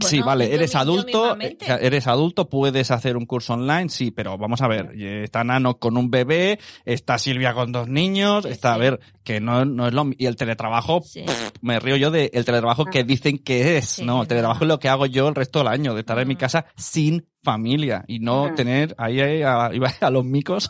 sí, 0.00 0.20
vale, 0.20 0.54
eres 0.54 0.74
adulto, 0.74 1.36
eh, 1.40 1.56
eres 1.80 2.06
adulto, 2.06 2.48
puedes 2.48 2.90
hacer 2.90 3.16
un 3.16 3.26
curso 3.26 3.54
online, 3.54 3.88
sí, 3.88 4.10
pero 4.10 4.36
vamos 4.38 4.60
a 4.62 4.68
ver, 4.68 4.92
eh, 4.96 5.22
está 5.24 5.44
Nano 5.44 5.78
con 5.78 5.96
un 5.96 6.10
bebé, 6.10 6.58
está 6.84 7.18
Silvia 7.18 7.54
con 7.54 7.72
dos 7.72 7.88
niños, 7.88 8.44
Sí, 8.44 8.50
está, 8.50 8.74
a 8.74 8.78
ver, 8.78 9.00
que 9.24 9.40
no, 9.40 9.64
no 9.64 9.86
es 9.88 9.94
lo 9.94 10.06
y 10.16 10.26
el 10.26 10.36
teletrabajo, 10.36 11.02
Sí. 11.04 11.24
me 11.60 11.78
río 11.80 11.96
yo 11.96 12.10
del 12.10 12.30
teletrabajo 12.30 12.84
que 12.86 13.04
dicen 13.04 13.38
que 13.38 13.76
es, 13.76 14.00
¿no? 14.02 14.22
El 14.22 14.28
teletrabajo 14.28 14.64
es 14.64 14.68
lo 14.68 14.78
que 14.78 14.88
hago 14.88 15.06
yo 15.06 15.28
el 15.28 15.34
resto 15.34 15.60
del 15.60 15.68
año, 15.68 15.94
de 15.94 16.00
estar 16.00 16.18
en 16.18 16.28
mi 16.28 16.34
Mm. 16.34 16.38
casa 16.38 16.66
sin 16.76 17.26
familia 17.42 18.04
y 18.06 18.18
no 18.18 18.54
tener 18.54 18.94
ahí, 18.98 19.20
ahí 19.20 19.42
a, 19.42 19.70
iba 19.72 19.90
a 20.00 20.10
los 20.10 20.24
micos 20.24 20.68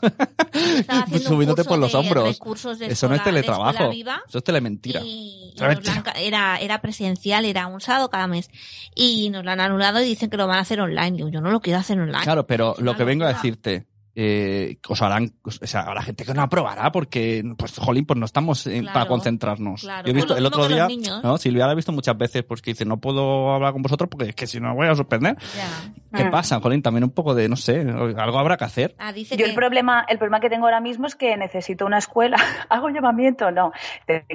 subiéndote 1.26 1.64
por 1.64 1.78
los 1.78 1.94
hombros. 1.94 2.28
recursos 2.28 2.78
de 2.78 2.86
Eso 2.86 3.08
no 3.08 3.14
es 3.14 3.24
teletrabajo, 3.24 3.90
viva. 3.90 4.22
eso 4.28 4.38
es 4.38 4.44
telementira. 4.44 5.00
Y, 5.04 5.54
han 5.60 5.80
era, 6.16 6.56
era 6.58 6.80
presencial, 6.80 7.44
era 7.44 7.66
un 7.66 7.80
sábado 7.80 8.08
cada 8.08 8.26
mes. 8.26 8.50
Y 8.94 9.30
nos 9.30 9.44
lo 9.44 9.50
han 9.50 9.60
anulado 9.60 10.00
y 10.00 10.04
dicen 10.04 10.30
que 10.30 10.36
lo 10.36 10.46
van 10.46 10.58
a 10.58 10.62
hacer 10.62 10.80
online. 10.80 11.30
Yo 11.30 11.40
no 11.40 11.50
lo 11.50 11.60
quiero 11.60 11.78
hacer 11.78 11.98
online. 11.98 12.22
Claro, 12.22 12.46
pero 12.46 12.74
lo 12.78 12.96
que 12.96 13.04
vengo 13.04 13.24
a 13.24 13.28
decirte, 13.28 13.86
eh, 14.14 14.78
os 14.88 15.00
harán, 15.02 15.30
o 15.44 15.50
sea, 15.50 15.82
habrá 15.82 16.02
gente 16.02 16.24
que 16.24 16.34
no 16.34 16.42
aprobará 16.42 16.90
porque, 16.90 17.42
pues, 17.56 17.78
jolín, 17.78 18.04
pues 18.06 18.18
no 18.18 18.26
estamos 18.26 18.64
Claro, 18.64 18.86
para 18.92 19.06
concentrarnos. 19.06 19.82
claro. 19.82 20.04
Yo 20.06 20.10
he 20.10 20.14
visto 20.14 20.32
lo 20.34 20.38
el 20.38 20.46
otro 20.46 20.66
día. 20.68 20.88
¿no? 21.22 21.38
Silvia 21.38 21.66
la 21.66 21.72
ha 21.72 21.74
visto 21.76 21.92
muchas 21.92 22.16
veces, 22.18 22.42
pues 22.42 22.60
que 22.60 22.72
dice, 22.72 22.84
no 22.84 22.98
puedo 22.98 23.52
hablar 23.52 23.72
con 23.72 23.82
vosotros 23.82 24.08
porque 24.10 24.30
es 24.30 24.34
que 24.34 24.46
si 24.46 24.58
no 24.60 24.74
voy 24.74 24.88
a 24.88 24.94
suspender. 24.94 25.36
Ya. 25.56 25.92
¿Qué 26.18 26.24
Mm. 26.24 26.30
pasa, 26.30 26.60
jolín? 26.60 26.82
También 26.82 27.04
un 27.04 27.10
poco 27.10 27.34
de, 27.34 27.48
no 27.48 27.56
sé, 27.56 27.80
algo 27.80 28.38
habrá 28.38 28.56
que 28.56 28.64
hacer. 28.64 28.94
Ah, 28.98 29.12
dice 29.12 29.36
Yo 29.36 29.44
que... 29.44 29.50
el 29.50 29.54
problema, 29.56 30.04
el 30.08 30.18
problema 30.18 30.40
que 30.40 30.50
tengo 30.50 30.64
ahora 30.66 30.80
mismo 30.80 31.06
es 31.06 31.14
que 31.14 31.36
necesito 31.36 31.86
una 31.86 31.98
escuela. 31.98 32.36
¿Hago 32.68 32.88
llamamiento? 32.90 33.50
No. 33.52 33.72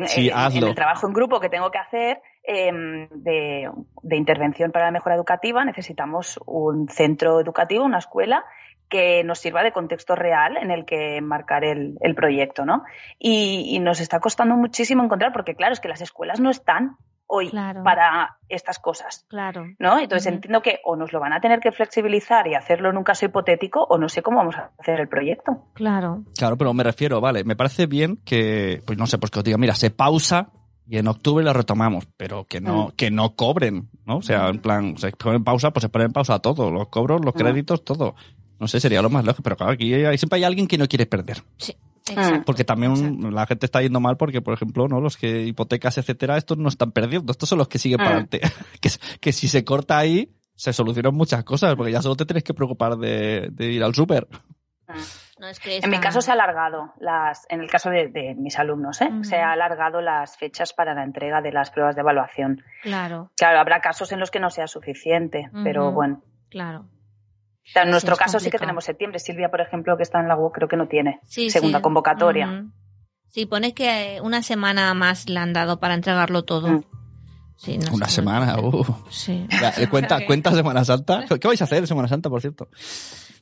Sí, 0.08 0.30
en, 0.30 0.38
hazlo. 0.38 0.62
en 0.62 0.68
el 0.70 0.76
trabajo 0.76 1.08
en 1.08 1.14
grupo 1.14 1.40
que 1.40 1.50
tengo 1.50 1.70
que 1.72 1.78
hacer 1.80 2.22
em, 2.44 3.10
de, 3.10 3.70
de 4.04 4.16
intervención 4.16 4.72
para 4.72 4.86
la 4.86 4.92
mejora 4.92 5.16
educativa 5.16 5.66
necesitamos 5.66 6.40
un 6.46 6.88
centro 6.90 7.40
educativo, 7.40 7.84
una 7.84 7.98
escuela 7.98 8.44
que 8.90 9.24
nos 9.24 9.40
sirva 9.40 9.64
de 9.64 9.72
contexto 9.72 10.16
real 10.16 10.58
en 10.58 10.72
el 10.72 10.86
que 10.86 11.22
marcar 11.22 11.64
el, 11.64 11.98
el 12.02 12.16
proyecto, 12.16 12.66
¿no? 12.66 12.84
Y, 13.20 13.76
y 13.76 13.80
nos 13.80 14.00
está 14.00 14.20
costando 14.20 14.56
muchísimo 14.56 15.04
encontrar, 15.04 15.34
porque 15.34 15.56
claro, 15.56 15.74
es 15.74 15.80
que 15.80 15.88
las 15.88 16.02
escuelas 16.02 16.40
no 16.40 16.50
están 16.50 16.98
hoy 17.28 17.50
Claro. 17.50 17.84
para 17.84 18.38
estas 18.50 18.80
cosas. 18.80 19.26
Claro. 19.30 19.66
¿no? 19.80 20.00
Entonces 20.00 20.32
entiendo 20.32 20.62
que 20.62 20.80
o 20.84 20.96
nos 20.96 21.12
lo 21.12 21.20
van 21.20 21.34
a 21.34 21.42
tener 21.42 21.60
que 21.60 21.72
flexibilizar 21.72 22.48
y 22.48 22.54
hacerlo 22.56 22.90
en 22.90 22.98
un 22.98 23.04
caso 23.04 23.26
hipotético 23.26 23.84
o 23.84 23.98
no 23.98 24.10
sé 24.10 24.22
cómo 24.22 24.38
vamos 24.38 24.56
a 24.56 24.72
hacer 24.78 25.00
el 25.00 25.08
proyecto. 25.08 25.64
Claro. 25.74 26.24
Claro, 26.38 26.58
pero 26.58 26.74
me 26.74 26.84
refiero, 26.84 27.20
vale, 27.22 27.44
me 27.44 27.56
parece 27.56 27.88
bien 27.88 28.18
que, 28.26 28.82
pues 28.86 28.98
no 28.98 29.08
sé, 29.08 29.18
pues 29.18 29.32
que 29.32 29.40
os 29.40 29.46
diga, 29.46 29.58
mira, 29.58 29.74
se 29.74 29.90
pausa 29.90 30.50
y 30.88 31.00
en 31.00 31.08
octubre 31.08 31.44
la 31.44 31.52
retomamos, 31.54 32.08
pero 32.16 32.46
que 32.46 32.62
no, 32.62 32.94
que 32.96 33.10
no 33.10 33.36
cobren, 33.36 33.90
¿no? 34.06 34.18
O 34.18 34.22
sea, 34.22 34.50
en 34.50 34.60
plan, 34.60 34.96
se 34.98 35.10
ponen 35.14 35.38
en 35.38 35.44
pausa, 35.44 35.72
pues 35.72 35.82
se 35.82 35.90
ponen 35.90 36.08
en 36.08 36.14
pausa 36.14 36.38
todo, 36.40 36.70
los 36.70 36.90
cobros, 36.90 37.26
los 37.26 37.34
créditos, 37.34 37.84
todo. 37.84 38.14
No 38.60 38.68
sé, 38.68 38.80
sería 38.80 39.02
lo 39.02 39.10
más 39.10 39.26
lógico, 39.26 39.44
pero 39.44 39.56
claro, 39.58 39.74
aquí 39.74 39.94
hay- 39.94 40.18
siempre 40.18 40.38
hay 40.38 40.44
alguien 40.44 40.68
que 40.68 40.78
no 40.78 40.88
quiere 40.88 41.06
perder. 41.06 41.38
Sí. 41.58 41.76
Exacto. 42.08 42.44
Porque 42.46 42.64
también 42.64 42.92
Exacto. 42.94 43.32
la 43.32 43.48
gente 43.48 43.66
está 43.66 43.82
yendo 43.82 44.00
mal 44.00 44.16
porque, 44.16 44.40
por 44.42 44.54
ejemplo, 44.54 44.88
¿no? 44.88 45.02
Los 45.02 45.18
que 45.18 45.42
hipotecas, 45.44 45.98
etcétera, 45.98 46.38
estos 46.38 46.58
no 46.58 46.70
están 46.70 46.92
perdiendo, 46.92 47.32
estos 47.32 47.50
son 47.50 47.58
los 47.58 47.68
que 47.68 47.80
siguen 47.80 47.98
Mm. 47.98 48.04
para 48.04 48.10
adelante. 48.12 48.42
que, 48.82 48.90
que 49.20 49.32
si 49.34 49.48
se 49.48 49.66
corta 49.66 49.98
ahí, 49.98 50.32
se 50.54 50.72
solucionan 50.72 51.16
muchas 51.16 51.44
cosas, 51.44 51.76
porque 51.76 51.92
ya 51.92 52.02
solo 52.04 52.16
te 52.16 52.26
tienes 52.26 52.44
que 52.44 52.54
preocupar 52.54 52.96
de, 52.98 53.50
de 53.52 53.66
ir 53.72 53.84
al 53.84 53.96
súper. 53.96 54.28
No, 55.38 55.48
es 55.50 55.60
que 55.60 55.80
En 55.80 55.90
mi 55.90 56.00
caso 56.00 56.22
se 56.22 56.32
ha 56.32 56.34
alargado, 56.36 56.94
las, 56.98 57.46
en 57.50 57.60
el 57.60 57.70
caso 57.70 57.90
de, 57.90 58.08
de 58.08 58.36
mis 58.36 58.58
alumnos, 58.58 59.02
¿eh? 59.02 59.10
Se 59.24 59.36
ha 59.36 59.52
alargado 59.52 60.00
las 60.00 60.38
fechas 60.38 60.72
para 60.72 60.94
la 60.94 61.04
entrega 61.04 61.42
de 61.42 61.52
las 61.52 61.72
pruebas 61.72 61.94
de 61.96 62.02
evaluación. 62.02 62.64
Claro, 62.84 63.32
Claro, 63.36 63.60
habrá 63.60 63.82
casos 63.82 64.14
en 64.14 64.22
los 64.22 64.32
que 64.32 64.40
no 64.40 64.50
sea 64.50 64.68
suficiente, 64.68 65.50
pero 65.66 65.92
bueno. 65.92 66.22
claro. 66.50 66.86
O 67.68 67.72
sea, 67.72 67.84
en 67.84 67.90
nuestro 67.92 68.14
es 68.14 68.20
caso 68.20 68.40
sí 68.40 68.50
que 68.52 68.60
tenemos 68.60 68.84
septiembre. 68.86 69.20
Silvia, 69.20 69.50
por 69.50 69.60
ejemplo, 69.62 69.98
que 69.98 70.04
está 70.04 70.20
en 70.20 70.28
la 70.28 70.38
U, 70.38 70.52
creo 70.52 70.68
que 70.68 70.78
no 70.78 70.88
tiene 70.88 71.20
Sí, 71.28 71.50
segunda 71.50 71.80
sí. 71.80 71.82
convocatoria. 71.84 72.48
Ujú. 72.48 72.72
Sí, 73.30 73.46
pone 73.46 73.74
que 73.74 74.20
una 74.24 74.42
semana 74.44 74.94
más 74.94 75.28
le 75.30 75.40
han 75.40 75.52
dado 75.52 75.80
para 75.80 75.94
entregarlo 75.96 76.44
todo. 76.46 76.68
Mm. 76.70 76.84
Sí, 77.58 77.78
no 77.78 77.94
Una 77.94 78.08
sé, 78.08 78.16
semana, 78.16 78.56
no 78.58 78.72
sé. 78.72 78.78
uh. 78.78 78.96
Sí. 79.10 79.48
Ya, 79.50 79.70
eh, 79.78 79.88
cuenta, 79.90 80.26
cuenta 80.28 80.52
Semana 80.52 80.84
Santa. 80.86 81.26
¿Qué 81.28 81.48
vais 81.48 81.60
a 81.62 81.64
hacer 81.64 81.80
en 81.80 81.88
Semana 81.88 82.08
Santa, 82.08 82.30
por 82.30 82.42
cierto? 82.42 82.68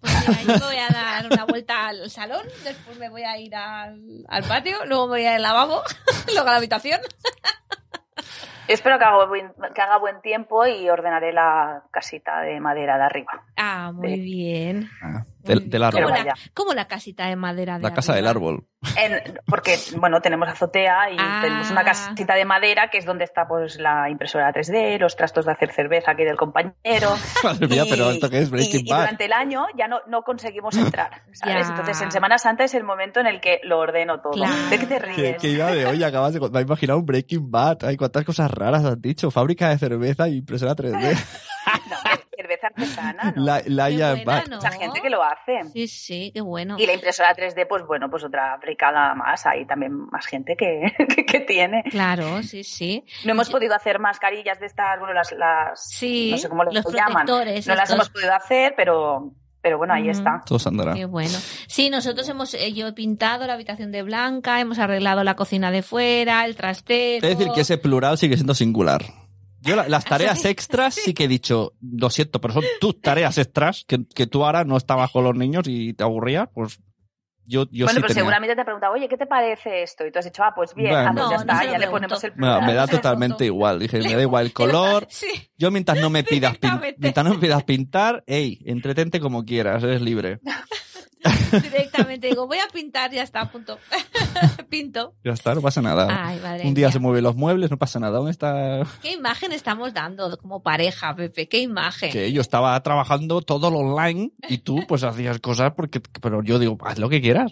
Pues 0.02 0.14
mira, 0.30 0.42
yo 0.42 0.48
me 0.48 0.66
voy 0.66 0.76
a 0.78 0.88
dar 0.94 1.26
una 1.32 1.46
vuelta 1.46 1.88
al 1.88 2.10
salón, 2.10 2.42
después 2.64 2.98
me 3.00 3.10
voy 3.10 3.24
a 3.24 3.38
ir 3.40 3.56
al, 3.56 4.24
al 4.28 4.44
patio, 4.44 4.86
luego 4.86 5.06
me 5.08 5.12
voy 5.14 5.26
al 5.26 5.42
lavabo, 5.42 5.82
luego 6.34 6.48
a 6.48 6.52
la 6.52 6.58
habitación. 6.58 7.00
Espero 8.68 8.98
que 8.98 9.06
haga, 9.06 9.26
buen, 9.26 9.52
que 9.76 9.82
haga 9.82 9.98
buen 9.98 10.22
tiempo 10.22 10.66
y 10.66 10.90
ordenaré 10.90 11.34
la 11.34 11.84
casita 11.92 12.42
de 12.42 12.60
madera 12.60 12.98
de 12.98 13.04
arriba. 13.04 13.44
Ah, 13.58 13.92
muy 13.94 14.16
Sí. 14.16 14.22
bien. 14.22 14.90
Ah, 15.02 15.24
del, 15.44 15.70
del 15.70 15.82
¿Cómo 15.82 15.86
árbol. 15.98 16.12
Pero 16.14 16.26
la, 16.26 16.34
cómo 16.54 16.74
la 16.74 16.86
casita 16.88 17.28
de 17.28 17.36
madera 17.36 17.78
de 17.78 17.84
La 17.84 17.94
casa 17.94 18.14
del 18.14 18.28
arriba? 18.28 18.50
árbol. 18.50 18.68
En- 18.98 19.40
porque, 19.46 19.78
bueno, 19.98 20.20
tenemos 20.22 20.50
azotea 20.50 21.10
y 21.12 21.16
Ah. 21.18 21.40
tenemos 21.42 21.72
una 21.72 21.84
casita 21.86 22.36
de 22.36 22.44
madera 22.46 22.90
que 22.92 22.98
es 22.98 23.06
donde 23.06 23.24
está 23.24 23.48
pues 23.48 23.78
la 23.80 24.10
impresora 24.10 24.52
3D, 24.52 25.00
los 25.00 25.16
trastos 25.16 25.46
de 25.46 25.54
hacer 25.54 25.72
cerveza 25.72 26.12
aquí 26.12 26.24
del 26.26 26.36
compañero. 26.36 26.74
Madre 27.44 27.68
mía, 27.68 27.84
Y- 27.86 27.90
pero 27.90 28.12
esto 28.12 28.30
que 28.30 28.40
es 28.40 28.50
Breaking 28.50 28.82
y, 28.86 28.88
y 28.88 28.92
Bad. 28.92 29.00
durante 29.02 29.26
el 29.26 29.34
año 29.34 29.66
ya 29.78 29.88
no, 29.88 30.00
no 30.08 30.24
conseguimos 30.24 30.76
entrar, 30.76 31.22
¿sabes? 31.34 31.68
Ya. 31.68 31.70
Entonces 31.74 32.02
en 32.02 32.12
Semana 32.12 32.38
Santa 32.38 32.66
es 32.66 32.74
el 32.74 32.84
momento 32.84 33.20
en 33.22 33.28
el 33.28 33.40
que 33.40 33.60
lo 33.64 33.80
ordeno 33.80 34.20
todo. 34.20 34.34
Claro. 34.34 34.54
¿De 34.70 34.78
qué 34.80 34.86
te 34.86 34.96
Que, 35.00 35.06
ríes? 35.06 35.38
que 35.42 35.48
iba 35.50 35.72
de 35.72 35.86
hoy, 35.86 36.04
acabas 36.04 36.34
de 36.34 36.40
me 36.42 36.60
he 36.60 36.64
imaginado 36.64 37.00
un 37.00 37.06
Breaking 37.06 37.50
Bad. 37.50 37.86
Ay, 37.86 37.96
cuántas 37.98 38.26
cosas 38.26 38.52
raras 38.52 38.84
has 38.84 39.02
dicho. 39.02 39.32
Fábrica 39.32 39.70
de 39.70 39.78
cerveza 39.78 40.28
y 40.28 40.38
impresora 40.38 40.76
3D. 40.76 41.18
Cerveza 42.70 43.10
artesana, 43.10 43.34
¿no? 43.36 43.44
La, 43.44 43.62
la 43.66 43.90
Qué 43.90 43.98
ya 43.98 44.10
buena, 44.12 44.24
Bad. 44.26 44.48
¿no? 44.50 44.56
Mucha 44.58 44.72
gente 44.72 45.02
que 45.02 45.10
lo 45.10 45.24
hace. 45.24 45.64
Sí, 45.74 45.88
sí, 45.88 46.32
qué 46.34 46.42
bueno. 46.42 46.76
Y 46.80 46.86
la 46.86 46.94
impresora 46.94 47.36
3D, 47.36 47.68
pues 47.68 47.84
bueno, 47.86 48.10
pues 48.10 48.24
otra 48.24 48.58
fricada 48.62 49.14
más. 49.16 49.46
Hay 49.46 49.66
también 49.66 49.94
más 50.12 50.26
gente 50.26 50.56
que, 50.56 50.94
que, 51.16 51.26
que 51.26 51.40
tiene. 51.42 51.84
Claro, 51.90 52.42
sí, 52.44 52.64
sí. 52.64 53.04
No 53.26 53.32
hemos 53.32 53.50
podido 53.50 53.76
hacer 53.76 54.00
mascarillas 54.00 54.60
de 54.60 54.66
estas, 54.68 55.00
bueno, 55.00 55.14
las, 55.14 55.32
las 55.34 55.84
Sí, 55.84 56.32
no 56.32 56.38
sé 56.38 56.50
cómo 56.50 56.64
los 56.64 56.74
llaman. 56.74 57.26
protectores. 57.26 57.68
No 57.68 57.76
las 57.76 57.90
estos. 57.90 57.96
hemos 57.96 58.10
podido 58.10 58.34
hacer, 58.34 58.74
pero, 58.78 59.32
pero 59.62 59.78
bueno, 59.78 59.94
ahí 59.94 60.10
está. 60.10 60.42
Todo 60.46 60.60
andará. 60.68 60.94
Qué 60.94 61.06
bueno. 61.06 61.38
Sí, 61.68 61.90
nosotros 61.90 62.28
hemos, 62.30 62.54
eh, 62.54 62.74
yo 62.74 62.88
he 62.88 62.94
pintado 62.94 63.48
la 63.48 63.54
habitación 63.54 63.92
de 63.92 64.04
Blanca, 64.04 64.60
hemos 64.60 64.80
arreglado 64.80 65.24
la 65.24 65.36
cocina 65.36 65.72
de 65.72 65.82
fuera, 65.84 66.46
el 66.46 66.56
trastero. 66.56 67.28
Es 67.28 67.38
decir, 67.38 67.52
que 67.54 67.62
ese 67.62 67.78
plural 67.78 68.18
sigue 68.18 68.36
siendo 68.36 68.54
singular. 68.56 69.02
Yo 69.64 69.76
la- 69.76 69.88
las 69.88 70.06
tareas 70.06 70.44
extras 70.46 70.94
sí 70.96 71.14
que 71.14 71.24
he 71.26 71.28
dicho, 71.28 71.74
lo 71.82 72.10
siento, 72.10 72.40
pero 72.42 72.54
son 72.56 72.64
tus 72.80 73.00
tareas 73.02 73.38
extras 73.38 73.86
que, 73.88 74.06
que 74.14 74.28
tú 74.28 74.44
ahora 74.46 74.64
no 74.64 74.78
estabas 74.78 75.12
con 75.12 75.24
los 75.24 75.36
niños 75.36 75.64
y 75.68 75.94
te 75.94 76.04
aburrías, 76.04 76.50
pues 76.54 76.80
yo, 77.46 77.66
yo 77.72 77.86
bueno, 77.86 77.90
sí 77.90 77.96
pero 77.96 78.08
tenía. 78.08 78.22
seguramente 78.22 78.56
te 78.56 78.62
he 78.62 78.64
preguntado, 78.64 78.94
oye, 78.94 79.10
¿qué 79.10 79.18
te 79.18 79.26
parece 79.26 79.84
esto? 79.84 80.06
Y 80.06 80.12
tú 80.14 80.20
has 80.20 80.26
dicho, 80.26 80.42
ah, 80.44 80.54
pues 80.56 80.74
bien, 80.74 80.92
Bueno. 80.92 81.10
ah, 81.10 81.12
pues 81.14 81.24
No, 81.26 81.32
ya 81.32 81.36
no 81.38 81.42
está, 81.54 81.72
ya 81.72 81.78
le 81.78 81.88
ponemos 81.88 82.24
el 82.24 82.32
Me, 82.32 82.36
plural. 82.38 82.66
me 82.66 82.74
da 82.74 82.86
No 82.86 82.92
totalmente 82.92 83.46
igual. 83.46 83.80
Dije, 83.80 84.00
me 84.00 84.14
da 84.16 84.22
igual 84.22 84.46
el 84.46 84.54
color. 84.54 85.08
Sí, 85.10 85.28
Yo 85.58 85.70
mientras 85.70 86.00
no 86.00 86.10
me 86.10 86.24
pidas, 86.24 86.54
pin- 86.60 86.96
mientras 86.98 87.26
no 87.26 87.34
me 87.34 87.40
pidas 87.40 87.64
pintar, 87.66 88.24
ey, 88.28 88.60
entretente 88.66 89.20
como 89.20 89.44
quieras, 89.44 89.84
eres 89.84 90.02
libre. 90.02 90.40
directamente 91.64 92.28
digo, 92.28 92.48
voy 92.48 92.58
a 92.60 92.68
pintar, 92.72 93.12
ya 93.12 93.24
está, 93.24 93.50
punto. 93.52 93.78
Pinto. 94.70 95.14
Ya 95.24 95.32
está, 95.34 95.54
no 95.54 95.62
pasa 95.62 95.82
nada. 95.82 96.08
Ay, 96.10 96.40
madre 96.42 96.68
Un 96.68 96.74
día 96.74 96.88
mía. 96.88 96.94
se 96.94 97.00
mueven 97.00 97.24
los 97.24 97.36
muebles, 97.36 97.70
no 97.70 97.78
pasa 97.78 98.00
nada. 98.00 98.18
¿Dónde 98.18 98.32
está? 98.32 98.82
¿Qué 99.02 99.12
imagen 99.12 99.52
estamos 99.52 99.94
dando 99.94 100.36
como 100.38 100.64
pareja, 100.64 101.16
Pepe? 101.16 101.48
¿Qué 101.48 101.60
imagen? 101.60 102.12
Que 102.12 102.32
yo 102.32 102.42
estaba 102.42 102.82
trabajando 102.82 103.42
todo 103.42 103.70
lo 103.70 103.80
online 103.80 104.32
y 104.50 104.60
tú 104.60 104.84
pues 104.88 105.04
hacías 105.04 105.40
cosas 105.40 105.74
porque, 105.76 106.00
pero 106.22 106.42
yo 106.44 106.58
digo, 106.60 106.78
haz 106.86 106.98
lo 106.98 107.10
que 107.10 107.22
quieras. 107.22 107.52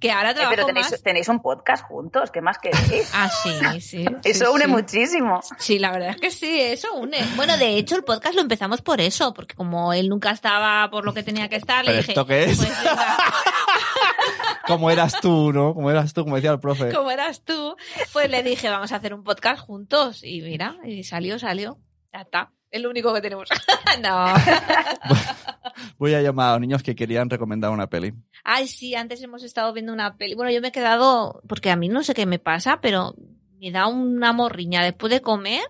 Que 0.00 0.12
ahora 0.12 0.30
Eh, 0.30 0.46
pero 0.48 0.66
tenéis, 0.66 0.90
más. 0.92 1.02
tenéis 1.02 1.28
un 1.28 1.40
podcast 1.42 1.84
juntos, 1.84 2.30
¿qué 2.30 2.40
más 2.40 2.58
queréis? 2.58 3.10
Ah, 3.14 3.28
sí, 3.28 3.80
sí. 3.80 4.04
Eso 4.22 4.46
sí, 4.46 4.50
une 4.54 4.64
sí. 4.64 4.70
muchísimo. 4.70 5.40
Sí, 5.58 5.78
la 5.78 5.90
verdad 5.92 6.10
es 6.10 6.16
que 6.16 6.30
sí, 6.30 6.60
eso 6.60 6.94
une. 6.94 7.18
Bueno, 7.36 7.56
de 7.56 7.76
hecho, 7.76 7.96
el 7.96 8.04
podcast 8.04 8.34
lo 8.34 8.40
empezamos 8.40 8.82
por 8.82 9.00
eso, 9.00 9.34
porque 9.34 9.54
como 9.54 9.92
él 9.92 10.08
nunca 10.08 10.30
estaba 10.30 10.88
por 10.90 11.04
lo 11.04 11.12
que 11.12 11.22
tenía 11.22 11.48
que 11.48 11.56
estar, 11.56 11.84
le 11.84 11.90
¿Pero 11.90 11.98
dije, 11.98 12.12
esto 12.12 12.26
qué 12.26 12.44
es? 12.44 12.58
Pues 12.66 12.78
Como 14.66 14.90
eras 14.90 15.20
tú, 15.20 15.52
¿no? 15.52 15.74
Como 15.74 15.90
eras 15.90 16.14
tú, 16.14 16.24
como 16.24 16.36
decía 16.36 16.50
el 16.52 16.60
profe. 16.60 16.92
como 16.92 17.10
eras 17.10 17.42
tú, 17.44 17.76
pues 18.12 18.30
le 18.30 18.42
dije, 18.42 18.68
vamos 18.70 18.92
a 18.92 18.96
hacer 18.96 19.12
un 19.14 19.22
podcast 19.22 19.60
juntos. 19.60 20.24
Y 20.24 20.40
mira, 20.40 20.76
y 20.84 21.04
salió, 21.04 21.38
salió. 21.38 21.78
Ya 22.12 22.20
está. 22.22 22.50
Es 22.70 22.80
lo 22.82 22.90
único 22.90 23.12
que 23.12 23.20
tenemos. 23.20 23.48
no. 24.02 24.26
Voy 25.98 26.14
a 26.14 26.22
llamar 26.22 26.48
a 26.48 26.52
los 26.52 26.60
niños 26.62 26.82
que 26.82 26.94
querían 26.96 27.28
recomendar 27.30 27.70
una 27.70 27.88
peli. 27.88 28.14
Ay, 28.42 28.66
sí, 28.66 28.94
antes 28.94 29.22
hemos 29.22 29.42
estado 29.42 29.72
viendo 29.72 29.92
una 29.92 30.16
peli. 30.16 30.34
Bueno, 30.34 30.50
yo 30.50 30.60
me 30.60 30.68
he 30.68 30.72
quedado, 30.72 31.42
porque 31.48 31.70
a 31.70 31.76
mí 31.76 31.88
no 31.88 32.02
sé 32.02 32.14
qué 32.14 32.26
me 32.26 32.38
pasa, 32.38 32.80
pero 32.80 33.14
me 33.60 33.70
da 33.70 33.86
una 33.86 34.32
morriña 34.32 34.82
después 34.82 35.10
de 35.12 35.20
comer. 35.20 35.62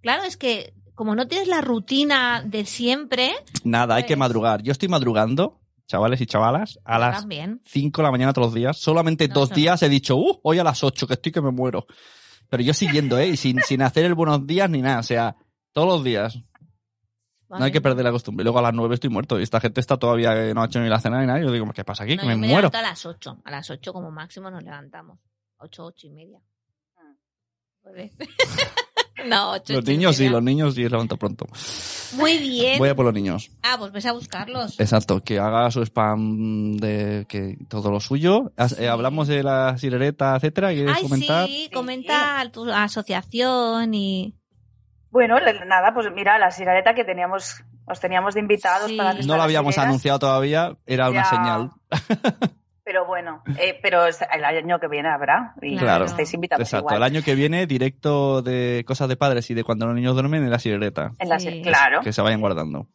Claro, 0.00 0.22
es 0.22 0.36
que 0.36 0.74
como 0.94 1.14
no 1.14 1.28
tienes 1.28 1.48
la 1.48 1.60
rutina 1.60 2.42
de 2.44 2.64
siempre, 2.66 3.32
Nada, 3.64 3.96
hay 3.96 4.02
que 4.04 4.08
Pues- 4.08 4.18
madrugar. 4.18 4.62
Yo 4.62 4.72
estoy 4.72 4.88
madrugando, 4.88 5.60
chavales 5.88 6.20
y 6.20 6.26
chavalas, 6.26 6.78
a 6.84 6.98
las 7.00 7.20
también. 7.20 7.60
5 7.64 8.00
de 8.00 8.06
la 8.06 8.10
mañana 8.12 8.32
todos 8.32 8.48
los 8.48 8.54
días. 8.54 8.76
Solamente 8.78 9.26
No, 9.26 9.34
dos 9.34 9.50
no. 9.50 9.56
días 9.56 9.82
he 9.82 9.88
dicho, 9.88 10.16
uh, 10.16 10.38
hoy 10.44 10.58
a 10.60 10.64
las 10.64 10.84
8, 10.84 11.06
que 11.08 11.14
estoy 11.14 11.32
que 11.32 11.40
me 11.40 11.50
muero. 11.50 11.86
Pero 12.48 12.62
yo 12.62 12.72
siguiendo, 12.74 13.18
¿eh? 13.18 13.28
Y 13.28 13.36
sin, 13.36 13.60
sin 13.66 13.82
hacer 13.82 14.04
el 14.04 14.14
buenos 14.14 14.46
días 14.46 14.70
ni 14.70 14.80
nada. 14.82 15.00
O 15.00 15.02
sea, 15.02 15.34
todos 15.72 15.88
los 15.88 16.04
días. 16.04 16.38
No 17.50 17.64
hay 17.64 17.72
que 17.72 17.80
perder 17.80 18.04
la 18.04 18.10
costumbre. 18.12 18.44
Luego 18.44 18.58
a 18.58 18.62
las 18.62 18.74
9 18.74 18.94
estoy 18.94 19.08
muerto. 19.10 19.40
Y 19.40 19.42
esta 19.42 19.58
gente 19.60 19.80
está 19.80 19.96
todavía, 19.96 20.34
que 20.34 20.52
no 20.54 20.62
ha 20.62 20.66
hecho 20.66 20.80
ni 20.80 20.88
la 20.90 21.00
cena 21.00 21.20
ni 21.20 21.26
nada. 21.26 21.40
Y 21.40 21.44
yo 21.44 21.50
digo, 21.50 21.66
¿qué 21.72 21.82
pasa 21.82 22.04
aquí? 22.04 22.14
No, 22.16 22.22
que 22.22 22.28
me, 22.28 22.36
me 22.36 22.46
muero. 22.48 22.68
levanto 22.68 22.78
a 22.78 22.82
las 22.82 23.06
8. 23.06 23.40
A 23.44 23.50
las 23.50 23.70
8 23.70 23.92
como 23.94 24.10
máximo 24.10 24.50
nos 24.50 24.62
levantamos. 24.62 25.18
8, 25.56 25.84
8 25.86 26.06
y 26.06 26.10
media. 26.10 26.40
Nueve. 27.82 28.12
no, 29.26 29.52
8, 29.52 29.72
Los 29.74 29.84
niños 29.84 30.16
sí, 30.16 30.28
los 30.28 30.42
niños 30.42 30.74
sí, 30.74 30.88
levanto 30.88 31.16
pronto. 31.16 31.46
Muy 32.14 32.38
bien. 32.38 32.78
Voy 32.78 32.88
a 32.88 32.94
por 32.94 33.04
los 33.04 33.14
niños. 33.14 33.50
Ah, 33.62 33.76
pues 33.78 33.92
ves 33.92 34.06
a 34.06 34.12
buscarlos. 34.12 34.78
Exacto, 34.80 35.22
que 35.22 35.38
haga 35.38 35.70
su 35.70 35.82
spam 35.82 36.76
de 36.76 37.26
que 37.28 37.56
todo 37.68 37.90
lo 37.90 38.00
suyo. 38.00 38.52
As- 38.56 38.78
eh, 38.78 38.88
hablamos 38.88 39.28
de 39.28 39.42
la 39.42 39.76
sirereta, 39.78 40.36
etcétera. 40.36 40.70
¿Quieres 40.72 40.94
Ay, 40.96 41.02
comentar? 41.02 41.46
sí, 41.46 41.70
comenta 41.72 42.42
tu 42.52 42.70
asociación 42.70 43.94
y... 43.94 44.34
Bueno, 45.10 45.38
le- 45.40 45.64
nada, 45.66 45.92
pues 45.94 46.06
mira, 46.14 46.38
la 46.38 46.50
sirareta 46.50 46.94
que 46.94 47.04
teníamos, 47.04 47.62
os 47.86 47.98
teníamos 48.00 48.34
de 48.34 48.40
invitados 48.40 48.88
Sí. 48.90 48.96
para 48.96 49.14
que 49.16 49.22
No 49.24 49.36
lo 49.36 49.42
habíamos 49.42 49.78
anunciado 49.78 50.18
todavía, 50.18 50.76
era 50.86 51.08
una 51.10 51.22
Ya. 51.22 51.30
señal. 51.30 51.70
Pero 52.98 53.06
bueno, 53.06 53.42
eh, 53.60 53.78
pero 53.80 54.06
el 54.06 54.44
año 54.44 54.80
que 54.80 54.88
viene 54.88 55.08
habrá. 55.08 55.54
Y 55.62 55.76
Claro. 55.76 56.06
estáis 56.06 56.34
invitados 56.34 56.66
Exacto, 56.66 56.86
igual. 56.86 56.96
el 56.96 57.02
año 57.04 57.22
que 57.24 57.36
viene, 57.36 57.64
directo 57.66 58.42
de 58.42 58.82
cosas 58.88 59.08
de 59.08 59.16
padres 59.16 59.48
y 59.50 59.54
de 59.54 59.62
cuando 59.62 59.86
los 59.86 59.94
niños 59.94 60.14
duermen 60.14 60.42
en 60.42 60.50
la 60.50 60.58
sirereta. 60.58 61.12
En 61.20 61.28
la 61.28 61.38
Sí. 61.38 61.62
Claro. 61.62 62.00
Que 62.00 62.12
se 62.12 62.22
vayan 62.22 62.40
guardando. 62.40 62.88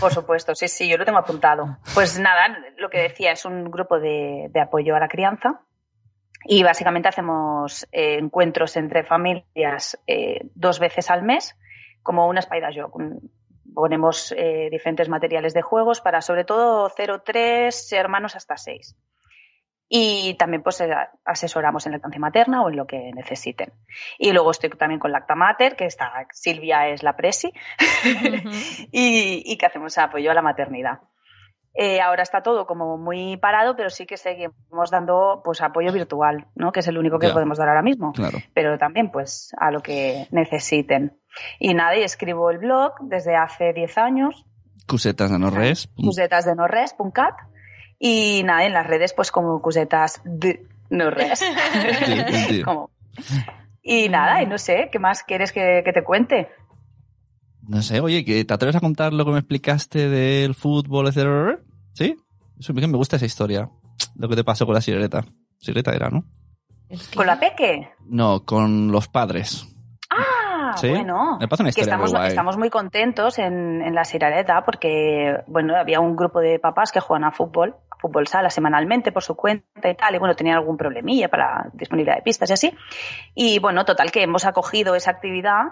Por 0.00 0.12
supuesto, 0.12 0.56
sí, 0.56 0.66
sí, 0.66 0.88
yo 0.88 0.96
lo 0.96 1.04
tengo 1.04 1.18
apuntado. 1.18 1.78
Pues 1.94 2.18
nada, 2.18 2.58
lo 2.78 2.90
que 2.90 2.98
decía 2.98 3.30
es 3.30 3.44
un 3.44 3.70
grupo 3.70 4.00
de, 4.00 4.48
de 4.50 4.60
apoyo 4.60 4.96
a 4.96 4.98
la 4.98 5.06
crianza 5.06 5.60
y 6.44 6.64
básicamente 6.64 7.08
hacemos 7.08 7.86
eh, 7.92 8.18
encuentros 8.18 8.76
entre 8.76 9.04
familias 9.04 9.96
eh, 10.08 10.48
dos 10.56 10.80
veces 10.80 11.10
al 11.12 11.22
mes, 11.22 11.56
como 12.02 12.26
una 12.26 12.40
Spider 12.40 12.74
Joke. 12.76 13.20
Ponemos 13.72 14.32
eh, 14.36 14.68
diferentes 14.70 15.08
materiales 15.08 15.54
de 15.54 15.62
juegos 15.62 16.00
para 16.00 16.20
sobre 16.22 16.44
todo 16.44 16.88
0, 16.96 17.22
3 17.24 17.92
hermanos 17.92 18.36
hasta 18.36 18.56
6. 18.56 18.96
Y 19.96 20.34
también 20.34 20.62
pues 20.64 20.80
eh, 20.80 20.90
asesoramos 21.24 21.86
en 21.86 21.92
lactancia 21.92 22.18
materna 22.20 22.62
o 22.62 22.68
en 22.68 22.74
lo 22.76 22.84
que 22.86 23.12
necesiten. 23.14 23.72
Y 24.18 24.32
luego 24.32 24.50
estoy 24.50 24.70
también 24.70 24.98
con 24.98 25.12
Lactamater, 25.12 25.76
que 25.76 25.84
está 25.84 26.10
Silvia 26.32 26.88
es 26.88 27.04
la 27.04 27.14
presi, 27.14 27.52
y, 28.92 29.42
y 29.52 29.56
que 29.56 29.66
hacemos 29.66 29.96
apoyo 29.98 30.30
a 30.30 30.34
la 30.34 30.42
maternidad. 30.42 30.98
Eh, 31.76 32.00
ahora 32.00 32.22
está 32.22 32.40
todo 32.42 32.66
como 32.66 32.98
muy 32.98 33.36
parado, 33.36 33.74
pero 33.76 33.90
sí 33.90 34.06
que 34.06 34.16
seguimos 34.16 34.90
dando 34.90 35.42
pues 35.44 35.60
apoyo 35.60 35.92
virtual, 35.92 36.46
¿no? 36.54 36.70
Que 36.72 36.80
es 36.80 36.88
el 36.88 36.98
único 36.98 37.18
que 37.18 37.26
Ya. 37.28 37.32
podemos 37.32 37.58
dar 37.58 37.68
ahora 37.68 37.82
mismo. 37.82 38.12
Claro. 38.12 38.38
Pero 38.54 38.78
también 38.78 39.10
pues 39.10 39.52
a 39.58 39.70
lo 39.72 39.80
que 39.80 40.26
necesiten. 40.30 41.18
Y 41.58 41.74
nada, 41.74 41.96
y 41.96 42.02
escribo 42.02 42.50
el 42.50 42.58
blog 42.58 42.94
desde 43.02 43.36
hace 43.36 43.72
10 43.72 43.98
años, 43.98 44.44
Cusetas 44.88 45.30
de 45.30 45.38
Norres. 45.38 45.88
cusetas 45.96 46.44
de 46.44 46.54
norres.cat 46.54 47.34
y 48.06 48.42
nada, 48.44 48.66
en 48.66 48.74
las 48.74 48.86
redes 48.86 49.14
pues 49.14 49.30
como 49.32 49.62
cusetas 49.62 50.20
de 50.24 50.66
norres. 50.90 51.38
Sí, 51.38 52.44
sí. 52.48 52.62
Como- 52.64 52.90
Y 53.82 54.10
nada, 54.10 54.42
y 54.42 54.46
no 54.46 54.58
sé, 54.58 54.90
¿qué 54.92 54.98
más 54.98 55.22
quieres 55.22 55.52
que, 55.52 55.80
que 55.82 55.92
te 55.94 56.04
cuente? 56.04 56.50
No 57.66 57.80
sé, 57.80 58.00
oye, 58.00 58.22
¿que 58.24 58.44
¿te 58.44 58.52
atreves 58.52 58.76
a 58.76 58.80
contar 58.80 59.14
lo 59.14 59.24
que 59.24 59.30
me 59.30 59.38
explicaste 59.38 60.10
del 60.10 60.54
fútbol, 60.54 61.06
etcétera? 61.06 61.60
¿Sí? 61.94 62.14
Eso, 62.60 62.74
me 62.74 62.86
gusta 62.88 63.16
esa 63.16 63.24
historia. 63.24 63.70
Lo 64.16 64.28
que 64.28 64.36
te 64.36 64.44
pasó 64.44 64.66
con 64.66 64.74
la 64.74 64.82
sirenita. 64.82 65.24
Sirenita 65.58 65.92
era, 65.94 66.10
¿no? 66.10 66.24
¿Con 67.16 67.26
la 67.26 67.40
peque? 67.40 67.88
No, 68.04 68.44
con 68.44 68.92
los 68.92 69.08
padres. 69.08 69.66
Ah, 70.10 70.74
¿Sí? 70.76 70.90
bueno. 70.90 71.38
Me 71.40 71.48
parece 71.48 71.62
una 71.62 71.72
que 71.72 71.80
historia 71.80 71.94
estamos, 71.94 72.10
muy 72.10 72.18
guay. 72.18 72.28
estamos 72.28 72.56
muy 72.58 72.68
contentos 72.70 73.38
en, 73.38 73.80
en 73.80 73.94
la 73.94 74.04
Sirareta 74.04 74.62
porque, 74.64 75.38
bueno, 75.46 75.74
había 75.74 76.00
un 76.00 76.16
grupo 76.16 76.40
de 76.40 76.58
papás 76.58 76.92
que 76.92 77.00
juegan 77.00 77.24
a 77.24 77.32
fútbol, 77.32 77.76
fútbol 78.04 78.26
sala 78.26 78.50
semanalmente 78.50 79.12
por 79.12 79.22
su 79.22 79.34
cuenta 79.34 79.88
y 79.88 79.94
tal, 79.94 80.14
y 80.14 80.18
bueno, 80.18 80.34
tenían 80.36 80.56
algún 80.58 80.76
problemilla 80.76 81.28
para 81.28 81.70
disponibilidad 81.72 82.16
de 82.16 82.22
pistas 82.22 82.50
y 82.50 82.52
así. 82.52 82.76
Y 83.34 83.58
bueno, 83.60 83.84
total 83.86 84.10
que 84.10 84.22
hemos 84.22 84.44
acogido 84.44 84.94
esa 84.94 85.10
actividad 85.12 85.62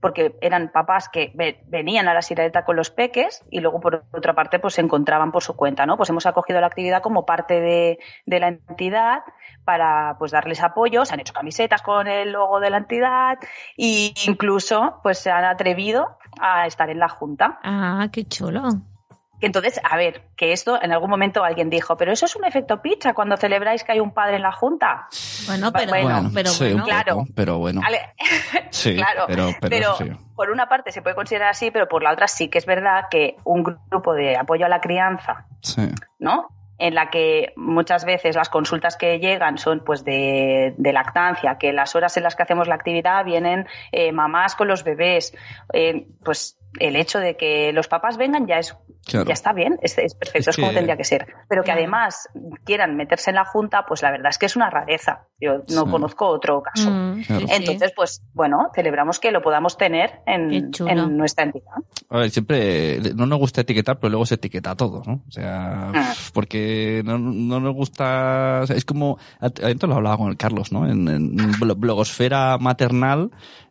porque 0.00 0.36
eran 0.40 0.72
papás 0.72 1.08
que 1.08 1.30
ve- 1.34 1.60
venían 1.68 2.08
a 2.08 2.14
la 2.14 2.22
Sirareta 2.22 2.64
con 2.64 2.74
los 2.74 2.90
peques 2.90 3.44
y 3.50 3.60
luego 3.60 3.78
por 3.80 4.04
otra 4.12 4.34
parte 4.34 4.58
pues 4.58 4.74
se 4.74 4.80
encontraban 4.80 5.30
por 5.30 5.42
su 5.44 5.54
cuenta, 5.54 5.86
¿no? 5.86 5.96
Pues 5.96 6.10
hemos 6.10 6.26
acogido 6.26 6.60
la 6.60 6.66
actividad 6.66 7.02
como 7.02 7.24
parte 7.24 7.60
de, 7.60 7.98
de 8.26 8.40
la 8.40 8.48
entidad 8.48 9.20
para 9.64 10.16
pues 10.18 10.32
darles 10.32 10.60
apoyo, 10.62 11.04
se 11.04 11.14
han 11.14 11.20
hecho 11.20 11.32
camisetas 11.34 11.82
con 11.82 12.08
el 12.08 12.32
logo 12.32 12.58
de 12.58 12.70
la 12.70 12.78
entidad 12.78 13.38
e 13.76 14.12
incluso 14.26 14.98
pues 15.04 15.18
se 15.18 15.30
han 15.30 15.44
atrevido 15.44 16.18
a 16.40 16.66
estar 16.66 16.90
en 16.90 16.98
la 16.98 17.08
junta. 17.08 17.60
Ah, 17.62 18.08
qué 18.10 18.24
chulo. 18.24 18.62
Entonces, 19.46 19.80
a 19.82 19.96
ver, 19.96 20.22
que 20.36 20.52
esto 20.52 20.78
en 20.82 20.92
algún 20.92 21.10
momento 21.10 21.44
alguien 21.44 21.70
dijo, 21.70 21.96
pero 21.96 22.12
eso 22.12 22.26
es 22.26 22.36
un 22.36 22.44
efecto 22.44 22.80
pizza 22.82 23.14
cuando 23.14 23.36
celebráis 23.36 23.84
que 23.84 23.92
hay 23.92 24.00
un 24.00 24.12
padre 24.12 24.36
en 24.36 24.42
la 24.42 24.52
junta. 24.52 25.08
Bueno, 25.46 25.72
pero 25.72 25.88
Bueno, 25.88 26.04
bueno, 26.08 26.30
pero 26.34 26.50
sí, 26.50 26.64
un 26.64 26.70
bueno. 26.82 26.84
poco, 26.84 27.02
Claro. 27.02 27.24
pero 27.34 27.58
bueno. 27.58 27.80
Sí, 28.70 28.96
claro, 28.96 29.24
pero, 29.26 29.48
pero, 29.60 29.68
pero 29.70 29.94
sí. 29.96 30.10
por 30.34 30.50
una 30.50 30.68
parte 30.68 30.92
se 30.92 31.02
puede 31.02 31.14
considerar 31.14 31.50
así, 31.50 31.70
pero 31.70 31.88
por 31.88 32.02
la 32.02 32.12
otra 32.12 32.26
sí 32.26 32.48
que 32.48 32.58
es 32.58 32.66
verdad 32.66 33.04
que 33.10 33.36
un 33.44 33.62
grupo 33.62 34.14
de 34.14 34.36
apoyo 34.36 34.64
a 34.66 34.68
la 34.68 34.80
crianza 34.80 35.46
Sí. 35.60 35.82
¿no? 36.18 36.48
En 36.78 36.94
la 36.94 37.10
que 37.10 37.52
muchas 37.54 38.04
veces 38.04 38.34
las 38.34 38.48
consultas 38.48 38.96
que 38.96 39.18
llegan 39.20 39.56
son 39.58 39.84
pues 39.84 40.04
de, 40.04 40.74
de 40.78 40.92
lactancia, 40.92 41.56
que 41.58 41.72
las 41.72 41.94
horas 41.94 42.16
en 42.16 42.24
las 42.24 42.34
que 42.34 42.42
hacemos 42.42 42.66
la 42.66 42.74
actividad 42.74 43.24
vienen 43.24 43.68
eh, 43.92 44.10
mamás 44.10 44.56
con 44.56 44.66
los 44.68 44.82
bebés, 44.82 45.32
eh, 45.74 46.06
pues 46.24 46.58
el 46.80 46.96
hecho 46.96 47.18
de 47.18 47.36
que 47.36 47.72
los 47.72 47.88
papás 47.88 48.16
vengan 48.16 48.46
ya 48.46 48.58
es 48.58 48.76
Claro. 49.04 49.26
ya 49.26 49.32
está 49.32 49.52
bien, 49.52 49.78
es, 49.82 49.98
es 49.98 50.14
perfecto, 50.14 50.38
Es 50.38 50.48
es, 50.48 50.56
como 50.56 50.68
que- 50.68 50.76
tendría 50.76 50.96
que 50.96 51.02
ser. 51.02 51.26
Pero 51.48 51.64
que 51.64 51.72
además 51.72 52.28
quieran 52.64 52.94
meterse 52.96 53.30
en 53.30 53.36
la 53.36 53.44
junta, 53.44 53.84
pues 53.86 54.00
la 54.00 54.12
verdad 54.12 54.28
es 54.30 54.38
que 54.38 54.46
es 54.46 54.54
una 54.54 54.70
rareza. 54.70 55.26
Yo 55.40 55.54
no 55.74 55.84
Sí. 55.84 55.90
conozco 55.90 56.28
otro 56.28 56.62
caso. 56.62 56.88
Mm, 56.88 57.22
Claro. 57.24 57.40
sí, 57.40 57.46
sí. 57.48 57.54
Entonces, 57.56 57.92
pues 57.96 58.22
bueno, 58.32 58.70
celebramos 58.76 59.18
que 59.18 59.32
lo 59.32 59.42
podamos 59.42 59.76
tener 59.76 60.20
en, 60.24 60.70
en 60.88 61.16
nuestra 61.16 61.44
entidad. 61.44 61.72
A 62.10 62.18
ver, 62.18 62.30
siempre 62.30 63.00
no 63.16 63.26
nos 63.26 63.40
gusta 63.40 63.62
etiquetar, 63.62 63.98
pero 63.98 64.10
luego 64.10 64.24
se 64.24 64.36
etiqueta 64.36 64.76
todo, 64.76 65.02
¿no? 65.04 65.24
O 65.26 65.30
sea, 65.32 65.90
Ah. 65.92 66.14
porque 66.32 67.02
no, 67.04 67.18
no 67.18 67.58
nos 67.58 67.74
gusta. 67.74 68.60
o 68.62 68.66
sea, 68.68 68.76
es 68.76 68.84
como. 68.84 69.18
Antes 69.40 69.82
lo 69.82 69.96
hablaba 69.96 70.16
con 70.16 70.28
el 70.30 70.36
Carlos, 70.36 70.70
¿no? 70.70 70.88
En, 70.88 71.08
en 71.08 71.36
blo- 71.54 71.74
blogosfera 71.76 72.56
maternal, 72.58 73.30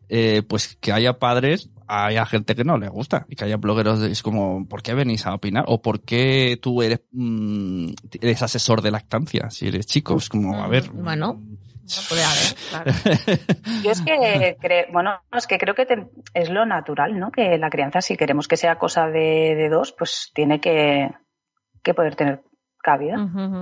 eh, 0.10 0.44
pues 0.48 0.76
que 0.82 0.92
haya 0.92 1.20
padres, 1.20 1.70
haya 1.88 2.26
gente 2.26 2.56
que 2.56 2.64
no 2.64 2.78
le 2.78 2.88
gusta. 2.90 3.26
Y 3.30 3.36
que 3.36 3.46
haya 3.46 3.58
blogueros, 3.58 4.02
es 4.04 4.22
como, 4.24 4.68
¿por 4.68 4.82
qué 4.84 4.94
venís 4.94 5.26
a 5.26 5.34
opinar? 5.36 5.66
¿O 5.68 5.82
por 5.82 6.02
qué 6.02 6.58
tú 6.62 6.82
eres, 6.82 7.02
mm, 7.12 7.92
eres 8.22 8.42
asesor 8.44 8.82
de 8.82 8.92
lactancia? 8.92 9.50
Si 9.50 9.68
eres 9.68 9.86
chico, 9.88 10.18
es 10.18 10.30
como, 10.30 10.62
a 10.64 10.68
ver. 10.68 10.92
Mm, 10.94 11.04
Bueno, 11.04 11.34
no 11.34 12.02
puede 12.08 12.24
haber, 12.24 12.56
claro. 12.70 12.92
Yo 13.84 13.92
es 13.92 14.02
que 14.02 14.58
creo, 14.62 14.86
bueno, 14.94 15.12
es 15.34 15.48
que 15.48 15.58
creo 15.58 15.76
que 15.76 15.86
te- 15.86 16.08
es 16.34 16.50
lo 16.50 16.66
natural, 16.66 17.20
¿no? 17.20 17.32
Que 17.32 17.58
la 17.58 17.70
crianza, 17.70 18.02
si 18.02 18.16
queremos 18.16 18.48
que 18.48 18.56
sea 18.58 18.78
cosa 18.78 19.08
de, 19.08 19.56
de 19.56 19.70
dos, 19.70 19.94
pues 19.98 20.32
tiene 20.34 20.62
que, 20.62 21.10
que 21.84 21.94
poder 21.94 22.16
tener 22.16 22.44
cabida. 22.82 23.16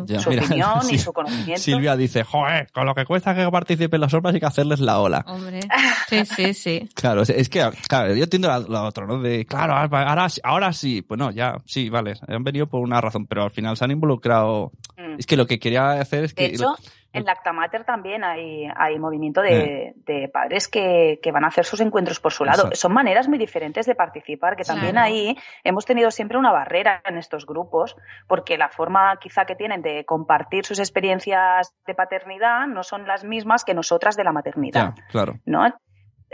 Ya, 0.06 0.20
su 0.20 0.30
mira, 0.30 0.44
opinión 0.46 0.82
sí. 0.84 0.96
y 0.96 0.98
su 0.98 1.14
conocimiento. 1.14 1.62
Silvia 1.62 1.96
dice, 1.96 2.24
joder, 2.24 2.72
con 2.72 2.86
lo 2.86 2.96
que 2.96 3.06
cuesta 3.06 3.36
que 3.36 3.48
participen 3.52 4.02
los 4.02 4.14
hombres 4.14 4.34
hay 4.36 4.40
que 4.40 4.46
hacerles 4.46 4.80
la 4.80 5.00
ola. 5.00 5.24
Hombre, 5.28 5.60
sí, 6.10 6.26
sí, 6.26 6.54
sí. 6.54 6.90
Claro, 6.96 7.22
es- 7.24 7.50
que, 7.50 7.70
claro, 7.88 8.14
yo 8.16 8.24
entiendo 8.24 8.48
la- 8.48 8.60
lo 8.60 8.84
otro, 8.84 9.06
¿no? 9.08 9.22
De, 9.22 9.46
claro, 9.46 9.74
ahora, 9.76 10.30
sí- 10.30 10.42
ahora 10.44 10.74
sí, 10.74 11.02
pues 11.02 11.18
no, 11.20 11.32
ya, 11.32 11.58
sí, 11.66 11.90
vale, 11.90 12.14
han 12.28 12.44
venido 12.44 12.68
por 12.68 12.82
una 12.82 13.02
razón, 13.02 13.26
pero 13.28 13.44
al 13.44 13.52
final 13.52 13.76
se 13.78 13.84
han 13.86 13.92
involucrado. 13.92 14.72
Mm. 14.98 15.16
Es 15.20 15.26
que 15.26 15.38
lo 15.38 15.46
que 15.48 15.60
quería 15.60 15.92
hacer 15.92 16.24
es 16.24 16.34
que. 16.34 16.44
De 16.44 16.50
hecho, 16.56 16.76
en 17.12 17.26
Lactamater 17.26 17.84
también 17.84 18.24
hay, 18.24 18.68
hay 18.76 19.00
movimiento 19.00 19.42
de, 19.42 19.94
de 20.06 20.30
padres 20.30 20.68
que, 20.68 21.20
que 21.24 21.32
van 21.32 21.44
a 21.44 21.48
hacer 21.48 21.66
sus 21.66 21.82
encuentros 21.82 22.20
por 22.20 22.32
su 22.32 22.46
lado. 22.46 22.64
Exacto. 22.64 22.76
Son 22.78 22.94
maneras 22.94 23.28
muy 23.28 23.38
diferentes 23.38 23.86
de 23.86 23.96
participar, 23.96 24.56
que 24.56 24.64
también 24.64 24.94
Claro. 24.94 25.08
ahí 25.08 25.38
hemos 25.64 25.86
tenido 25.86 26.12
siempre 26.12 26.38
una 26.38 26.52
barrera 26.52 27.02
en 27.06 27.18
estos 27.18 27.46
grupos, 27.46 27.96
porque 28.28 28.58
la 28.58 28.70
forma 28.70 29.18
quizá 29.20 29.46
que 29.46 29.56
tienen 29.56 29.82
de 29.82 30.06
compartir 30.06 30.66
sus 30.66 30.80
experiencias 30.80 31.74
de 31.86 31.96
paternidad 31.96 32.68
no 32.68 32.84
son 32.84 33.08
las 33.08 33.24
mismas 33.24 33.64
que 33.66 33.74
nosotras 33.74 34.16
de 34.16 34.24
la 34.24 34.32
maternidad. 34.32 34.94
ya, 34.96 35.04
claro. 35.12 35.40
¿no? 35.46 35.66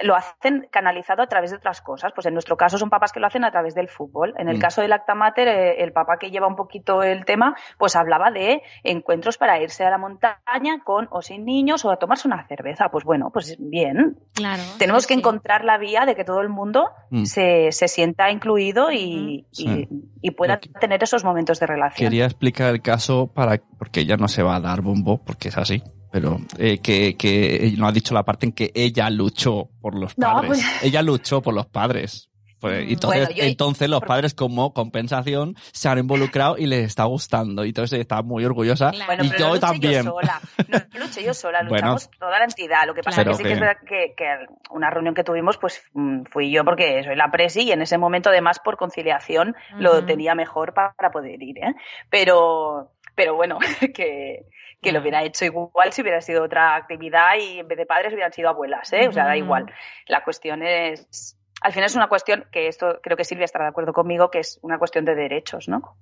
Lo 0.04 0.16
hacen 0.16 0.68
canalizado 0.72 1.22
a 1.24 1.28
través 1.28 1.52
de 1.52 1.58
otras 1.58 1.82
cosas. 1.82 2.12
Pues 2.14 2.26
en 2.28 2.34
nuestro 2.34 2.58
caso 2.58 2.78
son 2.78 2.90
papás 2.90 3.12
que 3.12 3.20
lo 3.20 3.28
hacen 3.28 3.44
a 3.46 3.52
través 3.52 3.76
del 3.76 3.88
fútbol. 3.88 4.34
En 4.38 4.50
el 4.50 4.58
Mm. 4.58 4.62
caso 4.62 4.82
del 4.82 4.92
Actamater, 4.94 5.48
eh, 5.48 5.84
el 5.84 5.92
papá 5.94 6.18
que 6.20 6.32
lleva 6.32 6.48
un 6.48 6.56
poquito 6.56 7.04
el 7.04 7.24
tema, 7.26 7.56
pues 7.78 7.96
hablaba 7.96 8.32
de 8.32 8.62
encuentros 8.84 9.38
para 9.38 9.62
irse 9.62 9.84
a 9.86 9.90
la 9.90 9.98
montaña 9.98 10.80
con 10.84 11.08
o 11.12 11.22
sin 11.22 11.46
niños 11.46 11.86
o 11.86 11.92
a 11.92 11.98
tomarse 11.98 12.28
una 12.28 12.46
cerveza. 12.48 12.90
Pues 12.90 13.04
bueno, 13.06 13.30
pues 13.32 13.56
bien. 13.60 14.18
Claro. 14.34 14.62
Tenemos 14.78 15.04
sí, 15.04 15.08
que 15.10 15.14
sí. 15.14 15.20
encontrar 15.20 15.64
la 15.64 15.78
vía 15.78 16.06
de 16.06 16.16
que 16.16 16.24
todo 16.26 16.42
el 16.42 16.50
mundo 16.50 16.90
Mm. 17.10 17.24
se, 17.26 17.72
se 17.72 17.88
sienta 17.88 18.32
incluido 18.32 18.92
y, 18.92 19.46
Sí. 19.52 19.88
y, 19.90 20.28
y 20.28 20.32
pueda 20.32 20.60
que- 20.60 20.70
tener 20.70 21.02
esos 21.04 21.24
momentos 21.24 21.60
de 21.60 21.68
relación. 21.68 22.06
Quería 22.10 22.26
explicar 22.26 22.74
el 22.74 22.82
caso 22.82 23.32
para, 23.34 23.62
porque 23.78 24.02
ella 24.02 24.18
no 24.18 24.28
se 24.28 24.44
va 24.44 24.56
a 24.56 24.60
dar 24.60 24.82
bombo, 24.82 25.24
porque 25.24 25.50
es 25.50 25.58
así, 25.58 25.82
pero 26.16 26.40
eh, 26.58 26.78
que, 26.80 27.18
que 27.18 27.74
no 27.78 27.88
ha 27.88 27.92
dicho 27.92 28.14
la 28.14 28.24
parte 28.24 28.46
en 28.46 28.54
que 28.54 28.72
ella 28.74 29.10
luchó 29.10 29.68
por 29.82 29.96
los 29.96 30.18
No, 30.18 30.32
padres. 30.32 30.48
pues- 30.48 30.84
Ella 30.84 31.02
luchó 31.02 31.42
por 31.42 31.54
los 31.54 31.66
padres. 31.66 32.30
Pues, 32.62 32.86
Mm. 32.86 32.90
entonces, 32.94 33.26
Bueno, 33.26 33.36
yo- 33.36 33.44
entonces 33.44 33.90
los 33.90 34.00
padres 34.02 34.34
como 34.34 34.74
compensación 34.74 35.56
se 35.74 35.90
han 35.90 36.00
involucrado 36.00 36.58
y 36.58 36.68
les 36.68 36.86
está 36.86 37.04
gustando. 37.04 37.66
Y 37.66 37.68
entonces 37.68 38.00
está 38.00 38.22
muy 38.22 38.46
orgullosa. 38.46 38.92
Claro. 38.92 39.06
Bueno, 39.08 39.24
y 39.26 39.28
pero 39.28 39.40
yo 39.40 39.54
no 39.56 39.60
también. 39.60 40.06
yo 40.06 40.12
sola. 40.12 40.40
No 40.96 41.00
luché 41.06 41.22
yo 41.26 41.34
sola, 41.34 41.60
Bueno. 41.64 41.74
luchamos 41.76 42.10
toda 42.18 42.40
la 42.40 42.46
entidad. 42.46 42.88
Lo 42.88 42.94
que 42.94 43.04
pasa 43.04 43.18
Claro 43.24 43.32
es 43.32 43.38
que 43.38 43.44
sí 43.44 43.44
que 43.44 43.50
que- 43.50 43.54
es 43.56 43.60
verdad 43.60 43.78
que, 43.86 44.14
que 44.16 44.26
una 44.74 44.90
reunión 44.90 45.14
que 45.16 45.26
tuvimos, 45.26 45.58
pues 45.58 45.84
mm, 45.94 46.24
fui 46.32 46.50
yo 46.50 46.64
porque 46.64 47.04
soy 47.04 47.18
la 47.18 47.30
presi 47.30 47.64
y 47.64 47.72
en 47.74 47.82
ese 47.82 47.98
momento, 47.98 48.30
además, 48.30 48.60
por 48.64 48.78
conciliación, 48.78 49.54
lo 49.78 49.98
Ujú. 49.98 50.06
tenía 50.06 50.34
mejor 50.34 50.74
pa- 50.74 50.94
para 50.98 51.12
poder 51.12 51.44
ir. 51.44 51.58
¿eh? 51.58 51.76
Pero, 52.10 52.94
pero 53.16 53.36
bueno, 53.36 53.60
que, 53.94 54.46
que 54.82 54.92
lo 54.92 55.00
hubiera 55.02 55.24
hecho 55.24 55.46
igual 55.46 55.92
si 55.92 56.02
hubiera 56.02 56.22
sido 56.22 56.44
otra 56.44 56.76
actividad 56.76 57.36
y 57.40 57.60
en 57.60 57.68
vez 57.68 57.78
de 57.78 57.86
padres 57.86 58.14
hubieran 58.14 58.34
sido 58.34 58.50
abuelas. 58.50 58.92
¿eh? 58.94 59.08
O 59.08 59.12
sea, 59.12 59.26
da 59.26 59.32
Ujú. 59.32 59.44
igual. 59.46 59.66
La 60.08 60.24
cuestión 60.24 60.64
es. 60.64 61.38
Al 61.62 61.72
final 61.72 61.88
es 61.88 61.96
una 61.96 62.08
cuestión 62.10 62.46
que 62.52 62.68
esto 62.68 63.00
creo 63.02 63.18
que 63.18 63.24
Silvia 63.24 63.46
estará 63.46 63.66
de 63.66 63.70
acuerdo 63.70 63.94
conmigo, 63.94 64.30
que 64.30 64.40
es 64.40 64.60
una 64.62 64.78
cuestión 64.78 65.06
de 65.06 65.16
derechos, 65.16 65.68
¿no? 65.68 65.98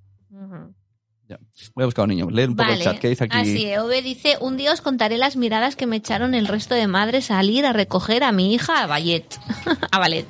Ya. 1.29 1.39
Voy 1.73 1.83
a 1.83 1.85
buscar 1.85 2.01
a 2.01 2.03
un 2.03 2.09
niño. 2.09 2.29
Lee 2.29 2.43
un 2.43 2.55
poco 2.55 2.69
el 2.71 2.81
chat. 2.81 2.99
¿Qué 2.99 3.07
dice 3.07 3.23
aquí? 3.23 3.37
Así, 3.37 3.77
Ove 3.77 4.01
dice, 4.01 4.35
un 4.41 4.57
día 4.57 4.73
os 4.73 4.81
contaré 4.81 5.17
las 5.17 5.37
miradas 5.37 5.77
que 5.77 5.87
me 5.87 5.95
echaron 5.95 6.33
el 6.33 6.47
resto 6.47 6.75
de 6.75 6.87
madres 6.87 7.31
al 7.31 7.49
ir 7.49 7.65
a 7.65 7.71
recoger 7.71 8.23
a 8.23 8.33
mi 8.33 8.53
hija 8.53 8.83
a 8.83 8.87
Ballet. 8.87 9.25
a 9.91 9.99
Ballet. 9.99 10.25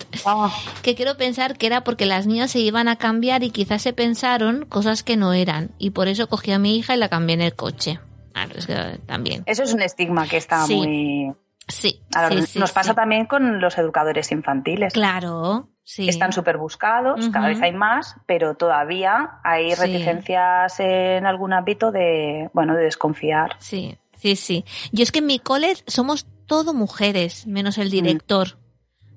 Que 0.84 0.94
quiero 0.94 1.18
pensar 1.18 1.58
que 1.58 1.66
era 1.66 1.84
porque 1.84 2.06
las 2.06 2.28
niñas 2.28 2.52
se 2.52 2.60
iban 2.60 2.88
a 2.88 2.98
cambiar 2.98 3.44
y 3.44 3.50
quizás 3.50 3.82
se 3.82 3.94
pensaron 3.94 4.66
cosas 4.66 5.02
que 5.02 5.18
no 5.18 5.34
eran. 5.34 5.72
Y 5.80 5.92
por 5.92 6.08
eso 6.08 6.28
cogí 6.28 6.52
a 6.52 6.60
mi 6.60 6.78
hija 6.78 6.94
y 6.96 7.00
la 7.00 7.10
cambié 7.10 7.34
en 7.34 7.42
el 7.42 7.56
coche. 7.56 8.00
Claro, 8.34 8.52
es 8.58 8.66
que 8.68 9.00
también. 9.06 9.44
Eso 9.46 9.64
es 9.64 9.74
un 9.74 9.82
estigma 9.82 10.28
que 10.28 10.38
está 10.38 10.66
Sí. 10.66 10.76
muy. 10.76 11.34
Sí, 11.68 12.02
Ahora, 12.14 12.42
sí, 12.42 12.48
sí, 12.48 12.60
nos 12.60 12.74
pasa 12.74 12.94
también 12.94 13.26
con 13.26 13.62
los 13.62 13.78
educadores 13.78 14.34
infantiles. 14.34 14.92
Claro, 14.92 15.70
sí. 15.84 16.10
Están 16.10 16.34
súper 16.34 16.58
buscados, 16.58 17.30
cada 17.30 17.48
vez 17.48 17.62
hay 17.62 17.72
más, 17.72 18.18
pero 18.26 18.56
todavía 18.56 19.40
hay 19.46 19.74
reticencias 19.74 20.78
en 20.82 21.26
algún 21.26 21.54
ámbito 21.54 21.92
de, 21.94 22.50
bueno, 22.54 22.76
de 22.76 22.84
desconfiar. 22.84 23.56
Sí, 23.60 23.98
sí, 24.18 24.36
sí. 24.36 24.66
Yo 24.92 25.04
es 25.04 25.14
que 25.14 25.20
en 25.20 25.26
mi 25.28 25.40
cole 25.40 25.74
somos 25.88 26.28
todo 26.48 26.74
mujeres, 26.74 27.48
menos 27.48 27.78
el 27.78 27.90
director. 27.90 28.58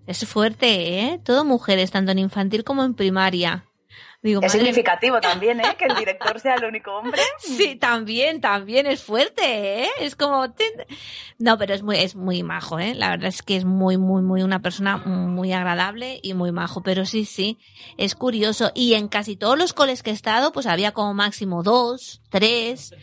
Es 0.06 0.24
fuerte, 0.24 1.00
¿eh? 1.00 1.20
Todo 1.24 1.44
mujeres, 1.44 1.90
tanto 1.90 2.12
en 2.12 2.20
infantil 2.20 2.62
como 2.62 2.84
en 2.84 2.94
primaria. 2.94 3.64
Digo, 4.26 4.40
Es 4.40 4.46
madre 4.48 4.58
significativo 4.58 5.20
también, 5.20 5.60
¿eh? 5.60 5.76
Que 5.78 5.84
el 5.84 5.94
director 5.98 6.40
sea 6.40 6.56
el 6.56 6.64
único 6.64 6.90
hombre. 6.96 7.22
Sí, 7.38 7.76
también, 7.76 8.40
también 8.40 8.86
es 8.88 9.04
fuerte, 9.04 9.84
¿eh? 9.84 9.88
Es 10.00 10.16
como... 10.16 10.52
No, 11.38 11.56
pero 11.56 11.74
es 11.74 11.84
muy, 11.84 11.96
es 11.98 12.16
muy 12.16 12.42
majo, 12.42 12.80
¿eh? 12.80 12.94
La 12.96 13.10
verdad 13.10 13.28
es 13.28 13.42
que 13.42 13.54
es 13.56 13.64
muy, 13.64 13.98
muy, 13.98 14.22
muy 14.22 14.42
una 14.42 14.60
persona 14.62 14.96
muy 14.96 15.52
agradable 15.52 16.18
y 16.24 16.34
muy 16.34 16.50
majo. 16.50 16.82
Pero 16.82 17.04
sí, 17.06 17.24
sí, 17.24 17.58
es 17.98 18.16
curioso. 18.16 18.72
Y 18.74 18.94
en 18.94 19.06
casi 19.06 19.36
todos 19.36 19.56
los 19.56 19.72
coles 19.72 20.02
que 20.02 20.10
he 20.10 20.14
estado, 20.14 20.50
pues 20.50 20.66
había 20.66 20.90
como 20.90 21.14
máximo 21.14 21.62
dos, 21.62 22.20
tres 22.28 22.94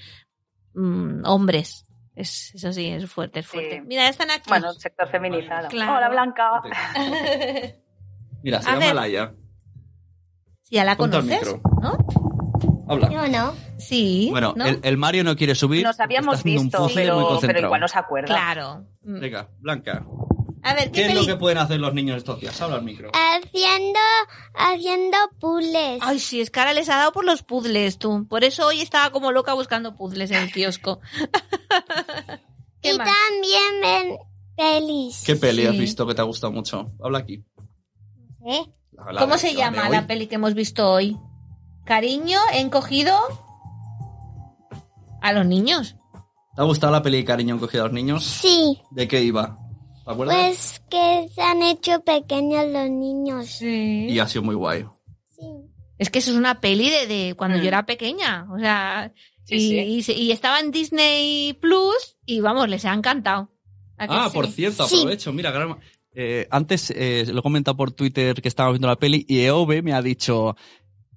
mm, 0.73 1.21
hombres. 1.25 1.85
Es, 2.15 2.53
eso 2.53 2.73
sí, 2.73 2.89
es 2.89 3.09
fuerte, 3.09 3.39
es 3.39 3.45
Sí. 3.45 3.51
fuerte. 3.53 3.81
Mira, 3.81 4.09
están 4.09 4.29
aquí. 4.29 4.49
Bueno, 4.49 4.71
el 4.71 4.77
sector 4.77 5.07
feminizado. 5.09 5.69
Claro. 5.69 5.95
Hola, 5.95 6.09
Blanca. 6.09 6.61
Mira, 8.43 8.61
se 8.61 8.69
A 8.69 8.73
llama 8.73 8.85
ver. 8.85 8.95
Laia. 8.95 9.33
Ya 10.73 10.83
la 10.83 10.97
Ponte 10.97 11.17
conoces. 11.17 11.55
¿no? 11.83 11.97
Habla. 12.87 13.09
Yo 13.11 13.27
no. 13.27 13.53
Sí. 13.77 14.29
Bueno, 14.31 14.55
¿no? 14.57 14.65
el, 14.65 14.79
el 14.81 14.97
Mario 14.97 15.23
no 15.23 15.35
quiere 15.35 15.53
subir. 15.53 15.83
Nos 15.83 15.99
habíamos 15.99 16.41
visto, 16.41 16.89
pero, 16.95 17.59
igual 17.59 17.79
no 17.79 17.87
se 17.87 17.99
acuerda. 17.99 18.25
Claro. 18.25 18.83
Mm. 19.03 19.19
Venga, 19.19 19.49
Blanca. 19.59 20.03
A 20.63 20.73
ver, 20.73 20.85
¿qué, 20.91 21.03
¿Qué 21.03 21.05
es 21.09 21.15
lo 21.15 21.27
que 21.27 21.35
pueden 21.35 21.59
hacer 21.59 21.79
los 21.79 21.93
niños 21.93 22.17
estos 22.17 22.39
días? 22.39 22.59
Habla 22.59 22.77
al 22.77 22.83
micro. 22.83 23.11
Haciendo, 23.13 23.99
haciendo 24.55 25.17
puzzles. 25.39 25.99
Ay, 26.01 26.17
sí, 26.17 26.41
es 26.41 26.49
que 26.49 26.59
ahora 26.59 26.73
les 26.73 26.89
ha 26.89 26.95
dado 26.95 27.11
por 27.11 27.23
los 27.23 27.43
puzzles, 27.43 27.99
tú. 27.99 28.25
Por 28.27 28.43
eso 28.43 28.65
hoy 28.65 28.81
estaba 28.81 29.11
como 29.11 29.31
loca 29.31 29.53
buscando 29.53 29.95
puzzles 29.95 30.31
en 30.31 30.37
el 30.37 30.51
kiosco. 30.51 31.01
¿Qué 32.81 32.93
y 32.93 32.97
más? 32.97 33.07
también 33.07 33.81
ven 33.81 34.17
pelis. 34.57 35.21
¿Qué 35.23 35.35
peli 35.35 35.61
Sí. 35.61 35.67
has 35.67 35.77
visto 35.77 36.07
que 36.07 36.15
te 36.15 36.21
ha 36.21 36.25
gustado 36.25 36.51
mucho? 36.51 36.91
Habla 37.03 37.19
aquí. 37.19 37.43
¿Eh? 38.47 38.63
La- 39.11 39.19
¿Cómo 39.21 39.33
de- 39.33 39.39
se 39.39 39.53
la 39.53 39.59
llama 39.59 39.89
la 39.89 40.07
peli 40.07 40.27
que 40.27 40.35
hemos 40.35 40.53
visto 40.53 40.89
hoy? 40.89 41.17
Cariño, 41.85 42.39
he 42.53 42.59
encogido 42.61 43.13
a 45.21 45.33
los 45.33 45.45
niños. 45.45 45.95
¿Te 46.55 46.61
ha 46.61 46.65
gustado 46.65 46.91
la 46.93 47.01
peli 47.01 47.17
de 47.17 47.25
Cariño 47.25 47.55
encogido 47.55 47.83
a 47.83 47.87
los 47.87 47.93
niños? 47.93 48.23
Sí. 48.23 48.79
¿De 48.91 49.07
qué 49.07 49.21
iba? 49.23 49.57
¿Te 50.05 50.11
acuerdas? 50.11 50.35
Pues 50.37 50.81
que 50.89 51.29
se 51.33 51.41
han 51.41 51.61
hecho 51.63 52.01
pequeños 52.03 52.65
los 52.67 52.89
niños. 52.89 53.47
Sí. 53.47 54.07
Y 54.09 54.19
ha 54.19 54.27
sido 54.27 54.43
muy 54.43 54.55
guay. 54.55 54.85
Sí. 55.31 55.45
Es 55.97 56.09
que 56.09 56.19
eso 56.19 56.31
es 56.31 56.37
una 56.37 56.59
peli 56.61 56.89
de, 56.89 57.07
de 57.07 57.35
cuando 57.35 57.57
Mm. 57.57 57.61
yo 57.61 57.67
era 57.67 57.85
pequeña. 57.85 58.47
O 58.53 58.59
sea, 58.59 59.11
Sí, 59.45 59.77
y, 59.79 60.03
sí. 60.03 60.13
y 60.13 60.31
estaba 60.31 60.59
en 60.59 60.71
Disney 60.71 61.53
Plus 61.53 62.17
y 62.25 62.39
vamos, 62.41 62.69
les 62.69 62.85
ha 62.85 62.93
encantado. 62.93 63.49
¿A 63.97 64.07
que 64.07 64.13
Ah, 64.15 64.27
sí? 64.29 64.33
por 64.35 64.47
cierto, 64.47 64.87
Sí. 64.87 64.97
aprovecho. 64.99 65.31
Mira, 65.33 65.51
gran- 65.51 65.77
eh, 66.15 66.47
antes 66.51 66.91
eh, 66.91 67.25
lo 67.31 67.39
he 67.39 67.43
comentado 67.43 67.75
por 67.75 67.91
Twitter 67.91 68.41
que 68.41 68.47
estábamos 68.47 68.75
viendo 68.75 68.87
la 68.87 68.97
peli 68.97 69.25
y 69.27 69.39
EOB 69.41 69.81
me 69.81 69.93
ha 69.93 70.01
dicho, 70.01 70.55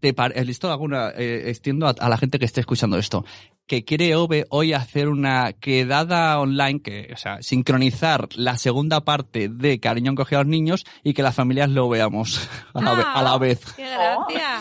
te 0.01 0.15
listo 0.45 0.71
alguna, 0.71 1.11
eh, 1.11 1.51
extiendo 1.51 1.87
a, 1.87 1.91
a 1.91 2.09
la 2.09 2.17
gente 2.17 2.39
que 2.39 2.45
esté 2.45 2.61
escuchando 2.61 2.99
esto, 2.99 3.25
que 3.67 3.85
quiere 3.85 4.09
EOB 4.11 4.45
hoy 4.51 4.73
hacer 4.73 5.09
una 5.09 5.53
quedada 5.55 6.39
online, 6.41 6.81
que, 6.83 7.11
o 7.13 7.17
sea, 7.17 7.43
sincronizar 7.43 8.29
la 8.37 8.57
segunda 8.59 9.05
parte 9.05 9.49
de 9.49 9.81
Cariño 9.81 10.13
encogido 10.13 10.41
a 10.41 10.45
los 10.45 10.51
niños 10.51 10.85
y 11.03 11.15
que 11.15 11.23
las 11.23 11.35
familias 11.35 11.69
lo 11.71 11.89
veamos 11.89 12.49
a 12.75 12.81
la, 12.81 12.95
ve- 12.95 13.03
a 13.05 13.23
la 13.23 13.33
Ah, 13.33 13.39
vez. 13.39 13.61
¡Qué 13.75 13.83
gracia! 13.89 14.61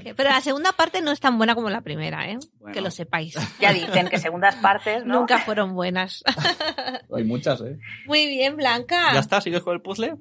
Que- 0.00 0.14
Pero 0.14 0.30
la 0.30 0.40
segunda 0.40 0.72
parte 0.72 1.02
no 1.02 1.12
es 1.12 1.20
tan 1.20 1.36
buena 1.38 1.54
como 1.54 1.68
la 1.70 1.82
primera, 1.82 2.28
¿eh? 2.28 2.38
Bueno. 2.60 2.72
Que 2.74 2.80
lo 2.80 2.90
sepáis. 2.90 3.36
Ya 3.60 3.72
dicen 3.72 4.08
que 4.08 4.18
segundas 4.18 4.56
partes, 4.56 5.04
¿no? 5.04 5.20
Nunca 5.20 5.38
fueron 5.40 5.74
buenas. 5.74 6.24
Hay 7.14 7.24
muchas, 7.24 7.60
¿eh? 7.60 7.78
Muy 8.06 8.26
bien, 8.26 8.56
Blanca. 8.56 9.12
¿Ya 9.12 9.20
está? 9.20 9.40
¿Sigues 9.40 9.62
con 9.62 9.74
el 9.74 9.82
puzzle? 9.82 10.14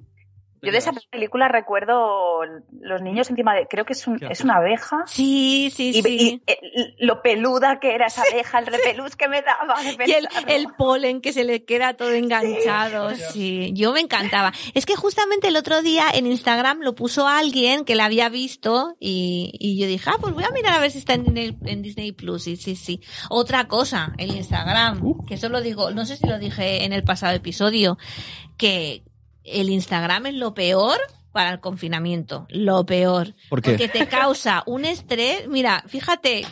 Yo 0.63 0.71
de 0.71 0.77
esa 0.77 0.91
película 1.11 1.47
recuerdo 1.47 2.39
los 2.81 3.01
niños 3.01 3.29
encima 3.29 3.53
de, 3.55 3.67
creo 3.67 3.85
que 3.85 3.93
es, 3.93 4.07
un- 4.07 4.17
¿Qué 4.19 4.27
es 4.31 4.41
una 4.41 4.55
abeja. 4.57 5.03
Sí, 5.07 5.71
sí, 5.75 5.89
Y, 5.89 6.01
sí. 6.01 6.41
y, 6.47 6.51
eh, 6.51 6.95
lo 6.99 7.21
peluda 7.21 7.79
que 7.79 7.93
era 7.95 8.07
esa 8.07 8.23
abeja, 8.31 8.59
el 8.59 8.67
repelús 8.67 9.15
que 9.15 9.27
me 9.27 9.41
daba 9.41 9.75
de 9.81 10.05
Y 10.07 10.11
el, 10.51 10.67
polen 10.77 11.21
que 11.21 11.33
se 11.33 11.43
le 11.43 11.65
queda 11.65 11.93
todo 11.95 12.11
enganchado, 12.13 13.11
sí. 13.15 13.71
Yo 13.73 13.91
me 13.93 13.99
encantaba. 13.99 14.51
Es 14.73 14.85
que 14.85 14.95
justamente 14.95 15.47
el 15.47 15.55
otro 15.57 15.81
día 15.81 16.05
en 16.13 16.27
Instagram 16.27 16.79
lo 16.81 16.95
puso 16.95 17.27
alguien 17.27 17.85
que 17.85 17.95
la 17.95 18.05
había 18.05 18.29
visto 18.29 18.95
y, 18.99 19.51
y 19.59 19.79
yo 19.79 19.87
dije, 19.87 20.09
ah, 20.09 20.17
pues 20.19 20.33
voy 20.33 20.43
a 20.43 20.49
mirar 20.51 20.73
a 20.73 20.79
ver 20.79 20.91
si 20.91 20.99
está 20.99 21.13
en 21.13 21.23
Disney, 21.25 21.57
en 21.65 21.81
Disney 21.81 22.11
Plus. 22.11 22.43
Sí, 22.43 22.55
sí, 22.55 22.75
sí. 22.75 23.01
Otra 23.29 23.67
cosa, 23.67 24.13
el 24.17 24.35
Instagram, 24.35 25.01
que 25.27 25.35
eso 25.35 25.49
lo 25.49 25.61
digo, 25.61 25.91
no 25.91 26.05
sé 26.05 26.17
si 26.17 26.27
lo 26.27 26.39
dije 26.39 26.83
en 26.85 26.93
el 26.93 27.03
pasado 27.03 27.33
episodio, 27.35 27.97
que 28.57 29.03
el 29.43 29.69
Instagram 29.69 30.27
es 30.27 30.35
lo 30.35 30.53
peor 30.53 30.99
para 31.33 31.49
el 31.49 31.59
confinamiento, 31.59 32.45
lo 32.49 32.85
peor. 32.85 33.33
¿Por 33.49 33.61
qué? 33.61 33.71
Porque 33.71 33.89
te 33.89 34.07
causa 34.07 34.63
un 34.67 34.85
estrés. 34.85 35.47
Mira, 35.49 35.83
fíjate. 35.87 36.45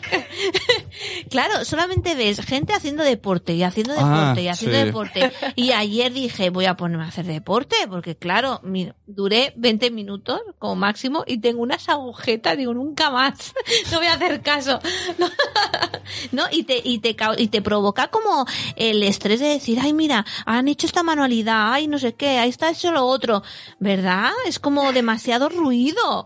claro, 1.30 1.64
solamente 1.66 2.16
ves 2.16 2.42
gente 2.42 2.74
haciendo 2.74 3.04
deporte 3.04 3.54
y 3.54 3.64
haciendo 3.64 3.94
Ah, 3.98 4.04
deporte 4.04 4.42
y 4.42 4.48
haciendo 4.48 4.78
sí. 4.80 4.86
deporte. 4.86 5.32
Y 5.56 5.72
ayer 5.72 6.12
dije, 6.12 6.50
voy 6.50 6.66
a 6.66 6.76
ponerme 6.76 7.06
a 7.06 7.10
hacer 7.10 7.26
deporte, 7.26 7.76
porque 7.90 8.16
claro, 8.18 8.60
mira, 8.64 8.96
duré 9.06 9.54
20 9.56 9.92
minutos 9.92 10.42
como 10.58 10.76
máximo 10.76 11.24
y 11.28 11.38
tengo 11.38 11.62
unas 11.62 11.88
agujetas, 11.88 12.58
digo, 12.58 12.74
nunca 12.74 13.12
más. 13.12 13.54
no 13.92 14.00
voy 14.00 14.08
a 14.08 14.14
hacer 14.14 14.42
caso. 14.42 14.80
¿No? 16.32 16.44
Y 16.52 16.64
te, 16.64 16.82
y 16.84 17.00
te, 17.00 17.16
y 17.38 17.48
te 17.48 17.62
provoca 17.62 18.08
como 18.10 18.46
el 18.76 19.04
estrés 19.04 19.40
de 19.40 19.48
decir, 19.48 19.80
ay, 19.80 19.94
mira, 19.94 20.26
han 20.46 20.68
hecho 20.68 20.88
esta 20.88 21.04
manualidad, 21.04 21.72
ay, 21.74 21.88
no 21.88 22.00
sé 22.00 22.16
qué, 22.16 22.40
ahí 22.40 22.50
está 22.50 22.72
hecho 22.72 22.92
lo 22.92 23.06
otro. 23.06 23.44
¿Verdad? 23.80 24.32
Es 24.48 24.60
como 24.60 24.71
demasiado 24.94 25.50
ruido. 25.50 26.26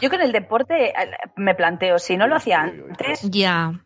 Yo 0.00 0.10
con 0.10 0.20
el 0.20 0.32
deporte 0.32 0.90
eh, 0.90 0.94
me 1.36 1.54
planteo, 1.54 1.98
si 1.98 2.16
no 2.16 2.26
lo 2.26 2.36
hacía 2.36 2.62
antes, 2.62 3.22
Ya, 3.22 3.84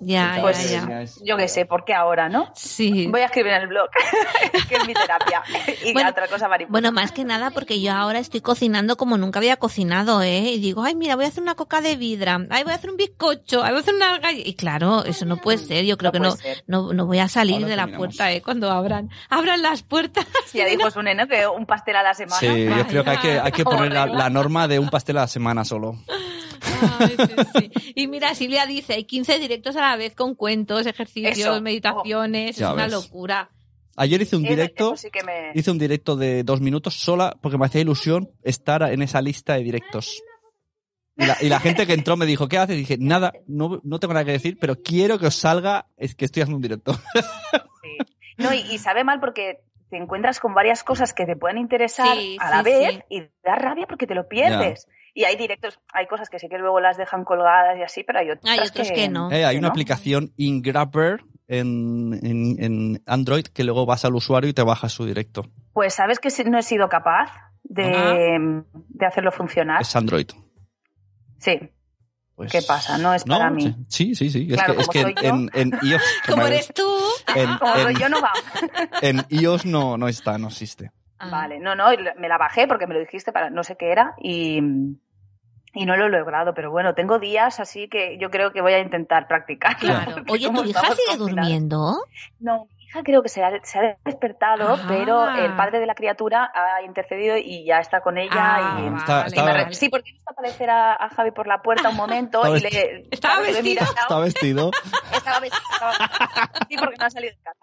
ya, 0.00 0.38
Pues- 0.40 0.70
ya, 0.70 0.86
ya. 0.88 1.04
yo 1.24 1.36
qué 1.36 1.48
sé, 1.48 1.66
¿por 1.66 1.84
qué 1.84 1.94
ahora, 1.94 2.28
no? 2.28 2.50
Sí. 2.54 3.06
Voy 3.08 3.20
a 3.20 3.26
escribir 3.26 3.52
en 3.52 3.62
el 3.62 3.68
blog, 3.68 3.88
que 4.68 4.76
es 4.76 4.86
mi 4.86 4.94
terapia. 4.94 5.42
Y 5.84 5.92
Bueno, 5.92 6.10
otra 6.10 6.28
cosa 6.28 6.48
mariposa. 6.48 6.72
Bueno, 6.72 6.92
más 6.92 7.12
que 7.12 7.24
nada 7.24 7.50
porque 7.50 7.80
yo 7.80 7.92
ahora 7.92 8.18
estoy 8.18 8.40
cocinando 8.40 8.96
como 8.96 9.16
nunca 9.18 9.38
había 9.38 9.56
cocinado, 9.56 10.22
¿eh? 10.22 10.40
Y 10.50 10.58
digo, 10.60 10.82
ay, 10.84 10.94
mira, 10.94 11.16
voy 11.16 11.24
a 11.24 11.28
hacer 11.28 11.42
una 11.42 11.54
coca 11.54 11.80
de 11.80 11.96
vidra, 11.96 12.40
ay, 12.50 12.62
voy 12.64 12.72
a 12.72 12.76
hacer 12.76 12.90
un 12.90 12.96
bizcocho, 12.96 13.62
ay, 13.62 13.70
voy 13.70 13.78
a 13.78 13.82
hacer 13.82 13.94
una 13.94 14.18
galleta. 14.18 14.48
Y 14.48 14.54
claro, 14.54 15.04
eso 15.04 15.24
no 15.24 15.36
puede 15.36 15.58
ser, 15.58 15.84
yo 15.84 15.96
creo 15.96 16.10
No 16.10 16.12
que 16.12 16.20
no, 16.20 16.30
ser. 16.32 16.64
no, 16.66 16.92
no 16.92 17.06
voy 17.06 17.18
a 17.20 17.28
salir 17.28 17.56
Ahora 17.56 17.68
de 17.68 17.76
la 17.76 17.82
terminamos. 17.84 18.06
puerta, 18.16 18.32
¿eh? 18.32 18.42
Cuando 18.42 18.70
abran, 18.70 19.10
abran 19.30 19.62
las 19.62 19.82
puertas. 19.82 20.26
ya 20.52 20.64
dijo 20.66 20.90
Sune, 20.90 21.14
¿no? 21.14 21.26
Que 21.28 21.46
un 21.46 21.66
pastel 21.66 21.96
a 21.96 22.02
la 22.02 22.14
semana. 22.14 22.38
Sí, 22.40 22.64
yo 22.66 22.86
creo 22.86 23.04
que 23.04 23.10
hay 23.10 23.18
que, 23.18 23.38
hay 23.40 23.52
que 23.52 23.64
poner 23.64 23.92
la, 23.92 24.06
la 24.06 24.30
norma 24.30 24.66
de 24.68 24.78
un 24.78 24.88
pastel 24.88 25.18
a 25.18 25.22
la 25.22 25.28
semana 25.28 25.64
solo. 25.64 25.96
Sí. 26.62 27.70
Y 27.94 28.06
mira, 28.08 28.34
Silvia 28.34 28.66
dice, 28.66 28.94
hay 28.94 29.04
15 29.04 29.38
directos 29.38 29.76
a 29.76 29.80
la 29.82 29.96
vez 29.96 30.14
con 30.14 30.34
cuentos, 30.34 30.86
ejercicios, 30.86 31.38
Eso. 31.38 31.60
meditaciones, 31.60 32.56
Ya 32.56 32.68
es 32.68 32.72
una 32.74 32.84
ves. 32.84 32.92
locura. 32.92 33.50
Ayer 33.96 34.22
hice 34.22 34.36
un 34.36 34.42
directo, 34.44 34.94
eso 34.94 35.02
sí 35.02 35.10
que 35.10 35.22
me... 35.22 35.50
hice 35.54 35.70
un 35.70 35.78
directo 35.78 36.16
de 36.16 36.44
dos 36.44 36.60
minutos 36.62 36.94
sola 36.94 37.36
porque 37.42 37.58
me 37.58 37.66
hacía 37.66 37.82
ilusión 37.82 38.30
estar 38.42 38.82
en 38.90 39.02
esa 39.02 39.20
lista 39.20 39.54
de 39.54 39.62
directos. 39.64 40.22
Y 41.18 41.26
la, 41.26 41.36
y 41.42 41.48
la 41.50 41.60
gente 41.60 41.86
que 41.86 41.92
entró 41.92 42.16
me 42.16 42.24
dijo, 42.24 42.48
¿qué 42.48 42.56
haces? 42.56 42.76
Y 42.76 42.80
dije, 42.80 42.96
nada, 42.98 43.34
no, 43.46 43.80
no 43.84 43.98
tengo 44.00 44.14
nada 44.14 44.24
que 44.24 44.32
decir, 44.32 44.56
pero 44.58 44.76
quiero 44.82 45.18
que 45.18 45.26
os 45.26 45.34
salga, 45.34 45.86
es 45.98 46.14
que 46.14 46.24
estoy 46.24 46.42
haciendo 46.42 46.56
un 46.56 46.62
directo. 46.62 46.94
Sí. 47.82 47.98
No, 48.38 48.54
y, 48.54 48.60
y 48.72 48.78
sabe 48.78 49.02
mal 49.04 49.18
porque 49.20 49.58
te 49.90 49.96
encuentras 49.96 50.38
con 50.40 50.54
varias 50.54 50.84
cosas 50.84 51.12
que 51.12 51.26
te 51.26 51.34
pueden 51.36 51.58
interesar 51.58 52.16
Sí, 52.16 52.36
a 52.40 52.48
la 52.48 52.58
sí, 52.58 52.64
vez 52.64 52.94
sí. 52.94 53.02
y 53.10 53.20
da 53.44 53.56
rabia 53.56 53.86
porque 53.88 54.06
te 54.06 54.14
lo 54.14 54.28
pierdes. 54.28 54.86
Y 55.14 55.24
hay 55.24 55.36
directos, 55.36 55.78
hay 55.92 56.06
cosas 56.06 56.30
que 56.30 56.38
sí 56.38 56.48
que 56.48 56.56
luego 56.58 56.80
las 56.80 56.96
dejan 56.96 57.24
colgadas 57.24 57.76
y 57.78 57.82
así, 57.82 58.02
pero 58.02 58.20
hay 58.20 58.30
otras 58.30 58.50
Hay 58.58 58.66
otros 58.66 58.90
que 58.90 59.08
no. 59.08 59.30
Eh, 59.30 59.44
hay 59.44 59.54
que 59.54 59.58
una 59.58 59.68
no. 59.68 59.72
aplicación 59.72 60.32
InGrabber 60.36 61.22
en, 61.48 62.18
en, 62.22 62.62
en 62.64 63.02
Android 63.06 63.44
que 63.44 63.62
luego 63.64 63.84
vas 63.84 64.04
al 64.06 64.14
usuario 64.14 64.48
y 64.48 64.54
te 64.54 64.62
bajas 64.62 64.92
su 64.92 65.04
directo. 65.04 65.44
Pues 65.74 65.94
sabes 65.94 66.18
que 66.18 66.30
no 66.44 66.58
he 66.58 66.62
sido 66.62 66.88
capaz 66.88 67.30
de, 67.64 68.62
de 68.88 69.06
hacerlo 69.06 69.32
funcionar. 69.32 69.82
Es 69.82 69.94
Android. 69.96 70.28
Sí, 71.38 71.58
Pues- 72.34 72.50
¿qué 72.50 72.62
pasa? 72.62 72.96
No 72.98 73.12
es 73.12 73.24
para 73.24 73.50
mí. 73.50 73.74
Sí, 73.88 74.14
sí, 74.14 74.30
sí. 74.30 74.46
Es 74.50 74.54
Claro, 74.56 74.76
que, 74.76 74.80
es 74.80 74.86
como 74.86 74.92
que 74.92 75.02
soy 75.02 75.14
yo. 75.22 75.28
en, 75.28 75.50
en 75.54 75.78
iOS, 75.82 76.02
Como 76.26 76.46
eres 76.46 76.72
tú. 76.72 76.88
en, 77.36 77.58
Como 77.58 77.74
en- 77.88 77.96
yo 77.98 78.08
no 78.08 78.20
va. 78.22 78.32
en 79.02 79.26
iOS 79.28 79.66
no, 79.66 79.98
no 79.98 80.08
está, 80.08 80.38
no 80.38 80.48
existe. 80.48 80.90
Ah. 81.24 81.28
Vale, 81.30 81.60
no, 81.60 81.74
no, 81.76 81.86
me 82.18 82.28
la 82.28 82.36
bajé 82.36 82.66
porque 82.66 82.86
me 82.88 82.94
lo 82.94 83.00
dijiste 83.00 83.30
para 83.32 83.48
no 83.48 83.62
sé 83.62 83.76
qué 83.76 83.92
era 83.92 84.14
y, 84.18 84.58
y 85.74 85.86
no 85.86 85.96
lo 85.96 86.06
he 86.06 86.10
logrado, 86.10 86.52
pero 86.52 86.70
bueno, 86.72 86.94
tengo 86.94 87.18
días 87.20 87.60
así 87.60 87.88
que 87.88 88.18
yo 88.18 88.28
creo 88.30 88.52
que 88.52 88.60
voy 88.60 88.72
a 88.72 88.80
intentar 88.80 89.28
practicar. 89.28 89.76
Claro. 89.76 90.16
Oye, 90.28 90.50
¿tu 90.50 90.64
hija 90.64 90.82
sigue 90.94 91.16
durmiendo? 91.16 91.96
No, 92.40 92.66
mi 92.76 92.84
hija 92.84 93.02
creo 93.04 93.22
que 93.22 93.28
se 93.28 93.42
ha, 93.44 93.50
se 93.62 93.78
ha 93.78 93.96
despertado, 94.04 94.74
Ah. 94.74 94.84
pero 94.88 95.28
el 95.34 95.54
padre 95.56 95.78
de 95.78 95.86
la 95.86 95.94
criatura 95.94 96.50
ha 96.52 96.82
intercedido 96.82 97.36
y 97.38 97.64
ya 97.64 97.78
está 97.78 98.00
con 98.02 98.18
ella. 98.18 98.32
Ah, 98.34 98.80
y, 98.82 98.96
Está- 98.98 99.22
y 99.24 99.26
estaba- 99.28 99.46
me 99.46 99.52
re- 99.54 99.62
vale. 99.62 99.74
Sí, 99.74 99.88
porque 99.88 100.10
he 100.10 100.12
visto 100.14 100.30
aparecer 100.30 100.70
a, 100.70 100.92
a 100.94 101.08
Javi 101.08 101.30
por 101.30 101.46
la 101.46 101.62
puerta 101.62 101.88
un 101.90 101.96
momento 101.96 102.38
Estaba 102.44 102.58
y 102.58 102.60
le... 102.62 103.02
¿Estaba 103.12 103.40
vestido? 103.42 103.84
Está 103.84 104.18
vestido. 104.18 104.70
estaba 105.12 105.38
vestido, 105.40 105.62
estaba- 105.72 105.94
Sí, 106.68 106.76
porque 106.76 106.96
no 106.98 107.06
ha 107.06 107.10
salido 107.10 107.32
de 107.34 107.42
casa. 107.42 107.60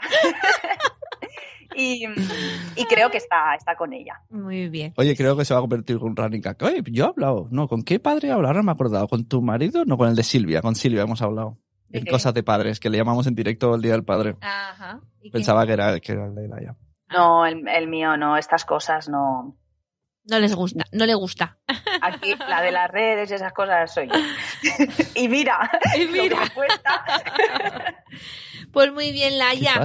Y, 1.75 2.05
y 2.75 2.85
creo 2.85 3.09
que 3.11 3.17
está, 3.17 3.53
está 3.55 3.75
con 3.75 3.93
ella. 3.93 4.21
Muy 4.29 4.69
bien. 4.69 4.93
Oye, 4.97 5.15
creo 5.15 5.35
que 5.37 5.45
se 5.45 5.53
va 5.53 5.59
a 5.59 5.61
convertir 5.61 5.97
en 5.97 6.03
un 6.03 6.15
running 6.15 6.41
gag. 6.41 6.57
Oye, 6.63 6.81
yo 6.91 7.05
he 7.05 7.07
hablado. 7.09 7.47
No, 7.51 7.67
¿con 7.67 7.83
qué 7.83 7.99
padre 7.99 8.27
he 8.29 8.31
hablado? 8.31 8.49
Ahora 8.53 8.63
me 8.63 8.71
he 8.71 8.73
acordado. 8.73 9.07
¿Con 9.07 9.27
tu 9.27 9.41
marido? 9.41 9.85
No, 9.85 9.97
con 9.97 10.09
el 10.09 10.15
de 10.15 10.23
Silvia. 10.23 10.61
Con 10.61 10.75
Silvia 10.75 11.03
hemos 11.03 11.21
hablado. 11.21 11.57
¿De 11.87 11.99
En 11.99 12.05
qué? 12.05 12.11
cosas 12.11 12.33
de 12.33 12.43
padres, 12.43 12.79
que 12.79 12.89
le 12.89 12.97
llamamos 12.97 13.25
en 13.27 13.35
directo 13.35 13.73
el 13.75 13.81
Día 13.81 13.93
del 13.93 14.03
Padre. 14.03 14.35
Ajá. 14.41 15.01
Pensaba 15.31 15.65
que 15.65 15.73
era, 15.73 15.99
que 15.99 16.11
era 16.11 16.25
el 16.27 16.35
de 16.35 16.47
Laia. 16.47 16.75
No, 17.09 17.45
el, 17.47 17.67
el 17.67 17.87
mío 17.87 18.15
no, 18.17 18.37
estas 18.37 18.63
cosas 18.65 19.09
no. 19.09 19.55
No 20.29 20.37
les 20.37 20.53
gusta, 20.53 20.83
no 20.91 21.07
le 21.07 21.15
gusta. 21.15 21.57
Aquí 22.03 22.35
la 22.47 22.61
de 22.61 22.71
las 22.71 22.91
redes 22.91 23.31
y 23.31 23.33
esas 23.33 23.51
cosas 23.53 23.91
soy 23.91 24.07
yo. 24.07 24.13
y 25.15 25.27
mira, 25.27 25.71
Y 25.97 26.05
lo 26.05 26.13
que 26.13 26.21
mira. 26.21 26.39
me 26.41 26.49
cuesta. 26.51 27.03
Pues 28.71 28.93
muy 28.93 29.11
bien, 29.11 29.31
¿Qué 29.31 29.37
Laia. 29.37 29.83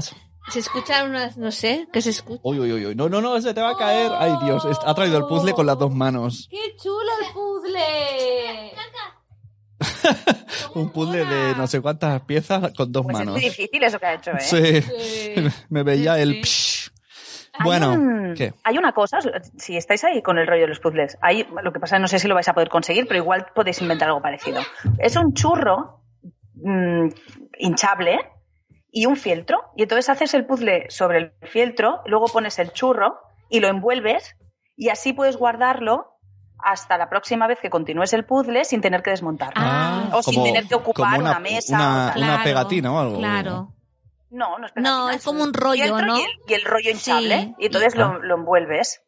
Se 0.48 0.58
escuchan 0.58 1.08
unas, 1.10 1.36
no 1.38 1.50
sé, 1.50 1.88
¿qué 1.92 2.02
se 2.02 2.10
escucha? 2.10 2.40
Uy, 2.44 2.58
uy, 2.60 2.72
uy, 2.72 2.86
uy. 2.86 2.94
No, 2.94 3.08
no, 3.08 3.20
no, 3.20 3.40
se 3.40 3.54
te 3.54 3.60
va 3.62 3.70
a 3.70 3.76
caer. 3.76 4.12
Ay, 4.18 4.32
Dios. 4.44 4.64
est- 4.66 4.82
Ha 4.84 4.94
traído 4.94 5.16
el 5.18 5.24
puzzle 5.24 5.52
con 5.54 5.66
las 5.66 5.78
dos 5.78 5.90
manos. 5.92 6.48
¡Qué 6.50 6.76
chulo 6.76 7.10
el 7.26 7.32
puzzle! 7.32 8.72
Un 10.74 10.90
puzzle 10.90 11.24
de 11.24 11.54
no 11.56 11.66
sé 11.66 11.80
cuántas 11.80 12.20
piezas 12.22 12.72
con 12.76 12.90
dos 12.92 13.04
Pues 13.04 13.14
es 13.14 13.18
manos. 13.20 13.32
muy 13.34 13.42
difícil 13.42 13.82
eso 13.82 13.98
que 13.98 14.06
ha 14.06 14.14
hecho, 14.14 14.30
¿eh? 14.32 14.40
Sí. 14.40 14.82
Sí. 14.82 15.34
Me 15.70 15.82
veía 15.82 16.16
Sí, 16.16 16.20
el 16.22 16.40
psh. 16.42 16.90
Hay 17.56 17.64
Bueno, 17.64 17.92
un- 17.92 18.34
¿qué? 18.36 18.52
Hay 18.64 18.76
una 18.78 18.92
cosa, 18.92 19.18
si 19.56 19.76
estáis 19.76 20.02
ahí 20.04 20.20
con 20.22 20.38
el 20.38 20.46
rollo 20.46 20.62
de 20.62 20.68
los 20.68 20.80
puzzles, 20.80 21.16
hay, 21.22 21.46
lo 21.62 21.72
que 21.72 21.78
pasa 21.80 21.98
no 22.00 22.08
sé 22.08 22.18
si 22.18 22.26
lo 22.26 22.34
vais 22.34 22.48
a 22.48 22.52
poder 22.54 22.68
conseguir, 22.68 23.06
pero 23.06 23.18
igual 23.20 23.46
podéis 23.54 23.80
inventar 23.80 24.08
algo 24.08 24.20
parecido. 24.20 24.60
Es 24.98 25.14
un 25.16 25.32
churro 25.34 26.00
mm, 26.54 27.08
hinchable 27.58 28.18
y 28.96 29.06
un 29.06 29.16
fieltro, 29.16 29.58
y 29.76 29.82
entonces 29.82 30.08
haces 30.08 30.32
el 30.34 30.46
puzzle 30.46 30.86
sobre 30.88 31.18
el 31.18 31.32
fieltro, 31.42 32.00
luego 32.06 32.26
pones 32.28 32.58
el 32.60 32.72
churro 32.72 33.18
y 33.50 33.58
lo 33.58 33.66
envuelves, 33.68 34.36
y 34.76 34.88
así 34.88 35.12
puedes 35.12 35.36
guardarlo 35.36 36.12
hasta 36.58 36.96
la 36.96 37.08
próxima 37.10 37.48
vez 37.48 37.58
que 37.60 37.68
continúes 37.70 38.12
el 38.12 38.24
puzzle 38.24 38.64
sin 38.64 38.80
tener 38.80 39.02
que 39.02 39.10
desmontarlo. 39.10 39.54
Ah, 39.56 40.10
o 40.12 40.22
sin 40.22 40.44
tener 40.44 40.66
que 40.68 40.76
ocupar 40.76 41.18
una, 41.20 41.40
mesa. 41.40 41.74
Una, 41.76 41.84
o 42.06 42.08
tal. 42.12 42.16
una 42.18 42.26
Claro, 42.28 42.44
pegatina 42.44 42.92
o 42.92 42.98
algo. 43.00 43.18
Claro. 43.18 43.74
No, 44.30 44.58
no 44.58 44.66
es 44.66 44.72
No, 44.76 45.08
como 45.24 45.42
un 45.42 45.52
rollo, 45.52 46.00
¿no? 46.00 46.16
Y 46.16 46.22
el, 46.22 46.28
y 46.48 46.54
el 46.54 46.62
rollo 46.64 46.90
hinchable, 46.90 47.38
Sí. 47.40 47.54
y 47.58 47.66
entonces 47.66 47.94
Ah. 47.96 47.98
lo, 47.98 48.22
lo 48.22 48.34
envuelves. 48.36 49.02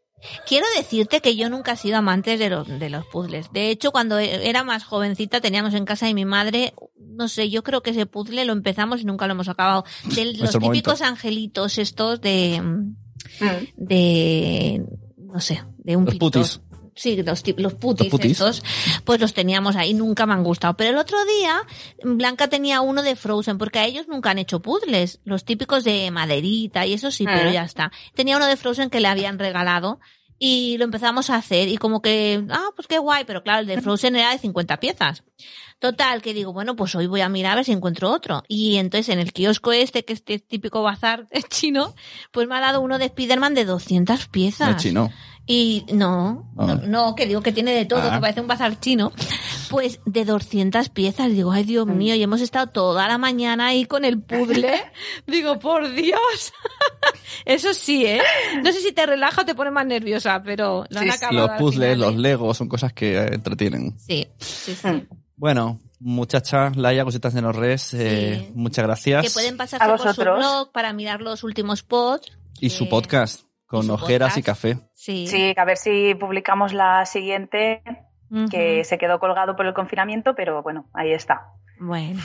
Quiero 0.47 0.67
decirte 0.77 1.21
que 1.21 1.37
yo 1.37 1.49
nunca 1.51 1.73
he 1.73 1.77
sido 1.77 1.97
amante 1.97 2.37
de 2.39 2.51
los, 2.51 2.67
de 2.69 2.91
los 2.91 3.05
puzzles. 3.07 3.53
De 3.53 3.71
hecho, 3.71 3.93
cuando 3.93 4.19
e- 4.19 4.49
era 4.49 4.65
más 4.65 4.85
jovencita 4.85 5.41
teníamos 5.41 5.75
en 5.75 5.85
casa 5.85 6.07
de 6.07 6.15
mi 6.15 6.25
madre, 6.25 6.75
no 6.99 7.29
sé, 7.29 7.49
yo 7.51 7.63
creo 7.63 7.83
que 7.83 7.91
ese 7.91 8.07
puzzle 8.07 8.45
lo 8.45 8.53
empezamos 8.53 9.01
y 9.01 9.05
nunca 9.05 9.27
lo 9.27 9.33
hemos 9.33 9.49
acabado. 9.49 9.85
De 10.15 10.25
los 10.27 10.37
momento. 10.55 10.59
típicos 10.61 11.03
angelitos 11.03 11.79
estos 11.79 12.21
de, 12.21 12.61
Mm. 12.61 12.97
de, 13.77 14.85
no 15.19 15.41
sé, 15.41 15.63
de 15.79 15.97
un 15.97 16.05
Los 16.05 16.15
pintor. 16.15 16.33
putis. 16.33 16.61
Sí, 16.97 17.23
los, 17.23 17.43
putis, 17.43 17.59
Los 17.59 17.75
putis. 18.11 18.33
estos, 18.33 18.63
pues 19.05 19.21
los 19.21 19.35
teníamos 19.35 19.77
ahí, 19.77 19.93
nunca 19.95 20.25
me 20.27 20.33
han 20.33 20.43
gustado. 20.43 20.75
Pero 20.79 20.91
el 20.91 20.97
otro 20.97 21.19
día, 21.27 21.61
Blanca 22.03 22.49
tenía 22.49 22.81
uno 22.81 23.03
de 23.03 23.15
Frozen, 23.17 23.59
porque 23.59 23.79
a 23.79 23.85
ellos 23.85 24.09
nunca 24.09 24.31
han 24.31 24.39
hecho 24.39 24.61
puzzles, 24.61 25.21
los 25.25 25.45
típicos 25.45 25.85
de 25.85 26.11
maderita 26.11 26.87
y 26.87 26.95
eso 26.95 27.11
sí, 27.11 27.25
pero 27.27 27.51
Ah. 27.51 27.53
ya 27.53 27.63
está. 27.65 27.93
Tenía 28.15 28.37
uno 28.39 28.47
de 28.47 28.57
Frozen 28.57 28.89
que 28.91 29.01
le 29.01 29.09
habían 29.09 29.39
regalado 29.39 30.01
y 30.39 30.77
lo 30.79 30.85
empezamos 30.85 31.31
a 31.31 31.37
hacer 31.37 31.69
y 31.69 31.77
como 31.77 32.01
que, 32.03 32.45
ah, 32.51 32.71
pues 32.75 32.89
qué 32.89 32.99
guay, 32.99 33.25
pero 33.27 33.43
claro, 33.43 33.61
el 33.61 33.67
de 33.67 33.81
Frozen 33.83 34.17
era 34.17 34.33
de 34.33 34.39
50 34.39 34.79
piezas. 34.79 35.23
Total, 35.79 36.23
que 36.23 36.33
digo, 36.33 36.55
bueno, 36.55 36.75
pues 36.75 36.95
hoy 36.95 37.07
voy 37.07 37.21
a 37.21 37.29
mirar 37.29 37.53
a 37.53 37.57
ver 37.57 37.65
si 37.67 37.73
encuentro 37.73 38.11
otro. 38.11 38.43
Y 38.49 38.77
entonces 38.77 39.11
en 39.11 39.19
el 39.19 39.35
kiosco 39.35 39.73
este, 39.73 40.07
que 40.07 40.15
es 40.15 40.21
este 40.21 40.39
típico 40.39 40.83
bazar 40.83 41.27
chino, 41.51 41.95
pues 42.33 42.49
me 42.49 42.57
ha 42.57 42.61
dado 42.61 42.81
uno 42.81 42.99
de 42.99 43.09
Spiderman 43.09 43.53
de 43.55 43.67
200 43.67 44.29
piezas. 44.29 44.71
No 44.71 44.77
es 44.77 44.83
chino. 44.83 45.13
Y 45.49 45.85
no, 45.93 46.51
Ah. 46.59 46.67
no, 46.67 46.75
no, 46.89 47.15
que 47.15 47.27
digo 47.27 47.41
que 47.41 47.53
tiene 47.53 47.73
de 47.73 47.85
todo, 47.85 48.01
Ah. 48.03 48.15
que 48.15 48.21
parece 48.21 48.41
un 48.41 48.49
bazar 48.49 48.81
chino. 48.81 49.13
Pues 49.71 50.01
de 50.05 50.25
200 50.25 50.89
piezas, 50.89 51.29
digo, 51.31 51.53
ay 51.53 51.65
Dios 51.65 51.87
mío, 51.87 52.15
y 52.15 52.23
hemos 52.23 52.41
estado 52.41 52.69
toda 52.69 53.07
la 53.09 53.17
mañana 53.19 53.67
ahí 53.69 53.85
con 53.85 54.05
el 54.05 54.21
puzzle. 54.23 54.75
digo, 55.27 55.59
por 55.59 55.93
Dios. 55.93 56.53
Eso 57.45 57.75
sí, 57.75 58.07
¿eh? 58.07 58.21
No 58.63 58.73
sé 58.73 58.81
si 58.81 58.93
te 58.93 59.07
relaja 59.07 59.43
o 59.43 59.45
te 59.45 59.55
pone 59.55 59.71
más 59.71 59.87
nerviosa, 59.87 60.43
pero 60.45 60.85
lo 60.89 60.99
han 60.99 61.05
Sí, 61.07 61.11
sí. 61.11 61.17
acabado 61.25 61.47
Los 61.49 61.59
puzzles, 61.59 61.95
final, 61.95 62.13
los 62.13 62.17
legos, 62.21 62.57
son 62.57 62.69
cosas 62.69 62.93
que 62.93 63.17
eh, 63.17 63.29
entretienen. 63.33 63.99
Sí, 63.99 64.27
sí, 64.39 64.75
sí. 64.75 64.87
Mm. 64.89 65.07
Bueno, 65.37 65.81
muchachas, 66.01 66.77
Laia, 66.77 67.05
cositas 67.05 67.35
de 67.35 67.43
los 67.43 67.55
res, 67.55 67.93
eh, 67.95 68.47
Sí. 68.47 68.53
muchas 68.55 68.85
gracias. 68.85 69.23
Que 69.25 69.31
pueden 69.31 69.57
pasarse 69.57 69.85
A 69.85 69.89
por 69.89 69.99
su 69.99 70.05
vosotros. 70.07 70.39
blog 70.39 70.73
para 70.73 70.93
mirar 70.93 71.21
los 71.21 71.45
últimos 71.45 71.83
pods. 71.83 72.33
Y 72.61 72.71
su 72.71 72.89
podcast, 72.89 73.43
con 73.67 73.91
ojeras 73.91 74.37
y 74.37 74.43
café. 74.43 74.79
Sí. 74.95 75.27
Sí, 75.27 75.55
a 75.57 75.65
ver 75.65 75.77
si 75.77 76.15
publicamos 76.15 76.73
la 76.73 77.05
siguiente, 77.07 77.83
que 78.51 78.85
se 78.85 78.99
quedó 78.99 79.19
colgado 79.19 79.57
por 79.57 79.67
el 79.67 79.75
confinamiento, 79.75 80.35
pero 80.35 80.63
bueno, 80.63 80.89
ahí 80.95 81.13
está. 81.13 81.49
Bueno. 81.81 82.23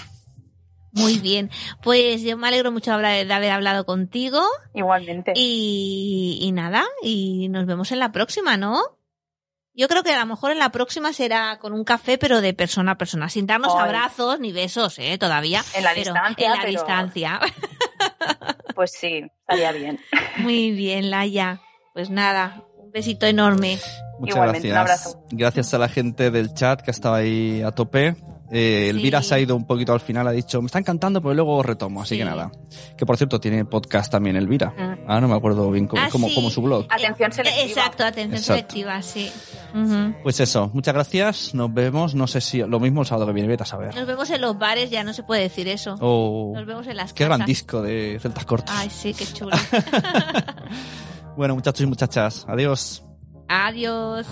Muy 0.93 1.19
bien. 1.19 1.49
Pues 1.81 2.22
yo 2.22 2.35
me 2.38 2.47
alegro 2.49 2.72
mucho 2.72 2.97
de 2.97 3.34
haber 3.34 3.51
hablado 3.51 3.85
contigo. 3.85 4.41
Igualmente. 4.73 5.31
Y, 5.35 6.39
y 6.41 6.51
nada, 6.51 6.84
y 7.01 7.47
nos 7.49 7.65
vemos 7.65 7.91
en 7.93 7.99
la 7.99 8.11
próxima, 8.11 8.57
¿no? 8.57 8.77
Yo 9.73 9.88
creo 9.88 10.03
que 10.03 10.11
a 10.11 10.19
lo 10.19 10.26
mejor 10.26 10.51
en 10.51 10.59
la 10.59 10.69
próxima 10.69 11.13
será 11.13 11.57
con 11.59 11.72
un 11.72 11.85
café, 11.85 12.18
pero 12.18 12.41
de 12.41 12.53
persona 12.53 12.91
a 12.91 12.97
persona, 12.97 13.30
sin 13.30 13.47
darnos 13.47 13.73
abrazos 13.73 14.38
ni 14.41 14.51
besos, 14.51 14.99
¿eh? 14.99 15.18
Todavía. 15.18 15.63
En 15.73 15.85
la 15.85 15.91
pero 15.95 16.11
distancia, 16.13 16.45
En 16.45 16.51
la 16.51 16.57
pero- 16.59 16.72
distancia. 16.72 17.39
Pues 18.82 18.94
sí, 18.94 19.22
estaría 19.41 19.72
bien. 19.74 19.99
Muy 20.40 20.72
bien, 20.72 21.12
Laia. 21.12 21.62
Pues 21.94 22.10
nada, 22.10 22.66
un 22.80 22.90
besito 22.90 23.28
enorme. 23.28 23.78
Muchas 24.18 24.38
Igualmente, 24.38 24.70
un 24.70 24.74
gracias. 24.74 25.06
abrazo. 25.06 25.26
Gracias 25.30 25.74
a 25.76 25.78
la 25.78 25.88
gente 25.88 26.32
del 26.32 26.52
chat 26.56 26.82
que 26.82 26.90
estaba 26.90 27.18
ahí 27.18 27.62
a 27.62 27.70
tope. 27.70 28.16
Eh, 28.52 28.90
Elvira 28.90 29.22
Sí. 29.22 29.30
se 29.30 29.36
ha 29.36 29.40
ido 29.40 29.56
un 29.56 29.65
poquito 29.65 29.94
al 29.94 30.02
final, 30.02 30.28
ha 30.28 30.32
dicho, 30.32 30.61
me 30.61 30.65
está 30.65 30.78
encantando, 30.80 31.22
pero 31.22 31.34
luego 31.34 31.64
retomo, 31.64 32.02
así 32.02 32.15
Sí. 32.15 32.19
que 32.19 32.26
nada. 32.26 32.52
Que 32.98 33.06
por 33.06 33.15
cierto, 33.18 33.40
tiene 33.40 33.64
podcast 33.65 34.11
también 34.11 34.36
Elvira. 34.36 34.73
Mm. 34.78 35.06
Ah, 35.07 35.22
no 35.22 35.28
me 35.30 35.36
acuerdo 35.36 35.72
bien 35.72 35.88
cómo, 35.88 36.02
Ah, 36.02 36.10
como, 36.11 36.28
sí. 36.28 36.36
como 36.36 36.49
su 36.49 36.61
blog. 36.61 36.86
Atención 36.90 37.32
selectiva. 37.32 37.64
Exacto, 37.65 38.03
atención 38.03 38.36
Exacto. 38.36 38.53
selectiva, 38.73 39.02
sí. 39.02 39.32
Pues 40.23 40.40
eso, 40.41 40.69
muchas 40.73 40.94
gracias, 40.94 41.53
nos 41.56 41.73
vemos, 41.73 42.14
no 42.14 42.28
sé 42.28 42.41
si 42.41 42.57
lo 42.60 42.80
mismo 42.80 43.02
el 43.02 43.07
sábado 43.07 43.28
que 43.28 43.34
viene, 43.34 43.48
vete 43.48 43.64
a 43.64 43.65
saber. 43.65 43.95
Nos 43.95 44.06
vemos 44.06 44.30
en 44.30 44.41
los 44.41 44.57
bares, 44.57 44.90
ya 44.90 45.03
no 45.06 45.14
se 45.14 45.23
puede 45.23 45.44
decir 45.44 45.68
eso. 45.69 45.95
Oh, 46.02 46.52
Nos 46.56 46.65
vemos 46.65 46.86
en 46.88 46.98
las 46.98 47.14
qué 47.14 47.23
casas. 47.23 47.38
gran 47.38 47.48
disco 47.48 47.82
de 47.82 48.19
Celtas 48.22 48.44
Cortos. 48.45 48.76
Ay, 48.78 48.90
sí, 48.90 49.14
qué 49.14 49.26
chulo. 49.26 49.56
Bueno, 51.38 51.56
muchachos 51.56 51.82
y 51.82 51.86
muchachas, 51.86 52.45
adiós. 52.49 53.03
Adiós. 53.48 54.28